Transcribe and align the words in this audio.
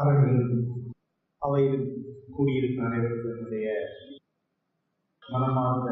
அவர்கள் 0.00 0.38
அவையில் 1.38 1.84
கூடியிருக்கும் 2.36 2.86
அனைவர்களுடைய 2.86 3.66
மனமார்ந்த 5.30 5.90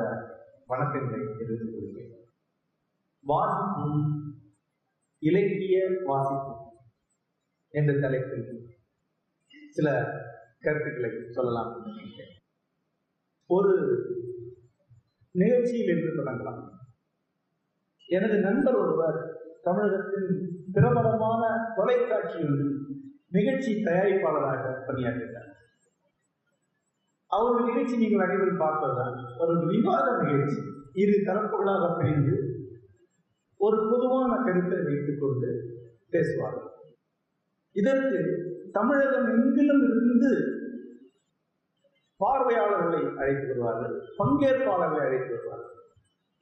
வணக்கங்களை 0.69 1.21
தெரிந்து 1.39 1.67
கொள்கிறேன். 1.73 2.13
வாசிப்பும் 3.29 4.03
இலக்கிய 5.19 5.79
வாசிப்பு 6.05 6.55
என்ற 7.71 7.93
தலைப்பில் 7.99 8.77
சில 9.71 9.89
கருத்துக்களை 10.61 11.11
சொல்லலாம் 11.31 11.73
ஒரு 13.47 13.73
நிகழ்ச்சியில் 15.31 15.99
இருந்து 15.99 16.23
தொடங்கலாம். 16.23 16.63
எனது 18.09 18.39
நண்பர் 18.41 18.75
ஒருவர் 18.75 19.19
தமிழகத்தின் 19.63 20.31
பிரபலமான 20.73 21.73
தொலைக்காட்சியில் 21.77 22.83
நிகழ்ச்சி 23.37 23.71
தயாரிப்பாளராக 23.87 24.65
பணியாற்றுகிறார் 24.87 25.51
அவர் 27.31 27.55
நிகழ்ச்சி 27.65 27.95
நீங்கள் 27.97 28.25
அனைவரும் 28.25 28.63
பார்ப்பதுதான். 28.65 29.17
ஒரு 29.39 29.55
விவாத 29.67 30.09
நிகழ்ச்சி. 30.23 30.61
இரு 31.03 31.15
தரப்புகளாக 31.29 31.85
பிரிந்து 31.99 32.35
ஒரு 33.61 33.79
பொதுவான 33.91 34.33
கருத்தை 34.45 34.79
வைத்துக் 34.83 35.23
கொண்டு 35.23 35.51
பேசுவார்கள். 36.11 36.71
இதற்கு 37.77 38.19
தமிழகம் 38.73 39.29
எங்கிலும் 39.35 39.85
இருந்து 39.89 40.31
பார்வையாளர்களை 42.21 43.01
அழைத்து 43.21 43.47
வருவார்கள் 43.51 43.95
பங்கேற்பாளர்களை 44.19 45.03
அழைத்து 45.07 45.31
வருவார்கள் 45.35 45.73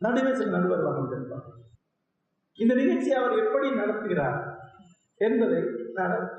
நடுவே 0.01 0.33
சில 0.35 0.51
நடுவர்கள் 0.57 0.91
அமர்ந்திருப்பார்கள் 0.93 1.59
இந்த 2.59 2.73
நிகழ்ச்சியை 2.75 3.17
அவர் 3.21 3.41
எப்படி 3.45 3.69
நடத்துகிறார் 3.73 4.41
என்பதை 5.21 5.61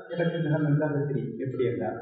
எனக்கு 0.08 0.38
மிக 0.38 0.58
நன்றாக 0.58 1.04
தெரியும் 1.04 1.38
எப்படி 1.38 1.64
என்றால் 1.64 1.98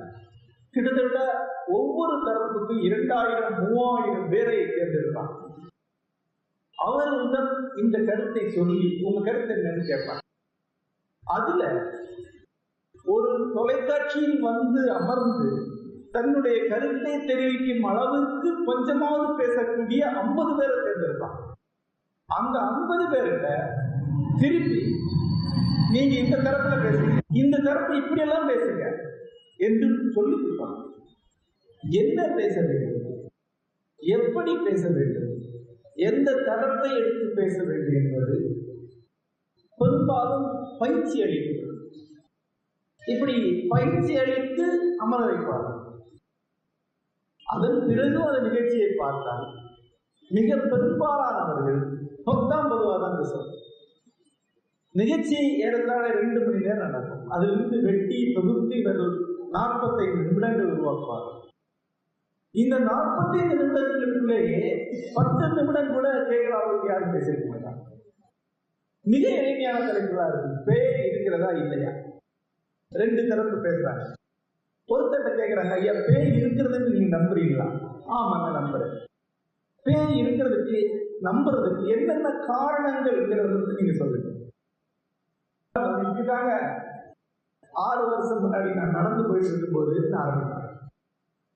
கிட்டத்தட்ட 0.74 1.18
ஒவ்வொரு 1.66 2.14
தரப்புக்கும் 2.26 2.82
இரண்டாயிரம் 2.82 3.58
மூவாயிரம் 3.62 4.28
பேரை 4.28 4.56
தேர்ந்தெடுப்பார் 4.66 5.32
அவர்களுடன் 6.78 7.50
இந்த 7.76 7.98
கருத்தை 8.04 8.48
சொல்லி 8.48 9.02
உங்க 9.02 9.30
கருத்து 9.30 9.54
என்னன்னு 9.54 9.90
கேட்பாங்க 9.90 10.20
அதுல 11.22 11.62
ஒரு 13.04 13.52
தொலைக்காட்சியில் 13.54 14.40
வந்து 14.40 14.92
அமர்ந்து 14.92 15.50
தன்னுடைய 16.10 16.68
கருத்தை 16.68 17.24
தெரிவிக்கும் 17.26 17.84
அளவுக்கு 17.84 18.64
கொஞ்சமாவது 18.64 19.44
பேசக்கூடிய 19.44 20.00
ஐம்பது 20.00 20.56
பேரை 20.56 20.76
தேர்ந்தெடுப்பாங்க. 20.78 21.38
அந்த 22.28 22.58
ஐம்பது 22.60 23.04
பேர்கிட்ட 23.08 23.48
திருப்பி 24.38 24.80
நீங்க 25.92 26.14
இந்த 26.24 26.36
தரப்புல 26.46 26.74
பேசுங்க 26.84 27.12
இந்த 27.40 27.56
தரப்பு 27.66 27.92
இப்படியெல்லாம் 28.00 28.48
பேசுங்க 28.50 28.84
என்று 29.60 29.86
சொல்லி 30.16 30.36
கொடுப்பாங்க 30.36 30.78
என்ன 31.82 32.18
பேச 32.36 32.54
வேண்டும்? 32.66 32.98
எப்படி 34.00 34.52
பேச 34.66 34.82
வேண்டும்? 34.88 35.28
எந்த 36.08 36.28
தரத்தை 36.46 36.90
எடுத்து 37.00 37.26
பேச 37.38 37.56
வேண்டும் 37.68 37.96
என்பது 38.00 38.36
பெரும்பாலும் 39.78 40.46
பயிற்சி 40.80 41.16
அளிக்கிறது 41.24 41.70
இப்படி 43.02 43.34
பயிற்சி 43.70 44.12
அளித்து 44.22 44.66
அமர 45.04 45.20
வைப்பார்கள் 45.28 45.78
அதன் 47.46 47.80
பிறகு 47.88 48.18
அந்த 48.26 48.40
நிகழ்ச்சியை 48.48 48.90
பார்த்தால் 49.00 49.46
மிக 50.30 50.56
பெரும்பாலானவர்கள் 50.64 51.80
பத்தாம் 52.26 52.70
பொதுவாக 52.70 52.98
தான் 52.98 53.18
பேசுவாங்க. 53.18 53.50
நிகழ்ச்சி 54.94 55.58
ஏறத்தாழ 55.58 56.10
ரெண்டு 56.10 56.40
மணி 56.40 56.64
நேரம் 56.64 56.90
நடக்கும். 56.90 57.28
அதிலிருந்து 57.28 57.82
வெட்டி 57.82 58.32
தொகுத்து 58.34 58.78
இவர்கள் 58.78 59.14
நாற்பத்தைந்து 59.50 60.24
நிமிடங்கள் 60.24 60.72
உருவாக்குவார்கள். 60.72 61.38
இந்த 62.50 62.78
நாற்பத்தைந்து 62.78 63.54
நிமிடங்களுக்குள்ளேயே 63.54 64.62
பத்து 65.14 65.48
நிமிடம் 65.48 65.92
கூட 65.92 66.08
கேட்கலாவுக்கு 66.30 66.90
யாரும் 66.90 67.14
பேசியிருக்க 67.14 67.46
மாட்டாங்க. 67.52 67.80
மிக 69.04 69.28
எளிமையான 69.28 69.78
தலைப்புகளா 69.86 70.26
இருக்கு 70.28 70.64
பேய் 70.64 71.08
இருக்கிறதா 71.10 71.50
இல்லையா? 71.50 71.92
ரெண்டு 72.92 73.28
தரப்பு 73.28 73.56
பேசுறாங்க. 73.56 74.04
ஒருத்தட்ட 74.88 75.30
கேட்கிறாங்க 75.40 75.70
ஐயா 75.70 75.92
பேய் 75.92 76.42
இருக்கிறதுன்னு 76.42 76.92
நீங்க 76.92 77.18
நம்புறீங்களா? 77.18 77.66
ஆமாங்க 78.06 78.50
நம்புறேன். 78.60 78.94
பேய் 79.82 80.22
இருக்கிறதுக்கு 80.22 80.78
நம்புறதுக்கு 81.22 81.86
என்னென்ன 81.86 82.30
காரணங்கள் 82.30 83.16
இருக்கிறது 83.16 83.76
நீங்க 83.80 83.92
சொல்லுங்க. 83.92 84.31
இதுதாங்க 86.22 86.80
ஆறு 87.72 88.08
வருஷம் 88.08 88.42
முன்னாடி 88.44 88.74
நான் 88.74 88.90
நடந்து 88.90 89.28
போயிட்டு 89.28 89.48
இருக்கும்போது 89.48 90.08
நான் 90.08 90.22
ஆரம்பித்தேன். 90.22 90.68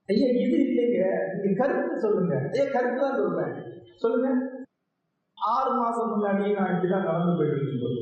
ஐயா 0.06 0.27
இது 0.27 0.56
இல்லைங்க. 0.66 1.00
நீங்க 1.41 1.66
கருத்து 1.66 2.00
சொல்லுங்க. 2.00 2.50
ஐயா 2.53 2.72
கருத்து 2.72 3.00
தான் 3.00 3.15
சொல்றேன். 3.15 3.54
சொல்லுங்க. 3.97 4.28
ஆறு 5.38 5.71
மாசம் 5.71 6.12
முன்னாடி 6.12 6.54
நான் 6.54 6.72
இப்படிதான் 6.75 7.09
நடந்து 7.10 7.37
போயிட்டு 7.37 7.59
இருக்கும்போது 7.59 8.00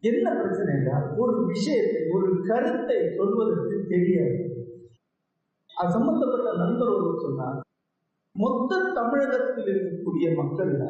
என்ன 0.00 0.34
பிரச்சனை 0.34 0.74
என்றால் 0.74 1.14
ஒரு 1.16 1.46
விஷயத்தை 1.46 2.02
ஒரு 2.14 2.42
கருத்தை 2.46 2.98
சொல்வதற்கு 3.16 3.86
தெரியாது. 3.88 4.40
அது 5.74 5.92
சம்பந்தப்பட்ட 5.92 6.56
நண்பர் 6.56 6.88
ஒருவர் 6.88 7.22
சொன்னார் 7.22 7.60
மொத்த 8.32 8.92
தமிழகத்தில் 8.94 9.64
இருக்கக்கூடிய 9.64 10.26
மக்கள்ல 10.40 10.84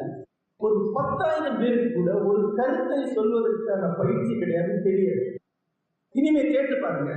ஒரு 0.64 0.76
பத்தாயிரம் 0.94 1.58
பேருக்கு 1.60 1.88
கூட 1.94 2.10
ஒரு 2.28 2.42
கருத்தை 2.58 2.98
சொல்வதற்கான 3.16 3.90
பயிற்சி 3.98 4.32
கிடையாது 4.38 4.74
தெரியாது. 4.86 5.26
இனிமே 6.14 6.42
கேட்டு 6.52 6.76
பாருங்க. 6.84 7.12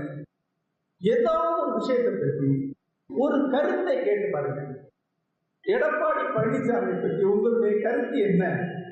ஏதாவது 1.01 1.61
ஒரு 1.61 1.71
விஷயத்தை 1.77 2.13
பற்றி 2.13 2.49
ஒரு 3.09 3.37
கருத்தை 3.53 3.95
கேட்டு 4.03 4.27
பாருங்க. 4.31 4.61
எடப்பாடி 5.65 6.23
பழனிசாமி 6.35 6.93
பற்றி 7.03 7.23
உங்களுடைய 7.33 7.73
கருத்து 7.85 8.17
என்ன 8.29 8.43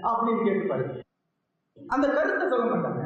அப்படின்னு 0.09 0.46
கேட்டு 0.47 0.66
பாருங்க. 0.72 0.96
அந்த 1.78 2.06
கருத்தை 2.18 2.46
சொல்ல 2.53 2.66
மாட்டாங்க. 2.72 3.03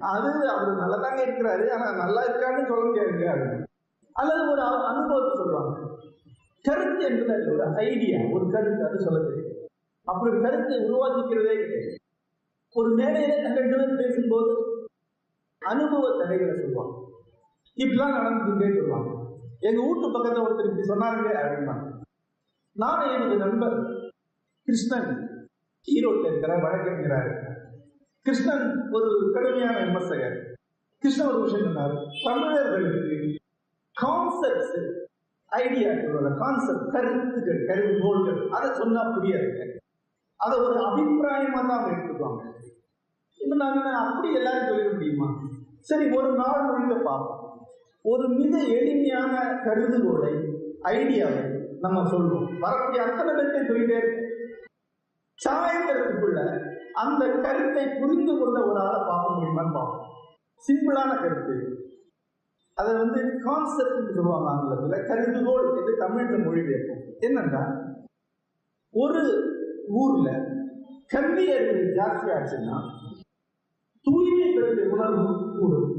அது 0.00 0.30
அவர் 0.54 0.82
நல்லதாங்க 0.82 1.20
இருக்கிறாரு 1.26 1.64
ஆனா 1.76 1.86
நல்லா 2.02 2.22
இருக்கான்னு 2.26 2.70
சொல்ல 2.70 2.82
முடியாது 2.84 3.46
அல்லது 4.16 4.42
ஒரு 4.52 4.62
அனுபவத்தை 4.90 5.32
சொல்லுவாங்க. 5.40 5.74
கருத்து 6.64 7.02
என்பது 7.08 7.52
ஒரு 7.54 7.66
ஐடியா 7.88 8.18
ஒரு 8.36 8.44
கருத்து 8.54 8.82
அது 8.88 9.04
சொல்ல 9.06 9.20
தெரியும் 9.28 9.47
அப்படி 10.08 10.30
ஒரு 10.32 10.40
கருத்தை 10.42 10.78
உருவாக்கிக்கிறதே 10.84 11.54
கிடையாது 11.62 11.96
ஒரு 12.74 12.90
மேடையில 12.96 13.36
நாங்கள் 13.42 13.96
பேசும்போது 13.96 14.52
அனுபவ 15.62 16.18
தடைகளை 16.18 16.54
சொல்லுவாங்க 16.56 16.94
இப்படிலாம் 17.76 18.16
நடந்துட்டே 18.16 18.76
சொல்லுவாங்க 18.76 19.10
எங்க 19.60 19.80
வீட்டு 19.82 20.08
பக்கத்துல 20.08 20.44
ஒருத்தர் 20.44 20.68
இப்படி 20.68 20.88
சொன்னாங்களே 20.88 21.32
அப்படின்னா 21.40 21.76
நானும் 22.76 23.14
எனது 23.14 23.36
நண்பர் 23.36 23.76
கிருஷ்ணன் 24.68 25.10
ஈரோட்டில் 25.88 26.26
இருக்கிற 26.26 26.56
வழக்கறிஞராக 26.58 27.54
கிருஷ்ணன் 28.26 28.64
ஒரு 28.90 29.30
கடுமையான 29.34 29.84
விமர்சகர். 29.84 30.36
கிருஷ்ணன் 31.02 31.28
ஒரு 31.28 31.40
விஷயம் 31.40 31.66
சொன்னார் 31.66 31.94
தமிழர்களுக்கு 32.24 33.16
கான்செப்ட்ஸ் 33.96 34.76
ஐடியாக்களோட 35.52 36.38
கான்செப்ட் 36.38 36.92
கருத்துக்கள் 36.92 37.66
கருதுகோள்கள் 37.66 38.48
அதை 38.50 38.70
சொன்னா 38.74 39.02
புரியாதுங்க 39.14 39.64
அதை 40.40 40.56
ஒரு 40.58 40.76
அபிப்பிராயமா 40.86 41.60
தான் 41.60 41.76
அவங்க 41.76 41.94
எடுத்துக்குவாங்க. 41.94 42.42
இப்ப 43.40 43.56
நாங்க 43.56 43.80
அப்படி 44.02 44.28
எல்லாரும் 44.34 44.68
சொல்லிட 44.68 44.90
முடியுமா? 44.92 45.28
சரி 45.80 46.04
ஒரு 46.10 46.30
நாள் 46.32 46.66
முழுக்க 46.66 46.94
பார்ப்போம் 47.02 47.44
ஒரு 48.04 48.26
மிக 48.40 48.52
எளிமையான 48.76 49.34
கருதுகோளை 49.66 50.32
ஐடியாவை 50.92 51.42
நம்ம 51.80 51.98
சொல்லுவோம் 52.08 52.48
வரக்கூடிய 52.58 53.00
அத்தனை 53.06 53.32
பேர்த்தை 53.34 53.60
சொல்லிட்டே 53.68 53.98
இருக்கோம் 53.98 54.24
சாயங்கிறதுக்குள்ள 55.38 56.38
அந்த 57.02 57.24
கருத்தை 57.44 57.84
புரிந்து 58.00 58.32
கொண்ட 58.38 58.58
ஒரு 58.68 58.78
ஆளை 58.80 59.00
பார்க்க 59.00 59.34
முடியுமான்னு 59.34 59.76
பார்ப்போம். 59.76 60.06
சிம்பிளான 60.62 61.10
கருத்து. 61.20 61.56
அதை 62.76 62.92
வந்து 62.94 63.20
கான்செப்ட் 63.44 64.16
சொல்லுவாங்க 64.16 64.48
ஆங்கிலத்தில் 64.50 65.06
கருதுகோள் 65.10 65.68
என்று 65.76 65.92
மொழி 66.08 66.38
மொழிபெயர்ப்போம் 66.46 67.04
என்னன்னா 67.26 67.62
ஒரு 68.94 69.22
ஊர்ல 69.88 70.28
கல்வி 71.06 71.52
அறிவு 71.52 71.82
ஜாஸ்தியாச்சுன்னா 71.98 72.78
தூய்மை 74.04 74.48
பற்றிய 74.56 74.88
உணர்வு 74.94 75.56
கூடும். 75.58 75.92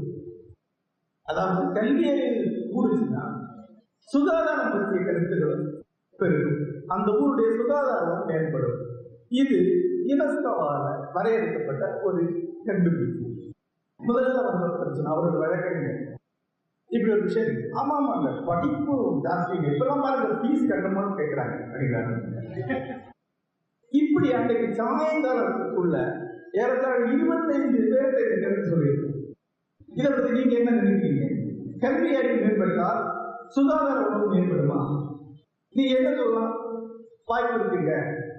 அதாவது 1.22 1.72
கல்வி 1.72 2.10
அறிவு 2.10 2.44
கூடுச்சுன்னா 2.74 3.24
சுகாதாரம் 4.08 4.72
பற்றிய 4.72 5.04
கருத்துக்கள் 5.04 5.84
பெருகும். 6.18 6.86
அந்த 6.86 7.10
ஊருடைய 7.12 7.50
சுகாதாரம் 7.56 8.28
மேம்படும். 8.28 8.78
இது 9.28 9.58
யுனெஸ்கோவால 10.10 10.86
வரையறுக்கப்பட்ட 11.12 12.00
ஒரு 12.02 12.22
கண்டுபிடிப்பு. 12.64 13.26
முதல்ல 14.00 14.44
வந்த 14.46 14.66
பிரச்சனை 14.76 15.12
அவரோட 15.12 15.36
வழக்கறிஞர். 15.38 16.00
இப்படி 16.90 17.12
ஒரு 17.12 17.22
விஷயம் 17.22 17.58
ஆமா 17.80 17.96
ஆமாங்க 17.98 18.30
படிப்பு 18.46 18.94
ஜாஸ்தி 19.26 19.56
இப்பெல்லாம் 19.70 20.00
பாருங்க 20.00 20.40
ஃபீஸ் 20.40 20.68
கட்டணும்னு 20.70 21.18
கேட்கிறாங்க 21.20 21.54
அப்படிங்கிறாங்க 21.66 23.09
இப்படி 24.20 24.38
அன்றைக்கு 24.38 24.82
சாயங்காலத்துக்குள்ள 24.82 25.98
ஏறத்தாழ 26.52 27.12
இருபத்தைந்து 27.12 27.78
பேர்த்தை 27.78 28.24
இந்த 28.32 28.48
சொல்லியிருக்கோம். 28.70 29.14
இதை 29.86 30.10
பற்றி 30.10 30.30
நீங்க 30.30 30.56
என்ன 30.56 30.70
நினைக்கிறீங்க? 30.70 31.24
கல்வி 31.78 32.14
அறிவு 32.14 32.34
மேம்பட்டால் 32.34 33.00
சுகாதார 33.46 34.06
உணவு 34.06 34.34
மேம்படுமா? 34.34 34.80
நீங்க 35.70 35.96
என்ன 35.96 36.16
சொல்லலாம்? 36.16 36.52
வாய்ப்பு 37.24 37.56
இருக்குங்க. 37.56 37.92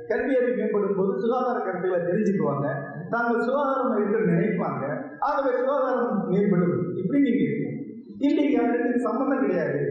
கல்வி 0.08 0.36
அறிவு 0.36 0.62
மேம்படும் 0.62 0.98
போது 0.98 1.20
சுகாதார 1.20 1.58
கல்வியில 1.66 2.04
தெரிஞ்சுக்குவாங்க. 2.04 2.68
தாங்கள் 3.10 3.42
சுகாதாரம் 3.42 3.98
என்று 3.98 4.20
நினைப்பாங்க. 4.20 4.84
ஆகவே 5.20 5.58
சுகாதாரம் 5.58 6.32
மேம்படும். 6.32 6.98
இப்படி 6.98 7.22
நீங்க 7.22 7.44
இருக்கீங்க. 7.44 7.72
இன்னைக்கு 8.18 8.62
அதுக்கு 8.62 9.00
சம்பந்தம் 9.00 9.40
கிடையாது. 9.40 9.82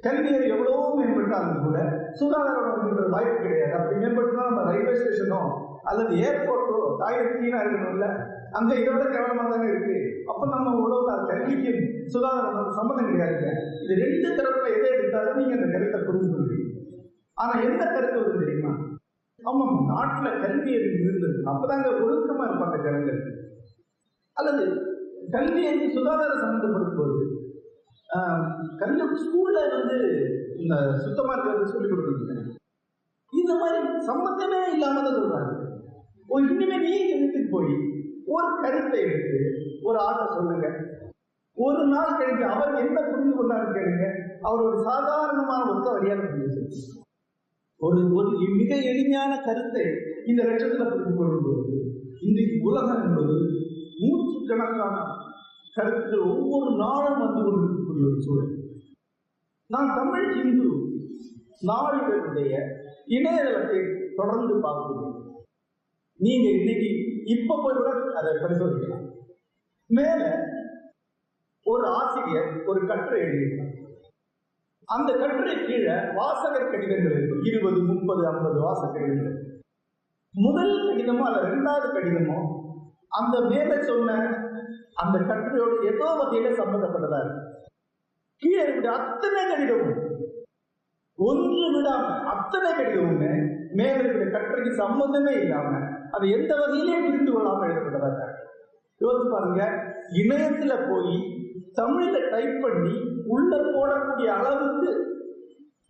கல்வி 0.00 0.28
அறிவு 0.28 0.48
எவ்வளவோ 0.48 1.02
மேம்பட்டாலும் 1.02 1.64
கூட 1.64 1.97
சுகாதாரம் 2.12 2.68
அப்படின்ற 2.70 3.08
வாய்ப்பு 3.08 3.42
கிடையாது. 3.42 3.72
அப்படி 3.72 4.00
மேம்பட்டுனா 4.00 4.48
நம்ம 4.48 4.62
ரயில்வே 4.62 4.92
ஸ்டேஷனோ 4.92 5.66
அல்லது 5.82 6.16
ஏர்போர்ட்டோ 6.16 6.96
டாய்லெட் 6.98 7.36
கிளீனா 7.36 7.58
இருக்கணும்ல? 7.58 8.26
அங்க 8.50 8.74
இதை 8.74 8.92
விட 8.92 9.04
கேவலமா 9.04 9.48
தானே 9.48 9.68
இருக்கு. 9.68 10.24
அப்ப 10.26 10.46
நம்ம 10.46 10.70
உழவுல 10.70 11.26
கல்விக்கும் 11.26 12.06
சுகாதாரம் 12.06 12.70
சம்பந்தம் 12.70 13.06
கிடையாதுங்க. 13.06 13.50
இது 13.84 13.94
ரெண்டு 13.94 14.28
தரப்புல 14.28 14.76
எதை 14.78 14.90
எடுத்தாலும் 14.90 15.36
நீங்க 15.36 15.54
அந்த 15.54 15.66
கருத்தை 15.66 16.00
புரிந்து 16.00 16.36
கொள்வீங்க. 16.36 16.70
ஆனா 17.34 17.60
எந்த 17.60 17.86
கருத்து 17.86 18.20
வருது 18.20 18.38
தெரியுமா? 18.38 18.76
ஆமாம் 19.42 19.88
நாட்டுல 19.90 20.40
கல்வி 20.40 20.74
அறிவு 20.74 21.00
இருந்தது. 21.00 21.42
அப்பதாங்க 21.44 21.88
ஒழுக்கமா 22.04 22.46
இருப்பாங்க 22.48 22.82
ஜனங்கள். 22.82 23.20
அல்லது 24.32 24.82
கல்வி 25.30 25.66
அறிவு 25.66 25.92
சுகாதாரம் 25.92 26.38
சம்பந்தப்படும் 26.38 26.96
போது 26.96 27.37
கல்வி 28.80 29.06
ஸ்கூல்ல 29.24 29.58
வந்து 29.76 29.96
இந்த 30.62 30.74
சுத்தமா 31.04 31.32
இருக்கிறது 31.34 31.72
சொல்லி 31.72 31.88
கொடுக்குறீங்க 31.88 32.44
இந்த 33.32 33.52
மாதிரி 33.60 33.78
சம்பந்தமே 34.10 34.60
இல்லாம 34.74 35.00
தான் 35.06 35.18
சொல்றாங்க. 35.18 35.52
ஓ 36.30 36.38
இனிமே 36.52 36.76
நீ 36.84 36.92
எழுத்துக்கு 37.14 37.50
போய் 37.54 37.72
ஒரு 38.34 38.48
கருத்தை 38.62 39.00
எடுத்து 39.06 39.40
ஒரு 39.88 39.98
ஆட்டை 40.06 40.24
சொல்லுங்க. 40.36 40.68
ஒரு 41.56 41.82
நாள் 41.92 42.16
கழிச்சு 42.18 42.44
அவர் 42.54 42.80
என்ன 42.84 42.98
புரிந்து 43.08 43.34
கொண்டாரு 43.36 43.66
கேளுங்க. 43.76 44.06
அவர் 44.48 44.66
ஒரு 44.68 44.78
சாதாரணமான 44.88 45.60
ஒத்த 45.72 45.86
வழியாக 45.94 46.26
புரிஞ்சு 46.32 46.62
ஒரு 47.80 48.00
ஒரு 48.18 48.28
மிக 48.60 48.70
எளிமையான 48.90 49.32
கருத்தை 49.46 49.84
இந்த 50.30 50.40
லட்சத்துல 50.48 50.86
புரிந்து 50.90 51.14
கொள்ளும்போது 51.18 51.74
இன்றைக்கு 52.28 52.56
உலகம் 52.68 53.02
என்பது 53.06 53.36
நூற்றுக்கணக்கான 54.00 54.96
கருத்துக்கள் 55.76 56.30
ஒவ்வொரு 56.34 56.70
நாளும் 56.84 57.20
வந்து 57.24 57.42
இருக்கக்கூடிய 57.98 58.10
ஒரு 58.10 58.24
சூழல். 58.26 58.52
நான் 59.70 59.94
தமிழ் 59.98 60.28
இந்து 60.42 60.68
நாளிதழுடைய 61.70 62.52
இணையதளத்தை 63.16 63.80
தொடர்ந்து 64.18 64.54
பார்க்கிறேன் 64.66 65.16
நீங்க 66.20 66.46
இன்னைக்கு 66.58 66.88
இப்ப 67.34 67.58
போய் 67.62 67.78
கூட 67.78 67.90
அதை 68.20 68.30
பரிசோதிக்கலாம். 68.44 69.04
மேல 69.90 70.22
ஒரு 71.66 71.84
ஆசிரியர் 71.98 72.48
ஒரு 72.70 72.80
கட்டுரை 72.90 73.18
எழுதியிருக்கார். 73.24 73.74
அந்த 74.88 75.10
கட்டுரை 75.22 75.54
கீழே 75.66 75.96
வாசகர் 76.18 76.70
கடிதங்கள் 76.72 77.16
இருக்கும் 77.16 77.46
இருபது 77.48 77.80
முப்பது 77.90 78.22
ஐம்பது 78.30 78.58
வாசக 78.66 78.90
கடிதங்கள் 78.94 79.36
முதல் 80.34 80.74
கடிதமோ 80.86 81.24
அல்ல 81.28 81.38
ரெண்டாவது 81.50 81.88
கடிதமோ 81.96 82.38
அந்த 83.18 83.36
மேல 83.50 83.70
சொன்ன 83.90 84.16
அந்த 85.02 85.16
கட்டுரையோட 85.30 85.74
ஏதோ 85.90 86.08
வகையில 86.20 86.48
சம்பந்தப்பட்டதா 86.60 87.18
இருக்கு. 87.22 87.44
கீழே 88.42 88.60
இருக்கிற 88.62 88.90
அத்தனை 88.98 89.42
கடிதமும் 89.44 89.96
ஒன்று 91.18 91.68
விடாம 91.74 92.04
அத்தனை 92.32 92.70
கடிதமுமே 92.72 93.32
மேல 93.72 93.96
இருக்கிற 93.98 94.26
கட்டுரைக்கு 94.30 94.72
சம்பந்தமே 94.76 95.32
இல்லாம 95.40 95.70
அது 96.10 96.26
எந்த 96.30 96.52
வகையிலே 96.56 97.00
புரிந்து 97.00 97.32
கொள்ளாம 97.32 97.66
எழுதப்பட்டதா 97.68 98.26
இருக்கு 98.26 98.46
யோசிச்சு 99.00 99.28
பாருங்க 99.28 99.62
இணையத்துல 100.20 100.74
போய் 100.86 101.16
தமிழ்ல 101.76 102.18
டைப் 102.30 102.62
பண்ணி 102.62 102.94
உள்ள 103.26 103.52
போடக்கூடிய 103.68 104.28
அளவுக்கு 104.36 104.90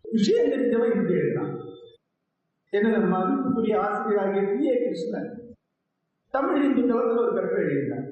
விஷயம் 0.04 0.50
தெரிஞ்சவன் 0.52 0.92
இப்படி 0.92 1.14
எழுதான் 1.14 1.52
என்ன 2.72 2.96
மதிப்புக்குரிய 3.12 3.76
ஆசிரியராகிய 3.84 4.42
பி 4.50 4.66
ஏ. 4.66 4.74
கிருஷ்ணன் 4.78 5.28
தமிழ் 6.34 6.64
இந்து 6.64 6.82
தளத்தில் 6.82 7.22
ஒரு 7.22 7.32
கட்டுரை 7.34 7.62
எழுதினார். 7.64 8.08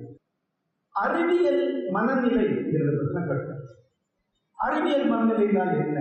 அறிவியல் 0.95 1.63
மனநிலை 1.91 2.47
பற்றின 2.47 3.21
கட்டுரை. 3.23 3.46
அறிவியல் 4.57 5.11
மனநிலைனால் 5.11 5.87
என்ன? 5.87 5.99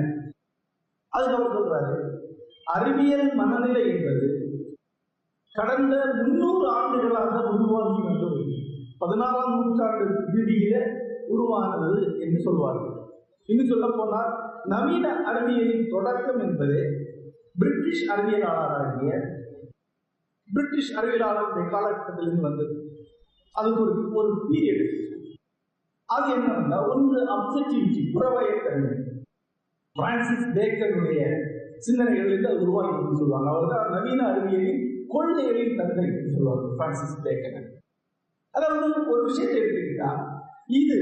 அதுக்கு 1.07 1.35
அவர் 1.35 1.57
சொல்றாரு. 1.57 2.17
அறிவியல் 2.65 3.33
மனநிலை 3.33 3.87
என்பது 3.87 4.27
கடந்த 5.53 5.95
முன்னூறு 6.13 6.67
ஆண்டுகளாக 6.67 7.49
உருவாகி 7.49 8.01
வந்தது 8.01 8.43
பதினாறாம் 8.97 9.63
நூற்றாண்டு 9.63 10.05
இறுதியில 10.21 10.75
உருவானது 11.27 12.19
என்று 12.19 12.39
சொல்வார்கள். 12.39 13.03
இன்னும் 13.45 13.67
சொல்ல 13.67 13.85
போனால் 13.97 14.31
நவீன 14.65 15.23
அறிவியலின் 15.31 15.89
தொடக்கம் 15.89 16.39
என்பது 16.39 16.79
பிரிட்டிஷ் 17.59 18.09
அறிவியலாளராகிய 18.09 19.27
பிரிட்டிஷ் 20.53 20.97
அறிவியலாளருடைய 20.97 21.69
காலகட்டத்திலிருந்து 21.69 22.41
வந்தது. 22.41 22.75
அதுக்கு 23.51 23.81
ஒரு 23.81 24.13
ஒரு 24.13 24.47
பீரியட் 24.51 25.13
அது 26.09 26.27
என்னன்னா 26.35 26.77
ஒன்று 26.93 27.19
அப்செக்டிவிட்டி 27.35 28.01
புறவயத்தன்மை 28.15 28.93
பிரான்சிஸ் 29.95 30.47
பேக்கருடைய 30.55 31.21
சிந்தனைகளிலிருந்து 31.85 32.49
அது 32.51 32.63
உருவாகி 32.65 33.15
சொல்லுவாங்க. 33.21 33.49
அவர் 33.49 33.71
தான் 33.73 33.93
நவீன 33.93 34.25
அறிவியலின் 34.31 34.81
கொள்கைகளின் 35.13 35.77
தந்தை 35.79 36.05
சொல்லுவாங்க 36.35 36.67
பிரான்சிஸ் 36.75 37.23
பேக்கர் 37.25 37.59
அதாவது 38.53 38.87
ஒரு 39.13 39.21
விஷயத்தை 39.23 39.57
எடுத்துக்கிட்டா 39.61 40.09
இது 40.79 40.97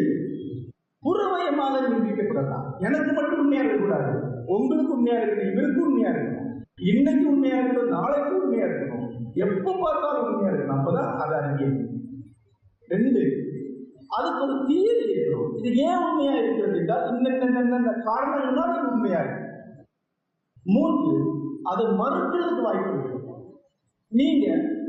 புறவயமாக 1.03 1.75
நிரூபிக்கப்படலாம். 1.85 2.67
எனக்கு 2.79 3.11
மட்டும் 3.11 3.39
உண்மையா 3.39 3.63
இருக்கக்கூடாது. 3.63 4.13
உங்களுக்கு 4.55 4.95
உண்மையா 4.95 5.17
இருக்கணும் 5.19 5.51
இவருக்கு 5.53 5.85
உண்மையா 5.85 6.11
இருக்கணும். 6.11 6.49
இன்னைக்கு 6.91 7.25
உண்மையா 7.33 7.57
இருக்கணும் 7.59 7.95
நாளைக்கு 7.97 8.41
உண்மையா 8.41 8.65
இருக்கணும். 8.65 9.07
எப்ப 9.45 9.75
பார்த்தாலும் 9.81 10.25
உண்மையா 10.27 10.51
இருக்கணும். 10.51 10.77
அப்பதான் 10.77 11.11
அது 11.15 11.35
அறிவியல். 11.35 11.77
ரெண்டு 12.87 13.21
அதுக்கு 14.17 14.41
ஒரு 14.45 14.55
தீர்வு 14.69 15.03
இருக்கணும். 15.05 15.51
இது 15.59 15.69
ஏன் 15.85 16.03
உண்மையா 16.05 16.33
இருக்கிறது 16.39 16.77
என்றால் 16.81 17.05
இந்த 17.11 17.29
இந்த 17.79 17.93
காரணங்கள்னால 18.09 18.75
இது 18.79 18.93
உண்மையா 18.93 19.21
இருக்கு. 19.23 19.41
மூன்று 20.65 21.13
அது 21.71 21.83
மறுக்கிறதுக்கு 22.01 22.67
வாய்ப்பு 22.67 22.93
இருக்கு 22.93 23.11
நீங்க 24.11 24.45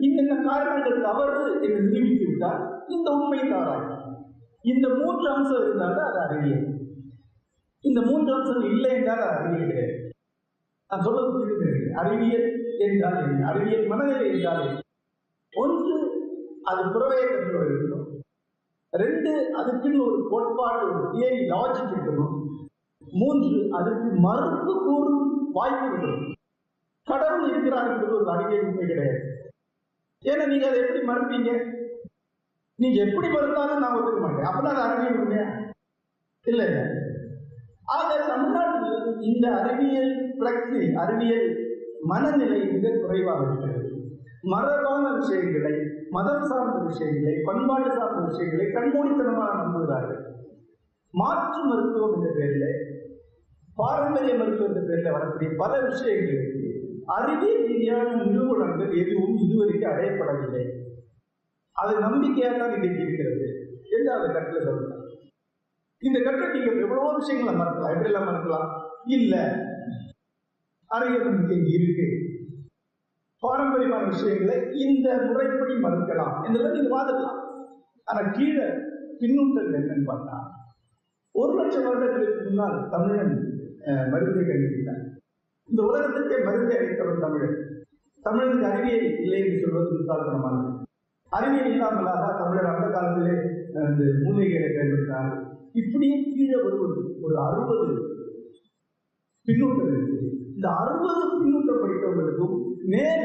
இந்த 0.07 0.33
காரணங்கள் 0.49 1.05
தவறு 1.07 1.43
என்று 1.67 1.83
நிரூபித்து 1.85 2.27
விட்டால் 2.31 2.61
இந்த 2.95 3.09
உண்மை 3.19 3.39
தவறாகும் 3.53 4.01
இந்த 4.65 4.87
மூன்று 4.99 5.27
அம்சம் 5.35 5.63
இருந்தால் 5.63 6.01
அது 6.09 6.19
அறிவியல் 6.25 6.67
இந்த 7.85 8.01
மூன்று 8.09 8.31
அம்சம் 8.37 8.67
இல்லை 8.71 8.91
என்றால் 8.97 9.23
அது 9.27 9.39
அறிவியல் 9.39 9.71
கிடையாது. 9.71 9.97
நான் 10.91 11.05
சொல்ல 11.07 11.21
புரிந்து 11.31 11.71
அறிவியல் 12.03 12.47
என்றால் 12.87 13.19
என்ன? 13.25 13.47
அறிவியல் 13.53 13.91
மனநிலை 13.93 14.27
என்றால் 14.33 14.65
ஒன்று 15.53 15.97
அது 16.71 16.83
புறவைய 16.95 17.25
இருக்கணும். 17.29 18.04
ரெண்டு 18.95 19.55
அதுக்குன்னு 19.55 20.05
ஒரு 20.05 20.27
கோட்பாடு 20.31 20.87
ஒரு 20.87 21.11
தியரி 21.11 21.41
லாஜிக் 21.49 21.95
இருக்கணும். 21.95 22.47
மூன்று 23.13 23.69
அதுக்கு 23.71 24.11
மறுப்பு 24.15 24.85
கூறும் 24.85 25.51
வாய்ப்பு 25.53 25.87
இருக்கணும். 25.87 26.33
கடவுள் 27.05 27.49
இருக்கிறார் 27.49 27.91
என்பது 27.91 28.15
ஒரு 28.15 28.31
அறிவியல் 28.31 28.67
உண்மை 28.67 28.87
கிடையாது. 28.87 29.19
ஏன்னா 30.25 30.47
நீங்க 30.47 30.69
அதை 30.69 30.81
எப்படி 30.81 31.01
மறுப்பீங்க? 31.01 31.73
நீங்க 32.75 33.05
எப்படி 33.05 33.29
மறுத்தாலும் 33.29 33.79
நான் 33.79 33.97
ஒத்துக்க 33.97 34.21
மாட்டேன். 34.21 34.45
அப்பதான் 34.45 34.77
அது 34.77 34.81
அறிவியல் 34.81 35.19
உண்மையா? 35.19 35.45
இல்ல 36.47 36.65
இல்ல. 36.65 36.91
ஆக 37.85 38.27
தமிழ்நாட்டில் 38.27 39.21
இந்த 39.21 39.61
அறிவியல் 39.61 40.35
பிரக்தி 40.39 40.95
அறிவியல் 40.95 41.59
மனநிலை 42.01 42.61
மிக 42.61 42.91
குறைவாக 42.91 43.45
இருக்கிறது. 43.45 43.93
மரபான 44.43 45.19
விஷயங்களை 45.19 45.94
மதம் 46.15 46.45
சார்ந்த 46.45 46.79
விஷயங்களை 46.79 47.35
பண்பாடு 47.45 47.93
சார்ந்த 47.93 48.21
விஷயங்களை 48.21 48.67
கண்மூடித்தனமாக 48.67 49.55
நம்புகிறார்கள். 49.63 50.23
மாற்று 51.11 51.65
மருத்துவம் 51.65 52.15
என்ற 52.17 52.31
பேரில் 52.39 52.69
பாரம்பரிய 53.75 54.35
மருத்துவம் 54.35 54.75
என்ற 54.75 54.83
பேரில் 54.89 55.13
வரக்கூடிய 55.13 55.51
பல 55.57 55.73
விஷயங்களுக்கு 55.81 56.63
அறிவியல் 57.07 57.67
ரீதியான 57.67 58.25
நிறுவனங்கள் 58.25 58.93
எதுவும் 58.97 59.37
இதுவரைக்கும் 59.37 59.93
அடையப்படவில்லை. 59.93 60.65
அது 61.73 61.99
நம்பிக்கையாக 61.99 62.59
தான் 62.59 62.75
இன்றைக்கு 62.75 63.01
இருக்கிறது. 63.03 63.47
என்று 63.91 64.13
அந்த 64.13 64.29
கட்டில் 64.33 64.67
சொல்லலாம் 64.67 65.03
இந்த 66.03 66.19
கட்டில் 66.21 66.53
நீங்கள் 66.53 66.81
எவ்வளவோ 66.81 67.11
விஷயங்களை 67.17 67.53
மறக்கலாம். 67.61 67.93
எப்படி 67.95 68.11
எல்லாம் 68.13 68.29
மறக்கலாம்? 68.29 68.69
இல்லை. 69.07 69.45
அறிவியல் 70.87 71.29
நம்பிக்கை 71.31 71.73
இருக்கு. 71.73 72.07
பாரம்பரியமான 73.45 74.05
விஷயங்களை 74.13 74.57
இந்த 74.85 75.09
முறைப்படி 75.29 75.75
மறுக்கலாம். 75.85 76.35
என்றெல்லாம் 76.47 76.77
நீங்க 76.77 76.91
வாதிடலாம். 76.97 77.41
ஆனா 78.09 78.21
கீழே 78.37 78.67
பின்னூட்டங்கள் 79.21 79.79
என்னன்னு 79.81 80.07
பார்த்தா 80.11 80.37
ஒரு 81.35 81.53
லட்சம் 81.59 81.87
வருடங்களுக்கு 81.87 82.43
முன்னால் 82.47 82.77
தமிழன் 82.95 83.35
மருந்தை 84.13 84.43
கண்டுபிடித்தார் 84.49 85.03
இந்த 85.69 85.81
உலகத்திற்கே 85.89 86.37
மருந்தை 86.47 86.75
அளித்தவர் 86.81 87.25
தமிழன். 87.25 87.57
தமிழனுக்கு 88.23 88.67
அறிவியல் 88.71 89.07
இல்லை 89.23 89.41
என்று 89.45 89.63
சொல்வது 89.63 89.97
முட்டாள்தனமானது. 89.97 90.69
அறிவியல் 91.33 91.71
இல்லாமலாக 91.73 92.25
தமிழர் 92.43 92.71
அந்த 92.73 92.87
காலத்திலே 92.97 93.35
அந்த 93.89 94.03
இந்த 94.05 94.05
மூலிகைகளை 94.25 94.69
பயன்படுத்தினார். 94.77 95.33
இப்படியே 95.81 96.17
கீழே 96.35 96.59
வருவது 96.65 97.01
ஒரு 97.25 97.35
அறுபது 97.47 97.89
பின்னூட்டம் 99.47 99.91
இருக்கு 99.93 100.19
இந்த 100.57 100.69
அறுபது 100.83 101.25
பின்னூட்டம் 101.41 101.83
படித்தவர்களுக்கும் 101.83 102.55
மேல 102.93 103.23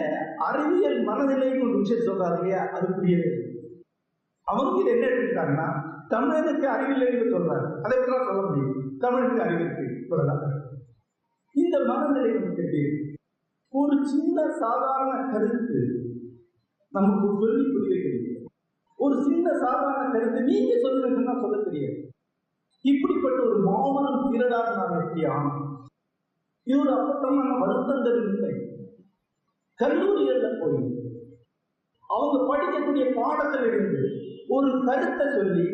அறிவியல் 0.47 0.99
மனநிலைன்னு 1.07 1.65
ஒரு 1.67 1.77
விஷயம் 1.81 2.07
சொல்றாரு 2.07 2.35
இல்லையா? 2.37 2.61
அது 2.75 2.87
புரியவே 2.93 3.29
அவங்க 4.47 4.77
இது 4.81 4.91
என்ன 4.95 5.05
எடுத்துக்கிட்டாங்கன்னா 5.07 5.67
தமிழனுக்கு 6.13 6.65
அறிவியல் 6.75 7.07
அறிவு 7.07 7.25
சொல்றாரு. 7.35 7.67
அதை 7.83 7.93
எப்படி 7.97 8.17
சொல்ல 8.29 8.41
முடியும். 8.41 8.73
தமிழுக்கு 8.99 9.41
அறிவு 9.41 9.63
இருக்கு 9.65 9.85
இவ்வளவுதான் 10.03 10.55
இந்த 11.55 11.75
மனநிலை 11.89 12.31
நமக்கு 12.31 12.63
எப்படி 12.63 12.81
ஒரு 13.73 13.95
சின்ன 14.05 14.37
சாதாரண 14.61 15.11
கருத்து 15.31 15.79
நமக்கு 16.91 17.27
சொல்லி 17.41 17.63
புரிய 17.73 17.95
தெரியும் 18.05 18.45
ஒரு 18.99 19.15
சின்ன 19.27 19.47
சாதாரண 19.63 20.01
கருத்து 20.13 20.39
நீங்க 20.51 20.71
சொல்லுங்கன்னா 20.85 21.35
சொல்ல 21.41 21.57
தெரியாது. 21.65 21.99
இப்படிப்பட்ட 22.85 23.39
ஒரு 23.49 23.59
மாபெரும் 23.67 24.33
திரளாக 24.33 24.73
நாம் 24.79 24.99
எப்படி 25.01 25.23
ஆனோம் 25.35 25.65
இது 26.67 26.79
ஒரு 26.79 26.91
அப்பட்டமான 26.97 27.57
வருத்தங்கள் 27.61 28.19
இல்லை. 28.29 28.51
கல்லூரிகள்ல 29.79 30.48
போய் 30.62 30.79
அவங்க 32.09 32.38
படிக்கக்கூடிய 32.50 33.05
பாடத்தில் 33.19 33.67
இருந்து 33.69 34.01
ஒரு 34.55 34.69
கருத்தை 34.88 35.25
சொல்லி 35.38 35.65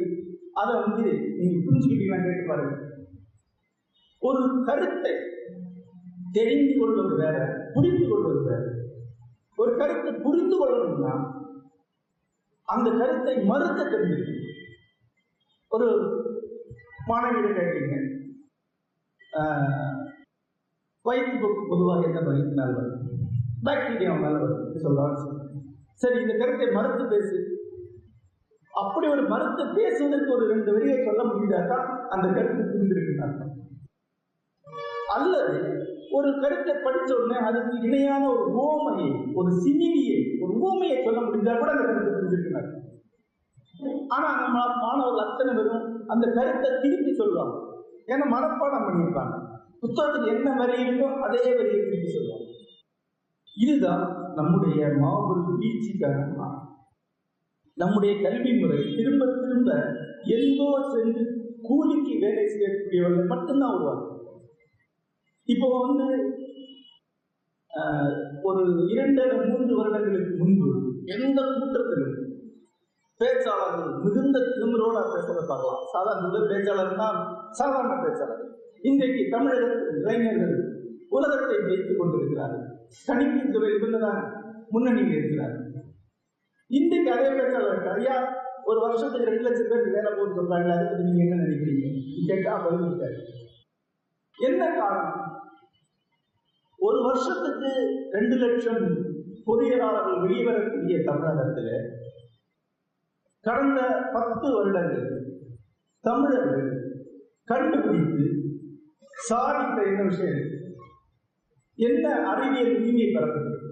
அதை 0.61 0.73
வந்து 0.83 1.05
நீங்க 1.37 1.57
புரிஞ்சுக்கிட்டு 1.65 2.17
கேட்டு 2.25 2.49
பாருங்க. 2.49 2.75
ஒரு 4.21 4.43
கருத்தை 4.67 5.13
தெரிந்து 6.37 6.73
கொள்வது 6.79 7.13
வேற 7.23 7.37
புரிந்து 7.73 8.05
கொள்வது 8.09 8.41
வேற. 8.49 8.63
ஒரு 9.57 9.71
கருத்தை 9.81 10.11
புரிந்து 10.25 10.55
கொள்ளணும்னா 10.59 11.13
அந்த 12.67 12.87
கருத்தை 12.99 13.35
மறுக்க 13.51 13.79
தெரிஞ்சிருக்கு 13.83 14.35
ஒரு 15.71 15.87
மாணவியிட 17.09 17.49
கேட்டீங்க. 17.57 17.95
வயிற்று 21.05 21.49
பொதுவாக 21.71 22.07
என்ன 22.09 22.19
வயிற்றுனால 22.27 22.75
வரும்? 22.77 23.01
பாக்டீரியா 23.67 24.13
மேல 24.23 24.37
வரும் 24.43 24.85
சொல்றாங்க 24.85 25.33
சரி 26.03 26.17
இந்த 26.21 26.33
கருத்தை 26.39 26.67
மறுத்து 26.77 27.03
பேசு. 27.13 27.37
அப்படி 28.73 29.05
ஒரு 29.15 29.23
மறுத்து 29.33 29.63
பேசுவதற்கு 29.75 30.31
ஒரு 30.37 30.45
ரெண்டு 30.53 30.69
வரியை 30.75 30.97
சொல்ல 31.07 31.21
முடிந்தாதான் 31.27 31.85
அந்த 32.13 32.25
கருத்து 32.37 32.63
புரிந்திருக்குன்னு 32.71 33.25
அர்த்தம். 33.27 33.53
அல்லது 35.15 35.57
ஒரு 36.17 36.29
கருத்தை 36.41 36.73
படிச்ச 36.85 37.09
உடனே 37.19 37.37
அதுக்கு 37.49 37.75
இணையான 37.87 38.23
ஒரு 38.33 38.45
ஓமையை 38.65 39.09
ஒரு 39.39 39.51
சினிவியை 39.63 40.19
ஒரு 40.43 40.53
ஊமையை 40.67 40.97
சொல்ல 41.05 41.19
முடிஞ்சா 41.27 41.53
கூட 41.61 41.71
அந்த 41.75 41.85
கருத்தை 41.85 42.11
புரிஞ்சிருக்கிறார் 42.15 42.69
ஆனா 44.15 44.27
நம்ம 44.41 44.57
மாணவர்கள் 44.83 45.25
அத்தனை 45.27 45.51
பேரும் 45.57 45.87
அந்த 46.13 46.25
கருத்தை 46.37 46.69
திருப்பி 46.83 47.11
சொல்லுவாங்க. 47.21 47.55
ஏன்னா 48.11 48.25
மனப்பாடம் 48.35 48.85
பண்ணியிருப்பாங்க. 48.87 49.35
புத்தகத்துக்கு 49.81 50.33
என்ன 50.35 50.49
வரி 50.59 50.75
இருக்கோ 50.83 51.07
அதே 51.27 51.41
வரியை 51.59 51.81
திருப்பி 51.81 52.09
சொல்லுவாங்க. 52.17 52.44
இதுதான் 53.63 54.05
நம்முடைய 54.37 54.87
மாபெரும் 55.01 55.59
வீழ்ச்சி 55.61 55.91
காரணமாக 56.03 56.53
நம்முடைய 57.77 58.13
கல்வி 58.25 58.51
முறை 58.59 58.79
திரும்ப 58.97 59.25
திரும்ப 59.41 59.69
எங்கோ 60.35 60.67
சென்று 60.93 61.23
கூலிக்கு 61.67 62.13
வேலை 62.23 62.45
செய்யக்கூடியவர்கள் 62.53 63.31
மட்டும்தான் 63.33 63.73
வருவாங்க 63.75 64.03
இப்போ 65.47 65.67
வந்து 65.85 66.07
ஒரு 68.49 68.63
இரண்டு 68.91 69.23
மூன்று 69.49 69.73
வருடங்களுக்கு 69.79 70.33
முன்பு 70.41 70.69
எந்த 71.15 71.39
கூட்டத்திலும் 71.47 72.13
பேச்சாளர்கள் 73.19 73.91
மிகுந்த 74.03 74.37
திமிரோட 74.59 74.97
பேசுறத 75.11 75.41
பார்க்கலாம். 75.49 75.83
சாதாரண 75.93 76.39
பேச்சாளர் 76.51 77.01
தான் 77.01 77.19
சாதாரண 77.59 77.93
பேச்சாளர். 78.03 78.41
இன்றைக்கு 78.89 79.21
தமிழகத்தில் 79.35 79.99
இளைஞர்கள் 80.01 80.55
உலகத்தை 81.17 81.57
வைத்துக் 81.67 81.99
கொண்டிருக்கிறார்கள். 81.99 82.65
கணிப்பு 83.05 83.51
துறை 83.51 83.71
இவங்கதான் 83.71 84.21
முன்னணியில் 84.69 85.17
இருக்கிறார். 85.17 85.55
இன்றைக்கு 86.67 87.11
அதே 87.11 87.29
பேச்சாளர்கள் 87.29 87.93
ஐயா 87.93 88.43
ஒரு 88.63 88.79
வருஷத்துக்கு 88.79 89.29
ரெண்டு 89.29 89.41
லட்சம் 89.41 89.69
பேருக்கு 89.69 89.91
வேலை 89.91 90.13
போகுது 90.13 90.37
சொல்றாங்க 90.37 90.69
அதை 90.71 90.87
பத்தி 90.87 91.03
நீங்க 91.03 91.23
என்ன 91.23 91.43
நினைக்கிறீங்க? 91.43 91.87
கேட்டா 92.27 92.57
பதில் 92.57 93.35
என்ன 94.37 94.75
காரணம்? 94.77 95.21
ஒரு 96.79 97.03
வருஷத்துக்கு 97.03 97.69
ரெண்டு 98.11 98.35
லட்சம் 98.35 99.13
பொறியியலாளர்கள் 99.45 100.23
வெளிவரக்கூடிய 100.23 101.03
தமிழகத்தில் 101.03 101.73
கடந்த 103.39 104.09
பத்து 104.13 104.55
வருடங்கள் 104.55 105.35
தமிழர்கள் 106.03 106.93
கண்டுபிடித்து 107.43 108.25
சாதித்த 109.29 109.85
என்ன 109.85 110.01
விஷயம் 110.01 110.54
எந்த 111.77 112.05
என்ன 112.07 112.29
அறிவியல் 112.31 112.75
உரிமையை 112.75 113.07
பெறப்பட்டது 113.09 113.69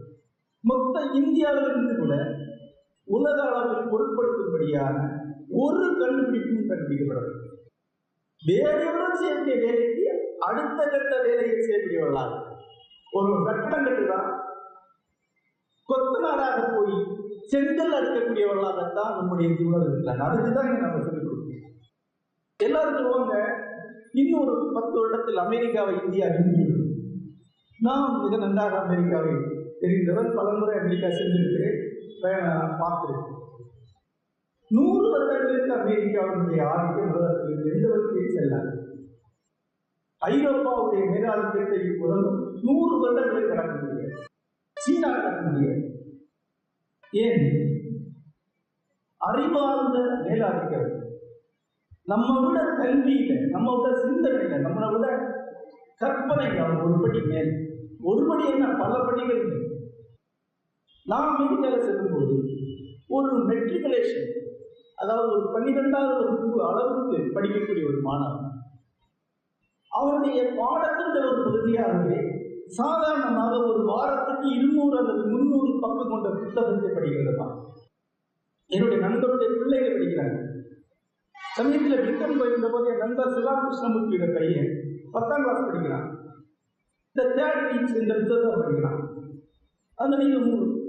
மொத்த 0.64 0.96
இந்தியாவிலிருந்து 1.14 1.94
கூட 1.96 2.14
உலக 3.08 3.38
அளவில் 3.44 3.90
பொருட்படுத்தும்படியான 3.90 4.98
ஒரு 5.58 5.86
கண்டுபிடிப்பும் 6.00 6.70
கண்டுபிடிக்கப்படவில்லை. 6.70 7.40
வேற 8.44 8.70
எவரும் 8.84 9.20
செய்யக்கூடிய 9.20 9.56
வேலைக்கு 9.64 10.06
அடுத்த 10.48 10.80
கட்ட 10.86 11.14
வேலையை 11.24 11.58
செய்யக்கூடியவர்களாக 11.60 12.40
ஒரு 13.14 13.34
கட்டடம் 13.46 13.86
கட்டுதான் 13.86 14.30
கொத்தனாராக 15.90 16.60
போய் 16.72 16.96
செங்கல் 17.48 17.96
அடுக்கக்கூடியவர்களாகத்தான் 17.98 19.16
நம்முடைய 19.18 19.50
சூழல் 19.56 19.88
இருக்கிறாங்க 19.88 20.26
அதுக்கு 20.28 20.52
தான் 20.52 20.70
இங்க 20.70 20.82
நம்ம 20.82 21.04
சொல்லிக் 21.08 21.26
கொடுக்கணும் 21.26 21.70
எல்லாரும் 22.60 22.98
சொல்லுவாங்க 22.98 23.36
இன்னொரு 24.14 24.54
பத்து 24.74 24.96
வருடத்தில் 25.00 25.44
அமெரிக்காவை 25.46 25.94
இந்தியா 26.02 26.26
நான் 27.86 28.22
மிக 28.24 28.38
நன்றாக 28.38 28.76
அமெரிக்காவை 28.80 29.34
தெரிந்தவர் 29.82 30.36
பலமுறை 30.36 30.76
அமெரிக்கா 30.80 31.08
சென்றிருக்கிறேன். 31.08 31.80
பார்த்திருக்கிறேன். 32.82 33.40
நூறு 34.70 35.06
வருடங்களுக்கு 35.14 35.74
அமெரிக்காவினுடைய 35.78 36.60
ஆதிக்கம் 36.74 37.16
உலகத்தில் 37.16 37.72
எந்த 37.74 37.86
வகையில் 37.94 38.36
செல்லாது 38.36 38.72
ஐரோப்பாவுடைய 40.22 41.04
மேலாதிக்கத்தை 41.14 41.82
உலகம் 42.04 42.40
நூறு 42.62 42.94
வருடங்களை 43.02 43.44
கடக்க 43.48 43.74
முடியாது 43.82 44.24
சீனா 44.84 45.10
கடக்க 45.16 45.42
முடியாது 45.50 45.84
ஏன்? 47.24 47.44
அறிவார்ந்த 49.30 49.98
மேலாதிக்கம். 50.28 50.90
நம்ம 52.12 52.30
விட 52.46 52.58
கல்வியில 52.80 53.34
நம்ம 53.50 53.76
விட 53.76 53.90
சிந்தனையில 54.06 54.56
நம்மளை 54.66 54.90
விட 54.96 55.08
கற்பனை 56.02 56.48
அவங்க 56.58 56.84
ஒரு 56.88 56.98
படி 57.04 57.22
மேல். 57.32 57.52
ஒரு 58.04 58.22
படி 58.28 58.46
என்ன? 58.52 58.68
பல 58.82 58.94
படிகள் 59.08 59.44
நான் 61.06 61.30
அமெரிக்காவில் 61.30 61.86
செல்லும்போது 61.88 62.36
ஒரு 63.08 63.32
மெட்ரிகுலேஷன் 63.50 64.30
அதாவது 64.96 65.30
ஒரு 65.38 65.48
பன்னிரெண்டாவது 65.54 66.14
வகுப்பு 66.22 66.60
அளவுக்கு 66.70 67.18
படிக்கக்கூடிய 67.36 67.86
ஒரு 67.92 68.00
மாணவன் 68.02 68.50
அவருடைய 69.92 70.40
பாடத்தின் 70.60 71.28
ஒரு 71.32 71.42
பகுதியாகவே 71.44 72.20
சாதாரணமாக 72.78 73.54
ஒரு 73.70 73.82
வாரத்துக்கு 73.86 74.48
இருநூறு 74.58 74.96
அல்லது 74.98 75.24
முன்னூறு 75.26 75.72
பக்கம் 75.80 76.12
கொண்ட 76.14 76.30
புத்தகத்தை 76.30 76.90
படிக்கிறது 76.92 77.36
தான். 77.38 77.54
என்னுடைய 78.72 79.00
நண்பருடைய 79.08 79.50
பிள்ளைகள் 79.60 79.96
படிக்கிறாங்க. 79.96 80.38
சமீபத்தில் 81.58 82.04
பிரிட்டன் 82.04 82.38
போயிருந்த 82.38 82.68
போது 82.70 82.88
என் 82.92 83.04
நண்பர் 83.06 83.34
சிவகிருஷ்ணமூர்த்தியோட 83.36 84.28
பையன் 84.38 84.72
பத்தாம் 85.12 85.44
கிளாஸ் 85.44 85.68
படிக்கிறான். 85.68 86.08
இந்த 87.16 87.24
தேர்ட் 87.38 87.66
டீச் 87.66 88.00
இந்த 88.02 88.14
புத்தகத்தை 88.14 88.60
படிக்கிறான் 88.60 89.02
அந்த 89.98 90.14
நீங்க 90.18 90.38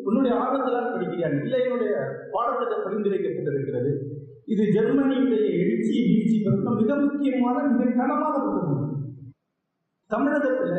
உன்னுடைய 0.04 0.33
ஆர்வத்தில் 0.38 0.93
படிக்கிறான் 0.93 1.37
இல்லை 1.43 1.59
என்னுடைய 1.61 1.95
பாடத்திட்ட 2.33 2.76
பரிந்துரைக்கப்பட்டிருக்கிறது 2.85 3.90
இது 4.52 4.62
ஜெர்மனியுடைய 4.76 5.45
எழுச்சி 5.62 5.95
வீழ்ச்சி 6.07 6.38
பற்றின 6.38 6.73
மிக 6.81 6.95
முக்கியமான 6.95 7.57
மிக 7.69 7.90
கனமான 7.90 8.35
புத்தகம். 8.38 8.81
தமிழகத்தில் 10.11 10.75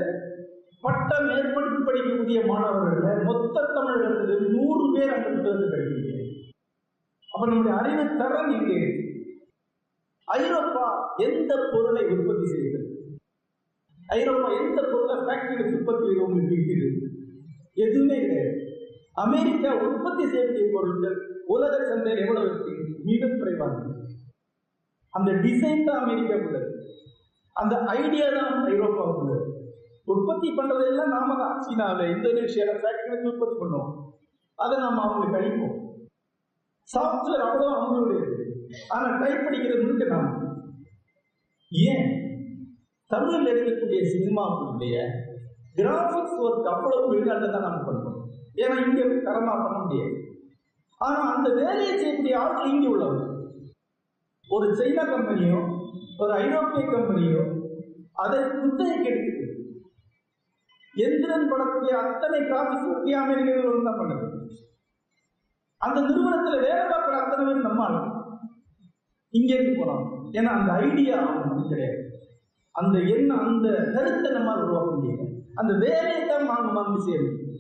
பட்ட 0.82 1.12
மேற்படிப்பு 1.20 1.80
படிக்கக்கூடிய 1.88 2.40
மாணவர்கள் 2.46 3.24
மொத்த 3.24 3.66
தமிழகத்தில் 3.78 4.52
நூறு 4.56 4.86
பேர் 4.96 5.16
அந்த 5.16 5.30
புத்தகத்தை 5.30 5.68
படிக்கிறீங்க. 5.70 6.14
அப்ப 7.34 7.44
நம்முடைய 7.46 7.78
அறிவு 7.78 8.04
தரம் 8.18 8.52
இங்கே. 8.60 8.82
ஐரோப்பா 10.28 10.86
எந்த 11.18 11.52
பொருளை 11.74 12.04
உற்பத்தி 12.08 12.46
செய்கிறது? 12.46 12.75
ஐரோப்பா 14.10 14.50
எந்த 14.50 14.82
பொருளை 14.82 15.16
ஃபேக்டரி 15.16 15.74
உற்பத்தி 15.74 16.20
உங்களுக்கு 16.20 16.76
எதுவுமே 17.74 18.20
கிடையாது 18.20 18.74
அமெரிக்கா 19.16 19.74
உற்பத்தி 19.74 20.28
செய்யக்கூடிய 20.28 20.72
பொருட்கள் 20.74 21.44
உலக 21.46 21.86
சந்தையில் 21.86 22.26
எவ்வளவு 22.26 22.46
இருக்கு? 22.46 22.74
மிக 23.04 23.28
குறைவானது. 23.28 24.14
அந்த 25.10 25.32
டிசைன் 25.32 25.84
தான் 25.84 26.02
அமெரிக்கா 26.04 26.36
உள்ளது. 26.36 26.80
அந்த 27.54 27.78
ஐடியா 27.78 28.30
தான் 28.30 28.64
ஐரோப்பா 28.64 29.18
உள்ளது. 29.18 29.64
உற்பத்தி 30.06 30.50
பண்றதெல்லாம் 30.50 31.08
நாம 31.08 31.36
தான். 31.36 31.62
சீனாவில் 31.62 32.18
இந்தோனேஷியாவில் 32.18 32.82
ஃபேக்டரி 32.82 33.24
உற்பத்தி 33.24 33.56
பண்ணுவோம். 33.60 34.14
அதை 34.56 34.78
நாம் 34.78 34.98
அவங்களுக்கு 34.98 35.38
அழிப்போம் 35.38 36.04
சாஃப்ட்வேர் 36.96 37.46
அவ்வளோ 37.46 37.68
அவங்களுடைய 37.76 38.24
ஆனால் 38.90 39.20
டைப் 39.20 39.46
படிக்கிறது 39.46 39.82
முழுக்க 39.82 40.06
நாம. 40.06 40.54
ஏன்? 41.72 42.25
தமிழில் 43.12 43.52
இருக்கக்கூடிய 43.52 44.02
சினிமாவுடைய 44.14 44.96
கிராஃபிக்ஸ் 45.80 46.38
ஒர்க் 46.44 46.70
அவ்வளவு 46.74 47.10
வெளிநாட்டில் 47.12 47.56
தான் 47.56 47.66
நம்ம 47.68 47.82
பண்ணுறோம் 47.88 48.20
ஏன்னா 48.62 48.76
இங்கே 48.86 49.06
தரமாக 49.28 49.58
பண்ண 49.64 49.78
முடியாது. 49.80 50.16
ஆனால் 51.02 51.32
அந்த 51.36 51.48
வேலையை 51.62 51.94
செய்யக்கூடிய 51.96 52.36
ஆட்கள் 52.42 52.74
இங்கே 52.74 52.90
உள்ளவங்க. 52.94 53.26
ஒரு 54.50 54.68
சைனா 54.80 55.04
கம்பெனியோ 55.14 55.60
ஒரு 56.22 56.32
ஐரோப்பிய 56.44 56.84
கம்பெனியோ 56.94 57.44
அதை 58.24 58.40
குத்தகைக்கு 58.62 59.10
எடுத்துட்டு 59.12 59.44
எந்திரன் 61.06 61.50
படக்கூடிய 61.52 61.94
அத்தனை 62.04 62.40
கிராஃபிக்ஸ் 62.50 62.90
ஒர்க்கி 62.92 63.14
அமெரிக்க 63.22 63.58
நிறுவனம் 63.58 63.90
தான் 63.90 64.00
பண்ணுது. 64.02 64.28
அந்த 65.82 65.98
நிறுவனத்தில் 66.08 66.66
வேலை 66.68 66.84
பார்க்குற 66.92 67.16
அத்தனை 67.22 67.46
பேர் 67.48 67.68
நம்ம 67.68 67.86
ஆளுங்க 67.88 68.12
இங்க 69.34 69.52
இருந்து 69.56 69.76
ஏன்னா 70.40 70.52
அந்த 70.60 70.72
ஐடியா 70.88 71.18
அவங்களுக்கு 71.24 71.72
கிடையாது. 71.74 72.02
அந்த 72.80 72.96
எண்ணம் 73.16 73.44
அந்த 73.48 73.68
கருத்தை 73.96 74.30
நம்மால் 74.36 74.64
உருவாக்க 74.64 74.92
முடியல. 74.96 75.26
அந்த 75.62 75.74
வேலையை 75.84 76.22
தான் 76.32 76.50
வாங்க 76.52 76.70
வாங்கி 76.78 77.00
செய்ய 77.06 77.20
முடியும் 77.26 77.52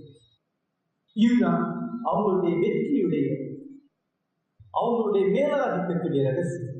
இதுதான் 1.16 1.62
அவங்களுடைய 2.10 2.54
வெற்றியுடைய 2.64 3.28
அவங்களுடைய 4.80 5.26
மேலாதிக்கத்துடைய 5.36 6.24
ரகசியம். 6.30 6.72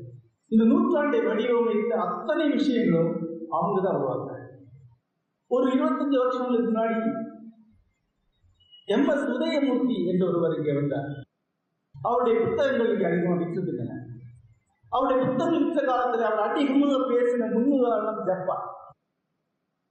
இந்த 0.50 0.64
நூற்றாண்டை 0.72 1.20
வடிவமைத்த 1.28 1.92
அத்தனை 2.06 2.46
விஷயங்களும் 2.56 3.14
அவங்க 3.56 3.78
தான் 3.86 3.98
உருவாங்க 4.00 4.32
ஒரு 5.50 5.66
இருபத்தஞ்சு 5.74 6.16
வருஷங்களுக்கு 6.22 6.68
முன்னாடி 6.70 6.98
எம் 8.94 9.08
எஸ் 9.12 9.28
உதயமூர்த்தி 9.34 9.96
என்ற 10.10 10.22
ஒருவர் 10.30 10.56
இங்கே 10.58 10.74
வந்தார். 10.78 11.08
அவருடைய 11.94 12.36
புத்தகங்கள் 12.44 12.92
இங்கே 12.92 13.08
அதிகமாக 13.08 13.38
விற்றுருக்கின்றன 13.40 13.94
அவருடைய 14.96 15.18
புத்தகம் 15.24 15.64
விற்ற 15.64 15.80
காலத்தில் 15.88 16.26
அவர் 16.28 16.46
அதிகமாக 16.48 16.98
பேசின 17.12 17.48
முன்னுதாரணம் 17.54 18.26
ஜப்பான் 18.28 18.66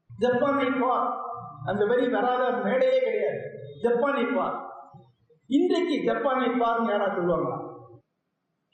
ஜப்பானை 0.10 0.70
பார் 0.82 1.08
அந்த 1.70 1.84
வரி 1.90 2.06
வராத 2.16 2.44
மேடையே 2.66 3.00
கிடையாது. 3.06 3.40
ஜப்பானை 3.84 4.26
பார் 4.36 4.56
இன்றைக்கு 5.50 5.96
ஜப்பானை 6.10 6.48
பாருங்க 6.62 6.92
யாரா 6.92 7.08
சொல்லுவாங்களா? 7.18 7.58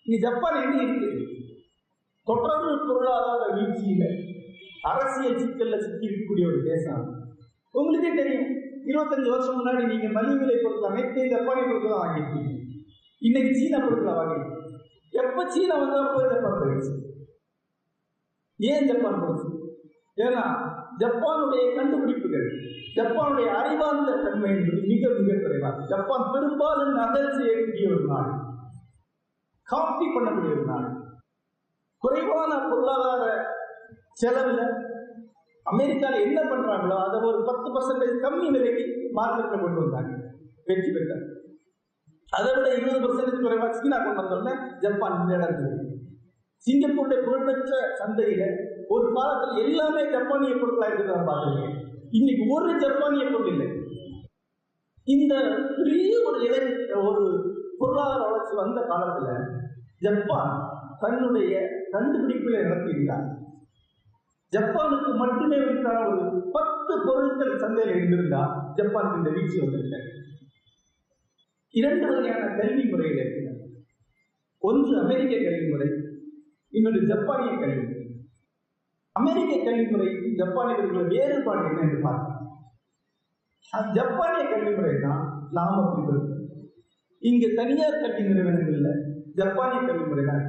நீ 0.05 0.15
ஜப்பான் 0.25 0.61
எங்க 0.63 0.77
இருக்கு? 0.83 1.09
தொடர்ந்து 2.27 2.71
பொருளாதார 2.87 3.43
வீழ்ச்சியில 3.55 4.05
அரசியல் 4.89 5.39
சிக்கல்ல 5.41 5.77
சிக்கி 5.83 6.09
இருக்கக்கூடிய 6.09 6.45
ஒரு 6.51 6.59
தேசம் 6.69 7.03
உங்களுக்கே 7.73 8.11
தெரியும் 8.15 8.49
இருபத்தஞ்சு 8.89 9.29
வருஷம் 9.33 9.57
முன்னாடி 9.59 9.83
நீங்க 9.91 10.07
மலிவு 10.15 10.39
விலை 10.39 10.55
பொருட்கள் 10.55 10.91
அனைத்தையும் 10.91 11.33
ஜப்பானிய 11.33 11.65
பொருட்களை 11.67 11.97
வாங்கியிருக்கீங்க. 11.97 12.53
இன்னைக்கு 13.21 13.51
சீன 13.59 13.79
பொருட்களை 13.79 14.13
வாங்கியிருக்கீங்க. 14.19 14.60
எப்ப 15.11 15.49
சீனா 15.49 15.75
வந்து 15.75 16.13
போய் 16.13 16.29
ஜப்பான் 16.29 16.59
போயிடுச்சு 16.61 16.93
ஏன் 18.59 18.87
ஜப்பான் 18.87 19.21
போச்சு 19.21 19.47
ஏன்னா 20.17 20.43
ஜப்பானுடைய 20.99 21.75
கண்டுபிடிப்புகள் 21.75 22.47
ஜப்பானுடைய 22.95 23.45
அறிவார்ந்த 23.45 24.15
தன்மை 24.15 24.49
என்பது 24.49 24.81
மிக 24.81 25.09
மிக 25.09 25.37
குறைவாக 25.39 25.85
ஜப்பான் 25.85 26.31
பெரும்பாலும் 26.31 26.93
நகல் 26.93 27.35
செய்யக்கூடிய 27.37 27.93
ஒரு 27.93 28.05
நாடு. 28.05 28.33
காப்பி 29.67 30.05
பண்ணக்கூடிய 30.05 30.51
ஒரு 30.51 30.65
நாடு. 30.65 30.89
குறைவான 31.97 32.69
பொருளாதார 32.69 33.23
செலவில் 34.11 34.63
அமெரிக்காவில் 35.65 36.21
என்ன 36.21 36.39
பண்றாங்களோ 36.41 36.97
அதை 37.07 37.19
ஒரு 37.19 37.43
பத்து 37.43 37.67
பர்சன்டேஜ் 37.75 38.23
கம்மி 38.25 38.47
விலைக்கு 38.51 38.85
மார்க்கெட்டில் 39.13 39.61
கொண்டு 39.61 39.81
வந்தாங்க. 39.81 40.13
வெற்றி 40.65 40.91
பெற்றாங்க. 40.91 41.40
அதை 42.31 42.49
விட 42.55 42.67
இருபது 42.75 42.99
பர்சன்டேஜ் 43.03 43.45
குறைவாக 43.45 43.73
சீனா 43.73 43.97
கொண்டு 43.97 44.21
வந்தோடனே 44.21 44.53
ஜப்பான் 44.79 45.17
இந்த 45.21 45.59
சிங்கப்பூருடைய 46.65 47.19
புகழ்பெற்ற 47.25 47.77
சந்தையில 47.99 48.43
ஒரு 48.87 49.07
காலத்தில் 49.13 49.63
எல்லாமே 49.63 50.01
ஜப்பானிய 50.13 50.53
பொருட்களா 50.55 50.89
இருக்கிறத 50.89 51.23
பார்த்துருக்கேன். 51.29 51.75
இன்னைக்கு 52.11 52.43
ஒரு 52.55 52.71
ஜப்பானிய 52.79 53.23
பொருள் 53.25 53.51
இல்லை. 53.53 53.67
இந்த 55.07 55.33
பெரிய 55.77 56.11
ஒரு 56.27 56.37
இலை 56.47 56.59
ஒரு 57.09 57.23
பொருளாதார 57.79 58.21
வளர்ச்சி 58.25 58.53
வந்த 58.55 58.79
காலத்துல 58.91 59.29
ஜப்பான் 59.99 60.53
தன்னுடைய 60.99 61.53
கண்டுபிடிப்புகளை 61.91 62.59
நடத்தியிருந்தார் 62.63 63.25
ஜப்பானுக்கு 64.53 65.11
மட்டுமே 65.13 65.57
வைத்தான 65.65 65.99
ஒரு 66.07 66.23
பத்து 66.51 66.93
பொருட்கள் 67.07 67.53
சந்தையில் 67.57 67.93
இருந்திருந்தா 67.95 68.41
ஜப்பானுக்கு 68.75 69.21
இந்த 69.21 69.31
வீழ்ச்சி 69.35 69.57
வந்திருக்காங்க 69.59 70.09
இரண்டு 71.73 72.05
வகையான 72.07 72.43
கல்வி 72.59 72.83
முறைகள் 72.83 73.19
இருக்கின்றன. 73.21 73.59
ஒன்று 74.61 74.93
அமெரிக்க 75.03 75.33
கல்வி 75.45 75.67
முறை 75.69 75.89
இன்னொரு 76.73 76.99
ஜப்பானிய 77.11 77.51
கல்வி 77.61 77.83
முறை. 77.83 78.05
அமெரிக்க 79.15 79.53
கல்வி 79.63 79.85
முறைக்கும் 79.93 80.37
ஜப்பானியர்களுடைய 80.41 81.07
வேறுபாடு 81.13 81.63
என்ன 81.69 81.81
என்று 81.81 81.99
பார்க்கலாம் 82.01 82.37
ஜப்பானிய 83.93 84.43
கல்வி 84.49 84.71
முறை 84.75 84.93
தான் 84.99 85.23
லாபம் 85.51 85.89
பின்பற்றும் 85.93 86.27
இங்கு 87.21 87.47
தனியார் 87.53 88.01
கல்வி 88.01 88.23
நிறுவனங்கள்ல 88.29 88.91
ஜப்பானிய 89.33 89.81
கல்வி 89.87 90.05
முறை 90.05 90.25
தான் 90.25 90.45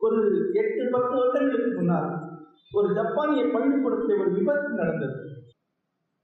ஒரு 0.00 0.18
எட்டு 0.52 0.82
பத்து 0.94 1.14
வருடங்களுக்கு 1.18 1.72
முன்னால் 1.76 2.10
ஒரு 2.72 2.88
ஜப்பானிய 2.94 3.42
பள்ளிக்கூடத்தில் 3.54 4.20
ஒரு 4.22 4.30
விபத்து 4.30 4.70
நடந்தது. 4.80 5.18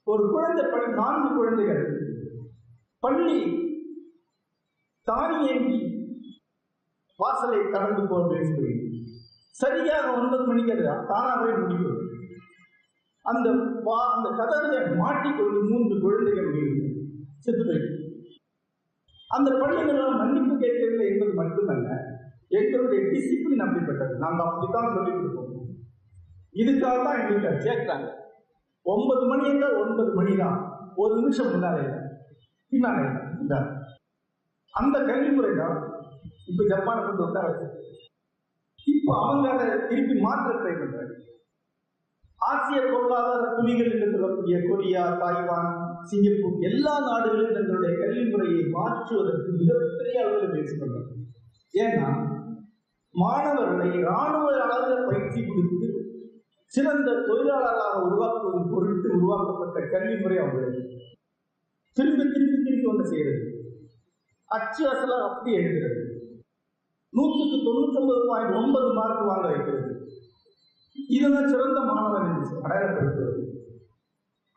ஒரு 0.06 0.22
குழந்தை 0.30 0.64
பள்ளி 0.64 0.88
நான்கு 0.92 1.28
குழந்தைகள் 1.34 1.84
பள்ளி 3.02 3.36
தானியங்கி 5.06 5.78
வாசலை 7.18 7.70
கடந்து 7.70 8.08
போக 8.08 8.42
சரியாக 9.50 10.12
ஒன்பது 10.12 10.46
மணிக்கு 10.46 10.72
அது 10.72 11.06
தானாகவே 11.06 11.52
முடிவு 11.56 11.90
அந்த 13.24 13.50
வா 13.82 14.14
அந்த 14.14 14.44
கதவை 14.44 14.96
மாட்டிக்கொண்டு 14.96 15.62
மூன்று 15.62 16.00
குழந்தைகள் 16.00 16.50
செத்து 17.38 17.64
போயிட்டு 17.64 18.00
அந்த 19.30 19.50
பள்ளி 19.50 19.82
மன்னிப்பு 20.12 20.58
கேட்கவில்லை 20.58 21.06
என்பது 21.06 21.32
மட்டுமல்ல 21.32 21.88
எங்களுடைய 22.48 23.10
டிசிப்ளின் 23.10 23.60
அப்படிப்பட்டது. 23.60 24.18
நாங்கள் 24.18 24.46
அப்படித்தான் 24.46 24.94
சொல்லிக் 24.94 25.14
கொடுப்போம் 25.14 25.48
இதுக்காக 26.54 27.04
தான் 27.04 27.18
எங்களுக்கு 27.18 27.64
சேர்க்கிறாங்க 27.64 28.08
ஒன்பது 28.82 29.26
மணி 29.26 29.48
என்றால் 29.48 29.72
ஒன்பது 29.72 30.14
மணி 30.14 30.36
தான் 30.36 30.58
ஒரு 30.96 31.20
நிமிஷம் 31.20 31.50
முன்னாலே 31.50 31.84
பின்னாலே 32.72 33.06
இல்லை 33.40 33.58
அந்த 34.74 34.92
அந்த 34.92 34.98
கல்விமுறை 35.08 35.52
தான் 35.54 35.78
இப்போ 36.46 36.62
ஜப்பானை 36.70 37.00
கொண்டு 37.02 37.22
உட்கார 37.22 37.48
இப்போ 38.86 39.12
அவங்க 39.18 39.48
அதை 39.54 39.66
திருப்பி 39.88 40.14
மாற்ற 40.20 40.48
ட்ரை 40.52 40.72
பண்றாங்க. 40.72 41.12
ஆசிய 42.40 42.80
பொருளாதார 42.82 43.42
புலிகள் 43.56 43.90
என்று 43.94 44.12
சொல்லக்கூடிய 44.12 44.56
கொரியா 44.68 45.02
தாய்வான் 45.20 45.70
சிங்கப்பூர் 46.04 46.64
எல்லா 46.64 46.94
நாடுகளும் 47.00 47.54
தங்களுடைய 47.54 47.92
கல்வி 48.00 48.24
முறையை 48.30 48.62
மாற்றுவதற்கு 48.68 49.50
மிகப்பெரிய 49.52 50.24
அளவில் 50.24 50.50
முயற்சி 50.50 50.76
பண்றாங்க. 50.76 51.10
ஏன்னா 51.74 52.08
மாணவர்களை 53.14 53.88
இராணுவ 54.00 54.46
அளவில் 54.66 55.06
பயிற்சி 55.06 55.40
கொடுத்து 55.42 55.88
சிறந்த 56.72 57.10
தொழிலாளராக 57.28 57.96
உருவாக்குவது 58.00 58.62
பொருட்டு 58.74 59.08
உருவாக்கப்பட்ட 59.08 59.80
கல்வி 59.94 60.16
முறை 60.20 60.38
அவங்களுக்கு 60.38 60.82
திரும்பி 61.96 62.24
திருப்பி 62.24 62.58
திருப்பி 62.58 62.86
ஒன்று 62.86 63.04
செய்யறது 63.08 63.51
அச்சு 64.54 64.82
அசலாக 64.92 65.28
அப்படி 65.28 65.50
எழுதுறது 65.58 66.00
நூற்றுக்கு 67.12 67.56
தொண்ணூத்தி 67.66 68.28
பாயிண்ட் 68.28 68.58
ஒன்பது 68.60 68.88
மார்க் 68.98 69.30
வாங்க 69.30 69.46
வைக்கிறது. 69.48 69.90
இதுதான் 71.16 71.50
சிறந்த 71.52 71.80
மாணவன் 71.88 72.28
என்று 72.30 72.62
அடையாளப்படுத்துவது. 72.64 73.42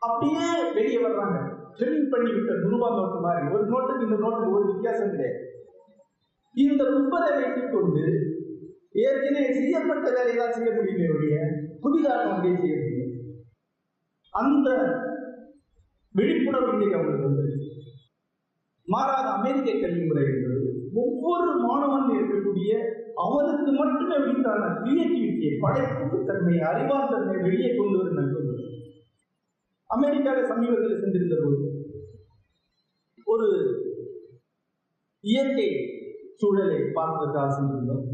அப்படியே 0.02 0.46
வெளியே 0.76 1.00
வர்றாங்க. 1.04 1.38
ட்ரெயின் 1.76 2.10
பண்ணி 2.12 2.30
விட்ட 2.34 2.52
நூறுபா 2.62 2.88
நோட்டு 2.96 3.18
மாதிரி. 3.26 3.46
ஒரு 3.54 3.64
நோட்டுக்கு 3.72 4.06
இந்த 4.06 4.18
நோட்டுக்கு 4.24 4.56
ஒரு 4.58 4.66
வித்தியாசம் 4.72 5.12
கிடையாது. 5.14 5.40
இந்த 6.54 6.82
குப்பரை 6.92 7.30
வைத்துக் 7.38 7.72
கொண்டு 7.72 8.04
ஏற்கனவே 9.04 9.48
செய்யப்பட்ட 9.56 10.06
வேலையை 10.16 10.36
தான் 10.36 10.54
செய்ய 10.56 10.70
முடியுமே 10.76 11.08
ஒழிய 11.14 11.38
புதிதாக 11.82 12.30
ஒன்றை 12.30 12.52
செய்ய 12.60 12.76
முடியும் 12.76 13.12
அந்த 14.32 14.68
விழிப்புணர்வு 16.14 16.72
இன்றைக்கு 16.74 16.96
அவங்களுக்கு 16.98 17.28
வந்து 17.28 17.44
மாறாத 18.88 19.26
அமெரிக்க 19.38 19.70
கல்வி 19.78 20.02
முறை 20.06 20.24
என்பது 20.24 20.60
ஒவ்வொரு 20.94 21.46
மாணவன் 21.64 22.10
இருக்கக்கூடிய 22.16 22.72
அவனுக்கு 23.24 23.70
மட்டுமே 23.72 24.16
விழித்தான 24.16 24.62
கிரியேட்டிவிட்டியை 24.78 25.54
படைப்பு 25.60 26.18
தன்மை 26.24 26.56
அறிவார் 26.70 27.12
தன்மை 27.12 27.36
வெளியே 27.42 27.70
கொண்டு 27.70 27.96
வரும் 27.98 28.18
நண்பர்கள். 28.20 28.62
அமெரிக்காவில் 29.90 30.50
சமீபத்தில் 30.52 31.02
சென்றிருந்த 31.02 31.36
போது 31.42 31.66
ஒரு 33.26 33.48
இயற்கை 35.24 35.68
சூழலை 36.34 36.78
பார்ப்பதற்காக 36.92 37.48
சென்றிருந்தோம். 37.52 38.04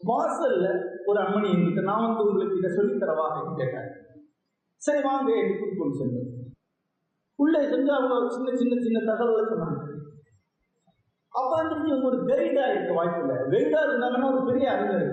வாசல்ல 0.00 0.66
ஒரு 1.06 1.18
அம்மணி 1.20 1.48
என்கிட்ட 1.52 1.82
நான் 1.82 2.06
வந்து 2.06 2.24
உங்களுக்கு 2.24 2.58
இதை 2.58 2.70
சொல்லித்தரவாக 2.70 3.44
கேட்டேன் 3.56 3.88
சரி 4.82 5.00
வாங்க 5.02 5.30
என்று 5.36 5.54
கூட்டிக் 5.58 6.00
சென்றோம் 6.00 6.32
உள்ளே 7.38 7.60
சென்று 7.70 7.90
அவங்க 7.96 8.14
ஒரு 8.20 8.28
சின்ன 8.36 8.50
சின்ன 8.60 8.74
சின்ன 8.84 8.98
தகவலை 9.10 9.44
சொன்னாங்க. 9.52 9.80
அப்போ 11.32 11.54
வந்து 11.60 11.88
இவங்க 11.90 12.06
ஒரு 12.10 12.18
கைடாக 12.30 12.72
இருக்க 12.74 12.92
வாய்ப்பு 12.98 13.20
இல்லை 13.22 13.36
கைடாக 13.54 13.88
இருந்தாங்கன்னா 13.88 14.30
ஒரு 14.34 14.42
பெரிய 14.50 14.66
அறிஞர் 14.74 15.08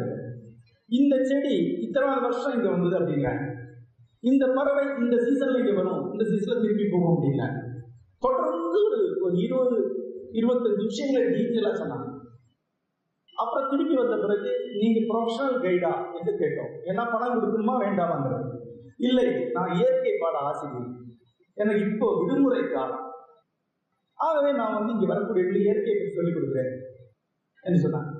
இந்த 0.99 1.15
செடி 1.29 1.55
இத்தனை 1.85 2.15
வருஷம் 2.25 2.55
இங்கே 2.55 2.69
வந்தது 2.73 2.95
அப்படிங்கிறாங்க 2.99 3.43
இந்த 4.29 4.43
பறவை 4.57 4.83
இந்த 5.03 5.15
சீசன்ல 5.25 5.61
இங்கே 5.61 5.75
வரும். 5.79 6.03
இந்த 6.13 6.23
சீசன்ல 6.31 6.61
திருப்பி 6.63 6.85
போகும் 6.91 7.13
அப்படிங்கிறாங்க 7.13 7.59
தொடர்ந்து 8.25 8.79
ஒரு 8.89 8.99
ஒரு 9.25 9.35
இருபது 9.45 9.77
இருபத்தஞ்சு 10.39 10.83
விஷயங்களை 10.89 11.25
டீச்சலாக 11.33 11.75
சொன்னாங்க. 11.81 12.07
அப்புறம் 13.35 13.69
திருப்பி 13.71 13.95
வந்த 13.99 14.15
பிறகு 14.23 14.51
நீங்கள் 14.81 15.07
ப்ரொஃபஷனல் 15.09 15.61
கைடா 15.65 15.93
என்று 16.17 16.33
கேட்டோம். 16.41 16.71
ஏன்னா 16.89 17.03
பணம் 17.13 17.35
கொடுக்கணுமா 17.35 17.75
வேண்டாமாங்கிறது. 17.83 18.49
இல்லை 19.07 19.27
நான் 19.55 19.73
இயற்கை 19.77 20.13
பாட 20.21 20.37
ஆசிரியர். 20.49 20.91
எனக்கு 21.57 21.83
இப்போ 21.87 22.07
விடுமுறை 22.19 22.61
காலம். 22.67 23.07
ஆகவே 24.19 24.51
நான் 24.53 24.75
வந்து 24.75 24.93
இங்கே 24.93 25.07
வரக்கூடிய 25.09 25.43
இயற்கையை 25.61 25.95
பற்றி 25.95 26.15
சொல்லிக் 26.15 26.35
கொடுக்குறேன் 26.35 26.73
என்று 27.63 27.83
சொன்னாங்க 27.83 28.11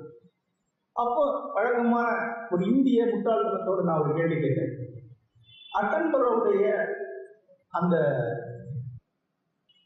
அப்போ 0.96 1.22
வழக்கமான 1.54 2.08
ஒரு 2.50 2.62
இந்திய 2.66 3.04
முட்டாள்தனத்தோடு 3.06 3.86
நான் 3.86 4.02
ஒரு 4.02 4.12
கேள்வி 4.14 4.36
கேட்டேன். 4.38 4.72
அட்டன்பரோடைய 5.72 6.64
அந்த 7.74 7.94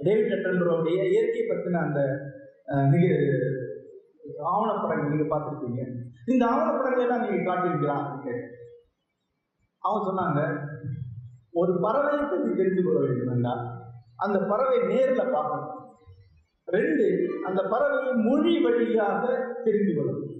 டேவிட் 0.00 0.34
அட்டன்பரோடைய 0.34 0.98
இயற்கை 1.10 1.42
பற்றின 1.44 1.80
அந்த 1.84 2.00
அஹ், 2.68 2.88
மிக 2.90 3.06
ஆவணப்படங்கள் 4.48 5.12
நீங்க 5.12 5.26
பார்த்துருப்பீங்க. 5.28 5.82
இந்த 6.28 6.42
ஆவணப்படங்களை 6.46 7.04
எல்லாம் 7.04 7.24
நீங்க 7.24 7.40
காட்டியிருக்கலாம் 7.44 8.06
அப்படின்னு 8.08 8.44
அவங்க 9.82 10.02
சொன்னாங்க 10.06 10.40
ஒரு 11.60 11.72
பறவையை 11.84 12.24
பற்றி 12.24 12.50
தெரிந்து 12.60 12.82
கொள்ள 12.84 12.98
வேண்டும் 13.04 13.32
என்றால் 13.34 13.62
அந்த 14.24 14.38
பறவை 14.50 14.78
நேரில் 14.90 15.32
பார்க்கணும். 15.34 15.74
ரெண்டு 16.68 17.06
அந்த 17.48 17.60
பறவையை 17.72 18.12
மொழி 18.26 18.54
வழியாக 18.64 19.24
தெரிந்து 19.66 19.92
கொள்ளணும். 19.96 20.34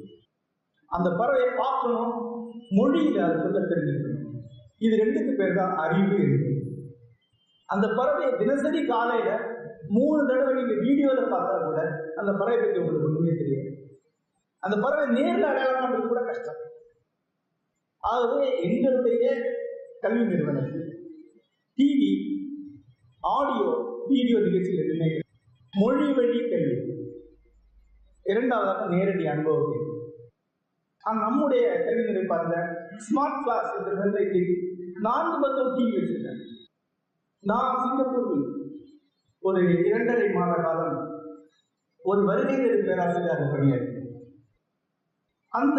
அந்த 0.91 1.09
பறவையை 1.21 1.51
பார்க்கணும் 1.63 2.13
மொழியில் 2.79 3.21
அது 3.27 3.43
சொல்ல 3.45 3.61
தெரிஞ்சுக்கணும் 3.73 4.25
இது 4.87 4.95
ரெண்டுக்கு 5.03 5.33
பேர் 5.39 5.59
தான் 5.61 5.73
அறிவு 5.85 6.17
இருக்கு 6.25 6.51
அந்த 7.69 7.87
பறவையை 7.99 8.31
தினசரி 8.41 8.81
காலையில 8.91 9.31
மூணு 9.97 10.21
தடவை 10.29 10.53
நீங்க 10.59 10.75
வீடியோல 10.85 11.21
பார்த்தா 11.33 11.55
கூட 11.65 11.81
அந்த 12.21 12.31
பறவை 12.41 12.59
பற்றி 12.59 12.81
உங்களுக்கு 12.81 13.09
ஒண்ணுமே 13.09 13.35
தெரியாது. 13.41 13.71
அந்த 14.63 14.77
பறவை 14.85 15.07
நேரில் 15.17 15.51
அடையாளம் 15.51 16.11
கூட 16.13 16.21
கஷ்டம். 16.31 16.61
ஆகவே 18.03 18.49
எங்களுடைய 18.67 19.27
கல்வி 20.03 20.25
நிறுவனத்தில் 20.31 20.88
டிவி 21.79 22.11
ஆடியோ 23.23 23.69
வீடியோ 24.09 24.39
நிகழ்ச்சியில் 24.39 24.83
எதுவுமே 24.85 25.09
மொழி 25.73 26.07
வழி 26.13 26.39
கல்வி 26.51 26.77
இரண்டாவதாக 28.27 28.87
நேரடி 28.95 29.27
அனுபவம் 29.27 29.71
கேள்வி 29.71 29.95
நம்முடைய 31.21 31.67
கல்வி 31.85 32.03
நிலைப்பாட்டில் 32.09 32.71
ஸ்மார்ட் 33.07 33.43
கிளாஸ் 33.43 33.71
என்ற 33.79 33.93
நிலைக்கு 34.05 34.41
நான்கு 35.01 35.37
பக்கம் 35.39 35.75
டிவி 35.77 35.93
வச்சிருக்கேன் 35.97 36.41
நான் 37.43 37.79
சிங்கப்பூரில் 37.83 38.47
ஒரு 39.43 39.61
இரண்டரை 39.85 40.29
மாத 40.31 40.55
காலம் 40.63 40.99
ஒரு 42.01 42.21
வருகை 42.25 42.57
தரும் 42.57 42.87
பேராசிரியராக 42.87 43.47
பணியாற்றினேன். 43.53 44.05
அந்த 45.53 45.79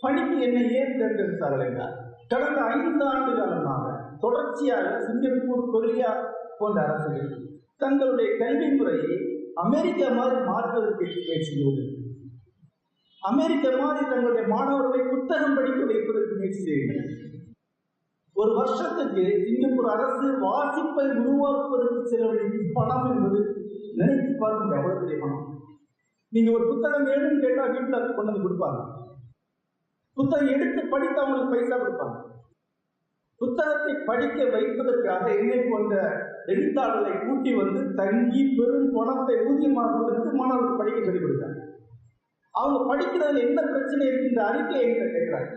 பணிக்கு 0.00 0.36
என்னை 0.40 0.62
ஏன் 0.74 0.96
தேர்ந்தெடுத்தார்கள் 1.00 1.66
என்றார் 1.66 1.96
கடந்த 2.28 2.60
ஐந்து 2.74 3.04
ஆண்டு 3.04 3.32
காலமாக 3.32 3.91
தொடர்ச்சியாக 4.24 4.88
சிங்கப்பூர் 5.06 5.70
கொரியா 5.70 6.10
போன்ற 6.58 6.78
அரசுகள் 6.86 7.30
தங்களுடைய 7.76 8.30
கல்வி 8.36 8.68
முறையை 8.72 9.14
அமெரிக்கா 9.54 10.08
மாதிரி 10.18 10.36
மாற்றுவதற்கு 10.50 11.06
முயற்சி 11.14 11.54
அமெரிக்க 13.22 13.66
மாதிரி 13.80 14.04
தங்களுடைய 14.10 14.44
மாணவர்களை 14.48 15.00
புத்தகம் 15.10 15.54
படிக்க 15.54 15.80
வைப்பதற்கு 15.84 16.36
முயற்சி 16.36 16.62
செய்கின்றனர். 16.62 17.18
ஒரு 18.36 18.52
வருஷத்துக்கு 18.54 19.24
சிங்கப்பூர் 19.46 19.88
அரசு 19.94 20.26
வாசிப்பை 20.44 21.04
உருவாக்குவதற்கு 21.18 22.10
செலவழிக்கும் 22.12 22.72
பணம் 22.72 23.06
என்பது 23.10 23.40
நினைத்து 23.98 24.32
பாருங்க 24.38 24.76
எவ்வளவு 24.76 25.00
பெரிய 25.00 25.18
பணம். 25.20 25.46
நீங்க 26.28 26.50
ஒரு 26.50 26.64
புத்தகம் 26.70 27.06
வேணும்னு 27.06 27.44
கேட்டா 27.44 27.64
வீட்டில் 27.66 28.14
கொண்டு 28.14 28.32
வந்து 28.32 28.44
கொடுப்பாங்க. 28.44 28.80
புத்தகம் 30.16 30.52
எடுத்து 30.54 30.82
படித்து 30.86 31.20
அவங்களுக்கு 31.20 31.54
பைசா 31.54 31.76
கொடுப்பாங்க. 31.76 32.16
புத்தகத்தை 33.40 33.92
படிக்க 34.04 34.38
வைப்பதற்காக 34.50 35.24
என்னை 35.36 35.60
போன்ற 35.62 35.94
எழுத்தாளர்களை 36.46 37.14
கூட்டி 37.18 37.52
வந்து 37.54 37.80
தங்கி 37.94 38.42
பெரும் 38.56 38.90
பணத்தை 38.92 39.36
ஊதியமாக 39.46 39.96
கொடுத்து 39.98 40.30
மாணவர்கள் 40.32 40.80
படிக்க 40.80 41.00
சொல்லிக் 41.00 41.24
கொடுத்தாங்க 41.24 41.60
அவங்க 42.54 42.78
படிக்கிறதுல 42.88 43.44
என்ன 43.46 43.60
பிரச்சனை 43.68 44.06
இருக்கு 44.06 44.30
இந்த 44.30 44.42
அறிக்கையை 44.44 44.82
என்கிட்ட 44.84 45.10
கேட்கிறாங்க 45.14 45.50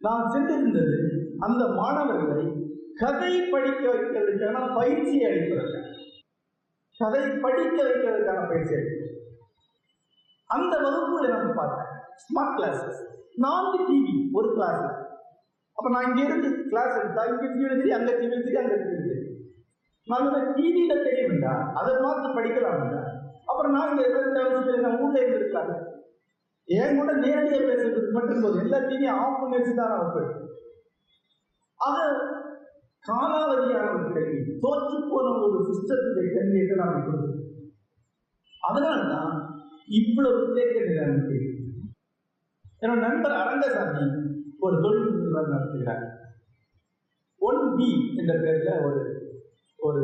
நான் 0.00 0.30
சென்றிருந்தது 0.30 0.96
அந்த 1.40 1.62
மாணவர்களை 1.76 2.46
கதை 2.96 3.32
படிக்க 3.50 3.82
வைக்கிறதுக்கான 3.88 4.64
பயிற்சியை 4.74 5.24
அளிப்பதற்காக 5.28 5.88
கதை 7.00 7.22
படிக்க 7.44 7.76
வைக்கிறதுக்கான 7.82 8.42
பயிற்சி 8.48 8.74
அளிப்பது 8.74 9.08
அந்த 10.50 10.74
வகுப்பு 10.78 11.28
நான் 11.28 11.56
பார்த்தேன். 11.56 11.88
ஸ்மார்ட் 12.22 12.56
கிளாஸஸ் 12.56 13.00
நான்கு 13.36 13.78
டிவி 13.84 14.14
ஒரு 14.32 14.48
கிளாஸ் 14.54 14.82
அப்ப 15.78 15.90
நான் 15.90 16.08
இங்க 16.08 16.22
இருந்து 16.24 16.48
கிளாஸ் 16.66 16.98
எடுத்தா 16.98 17.22
இங்க 17.28 17.46
டிவி 17.48 17.68
தெரியும் 17.72 17.98
அங்கே 17.98 18.14
டிவி 18.20 18.36
தெரியும் 18.38 18.62
அங்க 18.62 18.76
டிவி 18.82 18.98
தெரியும் 19.02 19.28
நான் 20.06 20.28
டிவியில 20.56 20.94
தெரியும்டா. 21.04 21.52
அதை 21.78 21.90
பார்த்து 21.98 22.36
படிக்கலாம்டா 22.38 23.00
அப்புறம் 23.48 23.74
நான் 23.74 23.90
இங்க 23.90 24.02
இருபத்தி 24.06 24.82
நான் 24.82 24.98
ஊர்ல 25.00 25.20
இருந்திருக்கலாங்க 25.20 25.74
என் 26.68 26.98
கூட 26.98 27.12
நேரடியாக 27.22 27.64
பேசுறதுக்கு 27.68 28.12
மட்டும் 28.16 28.42
போது 28.42 28.58
எல்லா 28.64 28.78
டிவியும் 28.84 29.20
ஆஃப் 29.20 29.40
பண்ணி 29.40 29.56
வச்சு 29.58 29.74
தான் 29.74 29.92
நான் 29.92 30.28
அது 31.80 32.02
காலாவதியான 33.04 33.86
ஒரு 33.94 34.10
கல்வி 34.10 34.36
தோற்று 34.62 34.98
போன 35.08 35.32
ஒரு 35.44 35.60
சிஸ்டத்துடைய 35.68 36.28
கல்வியை 36.34 36.76
நாம் 36.80 37.06
கொடுத்து 37.06 37.30
அதனால்தான் 38.62 39.32
இவ்வளவு 39.98 40.44
தேக்க 40.56 40.76
நிலைமை 40.90 41.38
என்னோட 42.82 42.98
நண்பர் 43.06 43.40
அரங்கசாமி 43.40 44.04
ஒரு 44.62 44.76
தொழில் 44.80 45.14
நிறுவனம் 45.14 45.52
நடத்துகிறார். 45.52 46.04
ஒன் 47.38 47.76
பி 47.76 47.88
என்ற 48.16 48.34
பேர்ல 48.34 48.84
ஒரு 48.86 49.00
ஒரு 49.76 50.02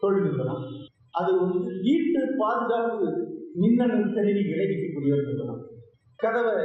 தொழில் 0.00 0.22
நிறுவனம். 0.22 0.64
அது 1.10 1.30
வந்து 1.40 1.80
வீட்டு 1.82 2.34
பாதுகாப்பு 2.38 3.06
மின்னணு 3.54 3.98
கருவி 4.14 4.42
விளைவிக்கக்கூடிய 4.50 5.12
ஒரு 5.12 5.24
நிறுவனம். 5.26 5.62
கதவை 6.16 6.64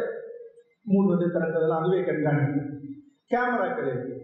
மூடுவது 0.89 1.25
திறக்கிறதெல்லாம் 1.27 1.83
அதுவே 1.83 2.01
கண்காணிக்கும் 2.01 2.69
கேமராக்கள் 3.29 3.89
இருக்கு. 3.91 4.15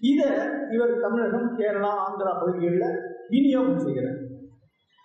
இதை 0.00 0.30
இவர் 0.70 1.00
தமிழகம் 1.00 1.58
கேரளா 1.58 1.90
ஆந்திரா 2.04 2.32
பகுதிகளில் 2.40 3.00
விநியோகம் 3.28 3.78
செய்கிறார். 3.78 4.20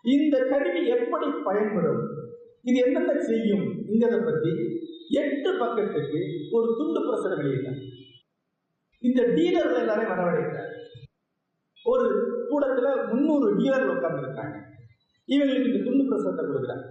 இந்த 0.03 0.35
கருவி 0.49 0.81
எப்படி 0.87 1.27
பயன்படும்? 1.43 2.03
இது 2.61 2.77
என்னென்ன 2.85 3.13
செய்யும்? 3.21 3.65
என்கிறத 3.89 4.17
பற்றி 4.25 4.51
எட்டு 5.09 5.57
பக்கத்துக்கு 5.57 6.19
ஒரு 6.51 6.75
துண்டு 6.77 6.99
பிரசுரம் 6.99 7.39
வெளியிட்டார். 7.39 7.81
இந்த 8.99 9.21
டீலர்கள் 9.23 9.79
எல்லாரையும் 9.79 10.17
வரவழைக்கிறார் 10.17 10.73
ஒரு 11.83 12.05
கூடத்துல 12.49 13.07
முந்நூறு 13.07 13.57
டீலர்கள் 13.57 13.95
உட்கார்ந்துருக்காங்க. 13.97 14.57
இவங்களுக்கு 15.27 15.73
இந்த 15.73 15.83
துண்டு 15.83 16.03
பிரசுரத்தை 16.03 16.43
கொடுக்குறாங்க. 16.45 16.85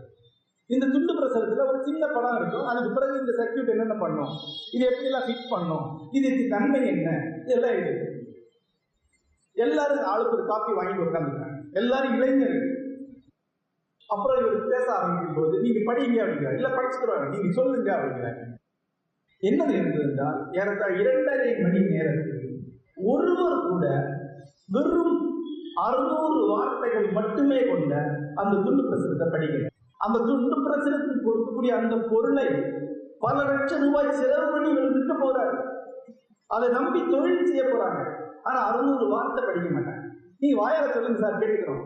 இந்த 0.66 0.86
துண்டு 0.86 1.12
பிரசரத்துல 1.14 1.66
ஒரு 1.66 1.84
சின்ன 1.84 2.06
படம் 2.06 2.36
இருக்கும். 2.36 2.66
அதுக்கு 2.66 2.92
பிறகு 2.92 3.18
இந்த 3.18 3.32
சர்க்கியூட் 3.38 3.68
என்னென்ன 3.68 3.94
பண்ணும்? 3.94 4.28
இது 4.72 4.88
எப்படிலாம் 4.88 5.26
ஃபிட் 5.26 5.50
பண்ணும்? 5.50 6.10
இதுக்கு 6.12 6.46
தன்மை 6.48 6.86
என்ன? 6.86 7.10
இதெல்லாம் 7.44 7.70
எழுது. 7.70 8.24
எல்லாரும் 9.52 10.04
ஆளுக்கு 10.04 10.36
ஒரு 10.36 10.46
காப்பி 10.46 10.72
வாங்கிட்டு 10.72 11.06
உட்காந்துருக்காங்க 11.06 11.72
எல்லாரும் 11.72 12.14
இளைஞர்கள். 12.14 12.75
அப்புறம் 14.08 14.38
இவர் 14.40 14.68
பேச 14.68 14.86
ஆரம்பிக்கும் 14.94 15.38
போது 15.38 15.60
நீங்க 15.60 15.92
படிங்க 15.92 16.16
அப்படிங்கிறார். 16.22 16.54
இல்ல 16.54 16.68
படிச்சுக்கிறாங்க 16.68 17.28
நீங்க 17.28 17.50
சொல்லுங்க 17.52 17.90
அப்படிங்கிறாங்க 17.96 18.42
என்னது 19.42 19.72
இருந்ததுன்றால் 19.78 20.38
ஏறத்தாழ 20.52 20.92
இரண்டரை 20.96 21.48
மணி 21.62 21.80
நேரத்தில் 21.80 22.44
ஒருவர் 22.96 23.66
கூட 23.68 23.86
வெறும் 24.68 25.16
அறுநூறு 25.74 26.46
வார்த்தைகள் 26.48 27.08
மட்டுமே 27.10 27.58
கொண்ட 27.66 27.94
அந்த 28.34 28.54
துண்டு 28.56 28.82
பிரசுரத்தை 28.82 29.26
படிக்கணும் 29.32 29.74
அந்த 29.96 30.18
துண்டு 30.18 30.56
பிரசுரத்துக்கு 30.66 31.26
கொடுக்கக்கூடிய 31.26 31.72
அந்த 31.80 31.96
பொருளை 31.96 32.46
பல 33.18 33.36
லட்சம் 33.44 33.80
ரூபாய் 33.80 34.10
செலவு 34.12 34.50
பண்ணி 34.50 34.70
இவர் 34.70 34.92
விற்க 34.92 35.12
போறாரு. 35.14 35.56
அதை 36.46 36.68
நம்பி 36.68 37.00
தொழில் 37.10 37.46
செய்ய 37.46 37.62
போறாங்க. 37.62 38.00
ஆனா 38.42 38.58
அறுநூறு 38.68 39.08
வார்த்தை 39.08 39.44
படிக்க 39.44 39.68
மாட்டாங்க. 39.68 40.02
நீ 40.38 40.48
வாயால 40.54 40.90
சொல்லுங்க 40.90 41.18
சார் 41.18 41.38
கேட்டுக்கிறோம். 41.38 41.84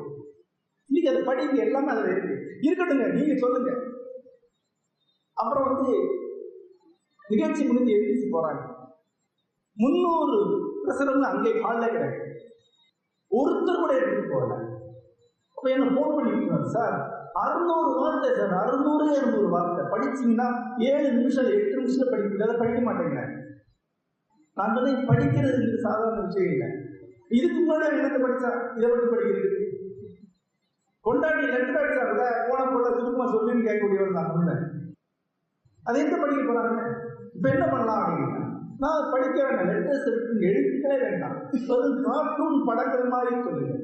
இன்னைக்கு 0.91 1.11
அதை 1.11 1.21
படிங்க 1.27 1.61
எல்லாமே 1.67 1.93
அதில் 1.93 2.11
இருக்கு. 2.13 2.35
இருக்கட்டுங்க 2.67 3.05
நீங்க 3.13 3.35
சொல்லுங்க. 3.39 3.71
அப்புறம் 5.37 5.69
வந்து 5.69 5.91
நிகழ்ச்சி 7.31 7.67
முடிஞ்சு 7.67 7.93
எழுதிச்சு 7.97 8.27
போறாங்க. 8.37 8.63
முன்னூறு 9.77 10.39
பிரசரம் 10.85 11.31
அங்கே 11.31 11.51
ஹாலில் 11.61 11.95
கிடையாது 11.95 12.27
ஒருத்தர் 13.31 13.83
கூட 13.83 13.93
எடுத்துட்டு 13.97 14.33
போகல. 14.33 14.55
அப்ப 15.57 15.71
என்ன 15.71 15.87
ஃபோன் 15.95 16.15
பண்ணிருக்கோம் 16.17 16.73
சார் 16.77 16.97
அறுநூறு 17.43 17.91
வார்த்தை 18.01 18.31
சார். 18.35 18.55
அறுநூறு 18.63 19.05
எழுநூறு 19.17 19.49
வார்த்தை. 19.49 19.83
படிச்சீங்கன்னா 19.93 20.49
ஏழு 20.91 21.09
நிமிஷம் 21.13 21.53
எட்டு 21.57 21.77
நிமிஷம் 21.77 22.11
படிக்க 22.11 22.31
முடியாத 22.31 22.57
படிக்க 22.59 22.81
மாட்டேங்க. 22.81 23.21
நான் 24.57 24.75
சொன்னேன் 24.75 25.09
படிக்கிறது 25.11 25.83
சாதாரண 25.87 26.21
விஷயம் 26.27 26.53
இல்லை. 26.53 26.69
இதுக்கு 27.29 27.59
முன்னாடி 27.61 27.97
என்னத்தை 27.99 28.21
படிச்சா 28.23 28.51
இதை 28.77 28.89
பற்றி 28.89 29.09
படிக்கிறது 29.15 29.60
கொண்டாடி 31.05 31.43
லெட்டர் 31.53 31.81
அடிச்சா 31.81 32.05
கூட 32.11 32.25
போன 32.49 32.65
போட்ட 32.71 32.89
சுருக்கமா 32.97 33.27
சொல்லுன்னு 33.35 33.67
கேட்கக்கூடியவர் 33.67 34.19
தான் 34.19 34.31
முன்ன 34.33 34.57
அதை 35.83 36.01
எங்க 36.03 36.17
படிக்க 36.17 36.43
போறாங்க? 36.43 36.83
இப்ப 37.37 37.47
என்ன 37.51 37.67
பண்ணலாம் 37.67 38.01
அப்படின்னா 38.01 38.43
நான் 38.83 39.11
படிக்க 39.13 39.39
வேண்டாம். 39.45 39.71
லெட்டர்ஸ் 39.71 40.07
இருக்கு 40.11 40.49
எழுத்துக்களே 40.51 40.99
வேண்டாம். 41.05 41.37
ஒரு 41.75 41.89
கார்ட்டூன் 42.05 42.59
படங்கள் 42.69 43.13
மாதிரி 43.15 43.41
சொல்லுங்க. 43.47 43.75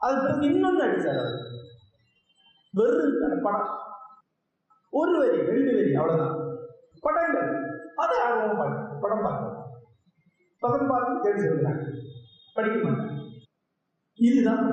அது 0.00 0.16
பிறகு 0.22 0.46
இன்னொன்று 0.50 0.82
அடிச்சார் 0.86 1.20
அவர். 1.22 1.36
வெறும் 2.74 3.44
படம். 3.46 3.70
ஒரு 4.92 5.12
வரி 5.18 5.38
ரெண்டு 5.50 5.70
வரி 5.76 5.94
அவ்வளவுதான். 6.00 6.36
படங்கள். 7.06 7.50
அதை 8.02 8.16
ஆர்வம் 8.24 8.58
பார்க்க 8.60 9.00
படம் 9.02 9.24
பார்க்க 9.26 9.54
படம் 10.62 10.90
பார்த்து 10.90 11.24
தெரிஞ்சு 11.26 11.48
படிக்க 12.56 12.76
மாட்டேன் 12.84 13.14
இதுதான் 14.18 14.64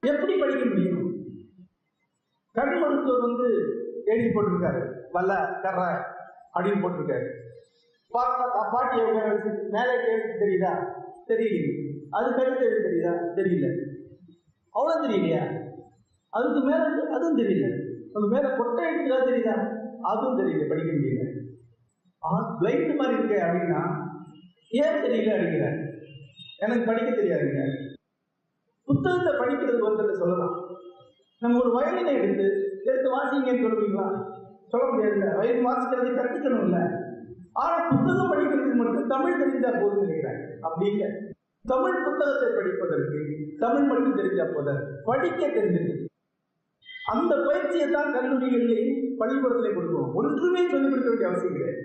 எப்படி 0.00 0.38
படிக்க 0.38 0.64
முடியும்? 0.64 1.24
கண் 2.52 2.78
மருத்துவர் 2.78 3.20
வந்து 3.20 3.48
எழுதி 4.04 4.28
போட்டிருக்காரு. 4.28 4.92
வல்ல 5.12 5.60
கர்ற 5.62 6.04
அப்படின்னு 6.54 6.82
போட்டிருக்காரு. 6.82 7.26
பாப்பா 8.14 8.72
பாட்டி 8.72 9.00
உட்கார 9.00 9.34
மேலே 9.70 9.94
எழுத்து 10.08 10.46
தெரியுதா? 10.46 10.72
தெரியல 11.28 11.88
அது 12.10 12.34
கருத்து 12.34 12.64
எழுத்து 12.64 12.88
தெரியுதா? 12.88 13.12
தெரியல. 13.38 13.66
அவ்வளோ 14.74 15.06
தெரியலையா? 15.06 15.70
அதுக்கு 16.28 16.60
மேல 16.60 16.82
அதுவும் 17.10 17.38
தெரியல. 17.38 17.66
அது 18.14 18.26
மேல 18.26 18.56
கொட்டை 18.56 18.84
எழுத்துதா 18.84 19.18
தெரியுதா? 19.28 19.56
அதுவும் 20.02 20.38
தெரியல 20.38 20.68
படிக்க 20.68 20.92
முடியல. 20.92 21.38
ஆ 22.24 22.58
பிளைண்ட் 22.60 22.96
மாதிரி 22.96 23.18
இருக்கு 23.18 23.44
அப்படின்னா 23.46 23.99
ஏன் 24.70 24.98
தெரியல 25.04 25.30
அப்படிங்கிற 25.36 25.68
எனக்கு 26.58 26.84
படிக்க 26.84 27.10
தெரியாதுங்க 27.10 27.62
புத்தகத்தை 28.88 29.32
படிக்கிறது 29.32 29.86
ஒருத்தர் 29.86 30.20
சொல்லலாம். 30.22 30.56
நம்ம 31.38 31.58
ஒரு 31.62 31.70
வயலினை 31.76 32.12
எடுத்து 32.12 32.46
எடுத்து 32.84 33.08
வாசிங்கன்னு 33.16 33.64
சொல்லுவீங்களா? 33.64 34.06
சொல்ல 34.68 34.84
முடியாதுல்ல. 34.86 35.36
வயலின் 35.36 35.66
வாசிக்கிறதை 35.66 36.10
கற்றுக்கணும்ல 36.16 36.80
ஆனா 37.52 37.88
புத்தகம் 37.88 38.32
படிக்கிறதுக்கு 38.32 38.74
மட்டும் 38.74 39.08
தமிழ் 39.08 39.38
தெரிஞ்சா 39.38 39.70
போதும் 39.70 40.00
நினைக்கிறேன் 40.00 40.60
அப்படி 40.60 40.90
இல்லை. 40.90 41.08
தமிழ் 41.64 42.04
புத்தகத்தை 42.04 42.48
படிப்பதற்கு 42.50 43.20
தமிழ் 43.58 43.82
மட்டும் 43.82 44.16
தெரிஞ்சா 44.16 44.44
போதும். 44.44 44.82
படிக்க 45.04 45.46
தெரிஞ்சது. 45.46 45.94
அந்த 47.12 47.32
பயிற்சியை 47.46 47.90
தான் 47.90 48.14
கல்லூரிகளிலேயும் 48.14 48.98
பள்ளிக்கூடத்திலே 49.18 49.72
கொடுக்கணும். 49.74 50.12
ஒன்றுமே 50.14 50.68
சொல்லிக் 50.68 50.90
கொடுக்க 50.90 51.08
வேண்டிய 51.08 51.28
அவசியம் 51.28 51.52
கிடையாது. 51.52 51.82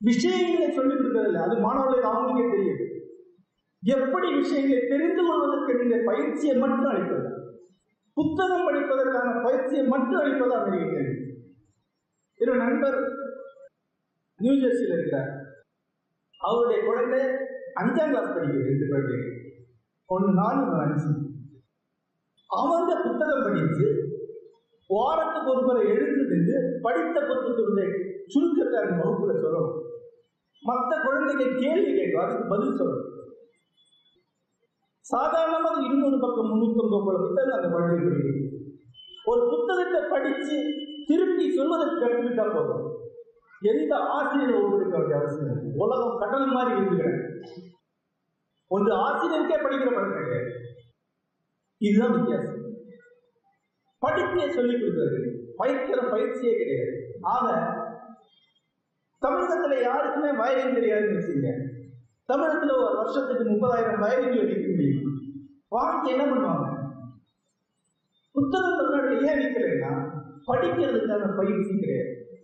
விஷயங்களை 0.00 0.74
சொல்லிக் 0.74 0.98
கொடுப்பதில்லை 0.98 1.42
அது 1.42 1.58
மாணவர்களுக்கு 1.58 2.10
அவங்களுக்கே 2.10 2.50
தெரியும் 2.50 2.86
எப்படி 3.82 4.34
விஷயங்களை 4.34 4.88
தெரிந்து 4.88 5.22
கொள்வதற்கு 5.26 5.84
நீங்கள் 5.84 6.04
பயிற்சியை 6.04 6.56
மட்டும் 6.56 6.84
அளிப்பது? 6.84 7.28
புத்தகம் 8.14 8.68
படிப்பதற்கான 8.68 9.42
பயிற்சியை 9.42 9.86
மட்டும் 9.86 10.20
அளிப்பது 10.20 10.54
அமெரிக்க 10.54 10.92
கல்வி? 10.92 12.56
நண்பர் 12.56 12.94
நியூஜெர்சியில் 14.42 14.92
இருக்கிறார். 14.92 15.30
அவருடைய 16.38 16.84
குழந்தை 16.84 17.20
அஞ்சாம் 17.80 18.10
கிளாஸ் 18.10 18.30
படிக்கிறது. 18.30 18.64
ரெண்டு 18.64 18.88
குழந்தைகள். 18.88 19.42
ஒன்று 20.06 20.32
நாலு 20.32 20.80
அஞ்சு. 20.80 21.27
அமர்ந்த 22.50 22.92
புத்தகம் 23.06 23.44
படித்து 23.46 23.86
வாரத்துக்கு 24.90 25.50
ஒரு 25.54 25.62
முறை 25.66 25.82
எழுந்து 25.94 26.22
நின்று 26.30 26.58
படித்த 26.84 27.16
புத்தகத்துடைய 27.20 27.88
சுருக்கத்தை 28.32 28.76
அந்த 28.80 28.94
வகுப்புல 29.00 29.34
சொல்லணும். 29.42 29.74
மற்ற 30.62 30.90
குழந்தைங்க 31.04 31.46
கேள்வி 31.62 31.90
கேட்கும் 31.98 32.22
அதுக்கு 32.22 32.44
பதில் 32.52 32.78
சொல்லணும். 32.80 33.06
சாதாரணமாக 35.12 35.84
இன்னொரு 35.88 36.18
பக்கம் 36.24 36.50
முன்னூத்தொன்பது 36.52 37.04
போல 37.06 37.18
புத்தகம் 37.26 37.56
அந்த 37.58 37.68
குழந்தை 37.74 37.98
படிக்கிறது 37.98 38.46
ஒரு 39.30 39.42
புத்தகத்தை 39.52 40.00
படிச்சு 40.14 40.56
திருப்பி 41.10 41.44
சொல்வதற்கு 41.56 42.02
கற்றுக்கிட்டா 42.02 42.46
போதும். 42.54 42.86
எந்த 43.72 43.92
ஆசிரியர் 44.16 44.58
உங்களுக்கு 44.62 44.96
வேண்டிய 44.96 45.18
அவசியம் 45.20 45.62
உலகம் 45.84 46.20
கடல் 46.22 46.48
மாதிரி 46.56 46.72
இருக்கிறேன் 46.78 47.20
ஒன்று 48.70 48.92
ஆசிரியருக்கே 49.06 49.58
படிக்கிற 49.62 49.90
படம் 49.92 50.16
கிடையாது. 50.16 50.50
இதுதான் 51.78 52.12
வித்தியாசம். 52.12 52.56
படிப்பை 53.98 54.50
சொல்லிக் 54.50 54.80
கொடுக்கிறது. 54.80 55.54
பயிற்சிக்கிற 55.58 56.10
பயிற்சியே 56.10 56.56
கிடையாது. 56.56 57.18
ஆக 57.20 57.76
தமிழகத்துல 59.26 59.82
யாருக்குமே 59.82 60.32
வயலின் 60.32 60.74
தெரியாதுன்னு 60.74 61.16
வச்சுங்க 61.16 61.76
தமிழகத்துல 62.32 62.84
ஒரு 62.84 62.96
வருஷத்துக்கு 62.96 63.44
முப்பதாயிரம் 63.44 64.00
வயலின்கள் 64.00 64.46
விற்க 64.46 64.70
முடியும். 64.70 65.20
வாங்கி 65.68 66.10
என்ன 66.10 66.24
பண்ணுவாங்க? 66.24 66.76
புத்தகம் 68.32 68.76
தமிழ்நாட்டில் 68.76 69.28
ஏன் 69.28 69.38
விற்கலைன்னா 69.38 70.10
படிக்கிறதுக்கான 70.46 71.36
பயிற்சி 71.36 71.78
கிடையாது. 71.78 72.40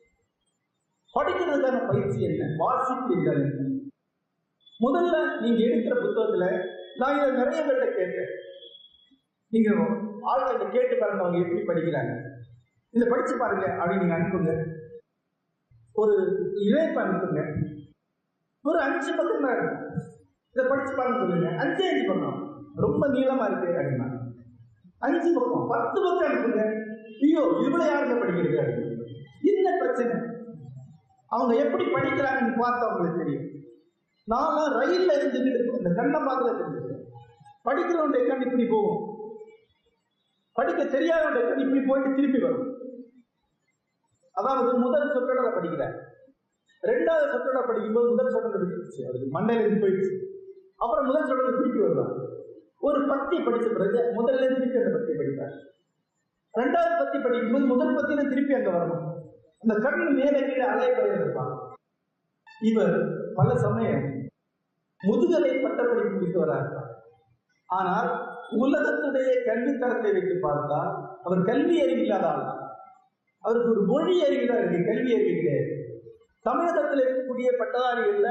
படிக்கிறதுக்கான 1.14 1.90
பயிற்சி 1.90 2.22
என்ன? 2.22 2.54
வாசிப்பு 2.56 3.14
என்றால் 3.14 3.40
என்ன 3.40 3.72
முதல்ல 4.80 5.40
நீங்க 5.40 5.64
எடுக்கிற 5.64 5.98
புத்தகத்துல 5.98 6.66
நான் 6.96 7.18
இதை 7.18 7.30
நிறைய 7.30 7.62
பேர்கிட்ட 7.62 7.96
கேட்டேன். 7.96 8.32
நீங்க 9.48 9.70
ஆட்கள்கிட்ட 10.30 10.70
கேட்டு 10.70 10.96
பாருங்க 10.96 11.24
அவங்க 11.24 11.38
எப்படி 11.38 11.62
படிக்கிறாங்க. 11.62 12.12
இதை 12.90 13.08
படிச்சு 13.08 13.38
பாருங்க 13.38 13.66
அப்படின்னு 13.66 13.98
நீங்க 13.98 14.14
அனுப்புங்க. 14.14 14.64
ஒரு 15.92 16.14
இணைப்பு 16.54 17.00
அனுப்புங்க. 17.00 17.68
ஒரு 18.62 18.78
அஞ்சு 18.80 19.14
பக்கம் 19.16 19.42
தான் 19.42 19.56
இருக்கும். 19.56 20.00
இதை 20.50 20.66
படிச்சு 20.68 20.94
பாருங்க 20.94 21.18
சொல்லுங்க. 21.18 21.48
அஞ்சே 21.48 21.88
அஞ்சு 21.90 22.04
பக்கம். 22.08 22.38
ரொம்ப 22.76 23.08
நீளமா 23.08 23.46
இருக்கு 23.46 23.80
அப்படின்னா. 23.80 24.08
அஞ்சு 24.98 25.34
பக்கம். 25.34 25.66
பத்து 25.68 26.02
பக்கம் 26.02 26.30
அனுப்புங்க. 26.30 26.82
ஐயோ 27.20 27.60
இவ்வளவு 27.64 27.90
யாருங்க 27.90 28.24
படிக்கிறது 28.24 28.92
என்ன 29.40 29.76
பிரச்சனை. 29.78 30.16
அவங்க 31.26 31.64
எப்படி 31.64 31.84
படிக்கிறாங்கன்னு 31.84 32.60
பார்த்தா 32.62 32.86
அவங்களுக்கு 32.88 33.18
தெரியும். 33.18 33.52
நான்லாம் 34.30 34.74
ரயில்ல 34.80 35.12
இருந்துக்கிட்டு 35.14 35.76
இந்த 35.76 35.90
கண்ணை 35.94 36.20
பார்க்கல 36.20 36.56
தெரிஞ்சுக்கிறேன் 36.60 37.02
படிக்கிறவனுடைய 37.64 38.26
கண் 38.26 38.40
இப்படி 38.40 38.66
போகும். 38.66 39.03
படிக்க 40.56 40.82
தெரியாதவங்க 40.84 41.40
இப்படி 41.62 41.80
போயிட்டு 41.88 42.16
திருப்பி 42.16 42.40
வரும். 42.44 42.68
அதாவது 44.34 44.70
முதல் 44.84 45.12
சொற்றொடரை 45.14 45.50
படிக்கிறார் 45.56 45.96
ரெண்டாவது 46.82 47.26
சொற்றொடரை 47.32 47.62
படிக்கும்போது 47.66 48.08
முதல் 48.12 48.32
சொற்றொடர் 48.34 48.62
விட்டுருச்சு 48.62 49.02
அதுக்கு 49.08 49.28
மண்டையில 49.36 49.64
இருந்து 49.64 49.82
போயிடுச்சு. 49.84 50.14
அப்புறம் 50.76 51.06
முதல் 51.10 51.28
சொற்றொடர் 51.28 51.58
திருப்பி 51.58 51.80
வருவார். 51.84 52.14
ஒரு 52.86 53.00
பத்தி 53.06 53.36
படிச்ச 53.36 53.66
பிறகு 53.72 54.00
முதல்ல 54.18 54.48
திருப்பி 54.54 54.80
அந்த 54.80 54.92
பத்தி 54.96 55.12
படிப்பார். 55.12 55.54
ரெண்டாவது 56.54 56.94
பத்தி 56.98 57.18
படிக்கும்போது 57.18 57.66
முதல் 57.66 57.94
பத்தியில 57.96 58.24
திருப்பி 58.28 58.54
அங்க 58.54 58.70
வரணும். 58.70 59.06
அந்த 59.62 59.74
கண் 59.84 60.02
மேலே 60.18 60.40
கீழே 60.48 60.64
அலைய 60.72 61.18
இருப்பான் 61.20 61.52
இவர் 62.60 62.96
பல 63.34 63.54
சமயம் 63.56 64.04
முதுகலை 65.00 65.52
பட்டப்படிப்பு 65.62 66.12
முடித்தவராக 66.14 66.60
இருப்பார் 66.62 66.90
ஆனால் 67.68 68.10
உலகத்துடைய 68.50 69.44
கல்வி 69.44 69.78
தரத்தை 69.78 70.12
வைத்து 70.12 70.40
பார்த்தால் 70.40 70.90
அவர் 71.22 71.42
கல்வி 71.42 71.80
அறிவு 71.82 72.12
ஆள் 72.12 72.44
அவருக்கு 73.44 73.70
ஒரு 73.70 73.82
மொழி 73.82 74.24
அறிவு 74.24 74.46
தான் 74.46 74.58
இருக்கு 74.58 74.84
கல்வி 74.84 75.14
அறிவு 75.14 75.34
கிடையாது 75.36 75.72
தமிழகத்தில் 76.42 77.02
இருக்கக்கூடிய 77.04 77.48
பட்டதாரிகள்ல 77.60 78.28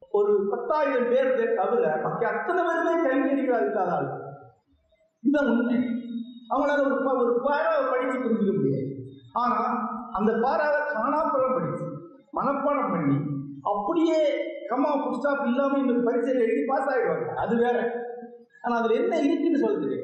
ஒரு 0.00 0.46
பத்தாயிரம் 0.50 1.08
பேர் 1.08 1.56
தவிர 1.56 1.96
மக்கள் 2.02 2.30
அத்தனை 2.32 2.62
பேருமே 2.64 3.08
கல்வி 3.08 3.30
அறிவு 3.30 3.42
இல்லாத 3.42 3.92
ஆள் 3.92 4.08
இதுதான் 5.22 5.46
உண்மை. 5.46 5.78
அவங்களால 6.50 6.84
ஒரு 6.84 7.18
ஒரு 7.18 7.40
பாராவை 7.40 7.90
படித்து 7.90 8.18
புரிஞ்சுக்க 8.18 8.52
முடியாது. 8.52 8.90
ஆனா 9.32 9.58
அந்த 10.12 10.32
பாராவை 10.32 10.80
காணாப்புறம் 10.94 11.54
படிச்சு 11.54 11.86
மனப்பாடம் 12.36 12.90
பண்ணி 12.90 13.18
அப்படியே 13.62 14.20
கம்மா 14.68 14.90
புஸ்டாப் 15.06 15.46
இல்லாம 15.46 15.78
இந்த 15.78 15.92
பரீட்சையில் 15.92 16.40
எழுதி 16.40 16.64
பாஸ் 16.66 16.88
ஆகிடுவாங்க 16.88 17.34
அது 17.34 17.56
வேற. 17.56 18.06
ஆனால் 18.62 18.82
அதில் 18.82 19.02
என்ன 19.02 19.20
இருக்குன்னு 19.20 19.64
சொல்லுது 19.64 19.98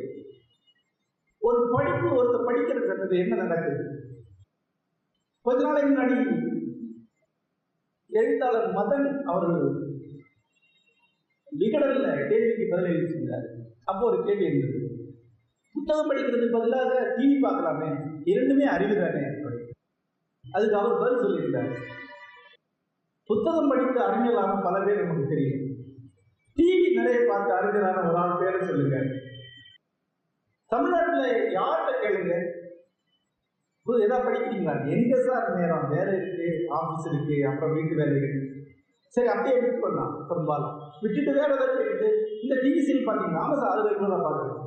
ஒரு 1.38 1.70
படிப்பு 1.72 2.08
ஒருத்தர் 2.08 2.48
படிக்கிற 2.48 3.18
என்ன 3.18 3.34
நடக்குது? 3.34 3.82
கொஞ்ச 5.40 5.64
நாளைக்கு 5.64 5.90
முன்னாடி 5.90 6.16
எழுத்தாளர் 8.08 8.72
மதன் 8.72 9.22
அவர்கள் 9.22 9.92
விகடல்ல 11.58 12.28
கேள்விக்கு 12.28 12.66
பதில் 12.70 13.62
அப்போ 13.84 14.04
ஒரு 14.06 14.24
கேள்வி 14.24 14.44
இருந்தது. 14.44 14.80
புத்தகம் 15.72 16.10
படிக்கிறதுக்கு 16.10 16.52
பதிலாக 16.52 17.14
டிவி 17.18 17.38
பார்க்கலாமே? 17.42 17.90
இரண்டுமே 18.24 18.64
அறிவு 18.64 18.94
தானே? 18.94 19.22
அதுக்கு 20.52 20.76
அவர் 20.76 20.98
பதில் 20.98 21.22
சொல்லியிருந்தார் 21.24 21.72
புத்தகம் 23.24 23.68
படித்த 23.68 24.00
அறிஞர்களான 24.00 24.62
பல 24.62 24.84
பேர் 24.84 25.02
நமக்கு 25.02 25.28
தெரியும். 25.28 25.63
நிறைய 26.96 27.20
பார்த்து 27.30 27.50
அறிஞரான 27.56 28.02
ஒரு 28.08 28.18
ஆள் 28.22 28.40
பேரை 28.40 28.60
சொல்லுங்க. 28.70 28.98
தமிழ்நாட்டுல 30.70 31.24
யார்கிட்ட 31.56 31.92
கேளுங்க. 32.02 32.34
புது 33.86 34.04
ஏதாவது 34.06 34.26
படிக்கிறீங்களா? 34.26 34.74
எங்க 34.94 35.14
சார் 35.26 35.48
நேரம்? 35.58 35.86
வேலை 35.94 36.12
இருக்கு 36.20 36.46
ஆபீஸ் 36.78 37.08
இருக்கு 37.10 37.36
அப்புறம் 37.50 37.74
வீட்டு 37.76 37.98
வேலை 38.00 38.14
இருக்கு. 38.14 38.42
சரி 39.14 39.28
அப்படியே 39.32 39.56
விட்டு 39.58 39.82
பண்ணலாம் 39.82 40.14
பெரும்பாலும். 40.28 40.76
விட்டுட்டு 41.02 41.32
வேற 41.38 41.48
ஏதாவது 41.56 41.74
கேட்டுட்டு 41.78 42.08
இந்த 42.44 42.54
டிவி 42.62 42.80
சீரியல் 42.86 43.08
பார்த்தீங்களா 43.08 43.42
ஆமா 43.42 43.56
சார் 43.60 43.72
அது 43.74 43.88
ரெகுலராக 43.88 44.22
பார்க்குறேன் 44.26 44.60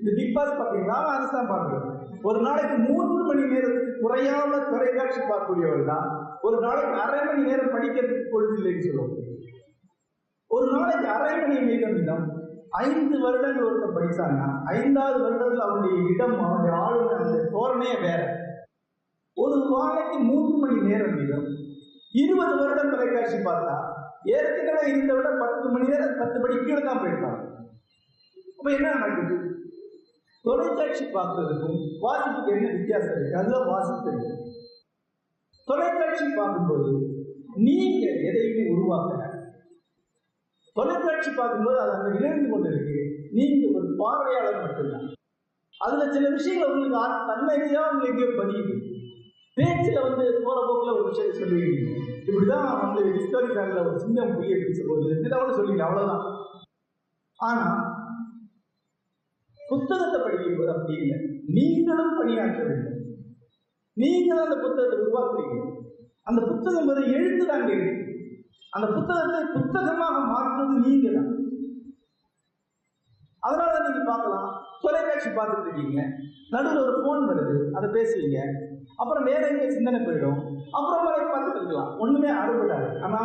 இந்த 0.00 0.10
பிக் 0.18 0.34
பாஸ் 0.36 0.58
பார்த்தீங்களா 0.60 0.96
அது 1.12 1.26
தான் 1.34 1.52
பார்க்குறேன் 1.52 1.90
ஒரு 2.28 2.38
நாளைக்கு 2.46 2.76
மூன்று 2.88 3.20
மணி 3.28 3.42
நேரத்துக்கு 3.52 4.00
குறையாம 4.02 4.58
தொலைக்காட்சி 4.70 5.20
பார்க்கக்கூடியவர் 5.22 5.84
தான் 5.92 6.06
ஒரு 6.46 6.56
நாளைக்கு 6.66 6.94
அரை 7.04 7.20
மணி 7.28 7.48
நேரம் 7.50 7.74
படிக்கிறதுக்கு 7.74 8.32
பொழுது 8.32 8.54
இல்லைன்னு 8.58 8.86
சொல்லுவோம் 8.86 9.14
ஒரு 10.54 10.66
நாளைக்கு 10.72 11.06
அரை 11.14 11.34
மணி 11.40 11.60
நேரம் 11.68 11.98
இடம் 12.02 12.24
ஐந்து 12.82 13.16
வருடங்கள் 13.24 13.66
ஒருத்தர் 13.66 13.96
படித்தாங்கன்னா 13.96 14.48
ஐந்தாவது 14.74 15.18
வருடத்தில் 15.24 15.64
அவனுடைய 15.66 15.96
இடம் 16.12 16.36
அவனுடைய 16.44 16.72
ஆளுமை 16.84 17.12
அந்த 17.16 17.36
தோரணையே 17.54 17.96
வேற. 18.06 18.20
ஒரு 19.36 19.56
நாளைக்கு 19.70 20.18
மூன்று 20.28 20.54
மணி 20.62 20.88
நேரம் 20.88 21.16
வீதம். 21.18 21.46
இருபது 22.14 22.54
வருடம் 22.60 22.92
தொலைக்காட்சி 22.92 23.38
பார்த்தா 23.46 23.76
ஏற்கனவே 24.34 24.82
இருந்த 24.90 25.12
விட 25.14 25.28
பத்து 25.42 25.66
மணி 25.68 25.90
நேரம் 25.92 26.18
பத்து 26.20 26.38
மணி 26.40 26.54
கீழே 26.58 26.82
தான் 26.82 27.00
போயிருக்காங்க 27.00 27.40
அப்போ 28.58 28.70
என்ன 28.76 28.92
நடக்குது? 28.94 29.36
தொலைக்காட்சி 30.44 31.04
பார்க்கறதுக்கும் 31.16 31.78
வாசிப்புக்கு 32.00 32.54
என்ன 32.56 32.68
வித்தியாசம் 32.76 33.14
இருக்கு? 33.14 33.38
அதுதான் 33.40 33.70
வாசிப்பு 33.72 34.12
தொலைக்காட்சி 35.68 36.24
பார்க்கும்போது 36.38 36.90
நீங்க 37.66 38.06
எதையுமே 38.28 38.64
உருவாக்கல. 38.74 39.23
தொலைக்காட்சி 40.74 41.30
பார்க்கும்போது 41.30 41.80
அது 41.80 41.90
அங்கே 41.90 42.24
இணைந்து 42.24 42.50
கொண்டு 42.50 42.68
இருக்கு 42.68 43.28
நீங்க 43.32 43.78
ஒரு 43.78 43.94
பார்வையாளர் 43.96 44.60
மட்டும்தான். 44.60 45.12
அதுல 45.78 46.12
சில 46.12 46.28
விஷயங்கள் 46.28 46.68
உங்களுக்கு 46.68 46.98
ஆ- 46.98 47.26
தன்மையிலேயே 47.28 47.90
உங்களுக்கு 47.90 48.42
பதியுது. 48.42 48.92
பேச்சில் 49.54 50.02
வந்து 50.02 50.40
போற 50.44 50.66
போக்கில் 50.66 50.92
ஒரு 50.92 51.04
விஷயம் 51.04 51.34
சொல்லுவீங்க 51.34 51.98
இப்படிதான் 52.26 52.80
வந்து 52.80 53.04
டிஸ்கவரி 53.04 53.50
சேனல்ல 53.50 53.86
ஒரு 53.86 53.98
சின்ன 53.98 54.24
புலியை 54.24 54.58
பிடிச்ச 54.58 54.88
போது 54.88 55.14
இதோட 55.14 55.56
சொல்லிங்க 55.56 55.82
அவ்வளவுதான். 55.82 56.36
ஆனா 57.36 57.66
புத்தகத்தை 59.68 60.20
படிக்கும்போது 60.20 60.70
அப்படி 60.70 60.92
இல்லை. 60.92 61.18
நீங்களும் 61.46 62.18
பணியாற்ற 62.18 62.64
வேண்டும். 62.64 63.04
நீங்களும் 63.92 64.44
அந்த 64.44 64.56
புத்தகத்தை 64.56 64.98
உருவாக்குறீங்க. 64.98 65.82
அந்த 66.22 66.42
புத்தகம் 66.42 66.86
வந்து 66.86 67.12
எழுத்து 67.12 67.46
தான் 67.46 67.68
இருக்கு 67.68 68.03
அந்த 68.76 68.86
புத்தகத்தை 68.96 69.40
புத்தகமாக 69.56 70.20
மாற்றுவது 70.32 70.76
நீங்க 70.86 71.08
தான் 71.16 71.30
அதனால 73.46 73.72
நீங்க 73.84 74.02
பார்க்கலாம். 74.10 74.46
தொலைக்காட்சி 74.82 75.30
பார்த்துட்டு 75.30 75.66
இருக்கீங்க. 75.68 76.02
நடுவில் 76.54 76.84
ஒரு 76.84 76.94
ஃபோன் 77.02 77.22
வருது. 77.30 77.56
அதை 77.76 77.86
பேசுவீங்க. 77.96 78.38
அப்புறம் 79.00 79.26
வேற 79.30 79.42
எங்க 79.52 79.66
சிந்தனை 79.74 79.98
போயிடும். 80.06 80.38
அப்புறம் 80.78 81.04
வரை 81.06 81.24
பார்த்துட்டு 81.24 81.60
இருக்கலாம். 81.60 81.90
ஒண்ணுமே 82.04 82.30
அறுபடாது. 82.40 82.88
ஆனா 83.06 83.20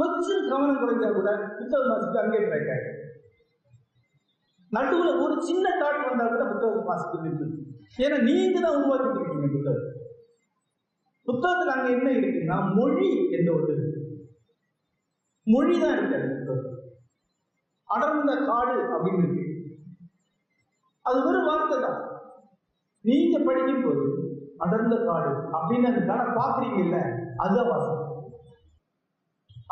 கொஞ்சம் 0.00 0.48
கவனம் 0.50 0.80
குறைஞ்சா 0.82 1.10
கூட 1.18 1.30
புத்தகம் 1.58 1.92
வாசிப்பு 1.92 2.20
அங்கே 2.22 2.40
பிரேக் 2.48 2.72
ஆயிடும். 2.74 2.98
நடுவில் 4.72 5.20
ஒரு 5.24 5.36
சின்ன 5.48 5.66
தாட் 5.82 6.02
வந்தா 6.08 6.26
கூட 6.34 6.44
புத்தகம் 6.52 6.88
வாசிப்பு 6.90 7.24
இருக்குது 7.28 7.56
ஏன்னா 8.04 8.18
நீங்க 8.28 8.58
தான் 8.64 8.76
உருவாக்கிட்டு 8.78 9.20
இருக்கீங்க 9.20 9.48
புத்தகம் 9.56 9.88
புத்தகத்துல 11.28 11.74
அங்க 11.76 11.88
என்ன 11.96 12.10
இருக்குன்னா 12.18 12.58
மொழி 12.76 13.08
என்ற 13.38 13.48
ஒரு 13.56 13.66
மொழி 15.52 15.74
தான் 15.82 15.96
இருக்கு 15.96 16.18
அடர்ந்த 17.88 18.32
காடு 18.48 18.74
அப்படின்னு 18.94 19.22
இருக்கு. 19.24 19.44
அது 21.08 21.18
வெறும் 21.26 21.48
வார்த்தை 21.48 21.76
தான். 21.84 22.00
நீங்க 23.04 23.36
படிக்கும் 23.46 23.84
போது 23.84 24.04
அடர்ந்த 24.64 24.96
காடு 25.08 25.30
அப்படின்னு 25.56 25.90
அந்த 25.90 26.02
காடை 26.10 26.26
பாக்குறீங்கல்ல 26.38 26.98
அதுதான் 27.42 27.70
வாசம் 27.72 28.06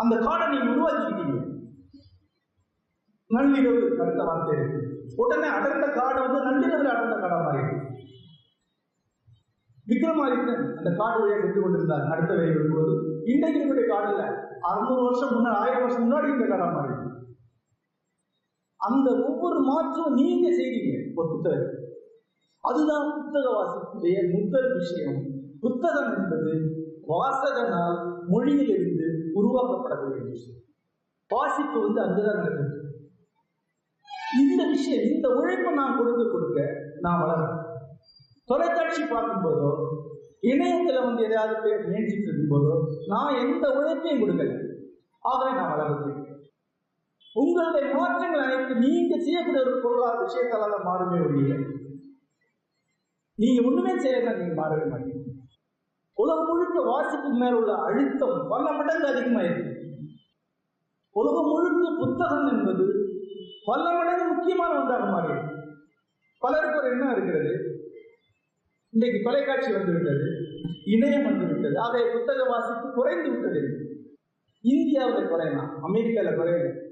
அந்த 0.03 0.14
காடை 0.27 0.45
நீங்க 0.53 0.69
உருவாக்கிக்கிட்டீங்க 0.73 1.37
நள்ளிரவு 3.31 3.81
அடுத்த 4.03 4.23
வார்த்தை 4.29 4.53
இருக்கு. 4.59 4.81
உடனே 5.23 5.49
அடர்ந்த 5.57 5.87
காடு 5.99 6.19
வந்து 6.25 6.38
நள்ளிரவு 6.49 6.87
அடர்ந்த 6.93 7.17
காடா 7.23 7.38
மாறிடுது. 7.47 7.77
விக்ரமாதித்தன் 9.87 10.64
அந்த 10.79 10.91
காடு 11.01 11.19
வழியாக 11.21 11.43
சென்று 11.43 11.61
கொண்டிருந்தார். 11.64 12.09
அடுத்த 12.14 12.33
வரை 12.35 12.51
வரும்போது 12.57 12.95
இன்றைக்கு 13.33 13.59
இருக்கக்கூடிய 13.59 13.87
காடு 13.93 14.11
அறுநூறு 14.61 15.03
வருஷம் 15.03 15.31
முன்னாடி 15.31 15.49
ஆயிரம் 15.49 15.81
வருஷம் 15.81 16.11
முன்னாடி 16.11 16.29
இந்த 16.29 16.55
காடா 16.55 16.73
மாதிரி. 16.73 16.94
அந்த 18.77 19.11
ஒவ்வொரு 19.11 19.61
மாற்றம் 19.61 20.14
நீங்க 20.14 20.51
செய்றீங்க 20.51 21.12
ஒரு 21.14 21.29
புத்தகம். 21.29 21.71
அதுதான் 22.61 23.23
புத்தக 23.23 23.49
வாசிப்புடைய 23.51 24.42
முதல் 24.42 24.77
விஷயம். 24.77 25.23
புத்தகம் 25.61 26.16
என்பது 26.16 26.53
வாசகனால் 27.09 28.27
மொழியிலிருந்து 28.29 29.33
உருவாக்கப்படக்கூடிய 29.35 30.29
விஷயம். 30.29 30.61
வாசிப்பு 31.29 31.81
வந்து 31.81 32.01
அங்குதான் 32.01 32.37
நடக்குது. 32.37 32.77
இந்த 34.40 34.66
விஷயம் 34.66 35.14
இந்த 35.14 35.29
உழைப்பை 35.29 35.73
நான் 35.73 35.99
கொடுக்க 35.99 36.31
கொடுக்க 36.31 36.73
நான் 37.01 37.21
வளர்றேன். 37.21 37.66
தொலைக்காட்சி 38.44 39.03
பார்க்கும்போதோ 39.03 39.87
இணையத்தில் 40.42 41.05
வந்து 41.07 41.24
எதையாவது 41.24 41.57
பேர் 41.62 41.87
முயற்சிட்டு 41.87 42.29
இருக்கும்போதோ 42.29 42.74
நான் 43.07 43.38
எந்த 43.44 43.64
உழைப்பையும் 43.79 44.22
கொடுக்கல. 44.22 44.53
ஆகவே 45.24 45.53
நான் 45.59 45.72
வளர்றேன் 45.72 46.24
உங்களுடைய 47.37 47.94
மாற்றங்கள் 47.94 48.44
அனைத்து 48.44 48.74
நீங்க 48.85 49.14
செய்யக்கூடிய 49.18 49.64
ஒரு 49.64 49.74
பொருளாக 49.83 50.22
விஷயத்தால 50.22 50.68
தான் 50.74 50.87
மாறுமே 50.88 51.18
ஒழிய 51.27 51.57
நீங்க 53.38 53.59
ஒண்ணுமே 53.68 53.92
செய்யலாம் 53.98 54.38
நீங்க 54.40 54.55
மாறவே 54.61 54.87
மாட்டீங்க. 54.92 55.24
உலகம் 56.18 56.48
முழுக்க 56.48 56.79
வாசிப்பு 56.83 57.29
மேல 57.42 57.59
உள்ள 57.59 57.72
அழுத்தம் 57.87 58.48
பல 58.53 58.64
மடங்கு 58.72 59.07
அதிகமாயிருக்கு. 59.11 59.74
உலகம் 61.16 61.51
முழுக்க 61.53 61.90
புத்தகம் 62.01 62.48
என்பது 62.55 62.87
பல 63.66 63.85
மடங்கு 63.98 64.24
முக்கியமான 64.33 64.81
ஒன்றாக 64.81 65.07
மாறியது 65.12 65.46
பலருக்கு 66.42 66.81
ஒரு 66.81 66.90
எண்ணம் 66.90 67.12
இருக்கிறது. 67.14 67.53
இன்றைக்கு 68.99 69.31
தொலைக்காட்சி 69.31 69.73
வந்து 69.73 69.93
விட்டது 69.93 70.25
இணையம் 70.87 71.25
வந்து 71.25 71.47
விட்டது 71.47 71.79
ஆகவே 71.79 72.13
புத்தக 72.13 72.45
வாசிப்பு 72.45 72.93
குறைந்து 72.93 73.31
விட்டது. 73.31 73.61
இந்தியாவில் 74.61 75.25
குறையலாம் 75.25 75.73
அமெரிக்கால 75.83 76.31
குறையல. 76.31 76.87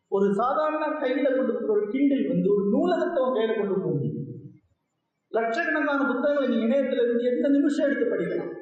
ஒரு 0.08 0.34
சாதாரண 0.34 0.86
கையில 0.86 1.36
கொண்டு 1.36 1.52
போற 1.52 1.72
ஒரு 1.72 1.86
கிண்டில் 1.86 2.28
வந்து 2.28 2.54
ஒரு 2.54 2.68
நூலகத்தை 2.70 3.22
உன் 3.22 3.36
கையில 3.36 3.58
கொண்டு 3.58 3.74
போக 3.74 3.94
முடியும். 3.94 4.26
லட்சக்கணக்கான 5.28 6.06
புத்தகங்களை 6.06 6.48
நீ 6.48 6.62
இணையத்தில் 6.62 7.00
இருந்து 7.00 7.24
எந்த 7.24 7.48
நிமிஷம் 7.48 7.90
எடுத்து 7.90 8.16
படிக்கலாம்? 8.16 8.54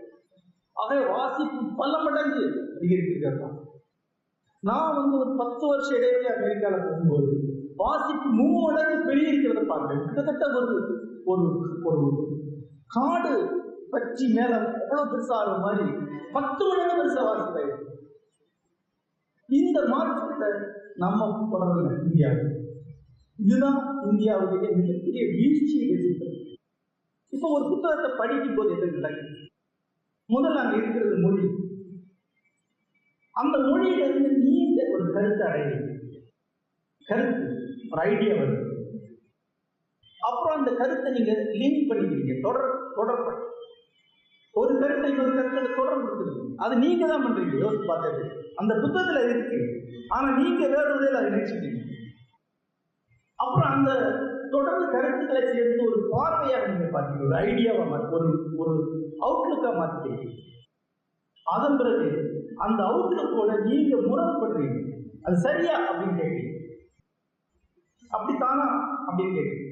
ஆகவே 0.72 1.06
வாசிப்பு 1.06 1.74
பல 1.76 2.02
மடங்கு 2.02 2.44
அதிகரித்திருக்கிறதா. 2.80 3.64
நான் 4.60 4.94
வந்து 4.94 5.18
ஒரு 5.18 5.36
பத்து 5.36 5.66
வருஷம் 5.66 5.96
இடைவெளி 5.96 6.26
அமெரிக்கால 6.26 6.84
போகும்போது 6.84 7.45
வாசிப்பு 7.76 8.28
மும்மடங்கு 8.38 8.98
பெரிய 9.08 9.30
இருக்கிறத 9.30 9.64
பார்க்கிறேன் 9.66 10.04
கிட்டத்தட்ட 10.06 10.44
ஒரு 10.60 10.76
ஒரு 11.26 11.46
ஒரு 11.84 12.02
காடு 12.94 13.32
பற்றி 13.90 14.26
மேல 14.36 14.52
எவ்வளவு 14.82 15.10
பெருசா 15.12 15.36
ஆகிற 15.38 15.56
மாதிரி 15.64 15.86
பத்து 16.32 16.62
மடங்கு 16.68 16.96
பெருசா 17.00 17.22
வாசிப்பாய் 17.28 17.72
இந்த 19.48 19.78
மாற்றத்தை 19.90 20.48
நம்ம 20.96 21.20
தொடரல 21.52 21.90
இந்தியாவில் 22.04 22.52
இதுதான் 23.38 23.78
இந்தியாவுடைய 24.06 24.68
மிகப்பெரிய 24.78 25.24
வீழ்ச்சியை 25.34 25.86
வச்சிருக்கிறது 25.90 26.34
இப்போ 27.32 27.48
ஒரு 27.56 27.64
புத்தகத்தை 27.72 28.10
படிக்கும் 28.20 28.56
போது 28.56 28.70
எது 28.76 28.86
நடக்குது? 28.96 29.32
முதல்ல 30.28 30.62
அங்க 30.62 30.76
இருக்கிறது 30.76 31.16
மொழி. 31.24 31.44
அந்த 33.34 33.56
மொழியிலிருந்து 33.66 34.30
நீங்க 34.44 34.78
ஒரு 34.94 35.04
கருத்தை 35.12 35.44
அடைவீங்க 35.48 35.90
கருத்து. 37.06 37.44
ஒரு 37.92 38.00
ஐடியா 38.10 38.34
வருது. 38.40 38.62
அப்புறம் 40.28 40.56
அந்த 40.58 40.70
கருத்தை 40.80 41.10
நீங்க 41.16 41.32
லிங்க் 41.60 41.88
பண்ணிக்கிறீங்க. 41.90 42.34
தொடர் 42.46 42.70
தொடர்பு. 42.98 43.32
ஒரு 44.54 44.72
கருத்தை 44.82 45.08
இன்னொரு 45.10 45.32
கருத்தை 45.38 45.62
தொடர்பு 45.80 46.04
கொடுத்துருக்கீங்க 46.04 46.62
அது 46.64 46.74
நீங்க 46.84 47.06
தான் 47.06 47.24
பண்றீங்க. 47.24 47.56
யோசிச்சு 47.64 47.90
பார்த்தது 47.92 48.22
அந்த 48.60 48.72
புத்தகத்துல 48.82 49.24
இருக்கு. 49.28 49.58
ஆனா 50.14 50.28
நீங்க 50.38 50.62
வேற 50.74 50.86
ஒரு 50.94 51.06
அதை 51.10 51.28
நினைச்சிட்டீங்க 51.30 51.82
அப்புறம் 53.38 53.70
அந்த 53.72 53.90
தொடர்ந்து 54.54 54.86
கருத்துக்களை 54.94 55.40
சேர்ந்து 55.46 55.82
ஒரு 55.88 55.98
பார்வையாக 56.12 56.68
நீங்க 56.72 56.86
பார்த்தீங்க 56.94 57.26
ஒரு 57.28 57.36
ஐடியாவா 57.46 57.84
மாத்தி 57.92 58.14
ஒரு 58.18 58.28
ஒரு 58.62 58.74
அவுட்லுக்கா 59.26 59.70
மாத்திக்கிறீங்க 59.78 60.26
அதன் 61.46 61.78
பிறகு 61.80 62.08
அந்த 62.64 62.80
அவுட்லுக்கோட 62.90 63.52
நீங்க 63.64 63.96
முரண்படுறீங்க. 64.06 64.78
அது 65.24 65.36
சரியா 65.46 65.74
அப்படின்னு 65.88 66.20
கேட்டீங்க 66.20 66.54
அப்படித்தானா? 68.16 68.68
அப்படின்னு 69.06 69.36
கேட்கு 69.38 69.64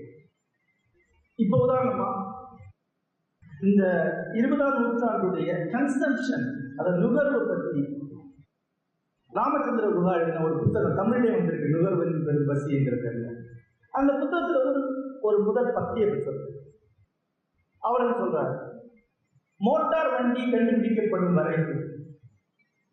இப்போ 1.34 1.56
உதாரணமா 1.66 2.32
இந்த 3.62 3.84
இருபதாம் 4.34 4.78
நூற்றாண்டுடைய 4.82 5.50
கன்சம்ஷன் 5.74 6.46
அதை 6.76 6.92
நுகர்வு 6.92 7.48
பற்றி 7.48 8.02
ராமச்சந்திர 9.32 9.86
குஹா 9.88 10.12
எழுதின 10.14 10.44
ஒரு 10.44 10.58
புத்தகம் 10.58 10.96
தமிழ்லே 10.96 11.30
வந்திருக்கு 11.32 11.68
நுகர்வன் 11.68 12.24
பெரும் 12.24 12.46
பசி 12.46 12.74
பேர்ல. 12.74 13.34
அந்த 13.90 14.12
புத்தகத்துல 14.12 14.68
ஒரு 14.68 14.82
ஒரு 15.20 15.42
முதல் 15.42 15.74
பத்திய 15.74 16.14
புத்தகம். 16.14 16.48
அவர் 17.78 18.00
என்ன 18.00 18.16
சொல்றார்? 18.16 18.72
மோட்டார் 19.56 20.10
வண்டி 20.10 20.40
கண்டுபிடிக்கப்படும் 20.40 21.34
வரை 21.34 21.56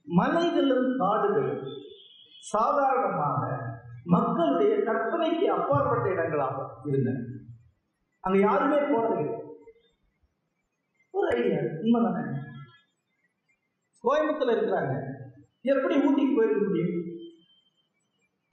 மலைகளும் 0.04 0.97
காடுகளும் 0.97 1.64
சாதாரணமாக 2.39 3.70
மக்களுடைய 4.06 4.84
கற்பனைக்கு 4.84 5.45
அப்பாற்பட்ட 5.47 6.10
இடங்களாக 6.10 6.58
இருந்தன 6.86 7.20
அங்க 8.24 8.38
யாருமே 8.39 8.78
போனது 8.91 9.24
ஒரு 11.14 11.28
ஐடியா 11.38 11.62
உண்மைதானே? 11.82 12.24
கோயம்புத்தூர்ல 14.04 14.56
இருக்கிறாங்க. 14.56 14.93
எப்படி 15.66 15.95
ஊட்டிக்கு 15.97 16.36
போயிருக்க 16.36 16.68
முடியும்? 16.68 16.93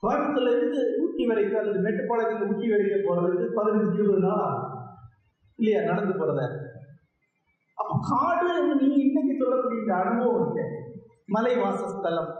கோயம்புத்தூர்ல 0.03 0.51
இருந்து 0.51 1.01
ஊட்டி 1.01 1.25
வரைக்கும் 1.25 1.59
அல்லது 1.59 1.79
மேட்டுப்பாளையத்துல 1.79 2.49
ஊட்டி 2.49 2.69
வரைக்கும் 2.69 3.07
போறதுக்கு 3.07 3.57
பதினஞ்சு 3.57 3.93
இருபது 3.93 4.19
நாள் 4.19 4.57
இல்லையா? 5.59 5.81
நடந்து 5.81 6.13
போறத. 6.13 6.41
அப்ப 7.77 7.91
காடு 8.09 8.45
நீங்க 8.49 8.75
நீ 8.81 8.95
இன்னைக்கு 9.03 9.39
சொல்லக்கூடிய 9.39 9.95
அனுபவம் 9.95 10.39
இருக்கு 10.39 10.65
மலை 11.27 11.55
வாசஸ்தலம் 11.57 12.31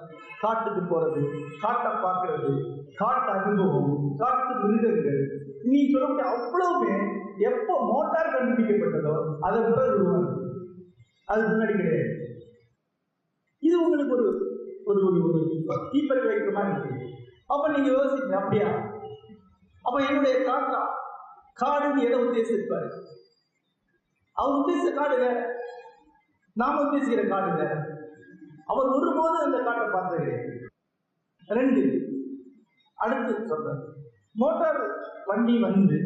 காட்டுக்கு 0.41 0.81
போறது 0.81 1.21
காட்டை 1.59 1.91
பார்க்கறது 2.03 2.51
காட்டு 2.95 3.29
அனுபவம் 3.31 3.91
காட்டு 4.17 4.53
மிருகங்கள். 4.63 5.21
நீ 5.63 5.79
சொல்லக்கூடிய 5.91 6.27
அவ்வளவுமே 6.33 6.93
எப்போ 7.49 7.73
மோட்டார் 7.91 8.33
கண்டுபிடிக்கப்பட்டதோ 8.35 9.15
அதை 9.39 9.59
பிறகு 9.61 9.93
உருவானது. 9.99 10.35
அது 11.25 11.41
முன்னாடி 11.47 11.73
கிடையாது. 11.75 12.13
இது 13.59 13.75
உங்களுக்கு 13.83 14.15
ஒரு 14.17 14.27
ஒரு 14.85 15.01
ஒரு 15.07 15.19
ஒரு 15.27 15.41
தீப்பறி 15.91 16.21
வைக்கிற 16.27 16.51
மாதிரி 16.53 16.73
இருக்கு 16.75 17.07
அப்ப 17.45 17.63
நீங்க 17.67 17.89
யோசிங்க 17.91 18.35
அப்படியா? 18.39 18.69
அப்ப 19.85 19.97
என்னுடைய 20.07 20.35
தாத்தா 20.45 20.81
காடுன்னு 21.61 22.05
எதை 22.07 22.17
உத்தேசிப்பாரு? 22.25 22.89
அவர் 24.35 24.57
உத்தேசித்த 24.59 24.91
காடு 24.93 25.17
நாம் 25.19 25.39
நாம 26.55 26.81
உத்தேசிக்கிற 26.83 27.23
காடு 27.27 27.67
அவர் 28.71 28.93
ஒருபோதும் 28.97 29.45
அந்த 29.45 29.59
காட்டை 29.67 29.85
பார்த்தது 29.93 30.21
கிடையாது 30.21 30.55
ரெண்டு 31.57 31.81
அடுத்து 33.03 33.33
சொல்றாரு. 33.51 33.83
மோட்டார் 34.41 34.81
வண்டி 35.25 35.55
வந்து 35.67 35.97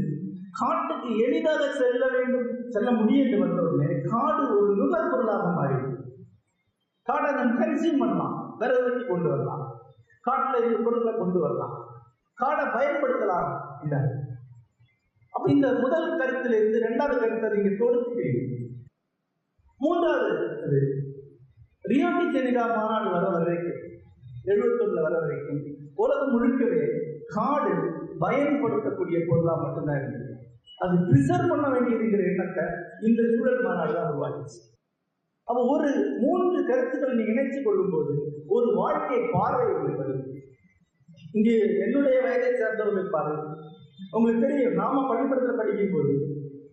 காட்டுக்கு 0.60 1.10
எளிதாக 1.26 1.64
செல்ல 1.80 2.04
வேண்டும் 2.16 2.50
செல்ல 2.76 2.90
முடியும் 3.00 3.44
என்று 3.46 4.10
காடு 4.14 4.44
ஒரு 4.58 4.72
நுகர்பொருளாக 4.82 5.48
மாறிடுது 5.58 5.98
காடை 7.08 7.30
நம்ம 7.38 7.56
கன்சியூம் 7.62 8.02
பண்ணலாம் 8.02 8.36
விறகு 8.60 8.84
வெட்டி 8.84 9.04
கொண்டு 9.06 9.30
வரலாம். 9.30 9.64
காட்டில் 10.28 10.60
இருந்து 10.60 10.86
பொருட்களை 10.86 11.14
கொண்டு 11.18 11.40
வரலாம். 11.40 11.74
காடை 12.38 12.66
பயன்படுத்தலாம். 12.76 13.50
இந்த 13.84 13.96
அப்ப 15.34 15.46
இந்த 15.56 15.68
முதல் 15.84 16.08
கருத்துல 16.20 16.58
இருந்து 16.60 16.82
இரண்டாவது 16.82 17.20
கருத்தை 17.20 17.50
நீங்க 17.56 17.72
தொடுத்துக்கிறீங்க 17.82 18.42
மூன்றாவது 19.82 20.80
அது 21.86 22.26
ஜெனிகா 22.36 22.66
மாநாடு 22.76 23.10
வர 23.16 23.26
வரைக்கும் 23.36 23.80
எழுபத்தொன்னுல 24.52 25.02
வர 25.02 25.16
வரைக்கும் 25.20 25.62
உலகம் 25.96 26.34
முழுக்கவே 26.34 26.84
காடு 27.36 27.74
பயன்படுத்தக்கூடிய 28.20 29.18
பொருளாக 29.28 29.62
மட்டும்தான் 29.64 30.00
இருந்தது. 30.00 30.30
அது 30.80 30.96
ப்ரிசர்வ் 31.10 31.52
பண்ண 31.52 31.66
வேண்டியதுங்கிற 31.74 32.24
எண்ணத்தை 32.32 32.66
இந்த 33.02 33.22
சூழல் 33.34 33.66
மாநாடு 33.68 33.94
தான் 33.94 34.10
உருவாக்கிச்சு. 34.12 34.60
அப்போ 35.48 35.62
ஒரு 35.74 35.90
மூன்று 36.20 36.60
கருத்துக்களை 36.70 37.14
நீ 37.16 37.24
இணைச்சு 37.24 37.60
கொள்ளும்போது 37.64 38.14
ஒரு 38.48 38.68
வாழ்க்கை 38.76 39.20
பார்வை 39.36 39.66
உங்களுக்கு 39.74 40.04
வருது. 40.04 40.24
இங்கே 41.34 41.56
என்னுடைய 41.86 42.18
வயதை 42.22 42.50
சேர்ந்தவர்கள் 42.54 43.14
பாருங்க. 43.16 43.44
உங்களுக்கு 44.12 44.44
தெரியும் 44.46 44.74
நாம 44.74 45.04
பள்ளிப்படத்தில் 45.10 45.60
படிக்கும் 45.62 45.96
போது 45.96 46.14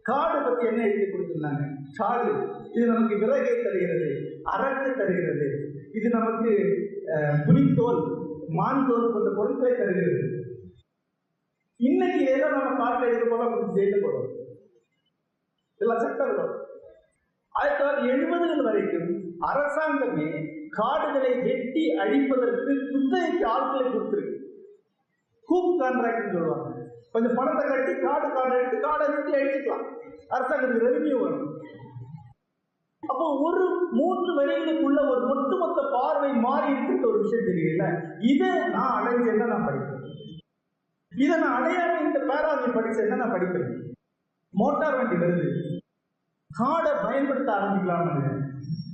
காடு 0.02 0.38
பத்தி 0.40 0.64
என்ன 0.66 0.82
எழுதி 0.88 1.06
கொடுத்திருந்தாங்க? 1.06 1.64
காடு. 1.96 2.32
இது 2.72 2.84
நமக்கு 2.86 3.14
விறகை 3.16 3.54
தருகிறது. 3.56 4.08
அரட்டு 4.54 4.90
தருகிறது. 5.00 5.48
இது 5.98 6.08
நமக்கு 6.16 6.52
புலித்தோல் 7.46 8.00
மான்தோல் 8.58 9.12
போன்ற 9.14 9.30
பொருட்களை 9.38 9.72
தருகிறது. 9.80 10.22
இன்னைக்கு 11.88 12.22
ஏதோ 12.34 12.46
நம்ம 12.54 12.72
பார்க்க 12.82 13.12
இது 13.14 13.26
போல 13.30 13.44
நமக்கு 13.44 13.76
ஜெயில 13.76 13.98
இதெல்லாம் 15.74 16.02
சட்டங்களும் 16.04 16.40
வரும் 16.40 16.66
ஆயிரத்தி 17.58 17.80
தொள்ளாயிரத்தி 17.80 18.10
எழுபதுகள் 18.14 18.66
வரைக்கும் 18.68 19.10
அரசாங்கமே 19.50 20.28
காடுகளை 20.78 21.30
வெட்டி 21.46 21.84
அழிப்பதற்கு 22.02 22.72
குத்தகைக்கு 22.90 23.44
ஆட்களை 23.54 23.84
கொடுத்துருக்கு. 23.86 24.36
கூப் 25.48 25.78
கான்ட்ராக்ட் 25.82 26.34
சொல்லுவாங்க. 26.34 26.68
கொஞ்சம் 27.12 27.36
பணத்தை 27.38 27.64
கட்டி 27.68 27.94
காடு 28.06 28.26
காடு 28.34 28.52
எடுத்து 28.58 28.76
காடை 28.86 29.06
வெட்டி 29.14 29.32
அழிச்சுக்கலாம். 29.38 29.86
அரசாங்கத்துக்கு 30.34 30.86
ரெவன்யூ 30.88 31.16
வரும் 31.24 31.48
அப்போ 33.02 33.40
ஒரு 33.40 33.88
மூன்று 33.92 34.30
வரிகளுக்குள்ள 34.38 35.00
ஒரு 35.08 35.22
ஒட்டுமொத்த 35.28 35.80
பார்வை 35.92 36.32
மாறி 36.32 36.72
இருக்கின்ற 36.72 37.08
ஒரு 37.08 37.18
விஷயம் 37.18 37.48
தெரியல 37.48 37.84
இதை 38.20 38.48
நான் 38.68 38.96
அடைஞ்சேன்னா 38.98 39.46
நான் 39.46 39.66
படிப்பேன்? 39.68 40.04
இதை 41.12 41.38
நான் 41.38 41.56
அடையாம 41.58 42.00
இந்த 42.00 42.18
பேராவை 42.18 42.68
படிச்சேன்னா 42.70 43.16
நான் 43.16 43.32
படிப்பேன்? 43.32 43.70
மோட்டார் 44.54 44.96
வண்டி 44.96 45.16
வருது. 45.16 45.48
காடை 46.50 46.92
பயன்படுத்த 47.02 47.50
ஆரம்பிக்கலாம்னு 47.52 48.30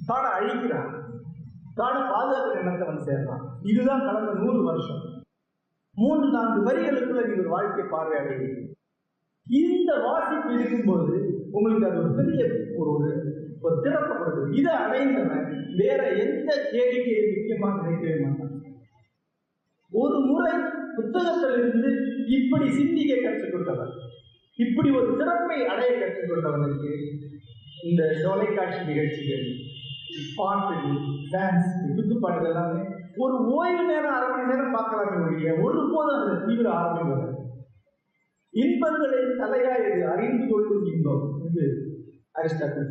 காடை 0.09 0.31
அழிக்கிறான். 0.39 0.91
காடை 1.75 2.01
பாதுகாக்கிற 2.13 2.59
எண்ணத்தை 2.59 2.87
வந்து 2.89 3.07
சேர்றான். 3.13 3.45
இதுதான் 3.63 4.05
கடந்த 4.05 4.33
நூறு 4.33 4.65
வருஷம். 4.65 5.03
மூன்று 5.97 6.29
நான்கு 6.31 6.61
வரிகளுக்குள்ள 6.71 7.27
நீங்கள் 7.27 7.47
வாழ்க்கை 7.47 7.85
பார்வை 7.85 8.19
பார்வையாடுவீங்க 8.19 8.75
இந்த 9.47 9.93
வாசிப்பு 9.97 10.55
இருக்கும்போது 10.55 11.15
உங்களுக்கு 11.51 11.89
அது 11.89 11.99
ஒரு 11.99 12.11
பெரிய 12.15 12.45
ஒரு 12.77 12.91
ஒரு 13.67 13.77
ஒரு 13.77 13.85
திறப்பை 13.85 14.15
கொடுக்குது 14.17 14.57
இதை 14.61 14.73
அடைந்தவன் 14.75 15.47
வேற 15.77 16.01
எந்த 16.25 16.51
கேள்வியை 16.73 17.23
முக்கியமாக 17.29 17.77
நினைக்கவே 17.79 18.17
மாட்டான். 18.25 18.53
ஒரு 19.93 20.19
முறை 20.21 20.53
புத்தகத்திலிருந்து 20.97 21.91
இப்படி 22.29 22.67
சிந்திக்க 22.71 23.15
கற்றுக்கொண்டவன் 23.17 23.95
இப்படி 24.59 24.91
ஒரு 24.91 25.09
சிறப்பை 25.19 25.59
அடைய 25.67 25.91
கற்றுக்கொண்டவனுக்கு 25.95 26.93
இந்த 27.83 28.03
தொலைக்காட்சி 28.25 28.81
நிகழ்ச்சிகள் 28.85 29.47
பாட்டு 30.37 30.93
டான்ஸ் 31.33 31.73
குத்துப்பாட்டு 31.97 32.47
எல்லாமே 32.47 32.83
ஒரு 33.17 33.37
ஓய்வு 33.57 33.83
நேரம் 33.85 34.15
அரை 34.17 34.29
மணி 34.31 34.51
நேரம் 34.53 34.77
பார்க்கலாமே 34.77 35.19
ஒழிய 35.25 35.53
ஒருபோதும் 35.65 36.21
அந்த 36.21 36.35
தீவிர 36.47 36.69
ஆர்வம் 36.71 37.11
வராது. 37.11 37.33
இன்பங்களின் 38.55 39.39
தலையாயது 39.41 40.03
அறிந்து 40.13 40.45
கொள்ளும் 40.47 40.87
இன்பம் 40.93 41.25
என்று 41.43 41.67
அரிஸ்டாட்டில் 42.35 42.91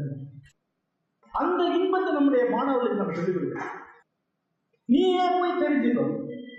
அந்த 1.42 1.62
இன்பத்தை 1.78 2.12
நம்முடைய 2.18 2.44
மாணவர்களுக்கு 2.54 3.02
நம்ம 3.02 3.16
சொல்லிக் 3.18 3.38
கொடுக்கணும். 3.38 3.74
நீயே 4.90 5.26
போய் 5.40 5.62
தெரிஞ்சுக்கோ 5.64 6.06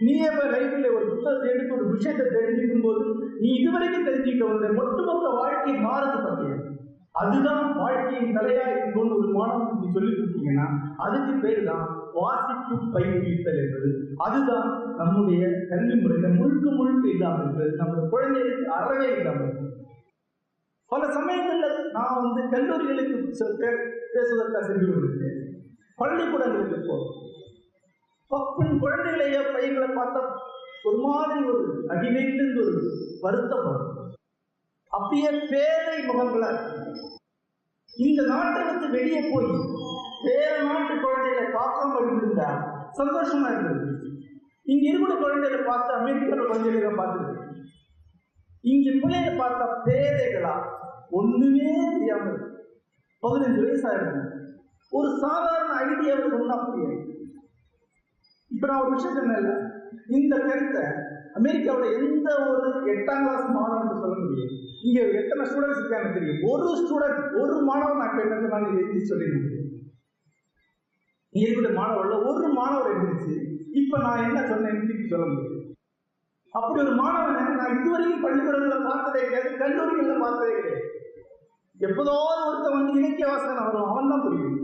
நீயே 0.06 0.28
போய் 0.36 0.52
லைஃப்ல 0.54 0.88
ஒரு 0.96 1.04
புத்தகத்தை 1.12 1.50
எடுத்து 1.52 1.76
ஒரு 1.78 1.86
விஷயத்தை 1.92 2.24
தெரிஞ்சுக்கும் 2.36 2.86
போது 2.86 3.04
நீ 3.42 3.48
இதுவரைக்கும் 3.60 4.08
தெரிஞ்சுக்க 4.08 4.48
உன்னுடைய 4.48 4.72
ஒட்டுமொத்த 4.82 5.28
வாழ்க்கை 5.40 5.74
மாறது 5.86 6.18
பற்றிய 6.24 6.54
அதுதான் 7.20 7.62
வாழ்க்கையின் 7.80 8.34
தலையாயின் 8.36 8.96
கொண்டு 8.96 9.14
ஒரு 9.18 9.28
மாணவனுக்கு 9.36 9.82
நீ 9.82 9.90
சொல்லிக் 9.94 10.18
கொடுத்தீங்கன்னா 10.18 10.66
அதுக்கு 11.04 11.34
பேர் 11.44 11.62
தான் 11.70 11.84
வாசிப்பு 12.18 12.76
பயிற்றுவித்தல் 12.94 13.60
என்பது. 13.62 13.88
அதுதான் 14.26 14.68
நம்முடைய 15.00 15.42
கல்வி 15.70 15.96
முறையில 16.02 16.28
முழுக்க 16.40 16.66
முழுக்க 16.78 17.06
இல்லாமல் 17.14 17.42
இருக்கிறது. 17.44 17.72
நம்முடைய 17.80 18.04
குழந்தைகளுக்கு 18.12 18.66
அறவே 18.78 19.08
இல்லாமல் 19.16 19.46
இருக்கிறது. 19.46 19.72
பல 20.90 21.02
சமயங்களில் 21.12 21.78
நான் 21.92 22.16
வந்து 22.16 22.40
கல்லூரிகளுக்கு 22.48 23.16
செ- 23.32 23.54
பே- 23.58 23.80
பேசுவதற்காக 24.12 24.64
சென்று 24.66 24.86
கொண்டிருக்கேன் 24.86 25.38
பள்ளிக்கூடங்களுக்கு 25.98 26.78
போகும் 26.86 27.22
குழந்தைகளைய 28.80 29.38
பையன்களை 29.46 29.88
பார்த்தா 29.92 30.22
ஒரு 30.84 30.98
மாதிரி 31.04 31.40
ஒரு 31.46 31.62
அடிமைந்து 31.88 32.44
ஒரு 32.62 32.74
வருத்தம் 33.20 33.68
அப்படியே 34.92 35.30
பேதை 35.50 35.96
முகங்களா 36.06 36.50
இந்த 37.94 38.22
நாட்டை 38.26 38.62
விட்டு 38.64 38.88
வெளியே 38.90 39.20
போய் 39.24 39.50
வேற 40.24 40.62
நாட்டு 40.62 40.94
குழந்தைகளை 41.00 41.46
பார்க்காம 41.54 41.98
இருந்திருந்தா 41.98 42.48
சந்தோஷமா 42.98 43.48
இருந்தது. 43.50 43.82
இங்க 44.66 44.84
இருக்கிற 44.88 45.14
குழந்தைகளை 45.16 45.64
பார்த்து 45.64 45.92
அமெரிக்காவில் 45.94 46.48
குழந்தைகளை 46.48 46.94
பார்த்துருக்கு 46.94 47.44
இங்க 48.64 48.90
பிள்ளைகளை 49.00 49.34
பார்த்தா 49.38 49.66
பேதைகளா 49.84 50.54
ஒண்ணுமே 51.10 51.72
தெரியாம 51.94 52.36
பதினஞ்சு 53.22 53.60
வயசா 53.64 53.92
ஒரு 54.92 55.08
சாதாரண 55.22 55.72
ஐடியாவை 55.86 56.26
சொன்னா 56.34 56.56
புரியாது 56.64 56.98
இப்ப 58.50 58.66
நான் 58.66 58.82
ஒரு 58.82 58.94
விஷயம் 58.94 59.18
சொன்னேன்ல 59.18 59.52
இந்த 60.18 60.34
கருத்தை 60.38 60.84
அமெரிக்காவோட 61.38 61.86
எந்த 62.00 62.28
ஒரு 62.50 62.68
எட்டாம் 62.92 63.24
கிளாஸ் 63.24 63.48
மாணவன் 63.56 64.02
சொல்ல 64.02 64.16
முடியும்? 64.20 64.52
இங்க 64.82 65.00
எத்தனை 65.20 65.42
ஸ்டூடெண்ட்ஸ் 65.48 65.80
இருக்காங்க 65.80 66.08
தெரியும். 66.12 66.42
ஒரு 66.50 66.68
ஸ்டூடெண்ட் 66.80 67.34
ஒரு 67.42 67.56
மாணவன் 67.68 68.00
நான் 68.02 68.22
என்ன 68.24 68.38
சொன்னாலும் 68.40 68.78
எழுதி 68.78 69.02
சொல்லி 69.04 69.28
நீ 71.32 71.40
இருக்கிற 71.40 71.70
மாணவர்கள 71.80 72.18
ஒரு 72.30 72.48
மாணவர் 72.60 72.92
எழுந்திருச்சு 72.92 73.34
இப்ப 73.80 73.98
நான் 73.98 74.24
என்ன 74.26 74.38
சொன்னேன் 74.46 74.80
திருப்பி 74.82 75.06
சொல்ல 75.08 75.26
முடியும். 75.26 75.52
அப்படி 76.54 76.80
ஒரு 76.84 76.94
மாணவனை 77.02 77.42
நான் 77.60 77.78
இதுவரைக்கும் 77.80 78.24
பள்ளிக்கூடங்களை 78.24 78.78
பார்த்ததே 78.84 79.24
கிடையாது 79.24 79.50
கல்லூரிகளில் 79.62 80.24
பார்த்ததே 80.24 80.54
கிடையாது. 80.58 80.84
எப்போதாவது 81.78 82.48
ஒருத்தன் 82.48 82.72
வந்து 82.72 83.00
இலக்கிய 83.00 83.26
வாசகன் 83.28 83.64
வரும் 83.64 83.84
அவன் 83.84 84.08
தான் 84.08 84.22
புரியும். 84.22 84.58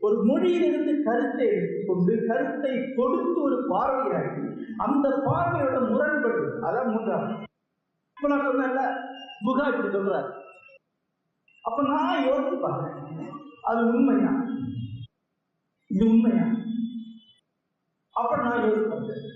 ஒரு 0.00 0.24
மொழியிலிருந்து 0.24 1.02
கருத்தை 1.02 1.46
எடுத்துக்கொண்டு 1.46 2.24
கருத்தை 2.26 2.94
கொடுத்து 2.94 3.42
ஒரு 3.42 3.68
பார்வையாக்கி 3.68 4.42
அந்த 4.76 5.08
பார்வையோட 5.26 5.90
முரண்பட்டு 5.90 6.58
அதான் 6.62 6.90
மூன்றாம். 6.90 7.46
இப்ப 8.16 8.28
நான் 8.28 8.46
சொன்னேன்ல 8.46 8.82
புகா 9.44 9.66
இப்படி 9.68 9.96
சொல்றாரு. 9.96 10.30
அப்ப 11.62 11.82
நான் 11.82 12.24
யோசிச்சு 12.24 12.60
பார்த்தேன் 12.60 13.30
அது 13.62 13.86
உண்மையா? 13.86 14.32
இது 15.86 16.06
உண்மையா? 16.06 16.44
அப்ப 18.12 18.36
நான் 18.36 18.64
யூஸ் 18.64 18.88
பார்த்தேன் 18.88 19.28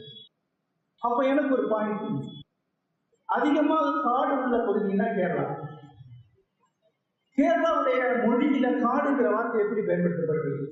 அப்ப 1.03 1.27
எனக்கு 1.27 1.55
ஒரு 1.55 1.69
பாயிண்ட் 1.69 2.25
அதிகமாக 3.25 4.03
காடு 4.03 4.43
உள்ள 4.43 4.57
பகுதினா 4.57 5.07
கேரளா. 5.15 5.47
கேரளாவுடைய 7.39 8.27
மொழியில 8.27 8.67
காடுங்கிற 8.85 9.35
வார்த்தை 9.35 9.63
எப்படி 9.63 9.81
பயன்படுத்தப்படுகிறது? 9.81 10.67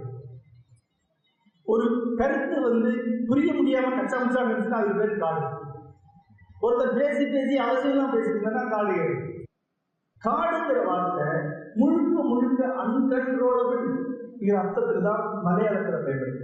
ஒரு 1.64 2.16
கருத்து 2.18 2.62
வந்து 2.62 2.92
புரிய 3.28 3.54
முடியாம 3.54 3.96
கச்சா 3.96 4.18
முச்சா 4.22 4.42
இருந்துச்சுன்னா 4.42 4.82
அதுக்கு 4.82 5.00
பேர் 5.00 5.18
காடு. 5.18 5.44
ஒருத்தர் 6.62 6.98
பேசி 7.00 7.26
பேசி 7.26 7.58
அவசியமா 7.58 8.06
பேசிருந்தா 8.16 8.70
காடு 8.70 8.96
ஏறு. 8.96 9.35
காடுங்கிற 10.26 10.86
வார்த்தை 10.86 11.28
முழுக்க 11.76 12.24
முழுக்க 12.24 12.68
அன்கண்ட்ரோலபிள் 12.84 13.88
அர்த்தத்துக்கு 14.56 15.02
தான் 15.02 15.24
மலையாளத்துல 15.46 16.00
பயன்படுது 16.06 16.44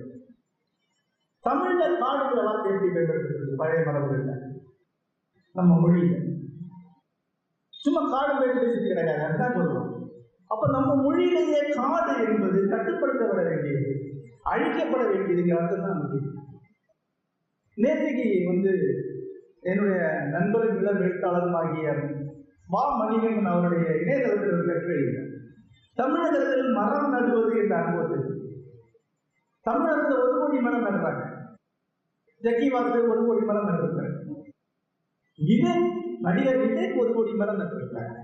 தமிழ்ல 1.46 1.84
காடுங்கிற 2.02 2.42
வார்த்தை 2.44 2.72
எப்படி 2.74 2.92
பயன்படுத்துறது? 2.92 3.56
பழைய 3.56 3.82
மரபுகள்ல. 3.86 4.34
நம்ம 5.56 5.72
மொழியில. 5.78 6.16
சும்மா 7.74 8.02
காடு 8.10 8.34
பேசி 8.40 8.60
பேசிட்டு 8.60 8.88
கிடையாது 8.88 9.24
அதுதான் 9.24 9.56
சொல்றோம். 9.56 9.88
அப்ப 10.48 10.64
நம்ம 10.72 10.90
மொழியிலேயே 10.96 11.62
காடு 11.76 12.14
என்பது 12.28 12.60
கட்டுப்படுத்தப்பட 12.68 13.44
வேண்டியது 13.44 13.92
அழிக்கப்பட 14.44 15.02
வேண்டியதுங்கிற 15.10 15.60
அர்த்தம் 15.60 15.86
தான் 15.86 16.00
முக்கியம் 16.00 16.38
நேற்றுக்கு 17.78 18.26
வந்து 18.46 18.72
என்னுடைய 19.62 20.00
நண்பர்கள் 20.32 20.80
இளம் 20.80 21.02
எழுத்தாளருமாகிய 21.02 21.90
மா 22.72 22.84
மணிகன் 22.98 23.46
அவருடைய 23.46 23.98
இணையதளத்தில் 24.02 24.52
ஒரு 24.52 24.66
கட்டுரை 24.66 24.96
எழுதினார். 24.96 25.32
தமிழகத்தில் 25.94 26.72
மரம் 26.72 27.10
நடுவது 27.10 27.58
என்ற 27.58 27.76
அனுபவத்தில் 27.78 28.28
தமிழகத்தில் 29.62 30.18
ஒரு 30.18 30.40
கோடி 30.40 30.62
மரம் 30.62 30.86
நடுறாங்க. 30.86 31.24
ஜக்கி 32.42 32.68
வாரத்தில் 32.70 33.08
ஒரு 33.08 33.26
கோடி 33.26 33.46
மரம் 33.46 33.68
நட்டிருக்காங்க 33.68 34.18
இது 35.36 35.74
நடிகர் 36.22 36.98
ஒரு 36.98 37.14
கோடி 37.14 37.34
மரம் 37.34 37.60
நட்டிருக்காங்க 37.60 38.16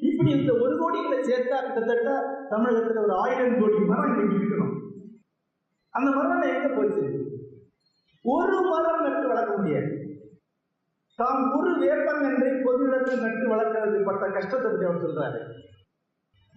இப்படி 0.00 0.30
இந்த 0.30 0.52
ஒரு 0.52 0.74
கோடிகளை 0.82 1.20
சேர்த்தா 1.20 1.58
கிட்டத்தட்ட 1.62 2.10
தமிழகத்தில் 2.48 2.96
ஒரு 2.96 3.14
ஆயிரம் 3.14 3.60
கோடி 3.60 3.78
மரம் 3.78 4.18
இன்னைக்கு 4.18 4.36
இருக்கணும். 4.36 4.74
அந்த 5.90 6.10
மரம் 6.10 6.42
எங்க 6.42 6.68
போச்சு? 6.68 7.04
ஒரு 8.22 8.60
மரம் 8.60 9.02
நட்டு 9.02 9.26
வளர்க்க 9.28 9.56
முடியாது. 9.56 10.07
தாம் 11.18 11.58
ஒரு 11.58 11.70
வேப்பங்கன்றை 11.70 12.64
பொது 12.64 12.86
இடத்தில் 12.86 13.20
நட்டு 13.20 13.48
வளர்க்கிறது 13.48 14.04
பட்ட 14.04 14.30
கஷ்டத்தை 14.30 14.70
பற்றி 14.70 14.86
அவர் 14.86 15.04
சொல்றாரு. 15.04 15.38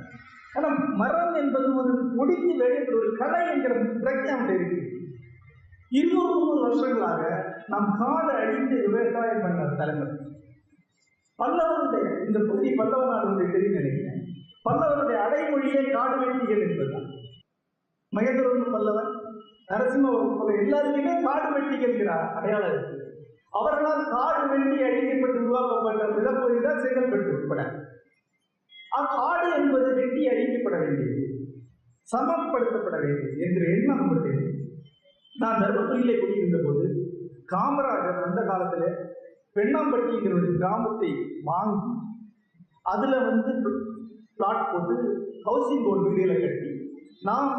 ஆனா 0.54 0.68
மரம் 0.94 1.34
என்பது 1.34 1.76
ஒரு 1.76 2.16
ஒடித்து 2.16 2.56
வெளியிட்ட 2.56 2.96
ஒரு 2.96 3.16
கலை 3.18 3.50
என்கிற 3.50 3.74
பிரச்சனை 3.74 4.34
அவன்கிட்ட 4.34 4.54
இருக்கு. 4.54 4.98
இருநூறு 5.90 6.34
முந்நூறு 6.34 6.60
வருஷங்களாக 6.60 7.54
நாம் 7.66 7.96
காடு 7.98 8.32
அழித்து 8.32 8.90
விவசாயம் 8.90 9.42
பண்ண 9.42 9.64
தலைமுறை 9.64 10.14
பல்லவருடைய 11.38 12.26
இந்த 12.26 12.38
பகுதி 12.38 12.74
பல்லவ 12.74 13.04
நாடு 13.06 13.52
தெரியும் 13.52 13.72
நினைக்கிறேன். 13.72 14.24
பல்லவருடைய 14.64 15.18
அடைமொழியே 15.26 15.90
காடு 15.90 16.20
வெட்டிகள் 16.20 16.70
என்பதுதான். 16.70 17.18
மகேந்திரவர்மன் 18.12 18.74
பல்லவன் 18.74 19.10
நரசிம்மவர்மன் 19.68 20.60
எல்லாருமே 20.62 21.12
காடு 21.26 21.42
காடு 21.46 21.76
கேட்கிறார் 21.76 22.26
அடையாளம் 22.38 22.72
இருக்கு. 22.72 22.96
அவர்களால் 23.52 24.10
காடு 24.14 24.42
வெட்டி 24.52 24.78
அழிக்கப்பட்டு 24.86 25.38
உருவாக்கப்பட்ட 25.40 26.08
நிலப்பகுதி 26.18 26.60
தான் 26.60 26.82
செங்கல்பட்டு 26.84 27.34
உட்பட. 27.36 27.62
காடு 29.16 29.48
என்பது 29.58 29.88
வெட்டி 29.98 30.22
அழிக்கப்பட 30.32 30.76
வேண்டியது 30.82 31.24
சமப்படுத்தப்பட 32.08 32.96
வேண்டியது 33.02 33.42
என்ற 33.46 33.60
எண்ணம் 33.74 34.02
உள்ளது 34.04 34.32
நான் 35.32 35.60
தர்மபுரியிலே 35.62 36.14
குடியிருந்த 36.16 36.58
போது 36.64 36.86
காமராஜர் 37.48 38.24
அந்த 38.26 38.40
காலத்தில் 38.50 38.88
பெண்ணாம்பட்டிங்கிற 39.56 40.34
ஒரு 40.38 40.48
கிராமத்தை 40.56 41.10
வாங்கி 41.44 41.92
அதுல 42.84 43.14
வந்து 43.28 43.52
பிளாட் 44.36 44.68
போட்டு 44.72 44.96
ஹவுசிங் 45.46 45.86
போர்டு 45.86 46.04
வீடுகளை 46.08 46.36
கட்டி 46.38 46.69
நான் 47.22 47.50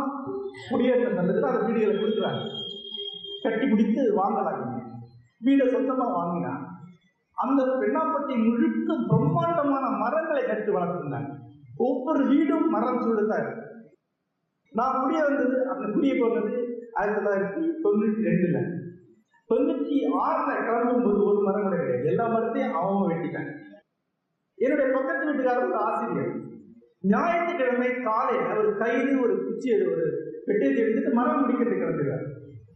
குடியேற்றம் 0.70 1.18
சந்தத்தில் 1.18 1.49
அந்த 1.49 1.66
வீடுகளை 1.66 1.95
கொடுக்குறாங்க. 1.95 2.41
கட்டி 3.43 3.68
பிடித்து 3.68 4.01
வாங்கலாங்க. 4.18 4.80
வீடை 5.45 5.66
சொந்தமாக 5.72 6.16
வாங்கினா 6.18 6.53
அந்த 7.34 7.64
பெண்ணாப்பட்டி 7.64 8.34
முழுக்க 8.47 8.95
பிரம்மாண்டமான 9.09 9.86
மரங்களை 9.89 10.43
கட்டி 10.45 10.72
வளர்த்துருந்தாங்க 10.72 11.30
ஒவ்வொரு 11.78 12.28
வீடும் 12.28 12.70
மரம் 12.70 13.01
சூழ்தான் 13.01 13.47
நான் 14.72 14.97
குடிய 14.97 15.22
வந்தது 15.24 15.70
அந்த 15.70 15.86
குடிய 15.95 16.12
போனது 16.20 16.53
ஆயிரத்தி 16.93 17.22
தொள்ளாயிரத்தி 17.22 17.64
தொண்ணூற்றி 17.84 18.28
ரெண்டுல. 18.28 18.59
தொண்ணூற்றி 19.49 19.95
ஆறுல 20.24 20.51
கிளம்பும் 20.66 21.03
போது 21.03 21.26
ஒரு 21.26 21.39
மரம் 21.41 21.64
கூட 21.64 21.76
கிடையாது. 21.76 22.05
எல்லா 22.05 22.28
மரத்தையும் 22.28 22.74
அவங்க 22.74 23.03
வெட்டிட்டாங்க. 23.14 23.51
என்னுடைய 24.55 24.91
பக்கத்து 24.93 25.26
வீட்டுக்காரர் 25.28 25.66
ஒரு 25.66 25.76
ஆசிரியர். 25.76 26.34
ஞாயிற்றுக்கிழமை 27.04 28.02
காலை 28.02 28.38
அவர் 28.45 28.78
கைது 28.78 29.14
ஒரு 29.24 29.34
குச்சி 29.45 29.70
ஒரு 29.93 30.06
பெட்டியத்தை 30.47 30.82
எடுத்துட்டு 30.84 31.12
மரம் 31.14 31.41
முடிக்கிறது 31.41 31.76
கிளம்புகிறார் 31.76 32.26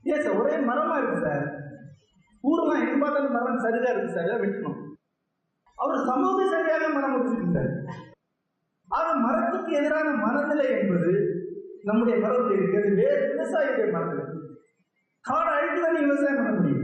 ஏன் 0.04 0.24
சார்? 0.24 0.40
ஒரே 0.42 0.56
மரமா 0.70 0.96
இருக்கு 0.98 1.20
சார். 1.22 1.46
ஊர்லாம் 2.44 2.82
எங்க 2.82 2.98
பார்த்தாலும் 2.98 3.36
மரம் 3.38 3.64
சரிதா 3.64 3.92
இருக்கு 3.92 4.16
சார்? 4.16 4.26
இதை 4.26 4.38
வெட்டணும். 4.42 4.80
அவர் 5.78 6.08
சமூக 6.10 6.48
சரியாக 6.48 6.88
மரம் 6.88 7.14
முடிச்சுட்டு 7.16 7.64
ஆக 8.90 9.08
மரத்துக்கு 9.26 9.72
எதிரான 9.76 10.10
மனநிலை 10.16 10.66
என்பது 10.72 11.12
நம்முடைய 11.84 12.18
மரத்தில் 12.20 12.58
இருக்கிறது. 12.58 12.92
வேறு 12.96 13.22
விவசாயிகளுடைய 13.32 13.92
மரத்தில் 13.92 14.32
காடு 15.26 15.52
அழித்து 15.56 15.80
தான் 15.82 16.00
விவசாயம் 16.00 16.40
பண்ண 16.40 16.52
முடியும். 16.52 16.84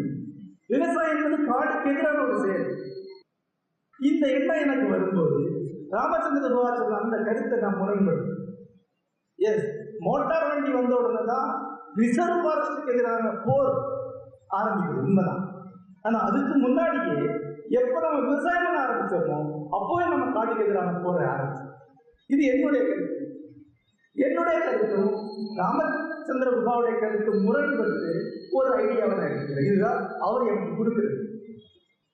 விவசாயம் 0.67 1.15
என்பது 1.15 1.49
காடுக்கு 1.51 1.91
எதிரான 1.91 2.23
ஒரு 2.25 2.37
செயல். 2.43 2.67
இந்த 4.09 4.23
எண்ணம் 4.37 4.63
எனக்கு 4.65 4.85
வரும்போது 4.93 5.39
ராமச்சந்திர 5.95 6.51
குஹா 6.53 6.71
சொன்ன 6.79 6.99
அந்த 7.03 7.17
கருத்தை 7.27 7.57
நான் 7.63 7.79
முரண்படும் 7.79 8.29
எஸ் 9.39 9.65
மோட்டார் 10.05 10.47
வண்டி 10.49 10.71
வந்த 10.75 10.93
உடனே 10.99 11.23
தான் 11.31 11.49
ரிசர்வ் 12.01 12.41
ஃபாரஸ்டுக்கு 12.43 12.93
எதிரான 12.93 13.31
போர் 13.45 13.71
ஆரம்பிக்குது. 14.57 15.01
உண்மைதான். 15.07 15.41
ஆனால் 16.05 16.25
அதுக்கு 16.27 16.53
முன்னாடியே 16.63 17.17
எப்போ 17.79 17.97
நம்ம 18.05 18.21
விவசாயம் 18.27 18.65
பண்ண 18.65 18.77
ஆரம்பிச்சோமோ 18.85 19.37
அப்போவே 19.75 20.05
நம்ம 20.13 20.25
காட்டுக்கு 20.37 20.65
எதிரான 20.65 20.95
போரை 21.03 21.25
ஆரம்பிச்சோம். 21.33 21.73
இது 22.29 22.41
என்னுடைய 22.53 22.81
கருத்து. 22.89 23.17
என்னுடைய 24.15 24.57
கருத்தும் 24.67 25.11
ராமச்சந்திர 25.59 26.49
குஹாவுடைய 26.55 26.95
கருத்து 27.03 27.31
முரண்பட்டு 27.45 28.11
ஒரு 28.59 28.69
ஐடியாவை 28.81 29.13
நான் 29.17 29.29
எடுக்கிறேன் 29.29 29.67
இதுதான் 29.69 30.01
அவர் 30.27 30.49
எனக்கு 30.51 30.79
கொடுக்குறது. 30.79 31.17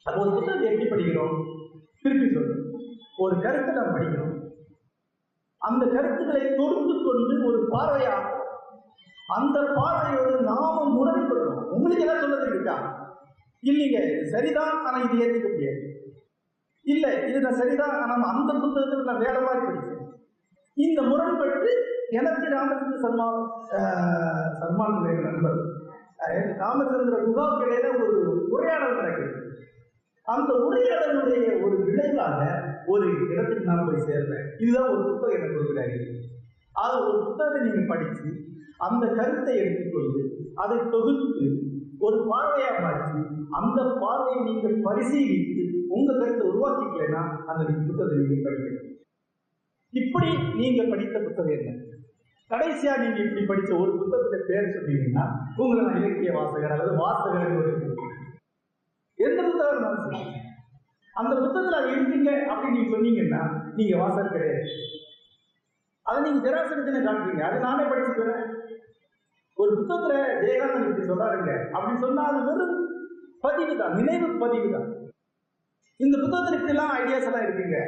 அப்போ 0.05 0.17
ஒரு 0.23 0.31
புத்தகத்தை 0.35 0.67
எப்படி 0.71 0.87
படிக்கிறோம். 0.91 1.37
திருப்பி 2.07 2.27
சொல்றேன். 2.35 2.65
ஒரு 3.23 3.35
கருத்தை 3.43 3.71
நாம் 3.75 3.95
படிக்கிறோம் 3.95 4.35
அந்த 5.61 5.83
கருத்துக்களை 5.93 6.43
தொடுத்து 6.59 6.95
கொண்டு 7.05 7.33
ஒரு 7.49 7.59
பார்வையாக 7.73 8.25
அந்த 9.37 9.57
பார்வையோடு 9.77 10.35
நாம 10.51 10.75
முரண்படுறோம் 10.97 11.63
உங்களுக்கு 11.75 12.05
என்ன 12.05 12.17
சொல்றது 12.21 12.47
இருக்கா 12.51 12.75
இல்லைங்க 13.69 13.99
சரிதான் 14.33 14.75
ஆனா 14.87 14.97
இது 15.05 15.21
ஏற்றுக்க 15.23 15.47
முடியாது. 15.53 15.81
இல்லை 16.85 17.11
இது 17.29 17.39
நான் 17.45 17.59
சரிதான் 17.61 17.95
ஆனால் 18.01 18.27
அந்த 18.33 18.51
புத்தகத்தில் 18.63 19.09
நான் 19.09 19.25
வேற 19.25 19.37
மாதிரி 19.45 19.61
படிச்சேன். 19.65 20.03
இந்த 20.77 20.99
முரண்பட்டு 21.09 21.71
எனக்கு 22.19 22.53
ராமச்சந்திர 22.55 22.99
சர்மா 23.05 23.27
சர்மான் 24.59 24.99
நண்பர். 25.27 25.59
ராமச்சந்திர 26.61 27.17
குகாவுக்கு 27.25 27.67
இடையில 27.67 27.89
ஒரு 28.05 28.19
உரையாடல் 28.53 28.99
நடக்குது. 29.01 29.33
அந்த 30.33 30.51
உரையாடலுடைய 30.67 31.45
ஒரு 31.65 31.75
விளைவாக 31.87 32.41
ஒரு 32.93 33.05
இடத்துக்கு 33.31 33.69
நான் 33.69 33.87
போய் 33.87 34.07
சேர்ந்தேன். 34.09 34.47
இதுதான் 34.63 34.89
ஒரு 34.93 35.01
புத்தகம் 35.07 35.35
எனக்கு 35.37 35.57
கொடுக்குறாரு. 35.57 35.99
அது 36.83 36.95
ஒரு 37.07 37.19
புத்தகத்தை 37.27 37.59
நீங்க 37.67 37.83
படிச்சு 37.91 38.29
அந்த 38.87 39.05
கருத்தை 39.19 39.53
எடுத்துக்கொண்டு 39.61 40.23
அதை 40.63 40.77
தொகுத்து 40.95 41.45
ஒரு 42.07 42.17
பார்வையா 42.31 42.71
மாற்றி 42.83 43.21
அந்த 43.59 43.79
பார்வையை 44.01 44.39
நீங்கள் 44.49 44.75
பரிசீலித்து 44.87 45.63
உங்க 45.95 46.09
கருத்தை 46.19 46.43
உருவாக்கிக்கலைன்னா 46.51 47.21
அந்த 47.51 47.61
புத்தகத்தை 47.87 48.17
நீங்க 48.21 48.37
படிக்கணும். 48.47 48.91
இப்படி 49.93 50.29
நீங்க 50.59 50.81
படித்த 50.91 51.17
புத்தகம் 51.19 51.55
என்ன? 51.57 51.71
கடைசியா 52.51 52.91
நீங்க 53.03 53.19
இப்படி 53.23 53.45
படிச்ச 53.49 53.71
ஒரு 53.83 53.91
புத்தகத்தை 54.01 54.39
பேர் 54.49 54.75
சொன்னீங்கன்னா 54.75 55.25
உங்களை 55.61 55.81
நான் 55.85 55.99
இலக்கிய 56.01 56.33
வாசகர் 56.37 56.75
அல்லது 56.75 56.93
வாசகர் 57.03 57.57
ஒரு 57.59 57.71
எந்த 59.17 59.43
புத்தகம் 59.43 59.71
இருந்தாலும் 59.71 60.03
சரி 60.05 60.21
அந்த 61.13 61.33
புத்தகத்துல 61.35 61.79
அது 61.79 61.91
இருக்கீங்க 61.91 62.31
அப்படின்னு 62.51 62.75
நீங்க 62.77 62.91
சொன்னீங்கன்னா 62.95 63.41
நீங்க 63.75 63.97
வாசல் 63.97 64.33
கிடையாது. 64.33 64.69
அதை 66.01 66.31
நீங்க 66.31 66.49
ஜெராசனத்தின 66.49 67.01
காட்டுறீங்க. 67.07 67.41
அதை 67.41 67.59
நானே 67.59 67.83
படிச்சுக்கிறேன் 67.83 68.43
ஒரு 69.53 69.71
புத்தகத்துல 69.77 70.13
ஜெயகாந்தன் 70.43 70.87
இப்படி 70.87 71.07
சொல்றாருங்க. 71.07 71.51
அப்படின்னு 71.73 71.95
சொன்னா 71.95 72.23
அது 72.23 72.43
வெறும் 72.49 72.75
பதிவு 73.39 73.77
தான் 73.77 73.95
நினைவு 73.95 74.27
பதிவு 74.37 74.69
தான். 74.71 74.87
இந்த 75.97 76.17
புத்தகத்துல 76.17 76.57
இப்படி 76.57 76.75
எல்லாம் 76.75 76.93
ஐடியாஸ் 76.99 77.27
எல்லாம் 77.29 77.45
இருக்குங்க. 77.47 77.79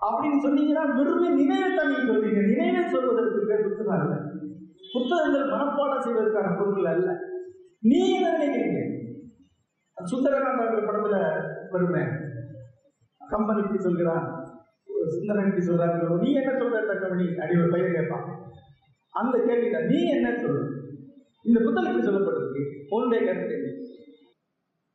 அப்படின்னு 0.00 0.44
சொன்னீங்கன்னா 0.46 0.84
வெறுமே 0.98 1.28
நினைவை 1.40 1.70
தான் 1.76 1.90
நீங்க 1.90 2.12
சொல்றீங்க. 2.12 2.42
நினைவை 2.52 2.90
சொல்வதற்கு 2.90 3.46
பேர் 3.46 3.68
புத்தகம் 3.68 4.02
இல்லை 4.02 4.18
புத்தகங்கள் 4.92 5.52
மனப்பாடம் 5.54 6.04
செய்வதற்கான 6.04 6.56
பொருட்கள் 6.58 6.92
அல்ல. 6.94 7.10
நீங்க 7.80 8.38
நினைக்கிறீங்க. 8.38 8.80
சுந்தரகாந்த 10.04 10.62
படத்துல 10.88 11.42
வருமே. 11.70 12.02
கம்பன் 13.28 13.78
சொல்கிறான் 13.78 14.48
சுந்தரனுக்கு 15.20 15.60
சொல்றாரு 15.68 16.18
நீ 16.18 16.32
என்ன 16.32 16.52
சொல்ற 16.52 16.78
தக்கமணி? 16.88 17.40
அப்படி 17.40 17.60
ஒரு 17.60 17.70
பையன் 17.70 17.92
கேட்பான். 17.92 18.52
அந்த 19.10 19.38
கேள்விதான் 19.46 19.86
நீ 19.86 20.04
என்ன 20.08 20.28
சொல்ற 20.30 20.78
இந்த 21.44 21.60
புத்தகத்தில் 21.64 22.08
சொல்லப்பட்டிருக்கு 22.08 22.88
ஒன்றே 22.90 23.24
கருத்து 23.24 23.56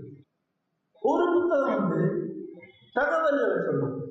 ஒரு 1.00 1.24
புத்தகம் 1.32 1.88
வந்து 1.88 2.00
தகவல்களை 2.92 3.56
சொல்லும். 3.64 4.10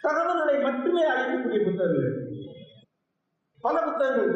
தகவல்களை 0.00 0.62
மட்டுமே 0.62 1.02
அளிக்கக்கூடிய 1.10 1.64
புத்தகங்கள் 1.64 2.26
பல 3.68 3.78
புத்தகங்கள். 3.88 4.32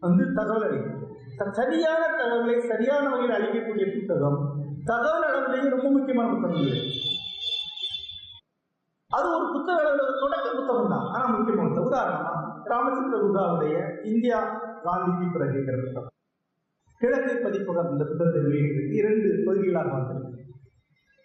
வந்து 0.00 0.24
தகவல். 0.32 0.66
அளிக்கும் 0.66 1.52
சரியான 1.52 2.02
தகவலை 2.20 2.56
சரியான 2.70 3.04
வகையில் 3.08 3.36
அளிக்கக்கூடிய 3.36 3.86
புத்தகம். 3.94 4.38
தகவல் 4.84 5.26
அளவிலேயே 5.28 5.68
ரொம்ப 5.68 5.88
முக்கியமான 5.90 6.28
புத்தகங்கள். 6.32 6.82
அது 9.10 9.26
ஒரு 9.36 9.46
புத்தக 9.52 9.78
அளவில் 9.80 10.04
ஒரு 10.04 10.14
தொடக்க 10.20 10.48
புத்தகம் 10.58 10.92
தான். 10.94 11.06
ஆனால் 11.14 11.34
முக்கியமானது 11.36 11.86
உதாரணமா 11.88 12.32
ராமச்சந்திர 12.64 13.18
குகாவுடைய 13.22 13.76
இந்தியா 14.02 14.38
காந்திக்கு 14.84 15.26
பிறகுங்கிற 15.34 15.76
புத்தகம். 15.84 16.10
கிழக்கு 17.00 17.32
பதிப்பகம் 17.44 17.90
இந்த 17.90 18.04
புத்தகத்தை 18.04 18.42
வெளியிட்டு 18.42 18.82
இரண்டு 18.98 19.28
பகுதிகளாக 19.46 19.90
வந்திருக்கு 19.96 20.30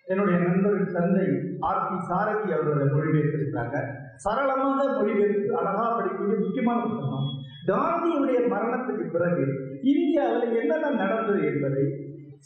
என்னுடைய 0.06 0.38
நண்பரின் 0.40 0.94
தந்தை 0.94 1.26
ஆர் 1.60 1.86
பி 1.88 1.98
சாரதி 2.10 2.54
அவரோட 2.54 2.84
மொழிபெயர்த்திருக்காங்க 2.94 3.78
சரளமாக 4.26 4.86
மொழிபெயர்த்து 4.98 5.58
அழகா 5.60 5.86
படிக்கக்கூடிய 5.90 6.38
முக்கியமான 6.44 6.80
புத்தகம். 6.86 7.28
காந்தியுடைய 7.70 8.40
மரணத்துக்கு 8.54 9.06
பிறகு 9.16 9.46
இந்தியாவில் 9.94 10.56
என்னென்ன 10.62 10.92
நடந்தது 11.02 11.42
என்பதை 11.52 11.86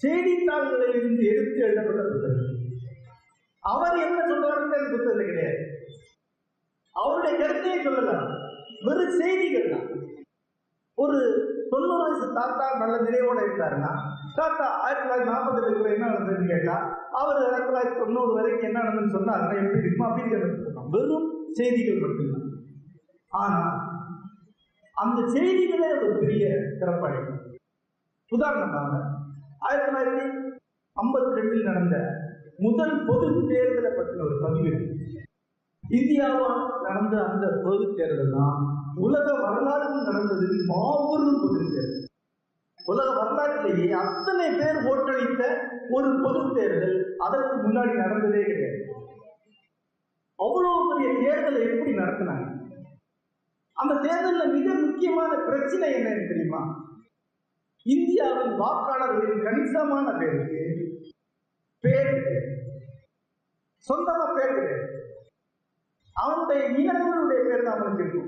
செய்தித்தாள்களில் 0.03 0.95
இருந்து 0.99 1.23
எடுத்து 1.33 1.59
எழுதப்பட்ட 1.67 2.03
புத்தகம். 2.11 2.49
அவர் 3.63 3.97
என்ன 4.05 4.19
சொல்றாருன்னு 4.31 4.77
அந்த 4.79 4.91
புத்தகத்தில் 4.91 5.31
கிடையாது. 5.31 5.63
அவருடைய 6.95 7.33
கருத்தையே 7.41 7.77
சொல்லலாம் 7.87 8.29
வெறும் 8.87 9.17
செய்திகள் 9.21 9.73
தான். 9.73 9.87
ஒரு 10.97 11.19
தொண்ணூறு 11.71 12.01
வயசு 12.03 12.25
தாத்தா 12.39 12.65
நல்ல 12.81 12.95
நிறைவோட 13.05 13.39
இருக்காருன்னா 13.45 13.91
தாத்தா 14.39 14.65
ஆயிரத்தி 14.85 15.05
தொள்ளாயிரத்தி 15.05 15.33
நாற்பத்தி 15.33 15.93
என்ன 15.93 16.09
நடந்ததுன்னு 16.09 16.51
கேட்டா 16.53 16.75
அவர் 17.19 17.39
ஆயிரத்தி 17.43 17.67
தொள்ளாயிரத்தி 17.67 18.01
தொண்ணூறு 18.03 18.31
வரைக்கும் 18.37 18.69
என்ன 18.69 18.81
நடந்ததுன்னு 18.81 19.15
சொன்னாருன்னா 19.17 19.61
எப்படி 19.61 19.81
இருக்குமோ 19.81 20.07
அப்படின்னு 20.09 20.39
வெறும் 20.95 21.30
செய்திகள் 21.59 22.03
மட்டும்தான். 22.03 22.47
ஆனால் 23.41 23.71
அந்த 24.95 25.19
செய்திகளே 25.35 25.89
ஒரு 25.97 26.09
பெரிய 26.21 26.45
சிறப்படையும் 26.79 27.39
உதாரணமாக 28.31 28.91
ஆயிரத்தி 29.67 29.87
தொள்ளாயிரத்தி 29.87 30.25
ஐம்பத்தி 30.97 31.31
ரெண்டில் 31.37 31.67
நடந்த 31.69 31.97
முதல் 32.65 32.95
பொது 33.07 33.27
தேர்தலை 33.51 33.91
பற்றின 33.91 34.25
ஒரு 34.27 34.37
பதிவு 34.43 34.73
இந்தியாவால் 35.83 36.61
நடந்த 36.85 37.15
அந்த 37.29 37.45
பொது 37.65 37.85
தேர்தல் 37.97 38.35
தான் 38.37 38.59
உலக 39.05 39.27
வரலாற்றில் 39.43 40.07
நடந்ததில் 40.09 40.59
மாபெரும் 40.71 41.41
பொது 41.43 41.59
தேர்தல். 41.73 42.07
உலக 42.85 43.09
வரலாற்றிலேயே 43.19 43.87
அத்தனை 44.03 44.47
பேர் 44.59 44.79
ஓட்டளித்த 44.91 45.41
ஒரு 45.95 46.09
பொது 46.23 46.41
தேர்தல் 46.57 46.97
அதற்கு 47.25 47.55
முன்னாடி 47.65 47.93
நடந்ததே 48.03 48.43
கிடையாது. 48.43 48.79
அவ்வளவு 50.43 50.87
பெரிய 50.89 51.09
தேர்தலை 51.23 51.59
எப்படி 51.67 51.91
நடத்தினாங்க? 52.01 52.45
அந்த 53.77 53.93
தேர்தலில் 54.05 54.55
மிக 54.57 54.67
முக்கியமான 54.85 55.31
பிரச்சனை 55.49 55.87
என்னன்னு 55.97 56.29
தெரியுமா? 56.31 56.61
இந்தியாவின் 57.85 58.53
வாக்காளர்களின் 58.61 59.45
கணிசமான 59.45 60.07
பேருக்கு 60.21 60.59
பேர் 61.83 62.11
சொந்தமா 63.87 64.25
பேர் 64.37 64.57
அவனுடைய 66.15 66.61
இனங்களுடைய 66.81 67.39
பேர் 67.47 67.65
தான் 67.67 67.77
அவனுக்கு 67.77 68.03
இருக்கும். 68.03 68.27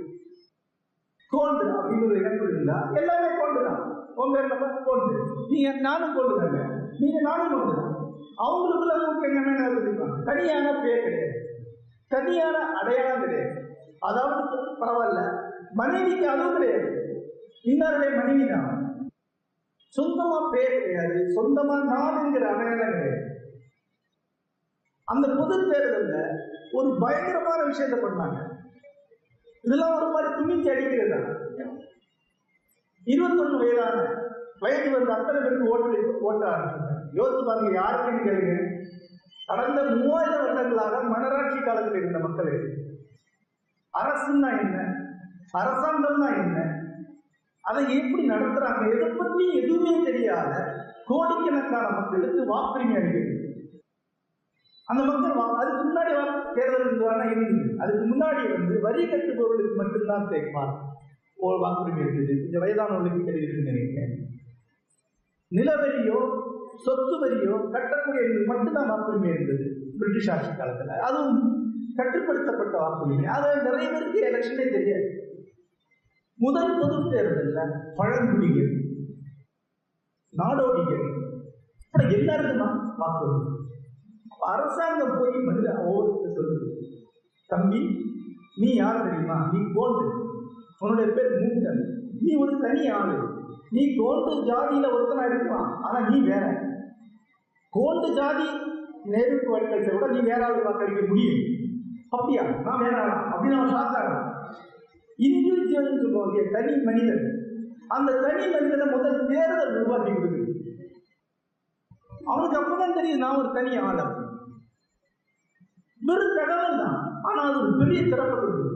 கோண்டு 1.32 1.66
அப்படின்னு 1.78 2.07
ஒரு 2.07 2.18
இனங்கள் 2.22 2.51
இருந்தா 2.53 2.78
எல்லாமே 2.99 3.30
கோண்டு 3.39 3.59
தான். 3.68 3.82
உங்க 4.22 4.41
நம்ம 4.51 4.66
கோண்டு 4.88 5.16
நீங்க 5.51 5.70
நானும் 5.88 6.16
கோண்டு 6.18 6.36
தாங்க 6.41 6.59
நீங்க 7.01 7.20
நானும் 7.30 7.53
கோண்டு 7.53 7.74
தான். 7.80 7.93
அவங்களுக்குள்ள 8.45 8.95
உங்களுக்கு 8.97 9.30
என்னென்ன 9.30 9.70
இருப்பாங்க 9.84 10.18
தனியான 10.30 10.74
பேர் 10.84 11.05
கிடையாது. 11.05 11.39
தனியான 12.14 12.57
அடையாளம் 12.80 13.22
கிடையாது. 13.22 13.59
அதாவது 13.99 14.41
பரவாயில்ல. 14.82 15.22
மனைவிக்கு 15.72 16.26
அதுவும் 16.30 16.55
கிடையாது. 16.55 16.89
இன்னாருடைய 17.64 18.11
மனைவி 18.16 18.45
தான். 18.49 18.72
சொந்தமா 19.93 20.39
பேர் 20.51 20.76
கிடையாது. 20.80 21.20
சொந்தமா 21.36 21.76
நாடுங்கிற 21.93 22.45
அடையாளம் 22.53 22.91
கிடையாது. 22.93 23.20
அந்த 25.07 25.28
பொது 25.38 25.55
தேர்தல்ல 25.72 26.18
ஒரு 26.74 26.89
பயங்கரமான 26.99 27.61
விஷயத்தை 27.64 27.97
பண்ணாங்க. 27.99 28.39
இதெல்லாம் 29.64 29.95
ஒரு 29.95 30.07
மாதிரி 30.07 30.30
துணிச்சு 30.34 30.72
அடிக்கிறது 30.72 31.20
இருபத்தொன்னு 33.07 33.61
வயதான 33.61 33.99
வயது 34.59 34.89
வந்து 34.91 35.11
அத்தனை 35.14 35.39
பேருக்கு 35.41 35.70
ஓட்டு 35.70 36.20
ஓட்ட 36.22 36.43
ஆரம்பிச்சாங்க 36.51 36.91
யோசிச்சு 37.14 37.43
பாருங்க 37.45 37.72
யாருக்குன்னு 37.80 38.28
கேளுங்க. 38.28 38.53
கடந்த 39.46 39.84
மூவாயிரம் 39.84 40.39
வருடங்களாக 40.39 41.04
மனராட்சி 41.04 41.60
காலத்தில் 41.60 42.02
இருந்த 42.02 42.20
மக்கள் 42.20 42.78
அரசுன்னா 43.94 44.62
என்ன? 44.62 44.96
அரசாங்கம்னா 45.54 46.38
என்ன? 46.38 46.84
அதை 47.62 47.98
எப்படி 47.98 48.30
நடத்துறாங்க? 48.30 48.96
எதை 48.96 49.10
பற்றி 49.10 49.62
எதுவுமே 49.62 50.04
தெரியாத 50.04 50.76
கோடிக்கணக்கான 51.06 51.89
மக்களுக்கு 51.89 52.58
வாக்குரிமை 52.58 52.94
அளிக்கிறது. 52.94 53.62
அந்த 54.86 55.04
மக்கள் 55.04 55.32
வா- 55.32 55.56
அதுக்கு 55.56 55.91
முன்னாடி 55.91 56.18
வா- 56.18 56.54
தேர்தல் 56.54 56.86
இருந்ததுனா 56.86 57.32
இருந்தது 57.32 57.80
அதுக்கு 57.80 58.16
முன்னாடி 58.16 58.52
வந்து 58.52 58.82
வரி 58.82 59.06
கட்டுபவர்களுக்கு 59.06 59.76
மட்டும்தான் 59.76 60.28
சேர்ப்பார் 60.28 60.80
ஒரு 61.36 61.58
வாக்குரிமை 61.58 62.00
இருந்தது 62.00 62.50
கொஞ்சம் 62.52 62.62
வயதானவர்களுக்கு 62.62 63.30
தெரியுதுன்னு 63.30 63.64
நினைக்கிறேன். 63.64 64.28
நிலவரியோ 65.52 66.52
சொத்து 66.76 67.26
வரியோ 67.26 67.56
கட்டக்கூடிய 67.72 68.46
மட்டும்தான் 68.46 68.92
வாக்குரிமை 68.92 69.34
இருந்தது 69.34 69.92
பிரிட்டிஷ் 70.00 70.30
ஆட்சி 70.30 70.50
காலத்துல. 70.50 70.88
அதுவும் 70.88 71.66
கட்டுப்படுத்தப்பட்ட 71.96 72.80
வாக்குரிமை. 72.80 73.24
அது 73.24 73.64
நிறைய 73.64 73.92
பேருக்கு 73.92 74.22
எலெக்ஷனே 74.22 74.72
தெரியாது. 74.72 75.10
முதல் 76.36 76.80
பொது 76.80 77.10
தேர்தலில் 77.12 77.94
பழங்குடிகள் 77.96 78.82
நாடோடிகள் 80.38 81.32
இப்படி 81.86 82.16
எல்லாருக்குமா 82.16 82.94
வாக்குரிமை? 83.00 83.52
அரசாங்கம் 84.40 85.18
போய் 85.20 85.40
மனித 85.40 85.74
ஒவ்வொருத்தர் 85.74 86.46
சொல்லுது 86.46 86.70
தம்பி 87.48 88.12
நீ 88.56 88.74
யார் 88.74 89.04
தெரியுமா? 89.04 89.50
நீ 89.54 89.60
கோண்டு. 89.60 90.22
உன்னுடைய 90.80 91.14
பேர் 91.14 91.42
மூங்கன் 91.42 92.10
நீ 92.20 92.36
ஒரு 92.36 92.60
தனி 92.62 92.90
ஆளு. 92.90 93.42
நீ 93.70 93.86
கோண்டு 93.96 94.30
ஜாதியில 94.30 94.86
ஒருத்தனா 94.96 95.26
இருக்கலாம் 95.26 95.82
ஆனா 95.82 96.10
நீ 96.10 96.20
வேற. 96.22 96.62
கோண்டு 97.74 98.10
ஜாதி 98.18 98.48
நேருக்கு 99.06 99.48
வாக்களிச்ச 99.52 99.90
கூட 99.94 100.08
நீ 100.12 100.20
வேற 100.28 100.42
ஆளு 100.46 100.66
வாக்களிக்க 100.66 101.02
முடியும். 101.08 101.40
அப்படியா? 102.12 102.44
நான் 102.66 102.84
வேற 102.84 102.96
ஆளா 103.04 103.16
அப்படின்னு 103.30 103.58
அவன் 103.58 103.74
ஷாக் 103.76 104.20
இண்டிவிஜுவல் 105.20 105.96
சொல்லுவாங்க 105.96 106.44
தனி 106.54 106.74
மனிதன் 106.86 107.26
அந்த 107.96 108.12
தனி 108.24 108.46
மனிதனை 108.54 108.86
முதல் 108.94 109.20
தேர்தல் 109.28 109.74
உருவாக்கி 109.76 110.14
அவனுக்கு 112.28 112.60
அப்பதான் 112.60 112.98
தெரியும் 112.98 113.24
நான் 113.24 113.40
ஒரு 113.40 113.50
தனி 113.52 113.72
ஆளம். 113.80 114.14
வெறும் 116.02 116.38
தகவல் 116.38 116.80
தான் 116.80 116.96
ஆனா 117.24 117.42
அது 117.44 117.58
ஒரு 117.62 117.72
பெரிய 117.80 118.00
சிறப்பு 118.04 118.36
கொடுக்குது 118.38 118.72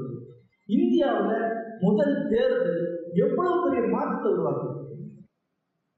இந்தியாவில் 0.69 1.45
முதல் 1.81 2.15
தேர்தல் 2.29 2.77
எவ்வளவு 3.23 3.57
பெரிய 3.65 3.81
மாற்றத்தை 3.93 4.29
உருவாக்குது? 4.33 4.73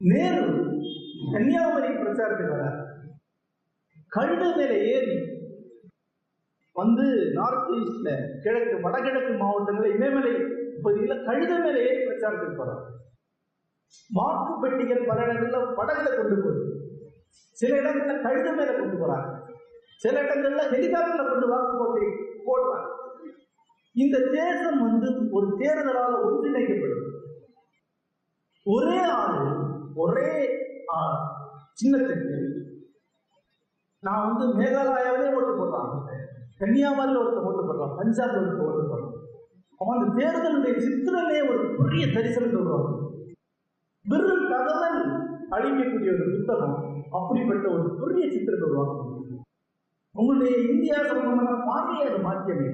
நேரு 0.00 0.44
கன்னியாகுமரி 1.32 1.90
பிரச்சாரத்தில் 1.96 2.52
வர 2.54 2.64
கழுத 4.16 4.44
மேல 4.56 4.72
ஏறி 4.92 5.16
வந்து 6.76 7.04
நார்த் 7.36 7.70
ஈஸ்ட்ல 7.78 8.10
கிழக்கு 8.44 8.76
வடகிழக்கு 8.80 9.32
மாவட்டங்களில் 9.42 9.94
இமயமலை 9.96 10.32
பகுதியில் 10.84 11.24
கழுத 11.28 11.52
மேல 11.64 11.76
ஏறி 11.88 12.00
பிரச்சாரத்துக்கு 12.04 12.60
போறார். 12.60 12.84
வாக்கு 14.10 14.52
பெட்டிகள் 14.62 15.08
பல 15.08 15.18
இடங்கள்ல 15.26 15.58
படகுல 15.78 16.08
கொண்டு 16.16 16.36
போகுது. 16.42 16.62
சில 17.56 17.72
இடங்கள்ல 17.80 18.14
கழுத 18.26 18.48
மேல 18.58 18.70
கொண்டு 18.72 18.96
போறாங்க. 19.02 19.28
சில 19.96 20.14
இடங்கள்ல 20.22 20.62
ஹெலிகாப்டர்ல 20.74 21.24
கொண்டு 21.30 21.48
வாக்கு 21.52 21.74
போட்டு 21.80 22.04
போடுறாங்க. 22.48 22.88
இந்த 23.94 24.16
தேசம் 24.36 24.80
வந்து 24.86 25.08
ஒரு 25.36 25.46
தேர்தலால் 25.60 26.20
ஒன்றிணைக்கப்படும் 26.26 27.06
ஒரே 28.66 28.98
ஆள் 29.18 29.38
ஒரே 29.94 30.30
சின்னத்துக்கு 31.80 32.36
நான் 34.00 34.26
வந்து 34.28 34.44
மேகாலயாவிலே 34.60 35.34
ஓட்டு 35.36 35.52
போடுறான். 35.60 35.90
கன்னியாகுமரியில் 36.58 37.20
ஒருத்தர் 37.22 37.46
ஓட்டு 37.48 37.62
போடுறான். 37.68 37.96
பஞ்சாப்ல 37.98 38.40
ஒருத்தர் 38.40 38.68
ஓட்டு 38.68 38.84
போடுறான். 38.90 39.16
அவன் 39.80 39.98
அந்த 39.98 40.08
தேர்தலுடைய 40.20 40.74
சித்திரமே 40.86 41.36
ஒரு 41.50 41.62
பெரிய 41.80 42.06
தரிசனத்தை 42.06 42.58
உருவாக்கும் 42.62 42.98
வெறும் 44.04 44.48
தகவல் 44.50 45.00
அழிக்கக்கூடிய 45.54 46.10
ஒரு 46.16 46.24
புத்தகம் 46.36 46.76
அப்படிப்பட்ட 47.10 47.66
ஒரு 47.68 47.86
பெரிய 48.00 48.24
சித்திரத்தை 48.32 48.66
உருவாக்கும் 48.68 49.06
உங்களுடைய 50.14 50.54
இந்தியா 50.72 50.96
சம்பந்தமான 51.02 51.50
பார்வையை 51.64 52.04
அது 52.08 52.18
மாற்றியமே 52.26 52.68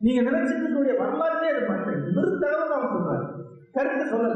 நீங்க 0.00 0.20
நினைச்சிருக்கக்கூடிய 0.30 0.94
வரலாற்றே 1.02 1.50
அது 1.52 1.62
மாற்றி 1.68 1.92
வெறும் 2.16 2.42
தகவல் 2.44 2.76
அவன் 2.76 2.94
சொல்றாரு. 2.94 3.26
கருத்தை 3.72 4.04
சொல்லல. 4.12 4.34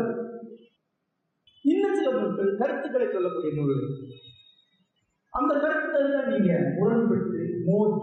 இன்னும் 1.65 1.95
சில 1.95 2.11
பொருட்கள் 2.11 2.57
கருத்துக்களை 2.57 3.09
சொல்லக்கூடிய 3.13 3.53
நூல்கள். 3.57 3.95
அந்த 5.39 5.53
கருத்துக்கள் 5.63 6.15
தான் 6.15 6.31
நீங்க 6.33 6.53
முரண்பட்டு 6.79 7.41
மோதி 7.67 7.99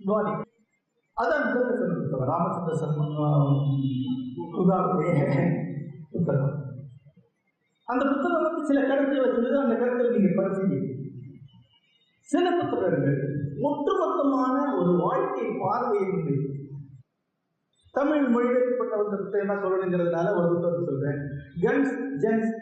விவாதி 0.00 0.32
அதான் 1.16 1.46
முதல் 1.50 1.98
புத்தகம் 2.00 2.30
ராமச்சந்திர 2.32 2.76
சர்மா 2.82 3.28
புத்தகம் 6.12 6.52
அந்த 7.88 8.02
புத்தகம் 8.10 8.44
வந்து 8.46 8.68
சில 8.68 8.80
கருத்துக்களை 8.88 9.28
சொல்லுது. 9.32 9.56
அந்த 9.62 9.74
கருத்தை 9.80 10.04
நீங்க 10.14 10.30
பரிசீலிங்க 10.36 10.90
சில 12.28 12.46
புத்தகங்கள் 12.60 13.18
ஒட்டுமொத்தமான 13.68 14.56
ஒரு 14.78 14.92
வாழ்க்கை 15.02 15.46
பார்வையை 15.62 16.06
உண்டு. 16.14 16.34
தமிழ் 17.94 18.24
மொழிபெயர்க்கப்பட்ட 18.34 18.94
ஒரு 19.02 19.16
புத்தகம் 19.16 19.50
தான் 19.50 19.62
சொல்லணுங்கிறதுனால 19.64 20.32
ஒரு 20.38 20.46
புத்தகம் 20.54 20.88
சொல்றேன். 20.88 21.20
கன்ஸ் 21.64 21.94
ஜென்ஸ் 22.24 22.54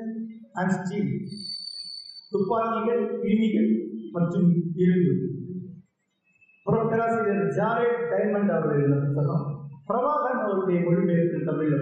அண்ட் 0.60 0.74
ஸ்டீல் 0.78 1.12
துப்பாக்கிகள் 2.32 3.04
கிருமிகள் 3.22 3.70
மற்றும் 4.12 4.48
இரும்பு 4.74 5.12
புறப்பேராசிரியர் 6.66 7.46
ஜாரேட் 7.56 8.02
டைமண்ட் 8.10 8.50
அவர்கள் 8.50 9.06
புத்தகம் 9.06 9.46
பிரபாகரன் 9.88 10.44
அவருடைய 10.44 10.80
மொழிபெயர்ப்பு 10.84 11.38
தமிழில் 11.44 11.80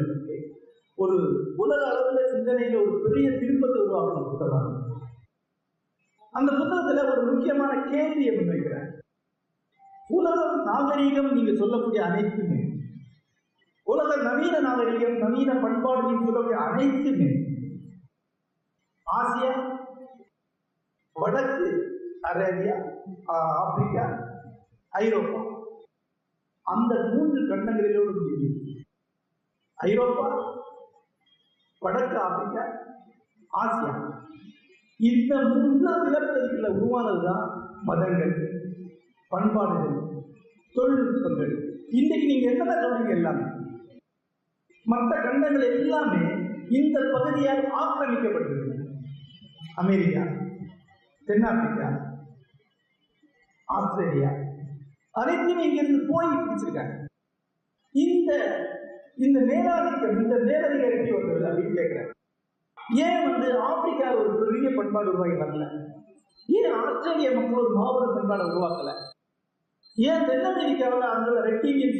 ஒரு 0.99 1.17
உலக 1.57 1.83
அளவில் 1.87 2.31
சிந்தனையில் 2.33 2.81
ஒரு 2.81 2.95
பெரிய 3.05 3.27
திருப்பத்தை 3.39 3.79
உருவாக்கின 3.83 4.25
புத்தகம். 4.31 4.71
அந்த 6.35 6.51
புத்தகத்துல 6.53 7.05
ஒரு 7.13 7.23
முக்கியமான 7.31 7.73
கேள்வியை 7.91 8.33
முன்வைக்கிறேன் 8.35 8.89
உலகம் 10.11 10.57
நாகரீகம் 10.67 11.31
நீங்க 11.33 11.53
சொல்லக்கூடிய 11.55 12.01
அனைத்துமே 12.05 12.61
உலக 13.87 14.17
நவீன 14.23 14.57
நாகரிகம் 14.61 15.17
நவீன 15.19 15.51
பண்பாடு 15.63 16.03
நீங்க 16.03 16.25
சொல்லக்கூடிய 16.25 16.59
அனைத்துமே 16.67 17.31
ஆசியா 19.07 19.55
வடக்கு 21.17 21.69
அரேபியா 22.29 22.77
ஆப்பிரிக்கா 23.61 24.05
ஐரோப்பா. 24.93 25.41
அந்த 26.67 26.93
மூன்று 27.13 27.41
கண்டங்களிலோடு 27.51 28.13
முடியும் 28.19 28.57
ஐரோப்பா 29.79 30.27
வடக்கு 31.83 32.17
ஆப்பிரிக்கா 32.27 32.65
ஆசியா. 33.53 33.93
இந்த 35.01 35.33
மூன்று 35.53 35.87
உருவானது 35.93 36.69
உருவானதுதான் 36.79 37.47
மதங்கள் 37.89 38.35
பண்பாடுகள் 39.33 39.97
தொழில்நுட்பங்கள். 40.75 41.55
இன்னைக்கு 41.99 42.27
நீங்க 42.27 42.47
என்னதான் 42.51 42.83
சொல்றீங்க 42.85 43.15
எல்லாமே? 43.19 43.47
மற்ற 44.87 45.13
கண்டங்கள் 45.23 45.67
எல்லாமே 45.73 46.23
இந்த 46.79 46.99
பகுதியால் 47.15 47.65
ஆக்கிரமிக்கப்பட்டிருக்கிறது 47.81 48.87
அமெரிக்கா 49.83 50.23
தென்னாப்பிரிக்கா 51.29 51.89
ஆஸ்திரேலியா. 53.77 54.31
அனைத்துமே 55.11 55.65
இங்கிருந்து 55.65 56.07
போய் 56.09 56.27
பிடிச்சிருக்காங்க. 56.27 57.05
இந்த 57.93 58.33
இந்த 59.17 59.41
மேலாதிக்கம் 59.41 60.23
இந்த 60.23 60.37
மேலதிகம் 60.37 61.27
வந்தது 61.27 61.47
அப்படின்னு 61.47 61.75
கேட்கிறேன் 61.75 62.11
ஏன் 62.95 63.31
வந்து 63.31 63.61
ஆப்பிரிக்காவில் 63.61 64.27
ஒரு 64.27 64.47
பெரிய 64.47 64.71
பண்பாடு 64.77 65.09
உருவாகி 65.09 65.33
வரல? 65.33 65.65
ஏன் 66.47 66.73
ஆஸ்திரேலிய 66.73 67.31
மக்கள் 67.31 67.65
ஒரு 67.65 67.75
மாபெரும் 67.75 68.17
பண்பாடை 68.17 68.43
உருவாக்கல? 68.43 68.93
ஏன் 69.97 70.27
தென் 70.27 70.45
அமெரிக்காவில் 70.45 71.01
அங்குள்ள 71.01 71.41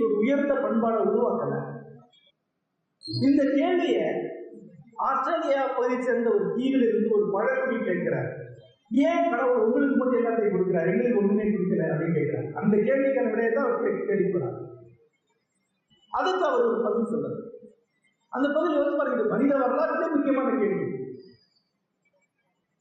ஒரு 0.05 0.19
உயர்ந்த 0.19 0.55
பண்பாடை 0.55 1.01
உருவாக்கல? 1.11 1.55
இந்த 3.23 3.43
கேள்வியை 3.45 4.09
ஆஸ்திரேலியா 4.97 5.67
பகுதியை 5.67 6.03
சேர்ந்த 6.03 6.31
ஒரு 6.31 6.55
தீவில் 6.57 6.83
இருந்து 6.83 7.11
ஒரு 7.11 7.27
பழக்குடி 7.31 7.85
கேட்கிறார். 7.85 8.40
ஏன் 8.91 9.29
கடவுள் 9.33 9.65
உங்களுக்கு 9.65 9.97
மட்டும் 9.99 10.21
எல்லாத்தையும் 10.21 10.55
கொடுக்கிறார்? 10.55 10.89
எங்களுக்கு 10.93 11.21
ஒண்ணுமே 11.21 11.45
கொடுக்கல 11.51 11.85
அப்படின்னு 11.91 12.17
கேட்கிறார். 12.19 12.49
அந்த 12.61 12.75
கேள்விக்கான 12.87 13.31
விடையை 13.33 13.51
தான் 13.53 13.67
அவர் 13.67 13.85
கேட்டு 13.85 14.07
கேட்கிறார் 14.11 14.59
அதுக்கு 16.13 16.45
அவர் 16.49 16.69
ஒரு 16.69 16.81
பதில் 16.87 17.11
சொல்றாரு 17.13 17.39
அந்த 18.33 18.47
பதில் 18.57 18.81
வந்து 18.81 18.99
பாருங்க 18.99 19.23
மனித 19.35 19.53
வரலாற்றிலே 19.63 20.09
முக்கியமான 20.15 20.51
கேள்வி. 20.63 20.87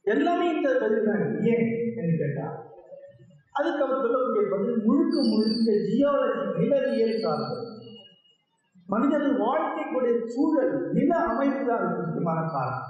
எல்லாமே 0.05 0.45
இந்த 0.55 0.69
பதில் 0.83 1.07
தான். 1.09 1.23
ஏன் 1.51 1.67
என்று 1.99 2.15
கேட்டா 2.21 2.47
அதுக்கு 3.59 3.83
அவர் 3.85 4.03
சொல்லக்கூடிய 4.03 4.43
பதில் 4.53 4.83
முழுக்க 4.87 5.15
முழுக்க 5.31 5.71
ஜியாலஜி 5.87 6.43
நிலவியல் 6.59 7.23
சார்ந்தது 7.23 7.65
மனிதன் 8.89 9.29
வாழ்க்கைக்குடைய 9.43 10.13
சூழல் 10.33 10.73
நில 10.97 11.11
அமைப்பு 11.31 11.63
தான் 11.71 11.87
முக்கியமான 11.97 12.39
காரணம். 12.53 12.85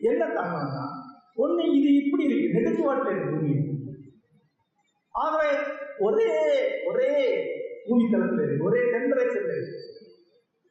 என்ன 0.00 0.22
காரணம்னா 0.38 0.84
ஒன்று 1.42 1.64
இது 1.78 1.90
இப்படி 2.02 2.24
இருக்கு. 2.24 2.54
நெடுக்குவாட்டில் 2.56 3.12
இருக்கு 3.12 3.34
பூமி. 3.34 3.54
ஆகவே 5.14 5.50
ஒரே 5.98 6.30
ஒரே 6.86 7.10
பூமி 7.86 8.04
தளத்தில் 8.10 8.44
இருக்கு. 8.44 8.64
ஒரே 8.64 8.80
டெம்பரேச்சர்ல 8.94 9.54
இருக்கு. 9.56 9.76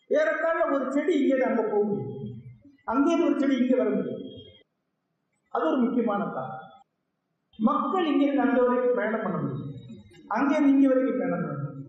ஏறத்தாழ 0.09 0.59
ஒரு 0.75 0.91
செடி 0.91 1.13
இங்கே 1.21 1.43
அங்க 1.43 1.61
போக 1.61 1.83
முடியும். 1.83 2.13
அங்கே 2.83 3.23
ஒரு 3.27 3.39
செடி 3.39 3.55
இங்கே 3.57 3.75
வர 3.75 3.89
முடியும். 3.89 4.23
அது 5.53 5.65
ஒரு 5.67 5.77
முக்கியமான 5.77 6.23
காரணம் 6.25 6.63
மக்கள் 7.59 8.05
இங்கிருந்து 8.05 8.41
அங்கே 8.41 8.61
வரைக்கும் 8.61 8.95
பயணம் 8.95 9.23
பண்ண 9.23 9.37
முடியும். 9.37 9.73
அங்கேருந்து 10.35 10.73
இங்கே 10.75 10.87
வரைக்கும் 10.87 11.19
பயணம் 11.19 11.43
பண்ண 11.43 11.57
முடியும். 11.57 11.85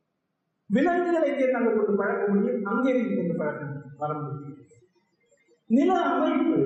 விலங்குகளை 0.71 1.29
இங்கே 1.33 1.53
அங்கே 1.53 1.73
கொண்டு 1.75 1.95
பழக்க 2.03 2.23
முடியும். 2.33 2.65
அங்கே 2.65 2.93
இங்கே 2.99 3.17
கொண்டு 3.17 3.35
பழக்க 3.35 3.63
வர 3.99 4.13
முடியும். 4.19 4.57
நில 5.71 5.93
அமைப்பு 6.11 6.59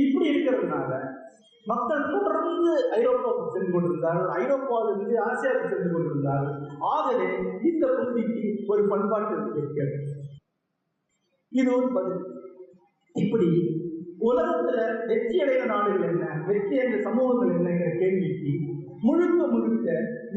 இப்படி 0.00 0.26
இருக்கிறதுனால 0.30 0.92
மக்கள் 1.70 2.10
தொடர்ந்து 2.10 2.72
ஐரோப்பாவுக்கு 2.98 3.54
சென்று 3.54 3.70
கொண்டிருந்தார்கள். 3.72 4.30
ஐரோப்பாவிலிருந்து 4.40 5.16
ஆசியாவுக்கு 5.28 5.70
சென்று 5.72 5.90
கொண்டிருந்தார்கள். 5.92 6.56
ஆகவே 6.94 7.28
இந்த 7.70 7.84
பகுதிக்கு 7.96 8.42
ஒரு 8.66 8.82
பண்பாட்டு 8.88 9.34
இருக்கிறது 9.62 9.98
இது 11.52 11.68
ஒரு 11.76 11.88
பதில். 11.96 12.22
இப்படி 13.14 13.48
உலகத்துல 14.20 14.78
வெற்றி 15.06 15.36
அடைந்த 15.42 15.64
நாடுகள் 15.64 16.08
என்ன? 16.08 16.26
வெற்றி 16.46 16.74
அடைந்த 16.78 16.98
சமூகங்கள் 17.08 17.52
என்னங்கிற 17.56 17.90
கேள்விக்கு 17.98 18.52
முழுக்க 19.02 19.40
முழுக்க 19.46 19.88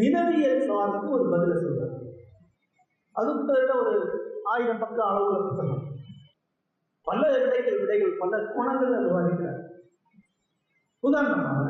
நிலவியல் 0.01 0.65
சார்ந்து 0.69 1.07
ஒரு 1.15 1.25
பதில 1.33 1.53
சொல்றாரு 1.63 1.97
அது 3.19 3.29
ஒரு 3.81 3.93
ஆயிரம் 4.43 4.81
பக்க 4.83 4.99
அளவுல 5.03 5.37
புத்தகம். 5.47 5.85
பல 7.07 7.21
விடைகள் 7.43 7.79
விடைகள் 7.79 8.17
பல 8.17 8.41
குணங்கள் 8.55 9.05
விவாதிக்கிறார் 9.05 9.58
உதாரணமாக 11.07 11.65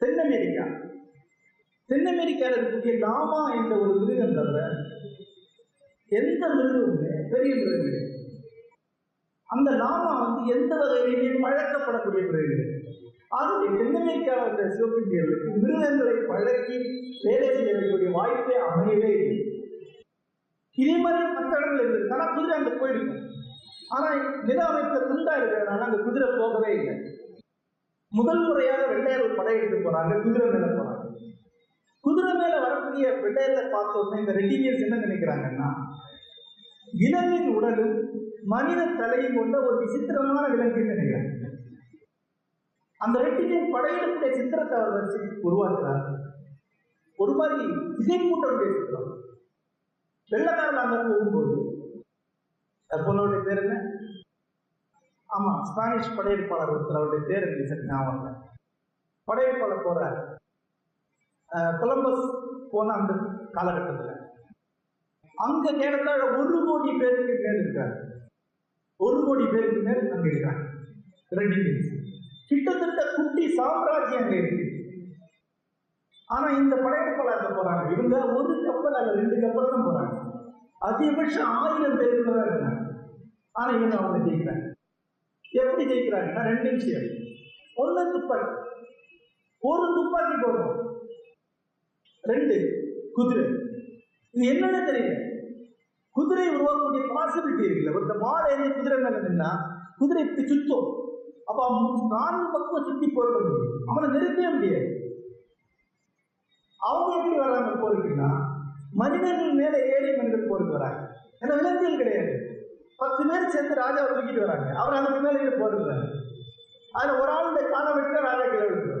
தென் 0.00 0.20
அமெரிக்கா 0.24 0.64
தென் 1.88 2.08
அமெரிக்காவில் 2.12 2.56
இருக்கக்கூடிய 2.56 2.94
லாமா 3.04 3.42
என்ற 3.58 3.72
ஒரு 3.82 3.92
மிருகம் 4.00 4.36
தவிர 4.38 4.58
எந்த 6.20 6.42
மிருகமுமே 6.56 7.12
பெரிய 7.32 7.52
மிருகம் 7.58 7.84
கிடையாது. 7.84 8.12
அந்த 9.48 9.68
லாமா 9.82 10.12
வந்து 10.22 10.40
எந்த 10.56 10.72
வகையிலுமே 10.80 11.42
பழக்கப்படக்கூடிய 11.44 12.22
மிருகம் 12.30 12.50
கிடையாது. 12.52 12.82
ஆகவே 13.38 13.66
தென் 13.78 13.96
அமெரிக்காவில் 14.00 14.44
இருந்த 14.46 14.64
சிவப்பிந்தியர்களுக்கு 14.74 15.50
மிருகங்களை 15.64 16.16
பழக்கி 16.30 16.78
வேலை 17.26 17.48
செய்யக்கூடிய 17.56 18.10
வாய்ப்பே 18.18 18.56
அமையவே 18.68 19.10
இல்லை. 19.18 19.38
இதே 20.82 20.96
மாதிரி 21.04 21.20
மற்ற 21.36 21.52
இடங்கள் 21.60 22.34
குதிரை 22.36 22.56
அங்கே 22.58 22.72
போயிருக்கும் 22.80 23.22
ஆனால் 23.96 24.20
நில 24.48 24.60
அமைத்த 24.70 24.96
துண்டா 25.10 25.34
இருக்கிறதுனால 25.38 25.86
அந்த 25.88 25.98
குதிரை 26.06 26.28
போகவே 26.40 26.70
இல்லை. 26.78 26.96
முதல் 28.12 28.42
முறையாக 28.48 28.82
வெள்ளையர்கள் 28.86 29.38
படையெடுத்து 29.38 29.78
போறாங்க 29.86 30.22
குதிரை 30.22 30.46
மேல 30.52 30.66
போறாங்க 30.72 31.04
குதிரை 32.04 32.32
மேல 32.34 32.54
வரக்கூடிய 32.60 33.06
வெள்ளையர்களை 33.24 33.64
பார்த்தோம்னா 33.74 34.20
இந்த 34.22 34.32
ரெட்டினியர்ஸ் 34.32 34.84
என்ன 34.86 35.00
நினைக்கிறாங்கன்னா 35.06 35.68
விலங்கின் 37.00 37.54
உடலும் 37.56 37.96
மனித 38.54 38.80
தலையும் 39.00 39.38
கொண்ட 39.38 39.56
ஒரு 39.68 39.76
விசித்திரமான 39.84 40.44
விலங்குன்னு 40.52 40.92
நினைக்கிறாங்க. 40.94 41.32
அந்த 43.00 43.16
ரெட்டினியன் 43.26 43.72
படையெடுப்புடைய 43.74 44.30
சித்திரத்தை 44.36 44.76
அவர் 44.78 44.96
வச்சு 44.98 45.18
உருவாக்குறார். 45.48 46.04
ஒரு 47.18 47.32
மாதிரி 47.32 47.56
திகைப்பூட்டக்கூடிய 47.98 48.70
சித்திரம் 48.76 49.10
வெள்ளக்காரன் 50.30 50.82
அங்க 50.84 50.96
போகும்போது 51.08 51.54
பொண்ணோடைய 52.90 53.40
பேர் 53.46 53.62
என்ன? 53.64 53.76
ஆமா 55.30 55.52
ஸ்பானிஷ் 55.68 56.16
படையெடுப்பாளர் 56.16 56.72
ஒருத்தர் 56.74 56.98
அவருடைய 56.98 57.22
பேர் 57.28 57.46
எனக்கு 57.46 57.70
சரி 57.70 57.86
ஞாபகம் 57.90 58.18
இல்லை. 58.18 58.32
படையெடுப்பாளர் 59.28 59.86
போறார். 59.86 60.18
கொலம்பஸ் 61.80 62.24
போன 62.72 62.94
அந்த 62.98 63.12
காலகட்டத்தில். 63.56 64.12
அங்க 65.46 65.66
நேரத்தில் 65.80 66.34
ஒரு 66.40 66.56
கோடி 66.68 66.92
பேருக்கு 67.00 67.34
மேல் 67.44 67.60
இருக்கார். 67.62 67.94
ஒரு 69.00 69.18
கோடி 69.26 69.44
பேருக்கு 69.54 69.80
மேல் 69.88 70.12
அங்க 70.16 70.28
இருக்காங்க 70.32 70.62
ரெண்டு 71.38 71.56
மீன்ஸ். 71.64 71.90
கிட்டத்தட்ட 72.50 73.02
குட்டி 73.16 73.44
சாம்ராஜ்யம் 73.58 74.22
அங்கே 74.22 74.38
இருக்கு. 74.42 74.62
ஆனா 76.28 76.46
இந்த 76.60 76.74
படையெடுப்பாளர் 76.84 77.58
போறாங்க? 77.58 77.84
இவங்க 77.94 78.16
ஒரு 78.38 78.54
கப்பல் 78.66 78.98
அல்ல 79.00 79.12
ரெண்டு 79.20 79.36
கப்பல் 79.44 79.72
தான் 79.74 79.86
போறாங்க. 79.88 80.14
அதிகபட்சம் 80.88 81.52
ஆயிரம் 81.60 81.98
பேருக்கு 82.00 82.32
தான். 82.32 82.48
இருக்காங்க 82.48 82.80
ஆனா 83.60 83.70
இவங்க 83.78 83.96
அவங்க 84.00 84.18
ஜெயிக்கிறாங்க 84.26 84.65
எப்படி 85.76 85.92
ஜெயிக்கிறாங்கன்னா 85.92 86.42
ரெண்டு 86.42 86.70
விஷயம் 86.70 87.02
ஒண்ணு 87.76 88.10
துப்பாக்கி. 88.10 88.68
ஒரு 89.58 89.94
துப்பாக்கி 89.94 90.34
போடுறோம் 90.34 90.94
ரெண்டு 92.22 92.54
குதிரை. 93.12 93.44
இது 94.30 94.52
என்னன்னு 94.52 94.80
தெரியல. 94.88 95.30
குதிரை 96.10 96.48
உருவாக்கக்கூடிய 96.48 97.02
பாசிபிலிட்டி 97.02 97.64
இருக்குல்ல. 97.64 97.96
ஒருத்த 97.98 98.18
மாலை 98.18 98.58
ஏறி 98.58 98.72
குதிரை 98.72 98.98
மேல 98.98 99.20
நின்னா 99.20 99.50
குதிரை 99.98 100.24
இப்படி 100.24 100.48
சுத்தும். 100.48 100.88
அப்ப 101.44 101.68
நான்கு 102.10 102.52
பக்கம் 102.52 102.84
சுத்தி 102.84 103.06
போயிட 103.06 103.42
முடியும். 103.42 103.86
அவனை 103.86 104.20
நிறுத்தவே 104.20 104.54
முடியாது. 104.54 104.88
அவங்க 106.78 107.16
எப்படி 107.16 107.38
வர்றாங்க 107.38 107.74
போருக்குன்னா 107.84 108.44
மனிதர்கள் 108.92 109.52
மேல 109.52 109.86
ஏழை 109.86 110.16
மனிதர் 110.16 110.48
போருக்கு 110.48 110.72
வராங்க. 110.72 111.14
ஏன்னா 111.40 111.56
விலங்குகள் 111.56 111.96
கிடையாது. 111.96 112.45
பத்து 112.98 113.22
பேர் 113.28 113.50
சேர்ந்து 113.50 113.80
ராஜாவை 113.80 114.10
தூக்கிட்டு 114.10 114.44
வராங்க. 114.44 114.68
அவர் 114.80 114.98
அந்த 114.98 115.10
பின்னாடி 115.10 115.40
ஏறி 115.40 115.54
அதுல 116.94 117.16
ஒரு 117.20 117.30
ஆளுடைய 117.32 117.64
காண 117.70 117.86
விட்டு 117.94 118.26
ராஜா 118.26 118.44
கிளம்பி 118.46 118.92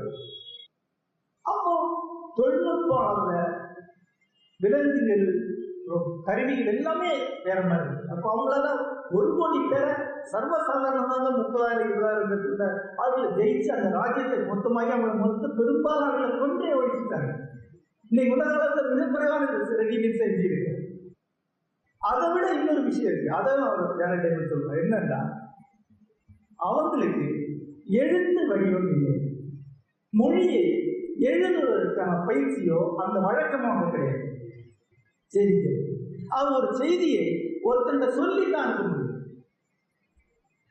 அப்போ 1.44 1.72
தொழில்நுட்பம் 2.36 3.06
அந்த 3.12 3.32
விலங்குகள் 4.60 5.24
கருவிகள் 6.26 6.70
எல்லாமே 6.72 7.10
வேற 7.44 7.58
மாதிரி 7.62 7.90
அப்போ 8.12 8.26
அவங்களால 8.30 8.68
ஒரு 9.10 9.28
கோடி 9.36 9.58
பேரை 9.72 9.92
சர்வசாதாரணமாக 10.32 11.26
முப்பதாயிரம் 11.36 11.84
இருபதாயிரம் 11.86 12.30
பேருக்குள்ள 12.30 12.64
ஆளுகளை 13.02 13.28
ஜெயிச்சு 13.38 13.70
அந்த 13.76 13.90
ராஜ்யத்தை 13.98 14.38
மொத்தமாகி 14.50 14.92
அவங்க 14.96 15.12
மொத்த 15.24 15.50
பெரும்பாலான 15.58 16.30
கொன்றே 16.40 16.72
ஒழிச்சுட்டாங்க. 16.78 17.30
இன்னைக்கு 18.10 18.34
உலக 18.34 18.50
காலத்தில் 18.54 18.90
மிகக்குறைவான 18.92 19.46
ரெடிமேட் 19.80 20.20
செஞ்சிருக்கு 20.20 20.72
அதை 22.10 22.26
விட 22.32 22.46
இன்னொரு 22.58 22.82
விஷயம் 22.88 23.10
இருக்கு. 23.10 23.30
அதை 23.38 23.52
அவர் 23.68 24.00
வேற 24.02 24.12
டைம் 24.22 24.40
என்னன்னா 24.82 25.20
அவங்களுக்கு 26.68 27.26
எழுத்து 28.02 28.42
வடிவம் 28.50 28.90
இல்லை. 28.94 29.14
மொழியை 30.12 30.62
எழுதுவதற்கான 31.28 32.12
பயிற்சியோ 32.28 32.78
அந்த 33.02 33.16
வழக்கமோ 33.26 33.68
அவங்க 33.72 33.90
கிடையாது. 33.94 34.24
செய்தி 35.34 35.58
அது 36.36 36.48
ஒரு 36.58 36.68
செய்தியை 36.80 37.24
ஒருத்தன் 37.68 38.18
சொல்லி 38.20 38.44
தான் 38.50 38.64
அனுப்ப 38.64 38.84
முடியும். 38.88 39.22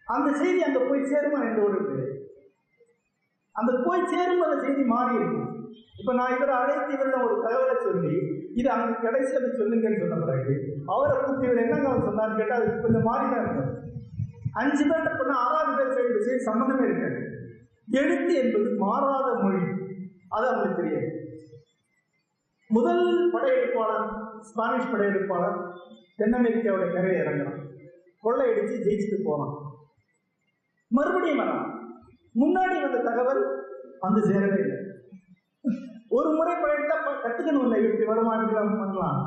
அந்த 0.08 0.30
செய்தி 0.42 0.60
அங்க 0.68 0.80
போய் 0.90 1.10
சேருமா 1.12 1.40
என்று 1.50 1.62
ஒரு 1.68 1.80
அந்த 3.56 3.72
போய் 3.86 4.10
சேரும் 4.14 4.46
அந்த 4.46 4.58
செய்தி 4.64 4.84
மாறி 4.94 5.14
இருக்கும். 5.20 5.52
இப்ப 5.99 6.13
நான் 6.13 6.36
இவரை 6.36 6.55
அழைத்து 6.55 6.95
இவரிடம் 6.95 7.26
ஒரு 7.28 7.36
தகவலை 7.45 7.76
சொல்லி 7.84 8.13
இது 8.53 8.69
அங்க 8.69 8.97
கடைசியில் 9.01 9.43
போய் 9.43 9.59
சொல்லுங்கன்னு 9.59 10.01
சொன்ன 10.03 10.26
பிறகு 10.26 10.55
அவரை 10.86 11.15
கூப்பிட்டு 11.17 11.47
இவர் 11.47 11.63
என்னங்க 11.63 11.89
அவர் 11.89 12.07
சொன்னார் 12.07 12.38
கேட்டால் 12.38 12.61
அது 12.61 12.82
கொஞ்சம் 12.82 13.07
மாறி 13.09 13.26
தான் 13.26 13.43
இருக்கும் 13.43 13.71
அஞ்சு 14.53 14.84
பேர்ட்ட 14.84 15.11
பண்ண 15.17 15.34
ஆறாவது 15.45 15.78
பேர் 15.78 15.95
செய்ய 15.95 16.09
விஷயம் 16.17 16.47
சம்மந்தமே 16.49 16.84
இருக்காது. 16.84 17.19
எழுத்து 17.91 18.34
என்பது 18.43 18.69
மாறாத 18.76 19.28
மொழி. 19.43 19.61
அது 20.30 20.45
அவங்களுக்கு 20.47 20.82
தெரியாது. 20.82 21.09
முதல் 22.69 23.03
படையெடுப்பாளர் 23.34 24.07
ஸ்பானிஷ் 24.41 24.91
படையெடுப்பாளர் 24.93 25.57
தென் 26.17 26.34
அமெரிக்காவுடைய 26.34 26.89
கரையை 26.93 27.19
இறங்குறான். 27.21 27.59
கொள்ளையடிச்சு 28.23 28.76
ஜெயிச்சுட்டு 28.86 29.19
போனான் 29.26 29.55
மறுபடியும் 30.91 31.39
வரான். 31.39 31.65
முன்னாடி 32.36 32.76
வந்த 32.82 32.97
தகவல் 33.09 33.43
வந்து 33.99 34.21
சேரவே 34.30 34.59
இல்லை. 34.63 34.74
ஒரு 36.18 36.30
முறை 36.38 36.53
படையெடுத்தா 36.55 36.97
கத்துக்கணும் 37.24 37.66
இல்லை 37.66 37.78
இப்படி 37.86 38.05
வருமா 38.09 38.34
இப்படி 38.36 38.55
பண்ணலாம். 38.82 39.22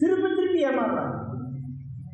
திருப்பி 0.00 0.28
திருப்பி 0.28 0.66
ஏமாறுறாங்க 0.68 1.16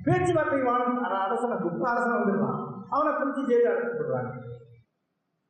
பேச்சுவார்த்தை 0.07 0.61
வாழும் 0.69 1.01
அரசனை 1.25 1.57
கூப்பிட்டு 1.57 1.91
அரசனை 1.93 2.15
வந்துடுறான். 2.19 2.61
அவனை 2.95 3.11
பிடிச்சி 3.17 3.43
ஜெயில 3.51 3.73
அடைச்சிடுறாங்க 3.73 4.31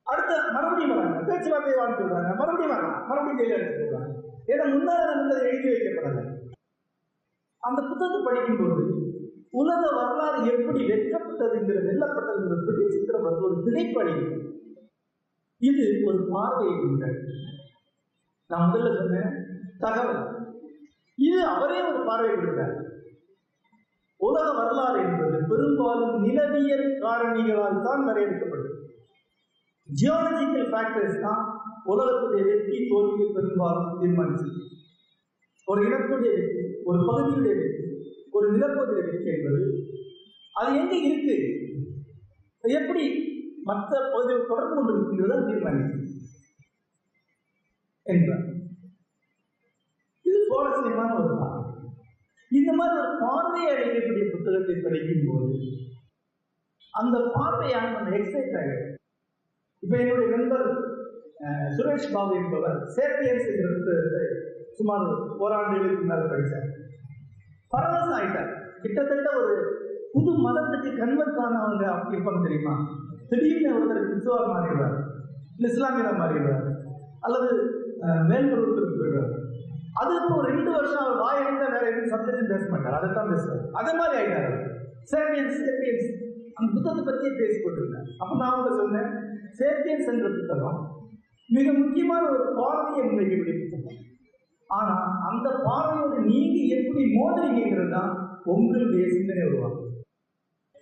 அடுத்த 0.06 0.32
மறுபடியும் 0.54 0.92
வராங்க. 0.92 1.18
பேச்சுவார்த்தை 1.28 1.74
வாழ்ந்து 1.78 2.00
சொல்றாங்க. 2.00 2.30
மறுபடியும் 2.40 2.74
வராங்க 2.74 2.96
மறுபடியும் 3.10 3.40
ஜெயில 3.40 3.58
அடைச்சிடுறாங்க 3.58 4.08
ஏன்னா 4.52 4.64
முன்னால 4.74 5.00
நடந்தது 5.10 5.48
எழுதி 5.50 5.68
வைக்கப்படலை. 5.72 6.22
அந்த 7.62 7.80
புத்தகத்தை 7.88 8.20
படிக்கும் 8.26 8.60
பொழுது 8.60 8.84
உலக 9.60 9.82
வரலாறு 9.98 10.40
எப்படி 10.52 10.80
வெட்கப்பட்டதுங்கிற 10.90 11.78
வெல்லப்பட்டதுங்கிற 11.88 12.58
பெரிய 12.68 12.86
சித்திரம் 12.94 13.26
வந்து 13.28 13.46
ஒரு 13.48 13.56
திரைப்படி 13.66 14.14
இது 15.60 15.84
ஒரு 16.04 16.20
பார்வை 16.30 16.68
நான் 18.50 18.68
முதல்ல 18.68 18.90
சொன்னேன் 18.96 19.34
தகவல். 19.80 20.22
இது 21.18 21.38
அவரே 21.50 21.78
ஒரு 21.88 22.00
பார்வை 22.06 22.30
கொடுக்கிறார் 22.32 22.76
உலக 24.20 24.46
வரலாறு 24.56 24.98
என்பது 25.04 25.36
பெரும்பாலும் 25.50 26.16
நிலவியல் 26.24 26.88
காரணிகளால் 27.02 27.84
தான் 27.84 28.02
வரையறுக்கப்படுது 28.08 28.72
ஜியாலஜிக்கல் 29.88 30.68
ஃபேக்டர்ஸ் 30.72 31.22
தான் 31.22 31.44
உலகத்துடைய 31.86 32.42
வெற்றி 32.48 32.78
தோல்வியை 32.90 33.28
பெரும்பாலும் 33.30 33.94
தீர்மானிச்சு 33.96 34.48
ஒரு 35.68 35.80
இடத்துடைய 35.86 36.32
வெற்றி 36.36 36.60
ஒரு 36.84 36.98
பகுதியுடைய 37.08 37.54
வெற்றி 37.54 37.86
ஒரு 38.32 38.46
நிலப்பகுதியுடைய 38.54 39.06
வெற்றி 39.08 39.30
என்பது 39.36 39.62
அது 40.54 40.70
எங்க 40.78 40.94
இருக்கு? 41.06 41.36
எப்படி 42.64 43.04
மற்ற 43.68 43.90
பகுதியில் 44.12 44.50
தொடர்பு 44.50 44.74
கொண்டு 44.76 44.92
இருக்கின்றதை 44.94 45.72
என்றார் 48.06 48.46
இது 50.26 50.38
சுவாரஸ்யமான 50.48 51.10
ஒரு 51.20 51.34
பார்வை 51.40 51.66
இந்த 52.50 52.70
மாதிரி 52.78 52.94
ஒரு 53.02 53.12
பார்வையை 53.24 53.68
அடையக்கூடிய 53.72 54.24
புத்தகத்தை 54.32 54.76
படிக்கும் 54.84 55.26
போது 55.28 55.48
அந்த 56.94 57.16
பார்வையான 57.36 57.90
நம்ம 57.96 58.14
எக்ஸைட் 58.18 58.56
ஆகிறது 58.60 58.86
இப்ப 59.82 59.94
என்னுடைய 60.02 60.28
நண்பர் 60.36 60.66
சுரேஷ் 61.76 62.12
பாபு 62.14 62.32
என்பவர் 62.40 62.78
சேப்பியன்ஸ் 62.96 63.50
என்ற 63.52 63.68
புத்தகத்தை 63.76 64.24
சுமார் 64.78 65.06
ஓராண்டுகளுக்கு 65.44 66.08
மேல 66.10 66.24
படித்தார். 66.32 66.68
பரவசம் 67.72 68.16
ஆயிட்டார். 68.18 68.50
கிட்டத்தட்ட 68.82 69.28
ஒரு 69.40 69.54
புது 70.12 70.30
மதத்துக்கு 70.46 70.90
கன்வெர்ட் 71.00 71.40
ஆனவங்க 71.44 71.84
அப்படி 71.94 72.16
இருப்பாங்க 72.16 72.42
தெரியுமா? 72.46 72.74
திடீர்னு 73.30 73.74
ஒருத்தர் 73.76 74.06
கிறிஸ்துவா 74.06 74.38
மாறிடுறார் 74.50 74.96
இல்லை 75.56 75.68
இஸ்லாமியராக 75.72 76.18
மாறிடுறார் 76.20 76.66
அல்லது 77.26 77.48
அஹ், 78.04 78.22
போயிடுறார். 78.94 79.32
அது 80.00 80.10
அதுக்கு 80.10 80.36
ஒரு 80.36 80.46
ரெண்டு 80.50 80.70
வருஷம் 80.74 81.02
அவர் 81.02 81.22
வாயடைந்த 81.22 81.64
வேற 81.72 81.84
எதுவும் 81.88 82.12
சப்ஜெக்டும் 82.12 82.52
பேச 82.52 82.64
மாட்டார். 82.70 82.96
அதை 82.98 83.08
தான் 83.10 83.30
பேசுவார். 83.32 83.64
அதே 83.78 83.92
மாதிரி 83.98 84.16
ஆகிட்டார் 84.20 84.54
சேப்பியன்ஸ் 85.10 85.58
சேப்பியன்ஸ். 85.62 86.06
அந்த 86.56 86.68
புத்தகத்தை 86.74 87.02
பற்றியே 87.04 87.32
பேசி 87.36 87.58
போட்டிருந்தேன் 87.58 88.08
அப்போ 88.18 88.32
நான் 88.36 88.52
அவங்க 88.52 88.70
சொன்னேன் 88.78 89.10
சேப்பியன்ஸ் 89.58 90.10
என்ற 90.12 90.30
புத்தகம் 90.36 90.78
மிக 91.48 91.68
முக்கியமான 91.78 92.22
ஒரு 92.30 92.44
பார்வையை 92.58 93.04
புத்தகம். 93.62 93.98
ஆனால் 94.70 95.00
அந்த 95.28 95.48
பார்வையோட 95.64 96.16
நீங்க 96.28 96.58
எப்படி 96.76 97.04
மோதுறீங்கிறது 97.14 97.92
தான் 97.94 98.12
உங்களுடைய 98.52 99.06
சிந்தனை 99.14 99.44
உருவாகும் 99.48 99.86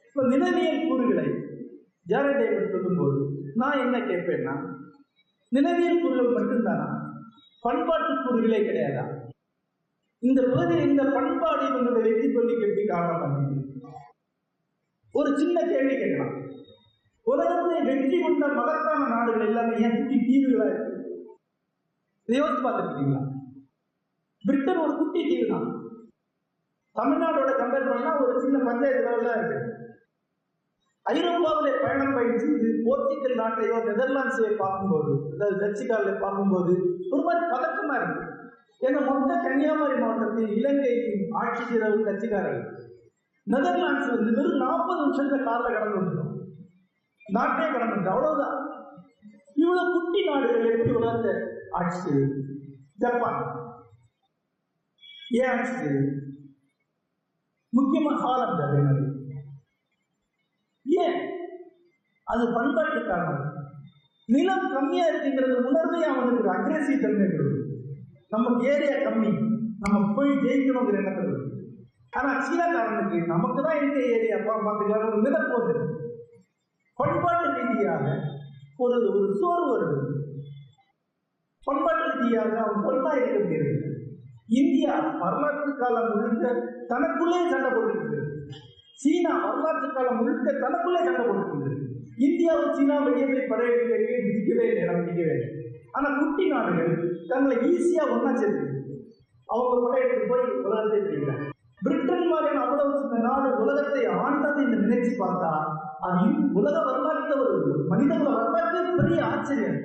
இப்போ 0.07 0.23
நிலவியல் 0.33 0.87
கூறுகளை 0.87 1.27
ஜாரட் 2.09 2.41
டேவிட் 2.41 2.73
சொல்லும்போது 2.75 3.21
நான் 3.61 3.83
என்ன 3.85 3.97
கேட்பேன்னா 4.11 4.55
நினைவியல் 5.53 6.03
பொருள் 6.03 6.35
மட்டும்தானா? 6.37 6.89
பண்பாட்டு 7.65 8.13
கூறுகளே 8.25 8.61
கிடையாதா? 8.65 9.05
இந்த 10.23 10.41
பகுதியில் 10.53 10.91
இந்த 10.91 11.05
பண்பாடு 11.15 11.63
இவங்களை 11.69 12.01
வெற்றி 12.07 12.29
சொல்லி 12.35 12.55
எப்படி 12.57 12.85
காரணம் 12.87 13.47
ஒரு 15.15 15.31
சின்ன 15.41 15.59
கேள்வி 15.71 15.95
கேட்கலாம். 15.97 16.35
உலகத்தை 17.27 17.79
வெற்றி 17.89 18.17
கொண்ட 18.21 18.47
மகத்தான 18.59 19.09
நாடுகள் 19.15 19.47
எல்லாமே 19.49 19.75
ஏன் 19.87 19.97
குட்டி 19.97 20.17
தீவுகளா 20.27 20.67
இருக்கு? 20.71 20.95
யோசிச்சு 22.29 22.63
பார்த்துருக்கீங்களா? 22.65 23.23
பிரிட்டன் 24.45 24.83
ஒரு 24.85 24.95
குட்டி 25.01 25.21
தீவு 25.29 25.47
தான் 25.53 25.69
தமிழ்நாடோட 26.97 27.51
கம்பேர் 27.61 27.91
பண்ணா 27.93 28.13
ஒரு 28.25 28.39
சின்ன 28.45 28.59
பஞ்சாயத்து 28.69 29.07
லெவல் 29.07 29.29
தான் 29.29 29.39
இருக்கு. 29.41 29.59
ஐரோப்பாவிலே 31.13 31.73
பயணம் 31.83 32.17
பயிற்சி 32.17 32.47
இது 32.57 32.71
போர்ச்சுகல் 32.87 33.41
நாட்டையோ 33.43 33.77
நெதர்லாண்ட்ஸையோ 33.89 34.51
பார்க்கும்போது 34.63 35.13
அதாவது 35.35 35.57
டச்சுக்காவில 35.63 36.13
பார்க்கும்போது 36.25 36.73
ஒரு 37.13 37.23
மாதிரி 37.27 37.45
பதக்கமா 37.55 37.95
இருக்கு. 38.01 38.25
ஏன்னா 38.81 39.01
மொத்த 39.07 39.31
கன்னியாகுமரி 39.45 39.97
மாவட்டத்தில் 40.03 40.57
இலங்கையின் 40.59 41.33
ஆட்சி 41.43 41.63
செய்தவர் 41.65 42.09
கட்சிக்காரர்கள். 42.09 42.67
நெதர்லாண்ட்ஸ் 43.47 44.13
வந்து 44.15 44.31
வெறும் 44.39 44.63
நாற்பது 44.65 45.01
நிமிஷத்துல 45.03 45.39
காரில் 45.45 45.77
கடந்து 45.77 46.01
வந்துடும் 46.01 46.35
நாட்டே 47.27 47.65
கடந்து 47.67 47.95
வந்துடும் 47.95 48.15
அவ்வளவுதான். 48.17 48.57
இவ்வளவு 49.63 49.93
குட்டி 49.95 50.21
நாடுகள் 50.29 50.71
எப்படி 50.73 50.93
உலகத்தை 50.99 51.33
ஆட்சி? 51.71 51.99
செய்யுது 52.05 52.37
ஜப்பான். 53.03 53.41
ஏன் 55.39 55.51
ஆட்சி 55.55 55.73
செய்யுது 55.73 56.07
முக்கியமா 57.73 58.13
ஹாலந்து 58.25 58.63
அதே 58.67 58.81
மாதிரி. 58.87 59.08
ஏன்? 61.01 61.19
அது 62.27 62.45
பண்பாட்டு 62.53 63.01
காரணம் 63.05 63.45
நிலம் 64.29 64.67
கம்மியா 64.73 65.05
இருக்குங்கிறது 65.09 65.55
உணர்வே 65.63 66.01
அவனுக்கு 66.09 66.41
ஒரு 66.41 66.51
அக்ரெசிவ் 66.55 67.05
தன்மை 67.05 67.29
கொடுக்குது 67.29 67.65
நமக்கு 68.31 68.63
ஏரியா 68.73 68.97
கம்மி. 68.99 69.31
நம்ம 69.83 69.99
போய் 70.15 70.31
ஜெயிக்கணுங்கிற 70.43 71.01
எண்ணத்தில் 71.01 71.29
இருக்கு 71.29 71.47
ஆனா 72.13 72.31
சீனாக்காரனுக்கு 72.41 73.19
நமக்கு 73.27 73.61
தான் 73.63 73.79
இருக்க 73.79 73.99
ஏரியா 74.15 74.37
பார்த்துக்கலாம் 74.47 75.09
ஒரு 75.09 75.21
மிதப்பு 75.25 75.75
பண்பாட்டு 76.99 77.49
ரீதியாக 77.59 78.05
ஒரு 78.79 78.97
ஒரு 79.11 79.27
சோர்வு 79.41 79.69
வருது. 79.73 79.99
பண்பாட்டு 81.67 82.07
ரீதியாக 82.13 82.57
அவன் 82.63 82.85
பொருளா 82.85 83.13
இருக்க 83.17 83.39
முடியாது 83.41 83.75
இந்தியா 84.59 84.93
வரலாற்று 85.21 85.73
காலம் 85.75 86.11
முழுக்க 86.13 86.45
தனக்குள்ளே 86.91 87.41
சண்டை 87.51 87.71
போட்டுருக்கு 87.71 88.21
சீனா 89.03 89.33
வரலாற்று 89.43 89.89
காலம் 89.97 90.19
முழுக்க 90.21 90.53
தனக்குள்ளே 90.63 91.01
சண்டை 91.07 91.25
போட்டுருக்கு 91.27 91.77
இந்தியாவும் 92.27 92.75
சீனா 92.77 92.95
வெளியே 93.07 93.27
போய் 93.29 93.51
படையெடுக்க 93.51 93.93
பிடிக்கவே 94.27 94.65
இல்லை 94.71 94.83
இடம் 94.85 95.01
பிடிக்கவே 95.01 95.35
இல்லை. 95.35 95.51
ஆனா 95.97 96.09
குட்டி 96.21 96.45
நாடுகள் 96.53 96.93
தங்களை 97.31 97.57
ஈஸியா 97.71 98.05
ஒன்னா 98.15 98.33
சேர்த்து 98.41 98.67
அவங்க 99.49 99.77
படையெடுத்து 99.85 100.25
போய் 100.33 100.45
உலகத்தை 100.67 100.99
பிடிக்கிறாங்க. 101.05 101.45
பிரிட்டன் 101.83 102.31
மாதிரியான 102.31 102.63
அவ்வளவு 102.65 102.99
சின்ன 103.03 103.21
நாடு 103.27 103.49
உலகத்தை 103.63 104.03
ஆண்டது 104.25 104.61
என்று 104.65 104.79
நினைச்சு 104.87 105.13
பார்த்தா 105.23 105.53
அது 106.09 106.27
உலக 106.61 106.77
வரலாற்று 106.89 107.35
ஒரு 107.45 107.55
மனிதகுல 107.93 108.35
வரலாற்று 108.39 108.99
பெரிய 109.01 109.21
ஆச்சரியம். 109.33 109.79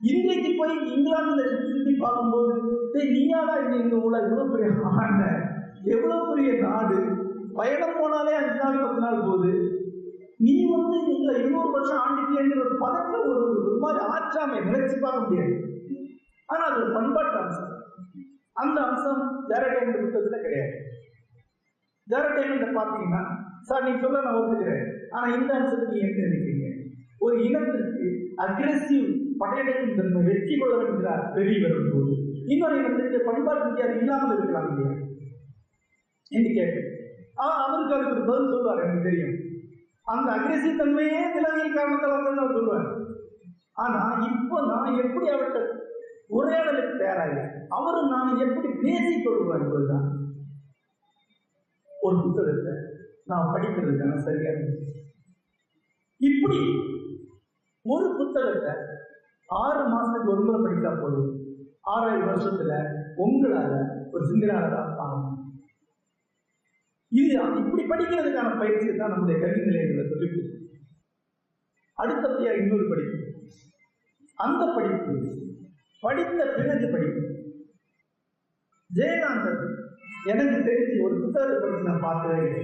இன்றைக்கு 0.00 0.50
போய் 0.58 0.74
இங்கிலாந்துல 0.92 1.42
சுற்றி 1.52 1.72
சுற்றி 1.72 1.94
பார்க்கும்போது 2.02 2.52
டேய் 2.92 3.14
நீயாடா 3.16 3.54
இங்க 3.80 3.96
உள்ள 4.06 4.18
உலக 4.18 4.28
இவ்வளவு 4.28 4.52
பெரிய 4.52 4.70
ஆண்ட? 5.02 5.24
எவ்வளவு 5.94 6.22
பெரிய 6.30 6.52
நாடு? 6.64 6.98
பயணம் 7.60 7.98
போனாலே 8.00 8.34
அஞ்சு 8.40 8.58
நாள் 8.62 8.82
பத்து 8.84 9.04
நாள் 9.04 9.26
போகுது. 9.28 9.52
நீ 10.44 10.54
வந்து 10.74 10.98
எங்களை 11.14 11.32
இருநூறு 11.40 11.70
வருஷம் 11.74 12.02
ஆண்டுக்கேங்கிற 12.04 12.60
ஒரு 12.66 12.76
பதத்தில் 12.84 13.26
ஒரு 13.30 13.42
ஒரு 13.62 13.74
மாதிரி 13.82 14.00
ஆற்றாமை 14.12 14.58
நினைச்சு 14.68 14.96
பார்க்க 15.02 15.24
முடியாது. 15.24 15.56
ஆனால் 16.48 16.68
அது 16.68 16.80
ஒரு 16.84 16.92
பண்பாட்டு 16.98 17.36
அம்சம். 17.40 17.74
அந்த 18.62 18.78
அம்சம் 18.86 19.20
ஜெரடைமெண்ட் 19.50 20.02
புத்தகத்தில் 20.04 20.44
கிடையாது. 20.46 20.76
ஜெரடைமெண்ட் 22.06 22.78
பார்த்தீங்கன்னா 22.78 23.22
சார் 23.68 23.84
நீ 23.86 23.92
சொல்ல 24.04 24.22
நான் 24.26 24.38
ஒத்துக்கிறேன். 24.38 24.86
ஆனால் 25.16 25.34
இந்த 25.38 25.50
அம்சத்துக்கு 25.58 25.96
நீ 25.96 26.00
என்ன 26.06 26.24
நினைக்கிறீங்க? 26.26 26.68
ஒரு 27.24 27.34
இனத்திற்கு 27.48 28.06
அக்ரெசிவ் 28.44 29.08
படையெடுக்கும் 29.40 29.98
தன்மை 29.98 30.22
வெற்றி 30.28 30.54
கொள்ள 30.56 30.78
என்கிற 30.86 31.10
வெறி 31.36 31.56
வரும்போது 31.64 32.14
இன்னொரு 32.52 32.76
இனத்திற்கு 32.80 33.18
பண்பாட்டு 33.28 33.68
ரீதியாக 33.68 33.98
இல்லாமல் 34.00 34.34
இருக்கலாம் 34.36 34.68
இல்லையா? 34.70 34.94
என்று 36.32 36.50
கேட்டேன் 36.58 36.88
ஆ 37.40 37.46
அவருக்கு 37.62 37.94
அதுக்கு 37.96 38.28
பதில் 38.28 38.52
சொல்லுவார் 38.52 38.84
எனக்கு 38.84 39.06
தெரியும். 39.08 39.36
அந்த 40.06 40.28
அக்ரெசிவ் 40.36 40.80
தன்மையே 40.80 41.20
நிலவியல் 41.34 41.76
காரணத்தில் 41.76 42.14
தான் 42.14 42.40
அவர் 42.40 42.56
சொல்லுவார் 42.58 42.88
ஆனா 43.82 44.00
இப்போ 44.30 44.56
நான் 44.70 44.98
எப்படி 45.02 45.26
அவர்கிட்ட 45.28 45.60
உரையாடலுக்கு 46.30 46.94
தயாராக 46.96 47.36
அவரும் 47.76 48.12
நான் 48.14 48.42
எப்படி 48.46 48.68
பேசிக் 48.82 49.24
கொள்வார் 49.24 49.64
என்பதுதான். 49.64 50.06
ஒரு 51.90 52.16
புத்தகத்தை 52.24 52.74
நான் 53.26 53.52
படிக்கிறதுக்கான 53.54 54.20
சரியா 54.26 54.52
இப்படி 56.20 56.60
ஒரு 57.84 58.08
புத்தகத்தை 58.18 58.72
ஆறு 59.48 59.82
மாசத்துக்கு 59.92 60.32
ஒரு 60.32 60.42
முறை 60.42 60.58
படித்தா 60.64 60.90
போதும். 60.96 61.30
ஆறாயிரம் 61.92 62.30
வருஷத்துல 62.30 62.72
உங்களால 63.24 63.72
ஒரு 64.12 64.22
சிந்தனையாளராக 64.26 64.96
ஆகணும் 65.04 65.36
இது 67.12 67.30
இப்படி 67.60 67.84
படிக்கிறதுக்கான 67.90 68.50
பயிற்சியை 68.60 68.94
தான் 68.96 69.12
நம்முடைய 69.12 69.36
கல்வி 69.40 69.62
நிலையங்களில் 69.68 70.10
சொல்லி 70.12 70.28
அடுத்தபடியா 71.98 72.52
இன்னொரு 72.60 72.84
படிப்பு? 72.90 73.16
அந்த 74.38 74.62
படிப்பு 74.76 75.14
படித்த 76.02 76.40
பிறகு 76.56 76.86
படிப்பு. 76.92 77.22
ஜெயகாந்தன் 78.90 79.64
எனக்கு 80.32 80.58
தெரிஞ்சு 80.68 80.94
ஒரு 81.06 81.14
புத்தகத்தை 81.22 81.56
படித்து 81.58 81.88
நான் 81.88 82.06
பார்த்ததே 82.06 82.38
இல்லை. 82.46 82.62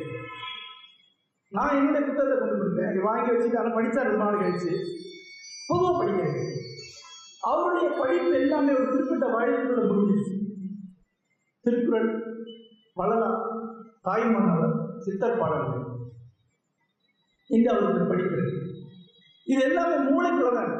நான் 1.53 1.77
என்னுடைய 1.79 2.05
புத்தகத்தை 2.07 2.37
கொண்டு 2.39 2.57
கொடுத்தேன் 2.61 2.89
அதை 2.91 3.03
வாங்கி 3.09 3.31
வச்சுட்டு 3.33 3.61
அதை 3.63 3.73
படித்தா 3.77 4.07
ரொம்ப 4.09 4.25
நாள் 4.25 4.41
கழிச்சு. 4.43 4.73
பொதுவாக 5.69 5.95
படிக்கிறது 5.99 6.43
அவருடைய 7.51 7.89
படிப்பு 8.01 8.33
எல்லாமே 8.43 8.73
ஒரு 8.79 8.87
குறிப்பிட்ட 8.87 9.27
வாழ்க்கைக்குள்ள 9.35 9.83
முடிஞ்சிச்சு 9.91 10.35
திருக்குறள் 11.65 12.11
தாய் 14.07 14.25
மன்னவர் 14.33 14.75
சித்தர் 15.05 15.41
பாடல்கள். 15.41 15.85
இங்க 17.51 17.69
அவருக்கு 17.73 18.11
படிக்கிறது 18.11 18.53
இது 19.47 19.61
எல்லாமே 19.69 19.97
மூளைக்குள்ள 20.09 20.51
தான் 20.59 20.73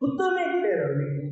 புத்தகமே 0.00 0.44
கிடையாது 0.52 0.82
அவர் 0.84 0.98
வீட்டில் 1.00 1.26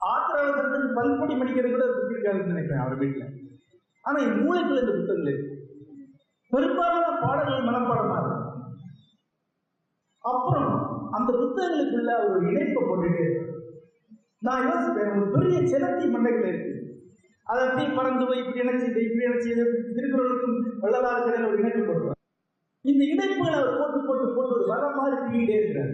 ஆத்திராவசத்துக்கு 0.00 0.96
பல்பொடி 0.98 1.34
மடிக்கிறது 1.40 1.74
கூட 1.74 1.84
புக் 1.96 2.14
இருக்காதுன்னு 2.14 2.52
நினைக்கிறேன் 2.54 2.84
அவர் 2.84 3.00
வீட்டில். 3.02 3.28
ஆனால் 4.06 4.24
இது 4.26 4.34
மூளைக்குள்ள 4.44 4.82
இந்த 4.84 4.94
புத்தகங்கள் 4.98 5.32
இருக்கு. 5.32 5.50
பெரும்பாலான 6.52 7.12
பாடல்கள் 7.24 7.68
மனப்பாடமா 7.68 8.16
இருக்கும் 8.20 8.48
அப்புறம் 10.24 10.72
அந்த 11.16 11.30
புத்தகங்களுக்குள்ள 11.40 12.12
ஒரு 12.26 12.40
இணைப்பை 12.50 12.82
போட்டுட்டே 12.88 13.26
நான் 14.46 14.66
யோசிப்பேன் 14.70 15.14
ஒரு 15.16 15.26
பெரிய 15.36 15.56
சிலந்தி 15.72 16.06
மண்டைகள் 16.14 16.48
இருக்கு. 16.50 16.71
அதை 17.50 17.62
அப்படியே 17.68 17.88
பறந்து 17.96 18.26
போய் 18.26 18.42
இப்படி 18.42 18.60
இணைச்சு 18.62 18.86
இதை 18.90 19.02
இப்படி 19.06 19.24
இணைச்சு 19.28 19.50
திருக்குறளுக்கும் 19.96 20.58
திருக்குறளுக்கும் 20.82 21.24
கடையில் 21.24 21.48
ஒரு 21.48 21.58
இணைப்பு 21.62 21.82
போட்டுருவார். 21.86 22.20
இந்த 22.90 23.02
இணைப்புகளை 23.12 23.56
அவர் 23.58 23.78
போட்டு 23.78 23.98
போட்டு 24.06 24.26
போட்டு 24.34 24.54
ஒரு 24.56 24.66
வர 24.66 24.84
மாதிரி 24.96 25.16
பிடிக்கிட்டே 25.22 25.56
இருக்கிறார். 25.58 25.92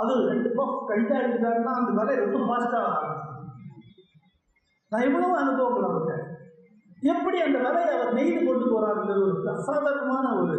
அது 0.00 0.12
ரெண்டு 0.30 0.48
பக்கம் 0.58 0.88
கழிச்சா 0.88 1.16
எடுத்துட்டாருன்னா 1.22 1.72
அந்த 1.80 1.92
வலை 1.98 2.16
ரொம்ப 2.24 2.38
ஃபாஸ்டாக 2.48 3.16
நான் 4.92 5.06
எவ்வளவு 5.08 5.36
அனுபவங்கள் 5.36 5.88
அவர்கிட்ட. 5.88 6.14
எப்படி 7.14 7.38
அந்த 7.46 7.58
வலையை 7.58 7.92
அவர் 7.96 8.14
நெய்து 8.14 8.40
கொண்டு 8.46 8.66
போறாருங்கிறது 8.72 9.22
ஒரு 9.28 9.50
அசாதாரணமான 9.56 10.26
ஒரு 10.42 10.56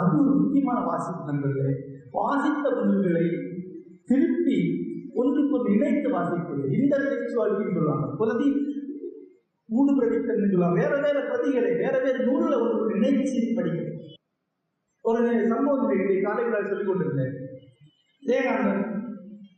அது 0.00 0.18
ஒரு 0.24 0.34
முக்கியமான 0.42 0.78
வாசிப்பு 0.86 1.24
நண்பர்களே. 1.24 1.74
வாசித்த 2.12 2.70
நூல்களை 2.70 3.24
திருப்பி 4.10 4.58
ஒன்றுக்கொன்று 5.14 5.72
இணைத்து 5.74 6.08
வாசிப்பது. 6.16 6.62
இன்டர் 6.78 7.08
டெக்ஸ்டுவாலிட்டின்னு 7.10 7.76
சொல்லுவாங்க. 7.78 8.06
பிரதி 8.18 8.48
மூணு 9.66 9.90
பிரதித்தன் 9.92 10.42
சொல்லுவாங்க. 10.42 10.80
வேற 10.80 11.00
வேற 11.00 11.18
பிரதிகளை 11.28 11.70
வேற 11.76 11.98
வேற 11.98 12.16
நூலில் 12.18 12.60
ஒன்று 12.64 13.00
இணைச்சி 13.00 13.38
படிக்கணும் 13.56 13.92
ஒரு 15.00 15.48
சம்பவம் 15.48 15.90
இன்றைய 15.90 16.22
காலையில் 16.22 16.66
சொல்லிக் 16.66 16.86
கொண்டிருந்தேன். 16.86 17.34
ஜெயகாந்தன் 18.26 18.84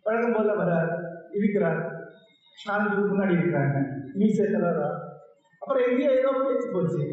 பழகம் 0.03 0.33
போல 0.37 0.55
வரார் 0.55 0.95
இருக்கிறார். 1.33 1.81
நாலஞ்சு 2.69 3.03
முன்னாடி 3.11 3.35
இருக்கிறாங்க. 3.35 3.77
மீசை 4.15 4.47
தலரா 4.47 4.89
அப்புறம் 5.61 5.91
எங்கேயோ 5.91 6.11
ஏதோ 6.11 6.31
பேச்சு 6.49 6.69
போச்சு. 6.73 7.05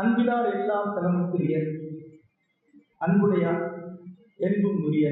அன்பிலார் 0.00 0.50
எல்லாம் 0.52 0.90
தலைமுக்குரிய 0.96 1.56
அன்புடையா 3.00 3.52
என்பும் 4.36 4.84
உரிய 4.84 5.10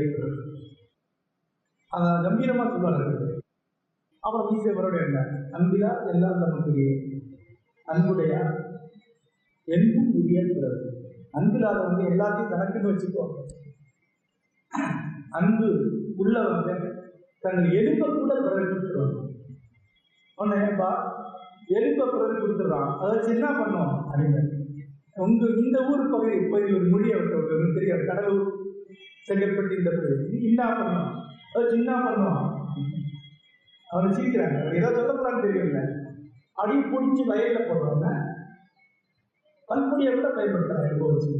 அதான் 1.92 2.24
கம்பீரமா 2.24 2.64
சொல்வார்கள் 2.72 3.16
அப்புறம் 4.24 4.48
ஈஸ்வரோட 4.54 4.96
என்ன? 5.06 5.18
அன்பிலா 5.56 5.90
எல்லாம் 6.12 6.42
நமக்குரிய 6.42 6.90
அன்புடைய 7.88 8.32
என்பும் 9.68 10.10
உரிய 10.18 10.40
பிறகு. 10.50 10.88
அன்பில்லாதவங்க 11.38 12.02
எல்லாத்தையும் 12.12 12.52
கணக்குன்னு 12.52 12.90
வச்சுக்கோ. 12.90 13.24
அன்பு 15.38 15.68
உள்ளவங்க 16.22 16.70
தங்கள் 17.44 17.76
எலும்பை 17.80 18.06
கூட 18.08 18.32
பிறகு 18.46 18.68
கொடுத்துருவாங்க. 18.70 19.18
உடனேப்பா 20.38 20.90
எலும்பை 21.76 22.06
பிறகு 22.12 22.36
கொடுத்துட்றான். 22.42 22.90
அதை 23.02 23.16
சின்ன 23.28 23.46
பண்ணுவோம் 23.58 23.96
அறிஞர் 24.12 24.48
உங்க 25.24 25.46
இந்த 25.62 25.78
ஊர் 25.90 26.10
பகுதி 26.12 26.36
பகுதி 26.52 26.70
ஒரு 26.78 26.86
மொழியை 26.92 27.16
விட்டு 27.20 27.74
தெரியாது. 27.78 28.04
கடலூர் 28.10 28.46
செங்கல்பட்டு 29.28 29.78
இந்த 29.80 29.90
பகுதி. 29.96 30.38
என்ன 30.50 30.62
பண்ணுவான் 30.78 31.10
அதை 31.52 31.62
சின்ன 31.72 31.90
பண்ணுவான் 32.04 32.46
அவனை 33.88 34.08
சிரிக்கிறாங்க. 34.16 34.58
அவர் 34.62 34.78
ஏதோ 34.80 34.90
சொல்லக்கூடாதுன்னு 34.96 35.46
தெரியல 35.46 35.80
அடி 36.62 36.74
பிடிச்சி 36.92 37.22
வயலில் 37.30 37.68
போடுறாங்க 37.68 38.06
பல்பொடியை 39.68 40.12
கூட 40.12 40.28
பயன்படுத்துறாங்க 40.36 40.92
இப்போ 40.92 41.06
வச்சு 41.10 41.32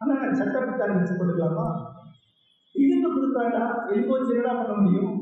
ஆனால் 0.00 0.38
சட்டப்பட்டாங்க 0.40 0.96
வச்சு 0.98 1.14
கொடுக்கலாமா? 1.20 1.66
இதுக்கு 2.74 3.08
கொடுத்தாண்டா 3.08 3.62
எலும்பு 3.90 4.14
வச்சு 4.14 4.34
என்னடா 4.34 4.54
பண்ண 4.60 4.74
முடியும்? 4.80 5.14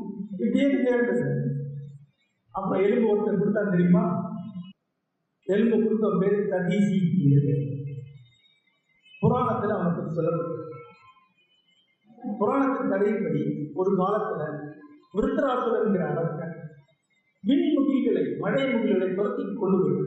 இப்படியே 0.43 0.67
தேர்ந்தது 0.85 1.27
அப்புறம் 2.55 2.83
எலும்பு 2.85 3.11
ஒருத்தர் 3.11 3.41
கொடுத்தா 3.41 3.63
தெரியுமா? 3.73 4.03
எலும்பு 5.47 5.75
கொடுத்த 5.77 6.07
பேர் 6.21 6.39
ததீசி 6.53 6.97
புராணத்தில் 9.21 9.75
அவனை 9.75 9.91
பற்றி 9.91 10.11
சொல்லப்பட்டு 10.17 10.66
புராணத்தின் 12.39 12.91
தடையின்படி 12.91 13.73
ஒரு 13.73 13.97
காலத்துல 13.97 14.59
விருத்தராசுரர் 15.13 15.85
என்கிற 15.85 16.07
அரசன் 16.07 16.55
விண் 17.41 17.77
முகில்களை 17.77 18.37
மழை 18.39 18.63
முகில்களை 18.63 19.15
துரத்தி 19.15 19.55
கொண்டு 19.55 19.83
போய் 19.83 20.05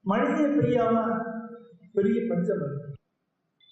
மழையே 0.00 0.46
பெய்யாம 0.46 1.20
பெரிய 1.92 2.22
பஞ்சம் 2.28 2.86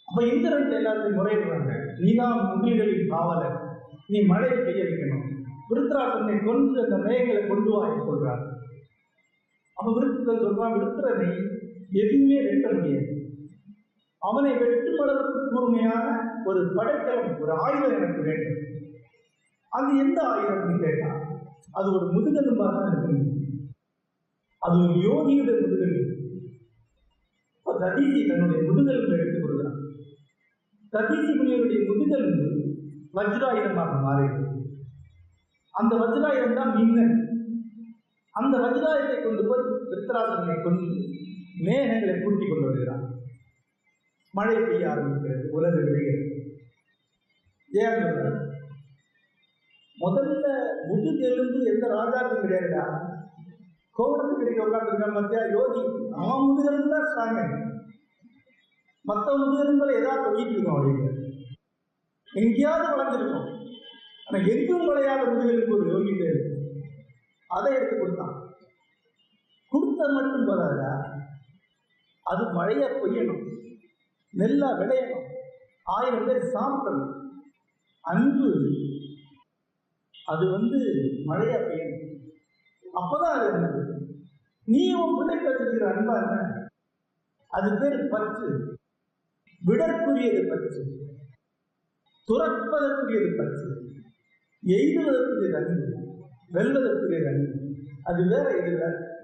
அப்ப 0.06 0.24
இந்திரன் 0.24 0.72
எல்லாத்தையும் 0.72 1.18
முறையிடுறாங்க 1.18 1.98
நீதான் 1.98 2.38
முகில்களின் 2.38 3.06
காவலர். 3.06 3.78
நீ 4.08 4.20
மழையை 4.20 4.58
பெய்ய 4.58 4.84
வைக்கணும். 4.84 5.24
விருத்தராசனை 5.70 6.44
கொன்று 6.44 6.82
அந்த 6.82 6.96
மேகங்களை 6.96 7.48
கொண்டு 7.48 7.70
வா 7.70 7.88
சொல்றார். 7.88 8.42
அப்ப 9.74 10.00
விருத்தர் 10.00 10.44
சொல்றான் 10.44 10.76
விருத்திரனை 10.76 11.46
எதுவுமே 11.92 12.42
வெட்ட 12.42 12.70
முடியாது. 12.72 13.30
அவனை 14.18 14.58
வெட்டும் 14.58 15.50
கூர்மையான 15.50 16.25
ஒரு 16.48 16.60
படைக்கலம் 16.76 17.40
ஒரு 17.42 17.52
ஆயுதம் 17.64 17.96
எனக்கு 17.98 18.22
வேண்டும். 18.28 18.60
அது 19.76 19.88
எந்த 20.04 20.18
ஆயுதம்னு 20.32 20.76
கேட்டால் 20.84 21.22
அது 21.78 21.88
ஒரு 21.96 22.06
முதுகெலும்பாக 22.14 22.72
தான் 22.76 22.90
இருக்கு 22.90 23.14
அது 24.66 24.76
ஒரு 24.84 24.94
யோகியுடைய 25.08 25.56
முதுகெலும்பு. 25.64 26.04
ததீசி 27.84 28.20
தன்னுடைய 28.28 28.60
முதுகெலும்பு 28.68 29.16
எடுத்துக் 29.16 29.42
கொடுக்கிறான் 29.42 29.80
ததீசி 30.94 31.32
முனிவருடைய 31.38 31.80
முதுகெலும்பு 31.90 32.46
வஜ்ராயுதமாக 33.16 33.92
மாறியது. 34.06 34.42
அந்த 35.80 35.92
வஜ்ராயுதம் 36.02 36.58
தான் 36.58 36.72
மீன் 36.76 37.14
அந்த 38.34 38.54
வஜ்ராயத்தை 38.64 39.16
கொண்டு 39.24 39.42
போய் 39.48 39.68
விருத்தராசனை 39.90 40.56
கொண்டு 40.62 40.86
மேகங்களை 41.66 42.14
கூட்டிக் 42.22 42.50
கொண்டு 42.50 42.66
வருகிறான். 42.68 43.04
மழை 44.34 44.56
பெய்ய 44.62 44.88
ஆரம்பிக்கிறது 44.92 45.44
உலக 45.58 45.74
விளைகிறது. 45.84 46.25
ஏன் 47.82 47.98
சொல்றார்? 48.02 48.36
முதல்ல 50.00 50.46
முதுகெலும்பு 50.88 51.62
எந்த 51.64 51.86
ராஜாவுக்கும் 51.88 52.42
கிடையாதுடா. 52.42 52.84
கோவணத்துக்கு 53.96 54.38
கிடைக்க 54.38 54.66
உட்காந்துருக்கான் 54.66 55.16
மத்தியா 55.18 55.50
யோகி 55.50 55.82
அவன் 56.12 56.46
முதுகெலும்பு 56.46 56.90
தான் 56.94 57.08
ஸ்ட்ராங்க 57.10 57.64
மற்ற 59.00 59.36
முதுகெலும்புல 59.36 59.98
ஏதாவது 60.00 60.24
தொங்கிட்டு 60.24 60.74
அப்படின்னு. 60.76 61.08
எங்கேயாவது 62.32 62.86
வளர்ந்துருக்கோம். 62.92 63.48
ஆனா 64.26 64.44
எங்கும் 64.46 64.86
விளையாத 64.86 65.24
முதுகெலும்பு 65.30 65.78
ஒரு 65.78 65.90
யோகி 65.90 66.12
பேர் 66.12 66.40
அதை 67.48 67.74
எடுத்து 67.74 67.98
கொடுத்தான். 67.98 68.54
கொடுத்த 69.68 70.08
மட்டும் 70.08 70.48
போதாதா 70.48 70.92
அது 72.22 72.52
மழையை 72.52 72.88
பெய்யணும். 72.90 73.44
நெல்லா 74.30 74.70
விளையணும். 74.78 75.24
ஆயிரம் 75.84 76.26
பேர் 76.26 76.42
சாப்பிடணும். 76.42 77.25
அன்பு 78.06 78.50
அது. 80.26 80.50
வந்து 80.50 80.78
மழையா 81.26 81.58
பெய்யணும் 81.58 82.18
அப்பதான் 82.84 83.34
அது 83.36 83.52
அன்பு. 83.52 84.06
நீ 84.64 84.92
உன் 84.92 85.16
பிள்ளைக்கு 85.16 85.48
வச்சிருக்கிற 85.50 85.88
அன்பா 85.88 86.16
என்ன? 86.22 86.68
அது 87.48 87.78
பேர் 87.78 88.08
பற்று. 88.08 88.78
விடற்குரியது 89.66 90.48
பற்று. 90.48 90.82
துறப்பதற்குரியது 92.28 93.36
பற்று. 93.36 93.90
எய்துவதற்குரியது 94.66 95.56
அன்பு. 95.56 96.16
வெல்வதற்குரியது 96.52 97.28
அன்பு. 97.28 97.74
அது 98.04 98.28
வேற 98.28 98.50
இது 98.50 98.70
வேற. 98.70 99.16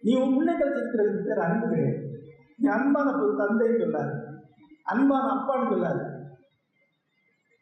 நீ 0.00 0.14
உன் 0.14 0.36
பிள்ளைக்கு 0.36 0.64
வச்சிருக்கிறதுக்கு 0.64 1.24
பேர் 1.24 1.38
அன்பு 1.38 1.68
கிடையாது. 1.68 2.24
நீ 2.56 2.68
அன்பான 2.68 3.10
தந்தைன்னு 3.10 3.80
சொல்லாது. 3.80 4.38
அன்பான 4.82 5.26
அப்பான்னு 5.32 5.70
சொல்லாது. 5.70 6.09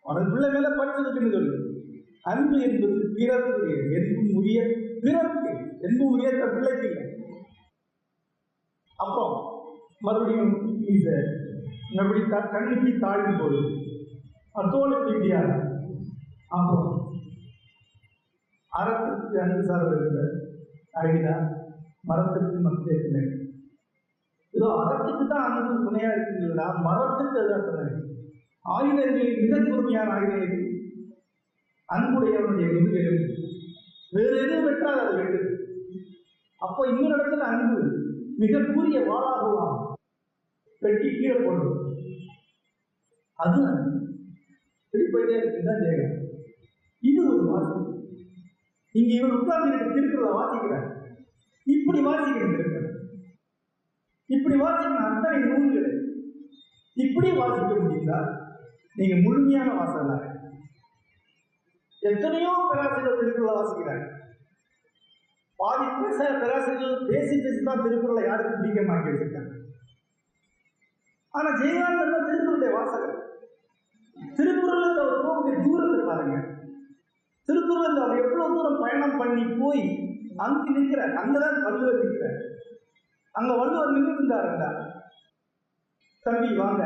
உனக்கு 0.08 0.30
பிள்ளை 0.30 0.48
மேல 0.50 0.68
படுத்துருக்குன்னு 0.72 1.34
சொல்லு. 1.34 1.54
அன்பு 2.24 2.56
என்பது 2.66 2.96
பிறப்பு 3.14 3.66
என்பும் 3.98 4.30
உரிய 4.36 4.58
பிறருக்கு 5.02 5.52
என்பும் 5.82 6.12
உரிய 6.12 6.28
பிள்ளைக்கு 6.54 6.86
இல்லை. 6.88 7.04
அப்போ 8.98 9.24
மறுபடியும் 10.00 10.54
மீச 10.82 11.06
மறுபடியும் 11.92 12.32
த- 12.32 12.48
கண்ணுக்கு 12.52 12.92
தாழும் 12.98 13.40
போது 13.40 13.60
தோலுக்கு 14.72 15.10
இந்தியா 15.16 15.40
அப்புறம் 16.50 16.88
அறத்துக்கு 18.72 19.38
அன்பு 19.42 19.62
சார்ந்த 19.64 19.94
இருக்கிற 19.96 20.24
மரத்திற்கு 22.04 22.58
மத்திய 22.64 22.96
துணை 23.02 23.22
இதோ 24.54 24.68
அறத்துக்கு 24.82 25.24
தான் 25.26 25.46
அன்பு 25.48 25.74
துணையா 25.86 26.10
இருக்குங்களா 26.14 26.66
மரத்துக்கு 26.84 27.38
எதாவது 27.40 27.68
துணை 27.68 27.86
ஆயுதங்களில் 28.74 29.40
மிக 29.42 29.58
பொறுமையான 29.66 30.12
ஆயுதம் 30.14 30.42
எது 30.46 30.58
அன்புடையவனுடைய 31.88 32.68
முதுகெலும் 32.74 33.26
வேறு 34.14 34.34
எதுவும் 34.42 34.66
பெற்றால் 34.66 35.00
அது 35.02 35.14
வேண்டும். 35.18 35.54
அப்போ 36.60 36.82
இன்னொரு 36.90 37.14
இடத்துல 37.16 37.46
அன்பு 37.52 37.80
மிக 38.42 38.62
கூறிய 38.72 38.98
வாழாகுவான் 39.08 39.76
வெட்டி 40.82 41.08
கீழே 41.10 41.36
போடும் 41.38 41.76
அது 43.38 43.58
அன்பு. 43.70 43.90
இப்படி 44.94 45.34
இருக்குதான் 45.36 45.82
ஜெயம் 45.84 46.14
இது 47.02 47.20
ஒரு 47.30 47.42
வாசி. 47.50 47.80
இங்க 48.94 49.12
இவர் 49.18 49.36
உட்கார்ந்து 49.38 49.94
திருக்குறளை 49.94 50.30
வாசிக்கிறார். 50.38 50.88
இப்படி 51.66 52.00
வாசிக்கிறேன் 52.06 52.56
திருக்குறள் 52.56 52.86
இப்படி 54.30 54.56
வாசிக்கிற 54.62 55.02
அத்தனை 55.08 55.38
நூல்கள் 55.50 55.90
இப்படி 56.96 57.28
வாசிக்க 57.40 57.72
முடியுதா 57.82 58.20
நீங்க 58.98 59.16
முழுமையான 59.24 59.68
வாசகர் 59.78 60.24
எத்தனையோ 62.02 62.50
பேராசிரியர் 62.70 63.20
திருக்குறளை 63.20 63.52
வாசிக்கிறாங்க. 63.56 64.06
பாதி 65.60 65.86
பேச 66.02 66.18
பேராசிரியர்கள் 66.42 67.08
பேசி 67.10 67.34
பேசி 67.44 67.60
தான் 67.68 67.82
திருக்குறளை 67.84 68.22
யாருக்கும் 68.26 68.60
பிடிக்க 68.60 68.82
மாட்டி 68.88 69.10
வச்சிருக்காங்க 69.12 69.54
ஆனா 71.34 71.48
ஜெயகாந்தன் 71.60 72.14
தான் 72.14 72.28
திருக்குறளுடைய 72.28 72.70
வாசகர். 72.76 73.16
திருக்குறளுக்கு 74.38 75.02
அவர் 75.04 75.24
போகக்கூடிய 75.26 75.58
தூரத்தை 75.66 76.00
பாருங்க. 76.10 76.36
திருக்குறளுக்கு 77.48 78.02
அவர் 78.04 78.22
எவ்வளவு 78.22 78.54
தூரம் 78.56 78.80
பயணம் 78.84 79.18
பண்ணி 79.20 79.44
போய் 79.60 79.84
அங்கு 80.46 80.70
நிற்கிறார். 80.76 81.18
அங்கதான் 81.22 81.66
வள்ளுவர் 81.66 82.00
நிற்கிறார். 82.02 82.38
அங்க 83.34 83.52
வள்ளுவர் 83.60 83.94
நின்று 83.96 84.16
இருந்தாருங்க 84.16 84.66
தம்பி 86.26 86.50
வாங்க. 86.62 86.82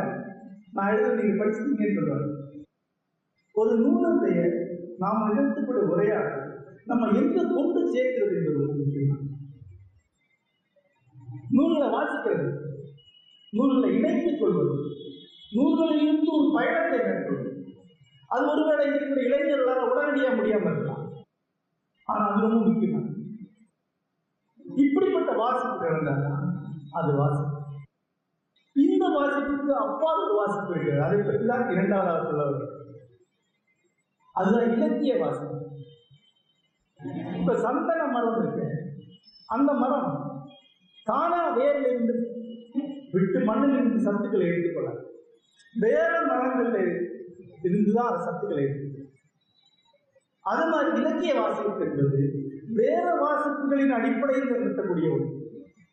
நான் 0.72 0.92
எழுத 0.92 1.08
நீங்க 1.14 1.34
படிச்சுட்டீங்கன்னு 1.38 1.98
சொல்றாரு. 1.98 2.26
ஒரு 3.54 3.72
நூலுடைய 3.82 4.40
நாம் 4.98 5.26
நிகழ்த்தக்கூடிய 5.28 5.84
உரையாடல் 5.94 6.40
நம்ம 6.84 7.08
எங்க 7.20 7.44
கொண்டு 7.54 7.80
சேர்க்கிறது 7.94 8.36
என்பது 8.36 8.58
ரொம்ப 8.58 8.74
முக்கியம் 8.80 9.30
நூல்களை 11.56 11.88
வாசிக்கிறது 11.96 12.46
நூல்களை 13.50 13.88
இணைத்துக் 13.96 14.40
கொள்வது 14.40 14.74
நூல்களை 15.56 15.96
இருந்து 16.02 16.30
ஒரு 16.36 16.46
பயணத்தை 16.54 16.98
மேற்கொள்வது. 16.98 17.50
அது 18.28 18.44
ஒருவேளை 18.50 18.84
இருக்கிற 18.86 19.20
இளைஞர்களால் 19.28 19.90
உடனடியாக 19.90 20.36
முடியாமல் 20.36 20.70
இருக்கலாம். 20.72 21.02
ஆனால் 22.08 22.30
அது 22.30 22.44
ரொம்ப 22.46 22.60
முக்கியமானது. 22.68 23.10
இப்படிப்பட்ட 24.84 25.32
வாசிப்பு 25.32 25.86
இருந்தால் 25.90 26.24
அது 26.90 27.10
வாசிப்பு. 27.16 27.51
இந்த 29.62 29.74
அப்பால் 29.84 30.22
ஒரு 30.24 30.34
வாசிப்பு 30.34 30.72
இருக்கிறது 30.72 31.05
அதை 31.06 31.18
பற்றி 31.18 31.47
தான் 31.47 31.70
இரண்டாவதாக 31.70 32.22
சொல்ல 32.24 32.44
அதுதான் 34.34 34.70
இலக்கிய 34.70 35.14
வாசிப்பு. 35.22 35.56
இப்ப 37.39 37.55
சந்தன 37.56 38.02
மரம் 38.06 38.36
இருக்கு. 38.40 38.66
அந்த 39.48 39.70
மரம் 39.72 40.10
தானா 41.05 41.40
வேர்ல 41.56 41.86
இருந்து 41.86 42.14
விட்டு 43.12 43.39
மண்ணில் 43.40 43.76
இருந்து 43.76 44.05
சத்துக்களை 44.06 44.47
எடுத்துக்கொள்ள 44.47 44.90
வேற 45.74 46.12
மரங்கள்ல 46.30 46.78
இருந்துதான் 47.62 48.10
அந்த 48.10 48.22
சத்துக்களை 48.26 48.62
எடுத்து 48.66 48.89
அது 50.44 50.64
மாதிரி 50.70 50.90
இலக்கிய 51.01 51.32
வாசிப்பு 51.40 51.84
என்பது 51.86 52.20
வேற 52.80 53.06
வாசிப்புகளின் 53.24 53.97
அடிப்படையில் 53.97 54.52
நிறுத்தக்கூடிய 54.52 55.09
ஒன்று. 55.14 55.28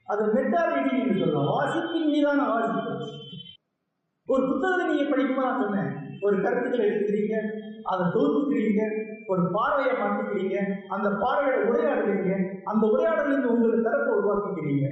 அது 0.08 0.24
மெட்டா 0.34 0.62
ரீடிங் 0.70 1.02
என்று 1.02 1.20
சொல்லலாம். 1.20 1.50
வாசிப்பின் 1.56 2.10
மீதான 2.14 2.46
வாசிப்பு. 2.50 2.94
ஒரு 4.34 4.44
புத்தகத்தை 4.50 4.84
நீங்க 4.90 5.06
படிக்குமா 5.12 5.44
நான் 5.48 5.62
சொன்னேன். 5.62 5.92
ஒரு 6.26 6.36
கருத்துக்களை 6.44 6.84
எடுத்துக்கிறீங்க 6.88 7.36
அதை 7.92 8.04
தொகுத்துக்கிறீங்க 8.16 8.82
ஒரு 9.32 9.42
பார்வையை 9.56 9.94
மாற்றிக்கிறீங்க 10.00 10.56
அந்த 10.96 11.08
பார்வையோட 11.22 11.58
உரையாடுறீங்க 11.70 12.32
அந்த 12.72 12.84
உரையாடலில் 12.94 13.52
உங்களுக்கு 13.54 13.88
தரப்பை 13.88 14.14
உருவாக்கிக்கிறீங்க 14.20 14.86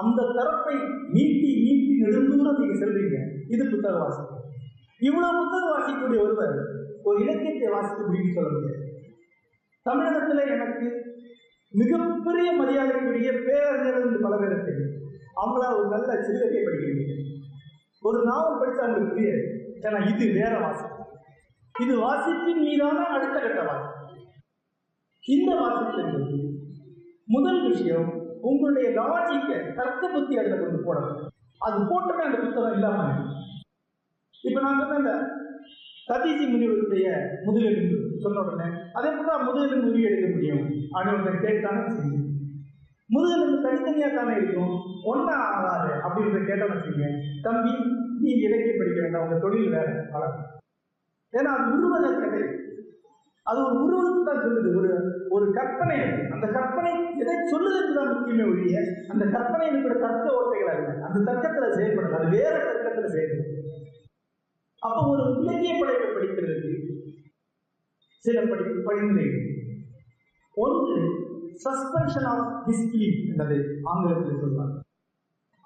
அந்த 0.00 0.20
தரப்பை 0.38 0.76
நீட்டி 1.16 1.50
நீட்டி 1.64 1.92
நெடுந்தூரம் 2.02 2.60
நீங்க 2.60 2.76
செல்றீங்க. 2.82 3.18
இது 3.54 3.62
புத்தக 3.70 3.96
வாசிப்பு 4.02 4.36
இவ்வளவு 5.00 5.38
புத்தகம் 5.40 5.74
வாசிக்கக்கூடிய 5.74 6.20
ஒருவர் 6.26 6.56
ஒரு 7.08 7.18
இலக்கியத்தை 7.24 7.68
வாசிக்க 7.74 8.00
முடியும்னு 8.06 8.36
சொல்ல 8.38 8.50
முடியாது. 8.54 8.84
தமிழகத்துல 9.86 10.44
எனக்கு 10.54 10.86
மிகப்பெரிய 11.74 12.48
மரியாதைக்குரிய 12.60 13.30
பேரறிஞர்கள் 13.46 14.06
என்று 14.06 14.20
பல 14.26 14.36
பேர் 14.36 14.66
தெரியும். 14.68 14.94
அவங்கள 15.42 15.64
ஒரு 15.78 15.88
நல்ல 15.94 16.10
சிறுகதையை 16.26 16.62
படிக்கிறீங்க. 16.64 17.14
ஒரு 18.02 18.18
நாவல் 18.28 18.60
படித்து 18.60 18.82
அவங்களுக்கு 18.82 19.12
புரியாது. 19.12 19.42
ஏன்னா 19.86 19.98
இது 20.12 20.26
வேற 20.40 20.52
வாசிப்பு 20.58 20.96
இது 21.74 21.94
வாசிப்பின் 22.04 22.62
மீதான 22.66 23.00
அடுத்த 23.16 23.36
கட்ட 23.40 23.62
வாசிப்பு 23.70 23.96
இந்த 25.24 25.50
வாசிப்பு 25.62 25.98
என்பது 26.04 26.36
முதல் 27.28 27.60
விஷயம் 27.68 28.08
உங்களுடைய 28.48 28.88
லாஜிக்க 28.98 29.50
தர்க்க 29.78 30.02
புத்தி 30.08 30.34
அதில் 30.40 30.60
கொண்டு 30.60 30.78
போடணும். 30.86 31.18
அது 31.60 31.76
போட்டமே 31.90 32.22
அந்த 32.26 32.38
புத்தகம் 32.44 32.76
இல்லாம 32.76 33.00
இப்ப 34.44 34.58
நான் 34.60 34.80
சொன்ன 34.80 34.98
இந்த 35.02 35.14
சதீசி 36.08 36.44
முனிவருடைய 36.50 37.06
முதுகெலும்பு 37.46 37.96
சொன்ன 38.24 38.42
உடனே 38.42 38.68
அதே 38.98 39.10
போல 39.16 39.38
முதுகெலும்பு 39.46 39.90
உரிய 39.90 40.10
எடுக்க 40.10 40.28
முடியும் 40.34 40.62
அப்படின்னு 40.94 41.42
கேட்டானு 41.46 41.82
வச்சுக்கோங்க 41.82 42.24
முதுகெலும்பு 43.10 43.58
தனித்தனியாக 43.62 44.12
தானே 44.14 44.32
இருக்கும்? 44.38 44.72
ஒன்றா 45.04 45.36
ஆகாது 45.50 45.90
அப்படின்றத 46.04 46.40
கேட்டோம்னு 46.42 46.76
வச்சுங்க 46.76 47.06
தம்பி 47.44 47.72
நீ 48.22 48.30
இலக்கியம் 48.42 48.80
படிக்க 48.80 48.98
வேண்டாம் 49.00 49.24
உங்கள் 49.26 49.44
தொழில் 49.44 49.74
வேறு 49.74 49.92
வளர்க்கும் 50.14 50.48
ஏன்னா 51.32 51.50
அது 51.56 51.68
உருவத 51.76 52.06
கதை 52.16 52.42
அது 53.46 53.58
ஒரு 53.66 53.76
உருவத்தை 53.82 54.22
தான் 54.26 54.42
சொல்லுது. 54.44 54.70
ஒரு 54.78 54.88
ஒரு 55.34 55.46
கற்பனை 55.56 55.96
அந்த 56.34 56.46
கற்பனை 56.56 56.90
எதை 57.22 57.34
சொல்லுதுன்னு 57.50 57.96
தான் 57.98 58.10
முக்கியமே 58.12 58.44
ஒழிய 58.50 58.78
அந்த 59.12 59.24
கற்பனை 59.34 59.66
இருக்கிற 59.70 59.94
தர்க்க 60.04 60.38
ஓட்டைகள் 60.38 60.72
அல்ல 60.74 60.90
அந்த 61.06 61.18
தர்க்கத்தில் 61.28 61.76
செயல்படும் 61.78 62.16
அது 62.18 62.28
வேற 62.36 62.54
தர்க்கத்தில் 62.66 63.14
செயல்படும் 63.14 63.54
அப்போ 64.82 65.00
ஒரு 65.12 65.24
இலக்கிய 65.40 65.72
படைப்பை 65.76 66.08
படிக்கிறதுக்கு 66.10 66.74
சில 68.24 68.38
படிப்பு 68.50 68.80
படிநிலைகள் 68.86 69.46
ஒன்று 70.56 70.98
சஸ்பென்ஷன் 71.64 72.24
ஆஃப் 72.24 72.68
டிஸ்பிலீஃப் 72.68 73.28
என்பது 73.28 73.80
ஆங்கிலத்தில் 73.82 74.42
சொல்வாங்க 74.42 74.76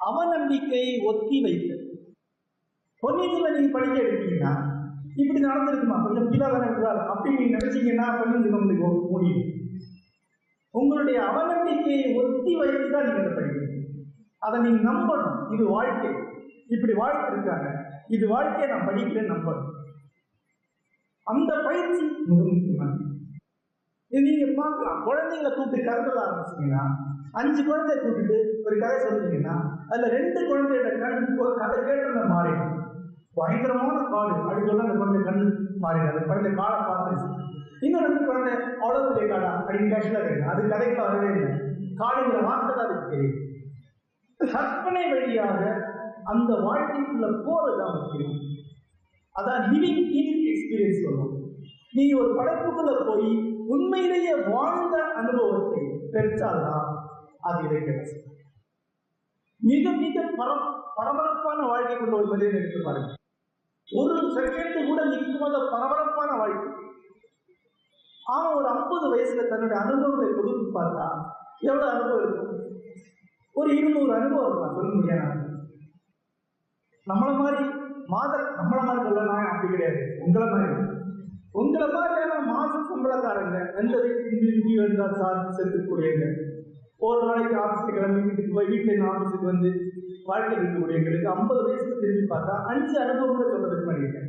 அவநம்பிக்கையை 0.01 1.05
ஒத்தி 1.05 1.43
வைத்தல். 1.43 2.15
பொன்னியின் 3.01 3.55
நீங்க 3.55 3.79
படிக்க 3.79 4.03
எடுத்தீங்கன்னா 4.03 4.71
இப்படி 5.17 5.41
நடந்திருக்குமா? 5.45 6.05
கொஞ்சம் 6.05 6.31
கீழே 6.31 6.47
தானே 6.47 6.87
அப்படி 6.97 7.35
நீங்க 7.35 7.57
நினைச்சீங்கன்னா 7.57 8.19
பொன்னியின் 8.19 8.53
உங்களுக்கு 8.53 8.87
முடியும் 9.11 9.51
உங்களுடைய 10.71 11.21
அவநம்பிக்கையை 11.21 12.15
ஒத்தி 12.15 12.57
வைத்து 12.57 12.91
தான் 12.91 13.05
நீங்க 13.05 13.21
அதை 13.21 13.33
படிக்கணும். 13.33 13.71
அதை 14.39 14.61
நீங்க 14.61 14.93
நம்பணும். 14.93 15.55
இது 15.55 15.65
வாழ்க்கை. 15.65 16.11
இப்படி 16.69 16.93
வாழ்க்கை 16.93 17.33
இருக்காங்க. 17.33 17.69
இது 18.09 18.29
வாழ்க்கையை 18.29 18.69
நான் 18.69 18.89
படிக்கிறேன் 18.89 19.31
நம்பணும். 19.33 19.71
அந்த 21.25 21.61
பயிற்சி 21.65 22.03
மிக 22.27 22.43
முக்கியமானது. 22.43 23.02
நீங்க 24.13 24.47
பார்க்கலாம். 24.61 25.03
குழந்தைங்களை 25.07 25.51
கூப்பிட்டு 25.53 25.87
கருதல 25.89 26.23
ஆரம்பிச்சீங்கன்னா 26.25 26.85
அஞ்சு 27.41 27.61
குழந்தைய 27.69 27.99
கூப்பிட்டு 28.01 28.37
ஒரு 28.67 28.77
கதை 28.83 28.97
சொன்னீங்கன்னா 29.05 29.55
அதுல 29.91 30.09
ரெண்டு 30.17 30.41
குழந்தையோட 30.49 30.91
கண் 31.03 31.21
கதை 31.63 31.79
கேட்டு 31.87 32.25
மாறிடும். 32.35 32.75
பயங்கரமான 33.39 33.99
காடு 34.15 34.33
அப்படி 34.39 34.67
சொல்ல 34.69 34.87
அந்த 34.87 34.97
குழந்தை 35.01 35.21
கண்ணு 35.29 35.45
மாறிடும். 35.85 36.11
அந்த 36.13 36.25
குழந்தை 36.31 36.51
காலை 36.61 36.79
பார்த்துருச்சு 36.89 37.29
இன்னும் 37.87 38.05
ரெண்டு 38.07 38.21
குழந்தை 38.27 38.53
அவ்வளவு 38.83 39.15
பெரிய 39.15 39.29
காடா 39.31 39.53
அப்படின்னு 39.59 39.93
கேஷுவலா 39.93 40.21
கேட்கும் 40.27 40.53
அது 40.53 40.69
கதைக்கு 40.73 41.01
வரவே 41.07 41.31
இல்லை. 41.37 41.53
காடுங்கிற 42.01 42.43
வார்த்தை 42.49 42.73
தான் 42.75 42.87
அதுக்கு 42.87 43.13
தெரியும். 43.15 43.39
கற்பனை 44.41 45.03
வழியாக 45.13 45.63
அந்த 46.33 46.53
வாழ்க்கைக்குள்ள 46.67 47.27
போறதுதான் 47.47 47.97
முக்கியம் 47.97 48.37
அதான் 49.37 49.63
லிவிங் 49.73 50.05
இன் 50.21 50.37
எக்ஸ்பீரியன்ஸ் 50.53 51.05
சொல்லுவோம் 51.05 51.35
நீங்க 51.97 52.13
ஒரு 52.23 52.31
படைப்புக்குள்ள 52.39 52.93
போய் 53.09 53.29
உண்மையிலேயே 53.67 54.35
வாழ்ந்த 54.35 55.05
அனுபவத்தை 55.05 55.87
பெற்றால்தான் 56.13 57.11
அது 57.41 57.69
இலக்கியம் 57.69 58.31
மிக 59.57 59.91
மிக 59.91 60.21
பர 60.21 60.81
பரபரப்பான 60.97 61.67
வாழ்க்கை 61.67 61.97
கொண்ட 61.97 62.17
ஒரு 62.17 62.27
மனிதன் 62.27 62.55
எடுத்து 62.55 62.81
பாருங்க 62.85 63.15
ஒரு 63.93 64.15
செகண்ட் 64.15 64.87
கூட 64.87 65.05
நிற்காத 65.07 65.71
பரபரப்பான 65.71 66.37
வாழ்க்கை. 66.37 66.73
அவன் 68.27 68.55
ஒரு 68.55 68.69
ஐம்பது 68.69 69.15
வயசுல 69.15 69.49
தன்னுடைய 69.49 69.83
அனுபவங்களை 69.83 70.35
கொடுத்து 70.35 70.81
பார்த்தா 70.81 71.25
எவ்வளவு 71.59 71.91
அனுபவம் 71.91 72.23
இருக்கும்? 72.23 72.71
ஒரு 73.53 73.77
இருநூறு 73.77 74.15
அனுபவம் 74.15 74.51
இருக்கும் 74.51 74.75
சொல்ல 74.75 74.95
முடியாது. 74.95 75.41
நம்மள 77.11 77.37
மாதிரி 77.37 77.65
மாத 78.07 78.39
நம்மள 78.39 78.85
மாதிரி 78.85 79.05
சொல்லலாம் 79.05 79.47
அப்படி 79.47 79.69
கிடையாது. 79.69 80.19
உங்களை 80.21 80.49
மாதிரி. 80.49 80.92
உங்களை 81.55 81.87
மாதிரியான 81.95 82.35
மாச 82.51 82.73
சம்பளக்காரங்க 82.91 83.57
எந்த 83.81 83.95
வீட்டுக்கு 84.05 84.53
இந்தி 84.53 84.75
வேண்டாம் 84.81 85.19
சார் 85.21 85.41
செலுத்தக்கூடியவங்க 85.57 86.29
ஒரு 87.07 87.21
நாளைக்கு 87.29 87.57
ஆஃபீஸுக்கு 87.63 87.97
கிளம்பி 87.97 88.21
வீட்டுக்கு 88.27 88.57
போய் 88.57 88.71
வீட்டில் 88.73 89.09
ஆஃபீஸுக்கு 89.13 89.47
வந்து 89.53 89.71
வாழ்க்கை 90.29 90.55
இருக்கக்கூடியவங்களுக்கு 90.59 91.33
ஐம்பது 91.35 91.63
வயசுல 91.67 91.99
திரும்பி 92.03 92.27
பார்த்தா 92.33 92.55
அஞ்சு 92.73 92.95
அனுபவங்களை 93.05 93.47
சொல்றதுக்கு 93.53 93.89
பண்ணியிருக்கேன் 93.89 94.29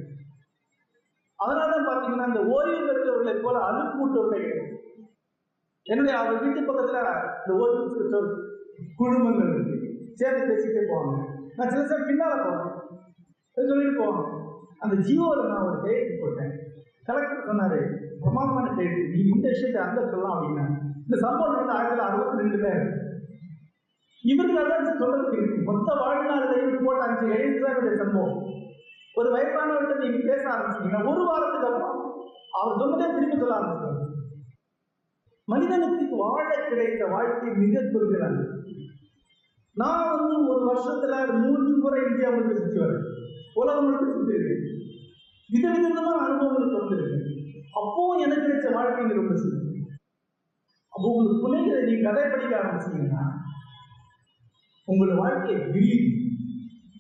அதனால 1.39 1.69
தான் 1.73 1.87
பார்த்தீங்கன்னா 1.89 2.27
இந்த 2.31 2.41
ஓய்வு 2.55 2.81
பெற்றவர்களை 2.87 3.35
போல 3.45 3.57
அனுப்பூட்டவர்களே 3.69 4.41
கிடையாது. 4.43 4.69
என்னுடைய 5.85 6.15
அவர் 6.19 6.41
வீட்டு 6.43 6.61
பக்கத்துல 6.67 6.99
இந்த 7.39 7.53
ஓய்வு 7.61 7.87
பெற்றோர் 7.95 8.29
குழுமங்கள் 8.99 9.51
இருக்கு. 9.53 9.77
சேர்ந்து 10.19 10.49
பேசிக்கிட்டே 10.49 10.83
போவாங்க. 10.91 11.15
நான் 11.57 11.71
சில 11.71 11.83
சார் 11.89 12.07
பின்னால 12.09 12.35
போவேன். 12.43 12.69
சொல்லிட்டு 13.57 13.99
போவாங்க. 14.01 14.23
அந்த 14.83 14.95
ஜியோவில் 15.07 15.51
நான் 15.51 15.67
ஒரு 15.69 15.77
கையெழுத்து 15.83 16.21
போட்டேன். 16.21 16.53
கலெக்டர் 17.07 17.47
சொன்னாரு 17.49 17.79
பிரமாதமான 18.21 18.67
கையெழுத்து 18.75 19.13
நீ 19.13 19.21
இந்த 19.35 19.47
விஷயத்தை 19.53 19.79
அந்த 19.83 20.01
சொல்லலாம் 20.11 20.35
அப்படின்னா. 20.35 20.65
இந்த 21.05 21.17
சம்பவம் 21.25 21.55
வந்து 21.55 21.75
ஆயிரத்தி 21.77 21.95
தொள்ளாயிரத்தி 21.95 22.09
அறுபத்தி 22.09 22.41
ரெண்டுல 22.41 22.69
இவர்கள் 24.23 24.71
தான் 24.71 25.01
சொல்றதுக்கு 25.01 25.37
இருக்கு. 25.39 25.57
மொத்த 25.69 25.89
வாழ்நாளையும் 26.01 26.85
போட்ட 26.85 27.01
அஞ்சு 27.07 27.25
எழுத்து 27.37 27.65
தான் 27.65 28.01
சம்பவம். 28.03 28.37
ஒரு 29.19 29.29
வயசானவர்கிட்ட 29.35 29.95
நீங்க 30.03 30.19
பேச 30.29 30.43
ஆரம்பிச்சீங்கன்னா 30.53 31.01
ஒரு 31.11 31.23
வாரத்துக்கு 31.29 31.69
அப்புறம் 31.69 31.97
அவர் 32.59 32.79
சொன்னதே 32.81 33.07
திருப்பி 33.15 33.37
சொல்ல 33.37 33.57
ஆரம்பிச்சார் 33.57 33.99
மனிதனுக்கு 35.47 36.15
வாழ 36.21 36.45
கிடைத்த 36.69 37.05
வாழ்க்கை 37.13 37.49
மிக 37.63 37.81
குறுகிறாங்க 37.93 38.41
நான் 39.75 40.09
வந்து 40.11 40.35
ஒரு 40.51 40.63
வருஷத்துல 40.69 41.13
மூன்று 41.41 41.73
முறை 41.77 42.01
இந்தியா 42.09 42.29
முழுக்க 42.29 42.53
சுற்றி 42.59 42.79
வரேன். 42.83 43.05
உலகம் 43.61 43.85
முழுக்க 43.85 44.05
சுற்றி 44.13 44.35
இருக்கேன். 44.37 44.65
விதவிதமான 45.53 46.17
அனுபவங்களுக்கு 46.25 46.81
வந்திருக்கு 46.81 47.19
அப்போ 47.79 48.03
எனக்கு 48.25 48.45
கிடைச்ச 48.45 48.69
வாழ்க்கைங்க 48.77 49.13
ரொம்ப 49.13 49.35
சிறு 49.35 49.59
அப்போ 50.93 51.05
உங்களுக்கு 51.11 51.43
பிள்ளைகளை 51.43 51.81
நீ 51.83 51.93
கதை 52.01 52.23
படிக்க 52.23 52.53
ஆரம்பிச்சீங்கன்னா 52.59 53.23
உங்களோட 54.87 55.13
வாழ்க்கையை 55.15 55.59
விரியும். 55.67 56.09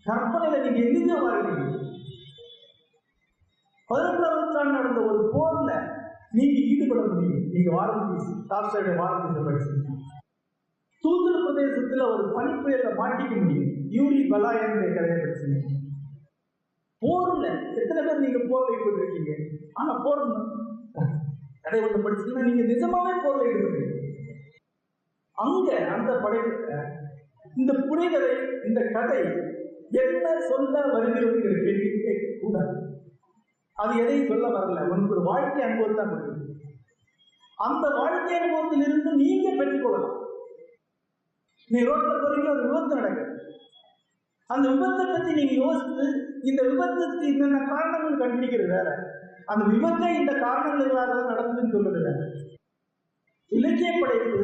கற்பனையில 0.05 0.61
நீங்க 0.63 0.79
எங்கேயோ 0.87 1.17
வாழ்க்கை 1.21 1.51
பதினெட்டாம் 3.89 4.37
நூற்றாண்டு 4.37 4.75
நடந்த 4.77 4.99
ஒரு 5.09 5.21
போர்ல 5.33 5.71
நீங்க 6.31 6.57
ஈடுபட 6.69 7.01
முடியும். 7.07 7.43
நீங்க 7.53 7.69
வாரம்பீஸ் 7.77 8.29
டால்ஸ்டாயுடைய 8.49 8.95
வாரம்பீஸை 9.01 9.43
படிச்சீங்க 9.47 9.81
தூத்துரு 11.03 11.39
பிரதேசத்துல 11.45 12.05
ஒரு 12.13 12.25
பனிப்புயல்ல 12.35 12.91
மாட்டிக்க 13.01 13.33
முடியும். 13.41 13.69
யூரி 13.97 14.19
என்ற 14.65 14.85
கதையை 14.89 15.17
படிச்சீங்க 15.17 15.59
போர்ல 17.03 17.45
எத்தனை 17.79 18.01
பேர் 18.03 18.23
நீங்க 18.25 18.39
போர்ல 18.49 18.75
ஈடுபட்டிருக்கீங்க 18.75 19.33
ஆனா 19.73 19.93
போர் 20.05 20.21
கதை 21.65 21.79
ஒன்று 21.81 22.03
படிச்சீங்கன்னா 22.05 22.47
நீங்க 22.49 22.63
நிஜமாவே 22.71 23.13
போர்ல 23.23 23.49
ஈடுபடுறீங்க 23.49 23.91
அங்க 25.37 25.69
அந்த 25.95 26.11
படைப்புல 26.23 26.73
இந்த 27.53 27.73
புனைகதை 27.87 28.31
இந்த 28.67 28.81
கதை 28.95 29.19
என்ன 30.01 30.27
சொல்ல 30.49 30.75
வருகிறது 30.93 31.39
கேள்வி 31.65 31.89
கூடாது 32.41 32.73
அது 33.77 33.93
எதையும் 34.01 34.29
சொல்ல 34.31 34.47
வரல. 34.49 34.81
உனக்கு 34.89 35.15
ஒரு 35.15 35.23
வாழ்க்கை 35.29 35.61
அனுபவம் 35.63 35.99
தான் 35.99 36.11
கொடுக்குது 36.11 36.41
அந்த 37.57 37.85
வாழ்க்கை 37.97 38.33
அனுபவத்திலிருந்து 38.37 39.11
நீங்க 39.21 39.47
பெற்றுக்கொள்ளலாம். 39.59 40.17
நீ 41.69 41.79
ரோட்ல 41.89 42.13
போறீங்க 42.23 42.49
ஒரு 42.53 42.63
விபத்து 42.65 42.99
நடக்குது. 42.99 43.29
அந்த 44.53 44.65
விபத்தை 44.69 45.05
பத்தி 45.05 45.31
நீங்க 45.33 45.53
யோசித்து 45.53 46.05
இந்த 46.41 46.61
விபத்துக்கு 46.69 47.25
என்னென்ன 47.31 47.59
காரணங்கள் 47.73 48.21
கண்டுபிடிக்கிறது 48.21 48.73
வேற? 48.77 48.89
அந்த 49.45 49.63
விபத்தை 49.73 50.09
இந்த 50.19 50.33
காரணங்கள் 50.45 50.97
தான் 51.11 51.29
நடந்ததுன்னு 51.31 51.73
சொல்றது 51.75 52.01
வேற 52.01 52.19
இலக்கிய 53.51 53.91
படைப்பு 54.01 54.41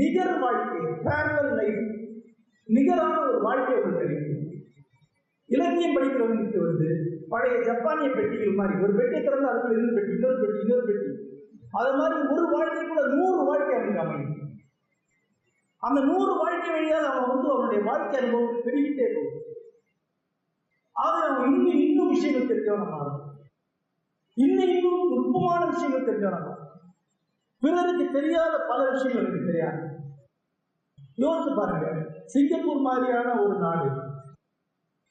நிகர் 0.00 0.36
வாழ்க்கை 0.38 0.78
பேரல் 1.06 1.50
லைஃப் 1.58 1.82
நிகரான 2.68 3.14
ஒரு 3.28 3.38
வாழ்க்கை 3.40 3.74
உங்களுக்கு 3.78 4.02
கிடைக்கும். 4.02 4.38
இலக்கியம் 5.48 5.96
படிக்கிறவங்களுக்கு 5.96 6.60
வந்து 6.66 6.88
பழைய 7.28 7.56
ஜப்பானிய 7.60 8.08
பெட்டிகள் 8.10 8.58
மாதிரி 8.60 8.82
ஒரு 8.84 8.92
பெட்டி 8.92 9.18
திறந்து 9.20 9.50
அதுக்குள்ள 9.50 9.76
இன்னொரு 9.78 9.96
பெட்டி 9.96 10.12
இன்னொரு 10.12 10.38
பெட்டி 10.40 10.60
இன்னொரு 10.60 10.84
பெட்டி. 10.86 11.10
அது 11.72 11.90
மாதிரி 11.98 12.16
ஒரு 12.34 12.46
வாழ்க்கைக்குள்ள 12.54 13.04
நூறு 13.16 13.42
வாழ்க்கை 13.44 13.74
அவனுக்கு 13.76 14.02
அமையும். 14.04 14.38
அந்த 15.82 15.98
நூறு 16.00 16.32
வாழ்க்கை 16.42 16.70
வழியாக 16.70 17.06
அவன் 17.08 17.30
வந்து 17.32 17.48
அவனுடைய 17.54 17.80
வாழ்க்கை 17.90 18.16
அனுபவம் 18.20 18.64
பெருகிட்டே 18.66 19.06
போகும். 19.14 19.31
ஆக 20.96 21.14
நம்ம 21.28 21.46
இன்னும் 21.56 21.82
இன்னும் 21.86 22.12
விஷயங்கள் 22.14 22.50
தெரிஞ்சவன 22.50 22.88
இன்னும் 24.36 24.72
இன்னும் 24.76 25.10
நுட்பமான 25.12 25.62
விஷயங்கள் 25.72 26.08
தெரிஞ்சவன 26.08 26.50
பிறருக்கு 27.62 28.04
தெரியாத 28.18 28.54
பல 28.70 28.80
விஷயங்கள் 28.90 29.24
எனக்கு 29.24 29.50
தெரியாது 29.50 29.80
யோசிச்சு 31.22 31.52
பாருங்க. 31.56 31.88
சிங்கப்பூர் 32.32 32.86
மாதிரியான 32.86 33.28
ஒரு 33.42 33.54
நாடு. 33.58 33.88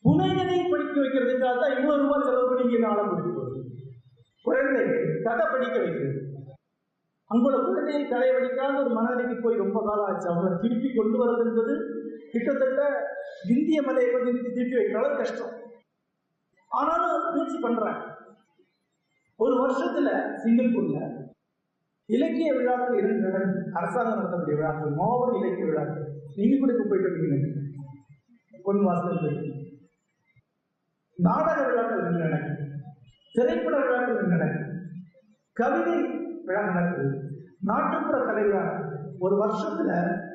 புனையனை 0.04 0.58
படிக்க 0.72 0.96
வைக்கிறதுக்காக 1.02 1.56
தான் 1.62 1.76
இவ்வளவு 1.78 2.02
ரூபாய் 2.04 2.26
செலவு 2.28 2.48
பண்ணி 2.50 2.64
இங்கே 2.68 2.80
நாளை 2.86 3.04
முடிக்கிறது 3.04 3.60
குழந்தை 4.46 4.82
கதை 5.28 5.46
படிக்க 5.54 5.76
வைக்கிறது. 5.84 6.20
அங்குள்ள 7.32 7.58
குழந்தையை 7.68 8.02
கதை 8.14 8.30
படிக்காத 8.34 8.74
ஒரு 8.84 8.92
மனநிலைக்கு 8.98 9.38
போய் 9.44 9.62
ரொம்ப 9.64 9.80
காலம் 9.88 10.08
ஆச்சு. 10.08 10.28
அவங்களை 10.32 10.52
திருப்பி 10.64 10.90
கொண்டு 10.96 11.18
வர்றது 11.22 11.46
என்பது 11.50 11.76
கிட்டத்தட்ட 12.34 12.82
இந்திய 13.56 13.82
மலையை 13.82 14.12
வந்து 14.16 14.32
திருப்பி 14.58 14.76
வைக்கிற 14.80 15.00
அளவு 15.02 15.20
கஷ்டம். 15.22 15.54
ஆனாலும் 16.72 17.34
முயற்சி 17.34 17.60
பண்றேன். 17.60 18.00
ஒரு 19.36 19.54
வருஷத்துல 19.62 20.10
சிங்கப்பூர்ல 20.44 20.98
இலக்கிய 22.06 22.54
விழாக்கள் 22.54 22.98
இரண்டு 22.98 23.30
நடந்து 23.30 23.70
அரசாங்கம் 23.74 24.20
நடத்தக்கூடிய 24.20 24.56
விழாக்கள் 24.56 24.92
மாவட்ட 24.92 25.38
இலக்கிய 25.38 25.66
விழாக்கள். 25.66 26.06
நீங்க 26.36 26.58
கூட 26.58 26.72
இப்ப 26.74 26.86
போயிட்டு 26.90 27.12
இருக்கீங்க. 27.12 27.48
பொன் 28.64 28.84
வாசல் 28.84 29.20
போயிட்டு. 29.22 29.48
நாடக 31.16 31.66
விழாக்கள் 31.68 32.00
ரெண்டு 32.00 32.20
நடக்குது. 32.20 32.68
திரைப்பட 33.32 33.78
விழாக்கள் 33.78 34.16
ரெண்டு 34.16 34.36
நடக்குது. 34.36 34.80
கவிதை 35.54 35.98
விழா 36.46 36.64
நடக்குது. 36.64 37.08
நாட்டுப்புற 37.64 38.26
கலை 38.26 38.44
விழா 38.44 38.64
ஒரு 39.20 39.36
வருஷத்துல 39.44 39.92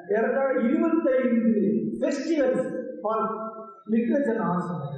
ஏறத்தாழ 0.08 0.60
இருபத்தைந்து 0.60 1.54
ஃபெஸ்டிவல்ஸ் 2.00 2.68
ஃபார் 3.02 3.26
லிட்ரேச்சர் 3.90 4.38
ஆர்ட்ஸ் 4.38 4.94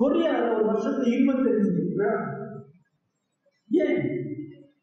கொரியால 0.00 0.54
ஒரு 0.54 0.64
வருஷத்துல 0.70 1.10
இருபத்தஞ்சு 1.14 1.94
விழா 1.96 2.14
ஏன்? 3.70 3.98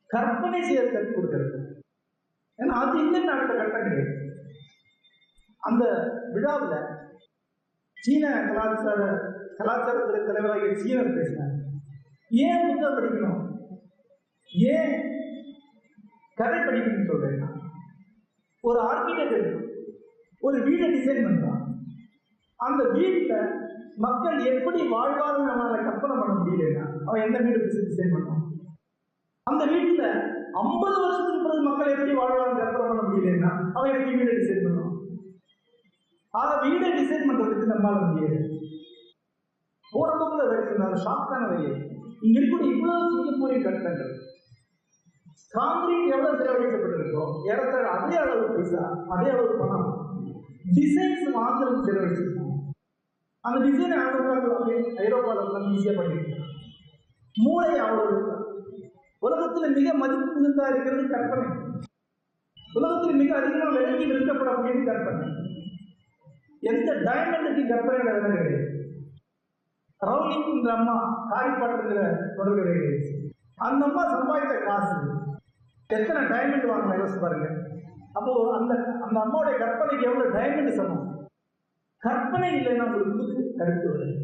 கற்பனை 0.07 0.61
செய்ய 0.61 0.91
கற்றுக் 0.91 1.15
கொடுக்கிறது. 1.15 1.83
ஏன்னா 2.57 2.75
அது 2.81 2.97
இல்லைன்னு 2.99 3.23
நாட்டில் 3.23 3.57
கட்டம் 3.57 3.83
கிடையாது. 3.83 4.13
அந்த 5.59 5.83
விழாவில் 6.33 6.85
சீன 7.93 8.41
கலாச்சார 8.47 9.01
கலாச்சாரத்துறை 9.59 10.21
தலைவராகிய 10.21 10.71
சீனர் 10.81 11.15
பேசினார். 11.15 11.55
ஏன் 12.29 12.67
புத்தகம் 12.67 12.97
படிக்கணும்? 12.97 13.41
ஏன் 14.53 14.95
கதை 16.35 16.59
படிக்கணும்னு 16.59 17.05
சொல்றேன் 17.05 17.55
ஒரு 18.61 18.79
ஆர்கிடெக்ட் 18.81 19.69
ஒரு 20.39 20.57
வீடை 20.57 20.89
டிசைன் 20.93 21.25
பண்றான். 21.25 21.63
அந்த 22.55 22.83
வீட்டில் 22.89 23.56
மக்கள் 23.97 24.39
எப்படி 24.51 24.81
வாழ்வார்கள் 24.93 25.49
நம்மளால 25.49 25.77
கற்பனை 25.85 26.15
பண்ண 26.17 26.33
முடியலன்னா 26.39 26.85
அவன் 27.07 27.23
எந்த 27.25 27.37
வீடு 27.45 27.59
டிசைன் 27.85 28.13
பண்ணுவான்? 28.15 28.43
அந்த 29.47 29.63
வீட்டுல 29.73 30.03
ஐம்பது 30.61 30.97
வருஷத்துக்கு 31.03 31.43
பிறகு 31.45 31.63
மக்கள் 31.69 31.93
எப்படி 31.93 32.13
வாழ்வார்கள் 32.19 32.61
கற்பனை 32.61 32.87
பண்ண 32.89 33.03
முடியலன்னா 33.07 33.51
அவன் 33.75 33.91
எப்படி 33.93 34.13
வீடு 34.19 34.37
டிசைன் 34.39 34.65
பண்ணுவான்? 34.65 34.93
ஆக 36.33 36.51
வீடை 36.65 36.89
டிசைன் 36.99 37.27
பண்றதுக்கு 37.29 37.73
நம்மளால 37.73 38.05
முடியாது 38.07 38.39
போற 39.93 40.09
போக்குல 40.19 40.47
வேலை 40.49 40.63
சொன்னாரு 40.69 40.97
ஷாக்கான 41.05 41.43
வழி 41.51 41.67
இங்க 42.25 42.37
இருக்கக்கூடிய 42.37 42.73
இவ்வளவு 42.75 43.11
சிங்கப்பூரின் 43.13 43.65
கட்டங்கள். 43.65 44.13
காங்கிரீட் 45.53 46.13
எவ்வளவு 46.15 46.39
செலவழிக்கப்பட்டிருக்கோ 46.39 47.23
ஏறத்தாழ 47.51 47.85
அதே 47.97 48.15
அளவு 48.23 48.47
பைசா 48.55 48.81
அதே 49.13 49.29
அளவு 49.33 49.53
பணம். 49.61 49.87
டிசைன்ஸ் 50.77 51.23
மாத்திரம் 51.37 51.85
செலவழிச்சிருக்கோம் 51.87 52.36
அந்த 53.47 53.57
டிசைனை 53.65 53.97
ஆண்டவர்கள் 54.03 55.03
ஐரோப்பாவில் 55.05 55.55
தான் 55.55 55.69
ஈஸியாக 55.73 55.97
பண்ணிருக்கோம் 55.99 56.43
மூளை 57.35 57.73
அவர்கள் 57.85 58.23
உலகத்தில் 59.21 59.75
மிக 59.77 59.93
மதிப்பு 60.01 60.29
மிகுந்தா 60.35 60.65
இருக்கிறது 60.71 61.03
கற்பனை. 61.13 61.45
உலகத்தில் 62.77 63.19
மிக 63.21 63.31
அதிகமாக 63.39 63.71
விலைக்கு 63.75 64.07
விற்கப்படக்கூடியது 64.11 64.83
கற்பனை. 64.89 65.27
எந்த 66.71 66.89
டைமண்டுக்கு 67.07 67.63
கற்பனை 67.71 67.99
விலை 67.99 68.19
கிடையாது. 68.25 68.55
ரவுலிங்கிற 70.01 70.73
அம்மா 70.79 70.95
காரிப்பாட்டுங்கிற 71.31 72.01
தொடர்பு 72.37 72.59
கிடையாது. 72.59 72.99
அந்த 73.67 73.81
அம்மா 73.87 74.03
சம்பாதித்த 74.15 74.55
காசு. 74.67 74.97
எத்தனை 75.89 76.21
டைமண்ட் 76.33 76.71
வாங்கின 76.71 76.97
யோசிச்சு 77.01 77.23
பாருங்க. 77.23 77.47
அப்போ 78.17 78.31
அந்த 78.59 78.73
அந்த 79.05 79.17
அம்மாவுடைய 79.25 79.55
கற்பனைக்கு 79.63 80.07
எவ்வளவு 80.09 80.35
டைமண்ட் 80.37 80.77
சமம்? 80.79 81.05
கற்பனை 82.03 82.49
இல்லைன்னா 82.55 82.85
உங்களுக்கு 82.87 83.17
புது 83.19 83.43
கருத்து 83.59 83.87
வருது 83.91 84.15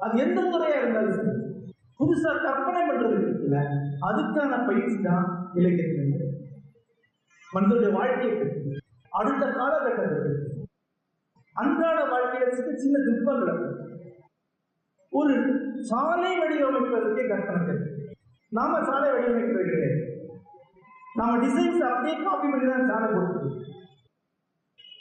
அது 0.00 0.22
எந்த 0.24 0.40
துறையா 0.46 0.78
இருந்தாலும் 0.80 1.16
சரி. 1.16 1.32
புதுசா 2.00 2.30
கற்பனை 2.44 2.82
பண்றது 2.82 3.16
இருக்குல்ல 3.18 3.58
அதுக்கான 4.08 4.58
பயிற்சி 4.66 4.98
தான் 5.04 5.26
இலக்கியத்தில் 5.54 6.24
மனிதனுடைய 7.52 7.90
வாழ்க்கையை 7.94 8.32
அடுத்த 9.12 9.44
காலகட்டத்தில் 9.54 10.32
அன்றாட 11.56 11.98
வாழ்க்கையில 12.08 12.48
சின்ன 12.56 12.72
சின்ன 12.80 12.96
துன்பங்களை 13.06 13.54
ஒரு 15.12 15.34
சாலை 15.86 16.32
வடிவமைப்பதற்கே 16.40 17.24
கற்பனை 17.28 17.60
கிடையாது 17.60 17.92
நாம 18.52 18.80
சாலை 18.84 19.08
வடிவமைக்கிறது 19.12 19.64
கிடையாது. 19.66 20.00
நாம 21.14 21.38
டிசைன்ஸ் 21.42 21.86
அப்படியே 21.88 22.16
காப்பி 22.20 22.48
பண்ணி 22.48 22.66
தான் 22.68 22.90
சாலை 22.90 23.08
கொடுக்குது 23.10 23.50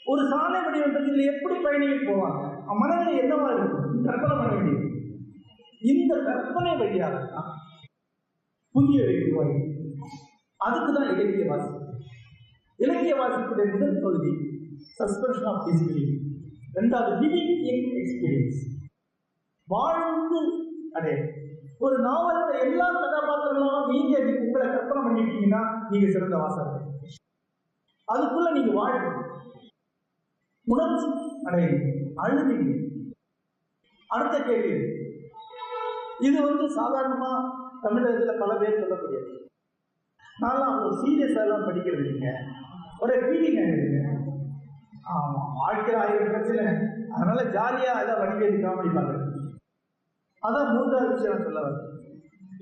ஒரு 0.05 0.23
சாலை 0.31 0.59
வடிவத்தில் 0.63 1.29
எப்படி 1.31 1.55
பயணிகள் 1.59 2.07
போவாங்க? 2.07 2.41
மனதில் 2.71 2.79
மனநிலை 2.81 3.13
என்னவா 3.21 3.47
இருக்கும்? 3.53 4.03
கற்பனை 4.07 4.35
பண்ண 4.35 4.51
வேண்டியது. 4.51 4.83
இந்த 5.81 6.13
கற்பனை 6.27 6.73
வழியாக 6.77 7.17
தான் 7.25 7.49
புதிய 8.75 9.01
உருவாகி 9.17 9.57
அதுக்கு 10.59 10.91
தான் 10.91 11.09
இலக்கிய 11.11 11.45
வாசிப்பு 11.49 11.81
இலக்கிய 12.79 13.13
வாசிப்புடைய 13.15 13.67
முதல் 13.73 14.01
பகுதி 14.01 14.31
சஸ்பென்ஷன் 14.99 15.49
ஆஃப் 15.51 15.63
டிஸ்பிலிட்டி 15.67 16.15
ரெண்டாவது 16.75 17.13
லிவிங் 17.23 17.53
எக்ஸ்பீரியன்ஸ் 18.01 18.61
வாழ்ந்து 19.67 20.41
அடைய 20.93 21.15
ஒரு 21.79 21.95
நாவலில் 21.99 22.61
எல்லா 22.65 22.87
கதாபாத்திரங்களும் 22.95 23.89
நீங்க 23.89 24.13
உங்களை 24.43 24.67
கற்பனை 24.67 25.01
பண்ணிட்டீங்கன்னா 25.01 25.61
நீங்க 25.89 26.07
சிறந்த 26.11 26.35
வாசகர். 26.37 26.83
அதுக்குள்ள 28.07 28.49
நீங்க 28.51 28.71
வாழ்க்கணும் 28.73 29.21
உணர்ச்சி 30.73 31.09
அடையுங்க 31.47 31.87
அழுவீங்க 32.23 32.71
அடுத்த 34.15 34.35
கேள்வி. 34.47 34.73
இது 36.27 36.37
வந்து 36.47 36.65
சாதாரணமா 36.77 37.31
தமிழகத்துல 37.83 38.33
பல 38.41 38.51
பேர் 38.61 38.81
சொல்லக்கூடியது. 38.81 39.31
நான்லாம் 40.43 40.71
அவ்வளோ 40.73 40.91
சீரியஸாக 41.01 41.45
எல்லாம் 41.45 41.65
படிக்கிறது 41.67 42.03
இல்லைங்க. 42.03 42.29
ஒரே 43.03 43.15
ஃபீலிங் 43.25 43.59
ஆகிடுங்க 43.63 43.99
ஆமாம் 45.13 45.49
வாழ்க்கையில் 45.61 46.01
ஆயிரம் 46.03 46.31
பிரச்சனை. 46.33 46.63
அதனால 47.15 47.39
ஜாலியாக 47.55 47.99
அதை 48.01 48.13
வடிவேலி 48.21 48.57
காமெடி 48.63 48.91
பார்க்குறது. 48.95 49.27
அதான் 50.43 50.73
மூன்றாவது 50.75 51.13
விஷயம் 51.13 51.45
சொல்ல 51.45 51.59
வரேன். 51.65 51.83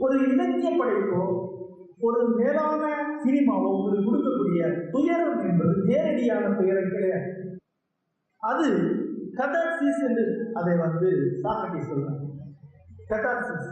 ஒரு 0.03 0.15
இலக்கிய 0.33 0.69
படைப்போ 0.79 1.21
ஒரு 2.07 2.21
மேலான 2.39 2.83
சினிமாவோ 3.23 3.67
உங்களுக்கு 3.75 4.07
கொடுக்கக்கூடிய 4.07 4.61
துயரம் 4.93 5.41
என்பது 5.49 5.73
நேரடியான 5.89 6.49
துயரம் 6.59 6.93
கிடையாது 6.95 7.29
அது 8.49 8.67
கதாசிஸ் 9.39 10.01
என்று 10.07 10.23
அதை 10.59 10.73
வந்து 10.83 11.09
சாக்கட்டி 11.43 11.79
சொல்றாங்க. 11.89 12.23
கதாசிஸ் 13.11 13.69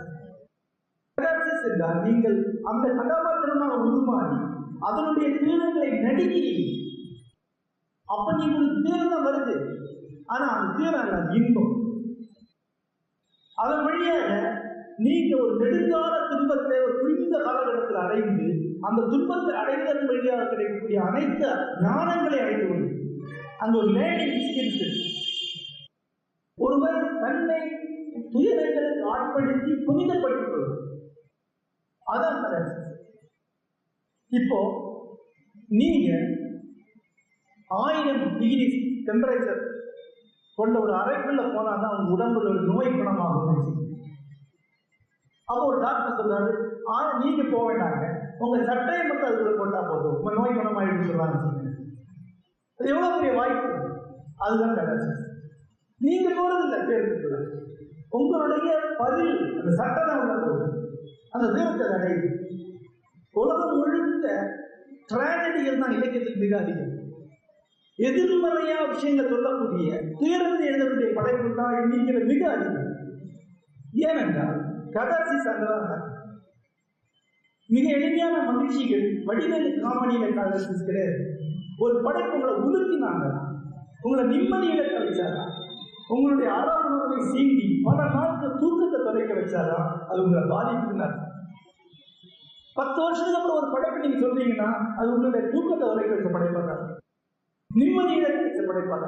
கதாசிஸ் 1.18 1.68
என்றால் 1.70 2.00
நீங்கள் 2.08 2.38
அந்த 2.72 2.86
கதாபாத்திரமாக 3.00 3.82
உருமாறி 3.88 4.40
அதனுடைய 4.88 5.30
தீரங்களை 5.42 5.90
நடிக்கிறீங்க 6.08 6.64
அப்ப 8.08 8.28
நீங்களுக்கு 8.40 8.80
தீரம் 8.86 9.14
தான் 9.14 9.28
வருது. 9.28 9.56
ஆனா 10.34 10.46
அந்த 10.56 10.72
தீரம் 10.80 11.30
இன்பம். 11.40 11.74
அதன் 13.58 13.84
வழியாக 13.88 14.30
நீங்க 15.06 15.32
ஒரு 15.44 15.54
நெடுங்கால 15.62 16.14
துன்பத்தை 16.32 16.78
ஒரு 16.86 16.94
குறிப்பிட்ட 17.02 17.38
காலகட்டத்தில் 17.46 18.04
அடைந்து 18.06 18.48
அந்த 18.88 19.02
துன்பத்தை 19.12 19.54
அடைந்ததன் 19.62 20.10
வழியாக 20.12 20.48
கிடைக்கக்கூடிய 20.52 21.00
அனைத்து 21.10 21.48
ஞானங்களை 21.86 22.40
அடைந்து 22.44 22.68
கொண்டு 22.70 22.91
அங்க 23.62 23.78
ஒரு 23.78 23.90
லேர்னிங் 23.94 24.36
எக்ஸ்பீரியன்ஸ் 24.38 25.08
ஒருவர் 26.58 27.00
தன்னை 27.24 27.60
துயரங்களுக்கு 28.32 29.06
ஆட்படுத்தி 29.12 29.72
புனிதப்படுத்திக் 29.86 30.52
கொள்வது 30.52 30.78
அதான் 32.06 32.42
கடைசி 32.44 32.76
இப்போ 34.32 34.60
நீங்க 35.70 36.10
ஆயிரம் 37.70 38.38
டிகிரி 38.40 38.66
டெம்பரேச்சர் 39.08 39.62
கொண்ட 40.58 40.80
ஒரு 40.80 40.94
அறைக்குள்ள 40.94 41.42
போனாதான் 41.54 41.96
உங்க 41.98 42.16
உடம்புல 42.16 42.50
ஒரு 42.50 42.62
நோய் 42.62 42.98
குணமாகும். 42.98 43.62
அப்போ 45.48 45.64
ஒரு 45.66 45.80
டாக்டர் 45.82 46.18
சொல்றாரு 46.20 46.52
ஆ 46.90 47.20
நீங்க 47.24 47.44
போக 47.44 47.64
வேண்டாங்க. 47.70 48.04
உங்க 48.40 48.58
சட்டையை 48.64 49.04
மட்டும் 49.08 49.30
அதுக்குள்ள 49.30 49.58
போட்டா 49.58 49.82
போதும். 49.82 50.18
உங்க 50.18 50.34
நோய் 50.34 50.58
குணமாயிடும் 50.60 51.10
சொல்றாங்க. 51.10 51.61
அது 52.82 52.92
எவ்வளவு 52.94 53.18
பெரிய 53.18 53.34
வாய்ப்பு? 53.34 53.68
அதுதான் 54.38 54.78
கடைசி. 54.78 55.10
நீங்க 56.02 56.30
போறது 56.30 56.64
இல்லை 56.68 57.02
உங்களுடைய 58.10 58.70
பதில் 58.98 59.34
அந்த 59.60 59.72
சட்டம் 59.72 60.22
உள்ள 60.22 60.64
அந்த 61.32 61.46
தீர்த்தை 61.56 61.86
அடையுது 61.88 62.30
உலகம் 63.34 63.76
முழுக்க 63.76 64.28
டிராஜடிகள் 65.08 65.80
தான் 65.80 65.92
இலக்கியத்தில் 65.92 66.42
மிக 66.44 66.58
அதிகம். 66.58 66.96
எதிர்மறையா 68.00 68.78
விஷயங்கள் 68.90 69.32
சொல்லக்கூடிய 69.34 69.90
துயரத்தை 70.20 70.66
எழுதக்கூடிய 70.70 71.10
படைப்புகள் 71.14 71.60
தான் 71.62 71.78
எண்ணிக்கையில் 71.82 72.30
மிக 72.32 72.44
அதிகம். 72.50 72.90
ஏனென்றால் 74.08 74.60
கதாசிஸ் 74.92 75.52
அங்கதான் 75.52 76.08
மிக 77.70 77.86
எளிமையான 77.90 78.38
மகிழ்ச்சிகள் 78.50 79.06
வடிவேலு 79.26 79.70
காமெடியில 79.86 80.32
கதாசிஸ் 80.40 80.88
கிடையாது 80.88 81.22
ஒரு 81.84 81.96
படைப்பு 82.06 82.36
உங்களை 82.38 82.54
உலுக்கினாங்க. 82.68 83.26
உங்களை 84.04 84.24
நிம்மதியில 84.34 84.82
கழிச்சாரா 84.94 85.44
உங்களுடைய 86.14 86.48
ஆறாம் 86.54 86.88
சீண்டி 87.32 87.66
பல 87.86 88.00
நாட்கள் 88.16 88.60
தூக்கத்தை 88.62 89.00
தொலைக்க 89.08 89.34
வச்சாரா? 89.38 89.78
அது 90.10 90.20
உங்களை 90.24 90.42
பாதிப்புனார் 90.54 91.18
பத்து 92.76 93.00
வருஷத்துக்கு 93.04 93.40
அப்புறம் 93.40 93.60
ஒரு 93.62 93.70
படைப்பு 93.74 94.04
நீங்க 94.04 94.18
சொல்றீங்கன்னா 94.24 94.70
அது 95.00 95.08
உங்களுடைய 95.14 95.44
தூக்கத்தை 95.54 95.86
தொலைக்க 95.88 96.12
வச்ச 96.16 96.30
படைப்பாங்க 96.36 96.74
நிம்மதியில 97.72 98.30
கிடைச்ச 98.36 98.62
படைப்பாங்க 98.70 99.08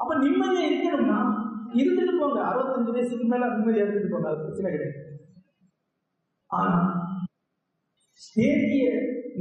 அப்ப 0.00 0.12
நிம்மதியை 0.24 0.64
இருக்கணும்னா 0.68 1.18
இருந்துட்டு 1.80 2.12
போங்க. 2.20 2.38
அறுபத்தஞ்சு 2.50 2.94
வயசுக்கு 2.96 3.24
மேல 3.32 3.48
நிம்மதியா 3.54 3.84
இருந்துட்டு 3.84 4.12
போங்க. 4.12 4.28
அது 4.30 4.44
பிரச்சனை 4.44 4.70
கிடையாது. 4.72 5.00
ஆனா 6.50 6.76
தேங்கிய 8.36 8.86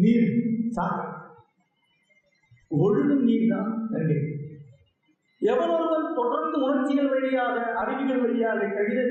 நீர் 0.03 0.27
சாக்கடை 0.77 1.13
ஒழுகும் 2.71 3.23
நீர் 3.23 3.51
தான் 3.51 3.71
நன்றி 3.89 4.17
எவன் 5.41 5.73
ஒருவன் 5.75 6.07
தொடர்ந்து 6.15 6.57
உணர்ச்சிகள் 6.63 7.11
வழியாக 7.13 7.55
அறிவிகள் 7.81 8.23
வழியாக 8.23 8.69
கடித 8.75 9.01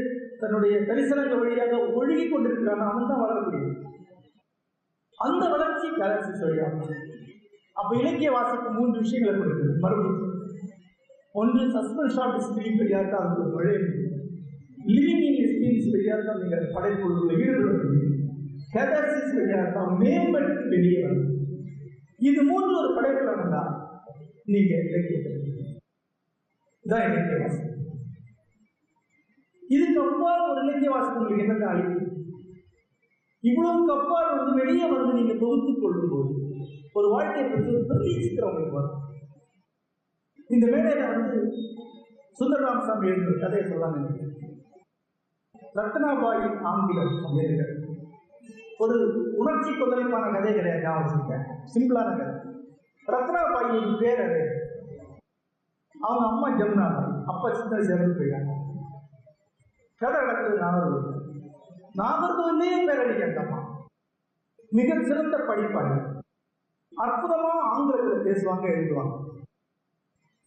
தன்னுடைய 0.41 0.75
தரிசனங்கள் 0.89 1.43
வழியாக 1.43 1.75
ஒழுகி 1.95 2.25
கொண்டிருக்கிறான் 2.27 2.87
அவன் 2.87 3.11
தான் 3.11 3.23
வளரக்கூடியது 3.23 3.73
அந்த 5.19 5.45
வளர்ச்சி 5.49 5.89
கேலக்சிஸ் 5.97 6.45
வழியாக 6.45 6.81
அப்ப 7.77 7.91
இலக்கிய 7.97 8.31
வாசிப்பு 8.31 8.69
மூன்று 8.77 8.99
விஷயங்களை 9.01 9.33
கொடுக்குது. 9.35 9.73
மறுபடியும் 9.81 10.23
ஒன்று 11.35 11.63
சஸ்பென்ஸ் 11.75 12.19
ஆஃப் 12.23 12.35
டிஸ்பிளின் 12.37 12.79
வழியாக 12.81 13.09
தான் 13.09 13.27
அது 13.27 13.47
நுழைய 13.47 13.79
லிவிங் 14.89 15.25
இன் 15.29 15.41
எக்ஸ்பீரியன்ஸ் 15.41 15.91
வழியாக 15.95 16.21
தான் 16.23 16.41
நீங்கள் 16.43 16.67
படைப்புகளுக்குள்ள 16.75 17.35
ஈடுபட 17.41 17.73
முடியும் 17.81 18.13
கேதாசிஸ் 18.73 19.35
வழியாக 19.39 19.67
தான் 19.73 19.93
வெளியே 20.73 21.01
வரணும் 21.01 21.33
இது 22.21 22.41
மூன்று 22.45 22.73
ஒரு 22.79 22.91
படைப்புல 22.97 23.25
தான் 23.51 23.73
நீங்க 24.47 24.73
இலக்கியத்தை 24.87 25.33
இதான் 26.85 27.07
இலக்கிய 27.09 27.39
வாசகம் 27.41 27.73
இதுக்கு 29.63 30.01
அப்பால் 30.05 30.49
ஒரு 30.49 30.61
இலக்கிய 30.65 30.91
வாசகம் 30.91 31.17
உங்களுக்கு 31.17 31.45
என்ன 31.47 31.57
காலி? 31.63 31.85
இவ்வளவுக்கு 33.45 33.93
அப்பால் 33.97 34.31
வந்து 34.33 34.53
வெளியே 34.61 34.87
வந்து 34.93 35.17
நீங்க 35.19 35.35
தொகுத்துக் 35.41 35.83
கொள்ளும் 35.83 36.13
போது 36.13 36.33
ஒரு 36.97 37.09
வாழ்க்கையை 37.13 37.47
பற்றி 37.47 37.71
ஒரு 37.73 37.87
பெரிய 37.91 38.13
சித்திரம் 38.19 38.51
உங்களுக்கு 38.51 38.77
வரும். 38.77 39.03
இந்த 40.51 40.65
மேடையில 40.73 41.09
வந்து 41.13 41.39
சுந்தரராம 42.39 42.85
சாமி 42.87 43.11
எழுதுற 43.11 43.35
கதையை 43.39 43.65
சொல்லாங்க 43.67 44.15
ரத்னாபாயின் 45.79 46.59
ஆங்கிலம் 46.69 47.15
அப்படின்னு 47.21 47.67
ஒரு 48.79 49.25
உணர்ச்சி 49.37 49.71
கொந்தளிப்பான 49.71 50.33
கதை 50.33 50.55
கிடையாது 50.55 50.83
ஞாபகம் 50.83 51.13
வச்சிருக்கேன். 51.13 51.45
சிம்பிளான 51.75 52.19
கதை. 52.19 52.35
ரத்னாபாயின் 53.07 53.99
பேர் 53.99 54.21
அது. 54.21 54.71
அவங்க 56.01 56.27
அம்மா 56.27 56.49
ஜமுனா 56.49 57.23
அப்பா 57.27 57.55
சின்ன 57.55 57.83
சேர்ந்து 57.83 58.21
போயிட்டாங்க. 58.21 58.53
கதை 59.97 60.25
நடக்குது 60.25 60.59
நாகர்கோவில். 60.59 61.21
நாகர்கோவிலே 61.99 62.91
பேரடிக்க 62.91 63.37
அம்மா. 63.37 63.79
மிக 64.71 65.03
சிறந்த 65.03 65.37
படிப்பாளி. 65.37 66.15
அற்புதமா 66.97 67.51
ஆங்கிலத்தில் 67.63 68.25
பேசுவாங்க 68.25 68.65
எழுதுவாங்க. 68.65 69.25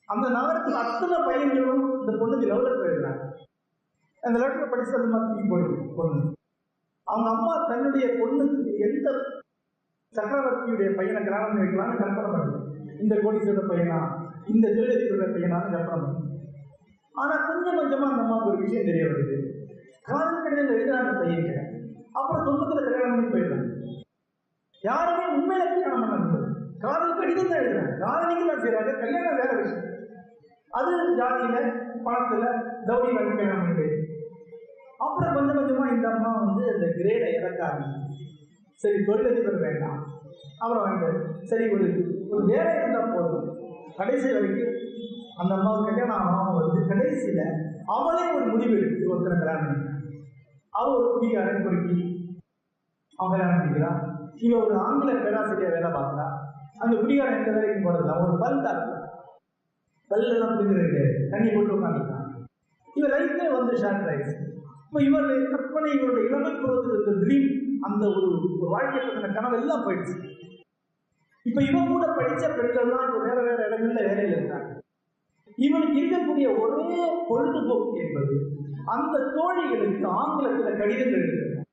அந்த 0.06 0.30
நகரத்தில் 0.30 0.76
அத்தனை 0.76 1.22
பையன்களும் 1.26 2.00
இந்த 2.00 2.12
பொண்ணுக்கு 2.12 2.48
லவ் 2.48 2.62
லெட்டர் 2.62 2.88
எழுதுறாங்க 2.88 3.34
அந்த 4.22 4.40
லெட்டரை 4.40 4.68
படிச்சது 4.68 5.10
மாதிரி 5.10 5.50
போயிடும் 5.50 5.96
பொண்ணு. 5.96 6.38
அவங்க 7.10 7.30
அம்மா 7.36 7.54
தன்னுடைய 7.70 8.08
பொண்ணுக்கு 8.20 8.72
எந்த 8.88 9.08
சக்கரவர்த்தியுடைய 10.14 10.90
பையனை 10.98 11.22
கிராமம் 11.24 11.62
வைக்கலாம்னு 11.62 12.02
கற்பனை 12.02 12.30
பண்ணுது 12.34 12.58
இந்த 13.04 13.16
கோடீஸ்வர 13.24 13.64
பையனா? 13.72 14.00
இந்த 14.48 14.66
தொழிலதிபரோட 14.76 15.28
பையனான்னு 15.34 15.76
கற்பனை 15.76 16.00
பண்ணுது 16.00 16.28
ஆனா 17.16 17.36
கொஞ்சம் 17.48 17.78
கொஞ்சமா 17.80 18.10
அந்த 18.12 18.24
அம்மாவுக்கு 18.24 18.52
ஒரு 18.52 18.64
விஷயம் 18.66 18.90
தெரிய 18.90 19.06
வருது. 19.10 19.36
காதல் 20.10 20.44
கடிதம் 20.44 20.74
எழுதுறாங்க 20.76 21.12
பையன் 21.20 21.68
அப்புறம் 22.18 22.46
சொந்தத்துல 22.48 22.84
கல்யாணம் 22.86 23.14
பண்ணி 23.14 23.30
போயிடுறாங்க. 23.34 23.68
யாருமே 24.84 25.26
உண்மையில 25.36 25.66
கல்யாணம் 25.72 26.04
பண்ண 26.04 26.38
காதல் 26.84 27.18
கடிதம் 27.20 27.52
தான் 27.52 27.62
எழுதுறாங்க. 27.62 27.94
காதலிக்கு 28.04 28.46
தான் 28.50 28.64
செய்யறாங்க 28.64 28.92
கல்யாணம் 29.04 29.40
வேற 29.42 29.52
விஷயம். 29.60 29.86
அது 30.72 30.92
ஜாதியில 31.20 31.58
பணத்துல 32.06 32.46
தௌரி 32.90 33.12
கல்யாணம் 33.18 33.64
பண்ணி 33.64 33.88
அப்புறம் 35.00 35.36
கொஞ்சம் 35.36 35.58
கொஞ்சமாக 35.58 35.94
இந்த 35.96 36.08
அம்மா 36.14 36.32
வந்து 36.44 36.64
அந்த 36.74 36.86
கிரேடை 37.00 37.30
இறக்க 37.38 37.62
ஆரம்பிச்சு 37.68 38.18
சரி 38.82 39.00
தொழிலதிபர் 39.06 39.64
வேண்டாம். 39.66 40.00
அப்புறம் 40.60 40.86
வந்து 40.88 41.10
சரி 41.50 41.66
ஒரு 41.76 41.86
ஒரு 42.30 42.44
வேலை 42.46 42.72
இருந்தால் 42.76 43.14
போதும். 43.16 43.48
கடைசி 43.98 44.28
வரைக்கும் 44.34 44.76
அந்த 45.42 45.52
அம்மாவுக்கு 45.56 45.90
கல்யாணம் 45.90 46.22
ஆகாம 46.24 46.54
வந்து 46.58 46.82
கடைசியில் 46.92 47.46
அவளே 47.96 48.26
ஒரு 48.36 48.46
முடிவு 48.46 48.76
எடுத்து 48.80 49.10
ஒருத்தரை 49.12 49.38
கல்யாணம் 49.40 49.66
பண்ணிக்கிறான் 49.66 49.98
ஒரு 50.94 51.08
குடிகாரன் 51.14 51.64
பொறுக்கி 51.64 51.98
அவன் 53.20 53.34
கல்யாணம் 53.34 53.60
பண்ணிக்கிறான் 53.60 54.00
இவன் 54.46 54.64
ஒரு 54.66 54.76
ஆங்கில 54.86 55.14
பேராசிரியர் 55.24 55.76
வேலை 55.78 55.90
பார்க்கறா. 55.92 56.28
அந்த 56.84 56.94
குடிகாரன் 57.02 57.40
எந்த 57.40 57.52
வேலைக்கும் 57.56 57.88
போறதில்ல. 57.88 58.14
ஒரு 58.26 58.34
பல் 58.44 58.64
தாக்கு 58.66 58.96
பல்லெல்லாம் 60.12 60.54
பிடிக்கிறது 60.58 61.02
தண்ணி 61.32 61.50
போட்டு 61.50 61.76
உட்காந்துருக்கான் 61.78 62.28
இவன் 62.96 63.12
லைஃப்லேயே 63.16 63.50
வந்து 63.58 63.74
ஷார்ட் 63.78 64.08
ஆயிடுச்சு 64.12 64.38
இப்போ 64.92 65.00
இவருடைய 65.08 65.42
கற்பனை 65.50 65.90
இவருடைய 65.96 66.30
இளமை 66.30 66.52
பருவத்தில் 66.54 67.20
ட்ரீம் 67.24 67.50
அந்த 67.88 68.04
ஒரு 68.08 68.28
ஒரு 68.54 68.70
வாழ்க்கை 68.72 69.02
பற்றின 69.02 69.34
கனவு 69.36 69.58
எல்லாம் 69.60 69.84
போயிடுச்சு. 69.86 70.16
இப்போ 71.46 71.62
இவன் 71.62 71.92
கூட 71.92 72.06
படித்த 72.18 72.48
பெண்கள்லாம் 72.58 73.06
இப்போ 73.08 73.20
வேற 73.28 73.38
வேற 73.42 73.60
இடங்கள்ல 73.68 74.02
வேலையில் 74.08 74.36
இருக்காங்க. 74.38 74.70
இவனுக்கு 75.58 75.96
இருக்கக்கூடிய 76.02 76.48
ஒரே 76.64 77.06
பொழுதுபோக்கு 77.30 77.96
என்பது 78.06 78.36
அந்த 78.96 79.16
தோழிகளுக்கு 79.38 80.06
ஆங்கிலத்தில் 80.20 80.80
கடிதங்கள் 80.82 81.24
எழுதுறாங்க 81.24 81.64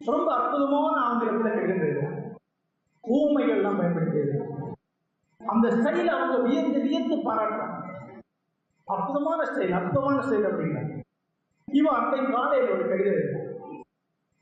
ரொம்ப 0.00 0.28
அற்புதமான 0.38 0.94
ஆங்கிலத்தில் 1.08 1.56
கடிதம் 1.56 1.82
எழுதுறாங்க 1.82 2.18
ஊமைகள்லாம் 3.04 3.80
பயன்படுத்தி 3.80 4.22
அந்த 5.40 5.66
ஸ்டைல 5.76 6.08
அவங்க 6.16 6.36
வியந்து 6.48 6.80
வியந்து 6.86 7.16
பாராட்டுறாங்க. 7.26 7.76
அற்புதமான 8.88 9.40
ஸ்டைல் 9.50 9.78
அற்புதமான 9.80 10.18
ஸ்டைல் 10.26 10.48
அப்படிங்கிறாங்க 10.50 10.99
இவன் 11.78 11.96
அன்றை 11.98 12.20
காலையில் 12.32 12.72
ஒரு 12.74 12.84
கடிதம் 12.90 13.16
எழுதினான் 13.16 13.46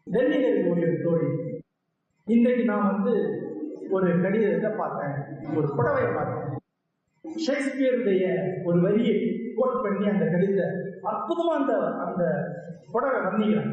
டெல்லியில் 0.07 0.47
இருக்கக்கூடிய 0.49 0.87
ஒரு 0.91 0.99
தோழி. 1.07 1.29
இன்றைக்கு 2.27 2.65
நான் 2.65 2.91
வந்து 2.93 3.13
ஒரு 3.97 4.09
கடிதத்தை 4.23 4.71
பார்த்தேன். 4.81 5.15
ஒரு 5.57 5.67
புடவையை 5.77 6.11
பார்த்தேன். 6.15 6.45
ஷேக்ஸ்பியருடைய 7.45 8.25
ஒரு 8.69 8.79
வரியை 8.81 9.17
கோட் 9.59 9.83
பண்ணி 9.85 10.07
அந்த 10.13 10.25
கடிதத்தை 10.35 10.67
அற்புதமா 11.11 11.53
அந்த 11.61 11.73
அந்த 12.05 12.23
புடவை 12.93 13.19
வர்ணிக்கிறான். 13.27 13.73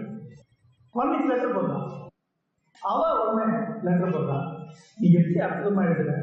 வர்ணிக்கு 0.95 1.31
லெட்டர் 1.31 1.55
போடுறான் 1.57 1.85
அவ 2.81 3.01
உடனே 3.23 3.45
லெட்டர் 3.87 4.15
போடுறான் 4.15 4.45
நீ 5.01 5.07
எப்படி 5.19 5.39
அற்புதமா 5.47 5.83
எழுதுற? 5.89 6.13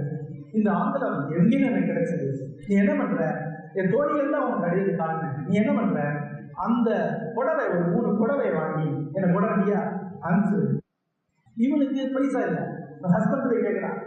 இந்த 0.58 0.68
ஆங்கிலம் 0.80 1.18
எங்கேயும் 1.38 1.68
எனக்கு 1.68 1.90
கிடைச்சது? 1.90 2.26
நீ 2.68 2.72
என்ன 2.82 2.92
பண்ற? 2.94 3.20
என் 3.78 3.92
தோழிகள் 3.92 4.34
தான் 4.34 4.46
உன் 4.48 4.64
கடிதத்தை 4.64 4.94
காரணம் 4.96 5.36
நீ 5.46 5.54
என்ன 5.62 5.72
பண்ற? 5.72 6.00
அந்த 6.54 6.90
புடவை 7.34 7.68
ஒரு 7.68 7.84
மூணு 7.84 8.18
புடவை 8.18 8.50
வாங்கி 8.50 9.10
எனக்கு 9.12 9.40
உடனடியா 9.40 9.80
அனுப்பிச்சு 10.22 10.78
இவனுக்கு 11.56 12.10
பைசா 12.14 12.40
இல்லை. 12.40 12.62
ஹஸ்பண்ட் 13.02 13.48
போய் 13.48 13.64
கேட்கிறான். 13.64 13.98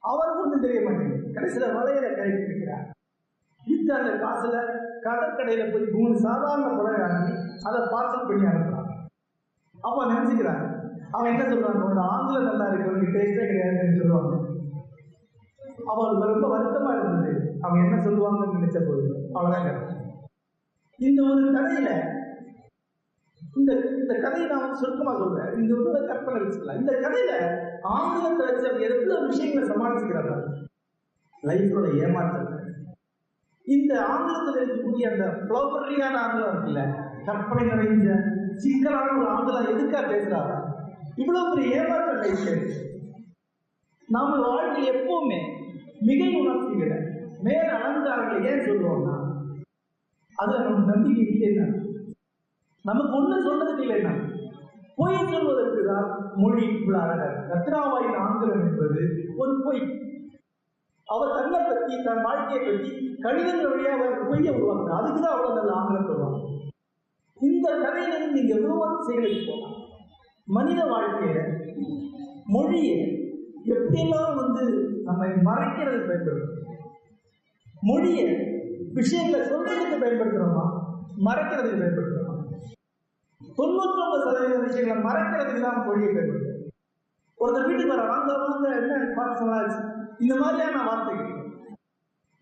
அவருக்கு 0.00 0.42
ஒன்றும் 0.42 0.60
தெரிய 0.60 0.80
மாட்டேங்குது. 0.80 1.22
கடைசியில 1.34 1.68
வலையில 1.76 2.16
கழிவு 2.16 2.44
இருக்கிறார் 2.44 2.92
வித்து 3.66 3.94
அந்த 3.94 4.10
காசுல 4.10 4.56
கடற்கடையில 5.04 5.72
போய் 5.72 5.92
மூணு 5.92 6.18
சாதாரண 6.18 6.68
புடவை 6.68 7.00
வாங்கி 7.00 7.32
அதை 7.62 7.80
பார்சல் 7.80 8.26
பண்ணி 8.26 8.44
அனுப்புறான். 8.44 8.90
அப்ப 9.80 10.04
நினைச்சுக்கிறாங்க 10.04 10.72
அவன் 11.10 11.30
என்ன 11.30 11.42
சொல்றாங்க 11.42 11.82
உன்னோட 11.84 11.98
ஆங்கிலம் 11.98 12.44
நல்லா 12.44 12.66
இருக்கு 12.66 12.90
உனக்கு 12.90 13.18
டேஸ்டே 13.18 13.48
கிடையாதுன்னு 13.48 13.98
சொல்லுவாங்க. 13.98 14.36
அவனுக்கு 15.86 16.32
ரொம்ப 16.32 16.46
வருத்தமா 16.58 16.98
இருந்தது. 16.98 17.58
அவன் 17.60 17.84
என்ன 17.84 17.96
சொல்லுவாங்கன்னு 18.04 18.56
நினைச்ச 18.56 18.78
போது. 18.88 19.30
அவ்வளவுதான் 19.34 19.93
இந்த 20.98 21.20
ஒரு 21.30 21.44
கதையில 21.56 21.88
இந்த 23.56 23.72
இந்த 23.94 24.14
கதையை 24.20 24.46
நான் 24.48 24.62
வந்து 24.62 24.80
சுருக்கமா 24.82 25.12
சொல்றேன். 25.14 25.50
இந்த 25.58 25.72
ஒரு 25.80 26.00
கற்பனை 26.08 26.38
வச்சுக்கலாம் 26.40 26.80
இந்த 26.80 26.92
கதையில 27.04 27.32
ஆங்கிலத்தை 27.92 28.44
வச்சு 28.46 28.68
அவர் 28.68 28.86
எவ்வளவு 28.88 29.28
விஷயங்களை 29.28 29.64
சமாளிச்சுக்கிறாங்க? 29.70 30.34
லைஃபோட 31.42 31.86
ஏமாற்றத்தை. 32.02 32.58
இந்த 33.66 33.92
ஆங்கிலத்தில் 34.08 34.58
இருக்கக்கூடிய 34.58 35.04
அந்த 35.10 35.26
ஃப்ளோபரியான 35.40 36.14
ஆங்கிலம் 36.22 36.52
இருக்குல்ல 36.52 36.82
கற்பனை 37.24 37.62
நிறைஞ்ச 37.70 38.08
சிக்கலான 38.56 39.12
ஒரு 39.18 39.28
ஆங்கிலம் 39.28 39.70
எதுக்கா 39.72 40.00
பேசுறாங்க 40.10 40.52
இவ்வளவு 41.16 41.50
பெரிய 41.50 41.78
ஏமாற்றம் 41.78 42.22
லைஃப் 42.22 42.72
நாம 44.08 44.30
வாழ்க்கையில் 44.46 44.92
எப்பவுமே 44.94 45.40
மிகை 46.00 46.30
உணர்ச்சிகளை 46.40 46.98
மேல 47.42 47.68
அலங்காரங்களை 47.76 48.40
ஏன் 48.50 48.66
சொல்லுவோம்னா 48.66 49.14
அது 50.34 50.52
நமக்கு 50.58 50.92
நம்பிக்கை 50.92 51.24
இல்லைன்னா 51.28 51.66
நமக்கு 52.84 53.12
ஒண்ணு 53.18 53.36
சொன்னதுக்கு 53.46 53.84
இல்லைன்னா 53.86 54.14
பொய் 54.98 55.18
சொல்வதற்கு 55.30 55.82
தான் 55.90 56.08
மொழி 56.42 56.64
இவ்வளவு 56.72 57.28
ரத்னாவாயின் 57.50 58.18
ஆங்கிலம் 58.24 58.64
என்பது 58.66 59.00
ஒரு 59.36 59.52
பொய். 59.64 59.80
அவர் 61.08 61.34
தன்னை 61.36 61.60
பற்றி 61.62 61.96
தன் 62.02 62.22
வாழ்க்கையை 62.22 62.60
பற்றி 62.62 62.90
கடிதங்கள் 63.24 63.72
வழியாக 63.72 63.98
அவர் 63.98 64.28
பொய்ய 64.28 64.54
உருவாக்குறார் 64.56 65.00
அதுக்கு 65.00 65.20
தான் 65.20 65.34
அவ்வளவு 65.34 65.58
நல்ல 65.58 65.72
ஆங்கிலம் 65.78 66.08
சொல்லுவாங்க. 66.10 66.38
இந்த 67.40 67.66
கதையிலிருந்து 67.84 68.36
நீங்க 68.38 68.54
எவ்வளவு 68.60 69.06
செயலுக்கு 69.08 69.42
போகலாம். 69.48 69.76
மனித 70.48 70.80
வாழ்க்கையில 70.92 71.40
மொழியை 72.54 72.96
எப்படியெல்லாம் 73.74 74.34
வந்து 74.42 74.62
நம்மை 75.04 75.28
மறைக்கிறது 75.48 76.00
பயன்படுத்தும் 76.08 76.70
மொழியை 77.82 78.26
விஷயங்களை 78.98 79.44
சொல்றதுக்கு 79.50 79.96
பயன்படுத்துறோமா? 80.02 80.64
மறைக்கிறதுக்கு 81.26 81.80
பயன்படுத்துறோமா? 81.82 82.34
தொண்ணூத்தி 83.58 84.00
ஒன்பது 84.04 84.24
சதவீத 84.26 84.58
விஷயங்களை 84.58 85.02
மறைக்கிறதுக்கு 85.08 85.60
தான் 85.60 85.86
மொழியை 85.86 86.10
பயன்படுத்துறோம். 86.12 86.60
ஒருத்தர் 87.38 87.68
வீட்டுக்கு 87.68 87.94
வர 87.94 88.04
வாங்க 88.12 88.32
வாங்க 88.42 88.68
என்ன 88.80 89.14
பார்த்து 89.16 89.40
சொல்லாச்சு 89.40 89.80
இந்த 90.18 90.34
மாதிரியான 90.42 90.82
வார்த்தைகள். 90.84 91.32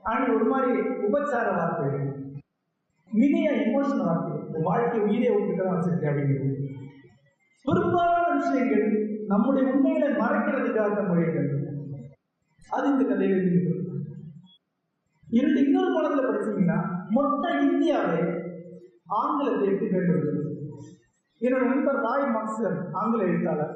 ஆனா 0.02 0.24
ஒரு 0.34 0.44
மாதிரி 0.44 0.72
உபச்சார 1.06 1.48
வார்த்தைகள். 1.58 2.06
மிகையா 3.10 3.52
இமோஷனல் 3.64 4.08
வார்த்தை 4.10 4.62
வாழ்க்கை 4.62 5.00
உயிரே 5.00 5.30
உங்ககிட்ட 5.34 5.62
தான் 5.64 5.76
வச்சிருக்கேன் 5.76 6.10
அப்படிங்கிறது. 6.12 6.50
பெரும்பாலான 7.64 8.28
விஷயங்கள் 8.40 8.86
நம்முடைய 9.32 9.64
உண்மைகளை 9.72 10.08
மறைக்கிறதுக்காக 10.22 10.90
தான் 10.94 11.10
மொழிகள். 11.10 11.50
அது 12.70 12.86
இந்த 12.88 13.04
கதையில 13.04 13.40
இருந்து 15.36 15.60
இன்னொரு 15.64 15.90
பாடத்துல 15.94 16.24
படிச்சீங்கன்னா 16.24 16.78
மொத்த 17.08 17.50
இந்தியாவே 17.66 18.22
ஆங்கிலத்தை 19.20 19.66
எடுத்து 19.68 19.86
பயன்படுத்துது 19.86 20.40
என்னோட 21.40 21.64
நண்பர் 21.70 22.00
ராய் 22.00 22.26
மக்சர் 22.30 22.76
ஆங்கில 22.92 23.24
எழுத்தாளர். 23.24 23.72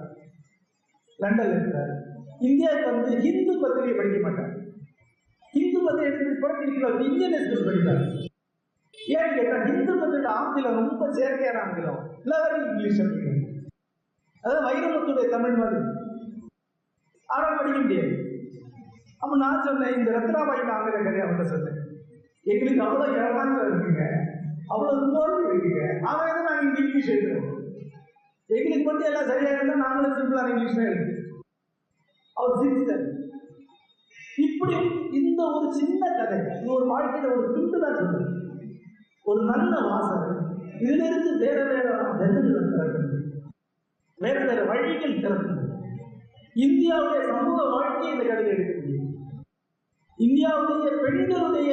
லண்டன்ல 1.19 1.55
இருக்கிறார் 1.55 1.93
இந்தியாவுக்கு 2.39 2.91
வந்து 2.91 3.11
ஹிந்து 3.21 3.53
பத்திரிகை 3.61 3.95
படிக்க 3.97 4.19
மாட்டார். 4.23 4.53
ஹிந்து 5.55 5.81
பத்திரிகை 5.85 6.35
புறக்கணிக்கல 6.43 6.91
இந்தியன் 7.09 7.33
எக்ஸ்பிரஸ் 7.33 7.67
படிப்பார் 7.69 8.05
ஏன்னு 9.15 9.35
கேட்டால் 9.37 9.67
ஹிந்து 9.69 9.93
பத்திரிகை 9.99 10.33
ஆங்கிலம் 10.33 10.79
ரொம்ப 10.81 11.09
செயற்கையான 11.13 11.61
ஆங்கிலம். 11.65 12.01
இல்லவரை 12.25 12.59
இங்கிலீஷ் 12.69 13.03
அப்படிங்கிறது 13.03 13.45
அதாவது 14.45 14.67
வைரமுத்துடைய 14.67 15.29
தமிழ் 15.29 15.59
மாதிரி. 15.61 15.81
ஆனால் 17.29 17.59
படிக்க 17.59 17.79
முடியாது. 17.81 18.13
அப்ப 19.21 19.37
நான் 19.43 19.65
சொன்னேன் 19.67 19.97
இந்த 19.99 20.09
ரத்னாபாய் 20.17 20.63
ஆங்கில 20.75 20.97
கதையை 20.99 21.23
அவன்கிட்ட 21.25 21.47
சொன்னேன். 21.53 21.79
எங்களுக்கு 22.47 22.83
அவ்வளவு 22.87 23.19
ஏமாற்றம் 23.23 23.69
இருக்குங்க 23.69 24.05
அவ்வளவு 24.73 25.13
தோல்வி 25.15 25.43
இருக்குங்க. 25.49 25.83
அவன் 26.11 26.31
தான் 26.31 26.49
நாங்க 26.49 26.81
இங்கிலீஷ் 26.81 27.13
எழுதுறோம். 27.15 27.53
எங்களுக்கு 28.51 28.87
மட்டும் 28.87 29.09
எல்லாம் 29.11 29.31
சரியா 29.31 29.53
இருந்தா 29.55 29.77
நாங்களும் 29.85 30.17
சிம்பிளான 30.19 30.53
இங்கிலீஷ் 30.53 30.79
தான் 30.79 30.91
எழுதுறோம். 30.91 31.13
அவர் 32.37 32.61
சிரித்தார் 32.61 33.05
இப்படி 34.47 34.79
இந்த 35.19 35.41
ஒரு 35.57 35.69
சின்ன 35.77 36.03
கதை 36.17 36.39
இது 36.55 36.73
ஒரு 36.75 36.87
வாழ்க்கையில 36.91 37.29
ஒரு 37.37 37.47
துண்டு 37.55 37.79
தான் 37.85 37.99
சொல்லுது 38.01 38.25
ஒரு 39.27 39.41
நல்ல 39.51 39.73
வாசகம் 39.87 40.43
இதிலிருந்து 40.81 41.31
வேற 41.43 41.59
வேற 41.71 41.87
வெள்ளங்கள் 42.21 42.67
திறக்கிறது 42.73 43.15
வேற 44.19 44.37
வேற 44.49 44.61
வழிகள் 44.71 45.23
திறக்கிறது 45.25 45.65
இந்தியாவுடைய 46.57 47.23
சமூக 47.33 47.63
வாழ்க்கையை 47.75 48.13
இந்த 48.15 48.27
கதை 48.27 48.45
எடுக்க 48.55 48.76
இந்தியாவுடைய 50.19 50.91
பெண்களுடைய 51.03 51.73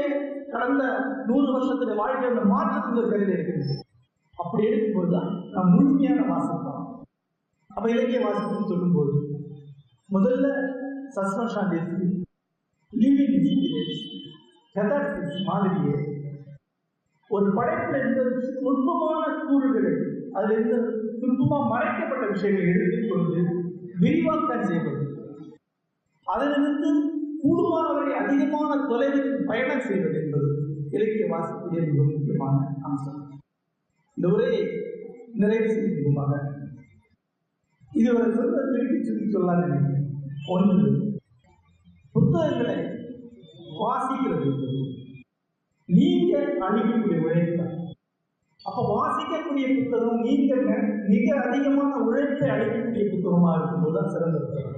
கடந்த 0.52 0.84
நூறு 1.26 1.48
வருஷத்துடைய 1.54 1.96
வாழ்க்கையோட 1.96 2.42
மாற்றத்துக்கு 2.46 3.00
ஒரு 3.00 3.10
கதையில் 3.10 3.36
எடுக்கிறது 3.36 3.76
அப்படி 4.38 4.68
எடுக்கும்போது 4.68 5.12
தான் 5.12 5.30
நாம் 5.52 5.72
முழுமையான 5.72 6.26
வாசகம் 6.28 6.68
தான் 6.68 6.82
அப்ப 7.72 7.86
இலக்கிய 7.90 8.20
வாசிப்புன்னு 8.26 8.68
சொல்லும்போது 8.68 9.14
முதல்ல 10.10 10.48
சஸ்பென்ஷன் 11.16 11.74
இருக்கு 11.74 12.08
லிவிங் 12.94 13.34
மாதிரியே 15.46 15.96
ஒரு 17.32 17.48
படைப்புல 17.54 17.98
இருந்த 17.98 18.24
நுட்பமான 18.62 19.22
கூறுகளை 19.44 19.94
அதுல 20.34 20.54
இருந்த 20.54 20.76
நுட்பமா 21.22 21.58
மறைக்கப்பட்ட 21.70 22.26
விஷயங்களை 22.26 22.70
எடுத்துக்கொண்டு 22.70 23.42
விரிவாக்கம் 24.00 24.68
செய்வது. 24.68 25.02
அதிலிருந்து 26.28 26.90
கூடுமானவரை 27.44 28.14
அதிகமான 28.24 28.72
தொலைவுக்கு 28.90 29.40
பயணம் 29.46 29.86
செய்வது 29.88 30.18
என்பது 30.24 30.50
இலக்கிய 30.90 31.26
வாசிப்புடைய 31.34 31.82
மிக 31.92 32.04
முக்கியமான 32.04 32.56
அம்சம். 32.82 33.22
இந்த 34.18 34.28
உரையை 34.36 34.62
நிறைவு 35.34 35.68
செய்யும் 35.74 35.94
இது 37.92 38.10
ஒரு 38.16 38.34
சொல்ல 38.36 38.58
திருப்பி 38.72 39.04
சொல்லி 39.04 39.32
சொல்லாத 39.32 39.66
நினைக்கிறேன். 39.66 40.08
ஒன்று 40.48 40.92
புத்தகங்களை 42.12 42.76
வாசிக்கிறது 43.82 44.46
என்பது. 44.52 44.80
நீங்க 45.90 46.34
அழிக்கக்கூடிய 46.68 47.20
உழைப்பு? 47.24 47.66
அப்ப 48.64 48.80
வாசிக்கக்கூடிய 48.94 49.66
புத்தகம் 49.78 50.22
நீங்க 50.22 50.56
மிக 51.08 51.26
அதிகமான 51.48 51.92
உழைப்பை 51.98 52.50
அளிக்கக்கூடிய 52.50 53.06
புத்தகமா 53.14 53.52
இருக்கும்போது 53.58 53.96
தான் 54.00 54.12
சிறந்த 54.14 54.40
புத்தகம். 54.40 54.73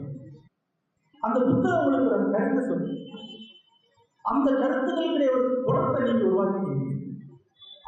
அந்த 1.26 1.38
புத்தகம் 1.50 1.84
உங்களுக்கு 1.86 2.16
ஒரு 2.16 2.26
கருத்து 2.34 2.62
சொல்லு. 2.70 2.92
அந்த 4.26 4.48
கருத்துக்களுடைய 4.62 5.30
ஒரு 5.38 5.48
குணத்தை 5.66 6.00
நீங்கள் 6.08 6.30
உருவாக்கிட்டீங்க. 6.30 6.88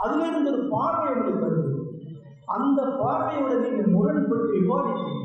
அதுல 0.04 0.28
இருந்து 0.30 0.52
ஒரு 0.54 0.64
பார்வை 0.76 1.08
உங்களுக்கு 1.14 1.46
வருது. 1.46 1.74
அந்த 2.56 2.82
பார்வையோட 3.02 3.54
நீங்க 3.64 3.84
முரண்பட்டு 3.96 4.52
விவாதிக்கிறீங்க 4.58 5.24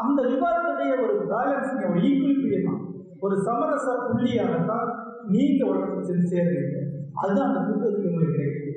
அந்த 0.00 0.20
விவாதத்துடைய 0.32 0.92
ஒரு 1.04 1.14
பேலன்ஸ் 1.30 1.72
ஒரு 1.86 2.00
ஈக்குவல் 2.08 2.76
ஒரு 3.20 3.36
சமரச 3.46 3.86
புள்ளியாகத்தான் 4.02 4.90
நீங்க 5.34 5.60
உலகத்தை 5.70 6.02
சென்று 6.02 6.32
சேருவீங்க 6.32 6.76
அதுதான் 7.20 7.48
அந்த 7.48 7.60
புத்தகத்துக்கு 7.60 8.10
உங்களுக்கு 8.10 8.36
கிடைக்குது. 8.36 8.74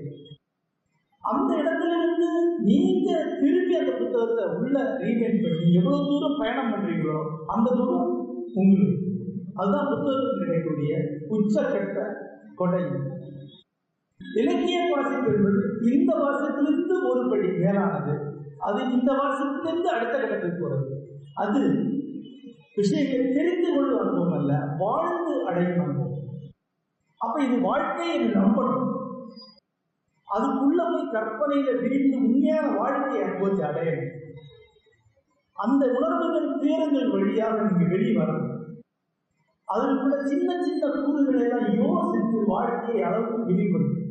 அந்த 1.24 1.52
இடத்துல 1.62 1.92
இருந்து 2.00 2.30
நீங்க 2.70 3.10
திருப்பி 3.42 3.74
அந்த 3.82 3.92
புத்தகத்தை 4.00 4.46
உள்ள 4.60 4.78
ரீவைண்ட் 5.04 5.44
பண்ணி 5.44 5.68
எவ்வளவு 5.80 6.08
தூரம் 6.10 6.40
பயணம் 6.42 6.72
பண்றீங்களோ 6.74 7.20
அந்த 7.56 7.68
தூரம் 7.80 8.10
உங்களுக்கு 8.54 9.10
அதுதான் 9.56 9.88
புத்தகத்தில் 9.88 10.40
கிடைக்கக்கூடிய 10.40 10.98
உச்சகட்ட 11.30 12.14
கொடை. 12.56 12.84
இலக்கிய 14.36 14.90
வாசிப்பு 14.96 15.34
என்பது 15.34 15.92
இந்த 15.92 16.16
வாசத்திலிருந்து 16.16 17.10
ஒரு 17.10 17.30
படி 17.30 17.48
மேலானது. 17.48 18.34
அது 18.60 18.92
இந்த 18.92 19.12
வாசத்திலிருந்து 19.12 19.90
அடுத்த 19.90 20.20
கட்டத்தில் 20.20 20.64
போறது. 20.64 20.88
அது 21.36 21.60
விஷயங்களை 22.76 23.34
தெரிந்து 23.34 23.76
கொள்ளும் 23.76 24.00
அனுபவம் 24.00 24.32
அல்ல 24.32 24.76
வாழ்ந்து 24.78 25.46
அடையும் 25.46 25.80
அனுபவம். 25.80 26.24
அப்ப 27.18 27.44
இது 27.44 27.60
வாழ்க்கையை 27.60 28.30
நம்பணும். 28.30 29.00
அதுக்குள்ள 30.34 30.82
போய் 30.92 31.12
கற்பனையில 31.12 31.82
விரிந்து 31.82 32.18
உண்மையான 32.18 32.78
வாழ்க்கையை 32.78 33.24
அனுபவத்தை 33.24 33.70
அடையணும் 33.70 34.21
அந்த 35.64 35.84
உணர்வுகள் 35.98 36.60
துயரங்கள் 36.60 37.10
வழியாக 37.10 37.58
நீங்க 37.62 37.86
வெளியே 37.86 38.14
வரணும். 38.16 38.48
அதற்குள்ள 39.68 40.16
சின்ன 40.24 40.50
சின்ன 40.64 40.90
கூறுகளை 41.02 41.42
எல்லாம் 41.42 41.68
யோசித்து 41.76 42.40
வாழ்க்கையை 42.46 43.04
அளவுக்கு 43.04 43.44
விதிப்படுத்தும் 43.46 44.08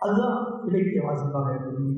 அதுதான் 0.00 0.38
இலக்கிய 0.64 1.02
வாசிப்பாக 1.02 1.50
இருக்கிறது 1.50 1.92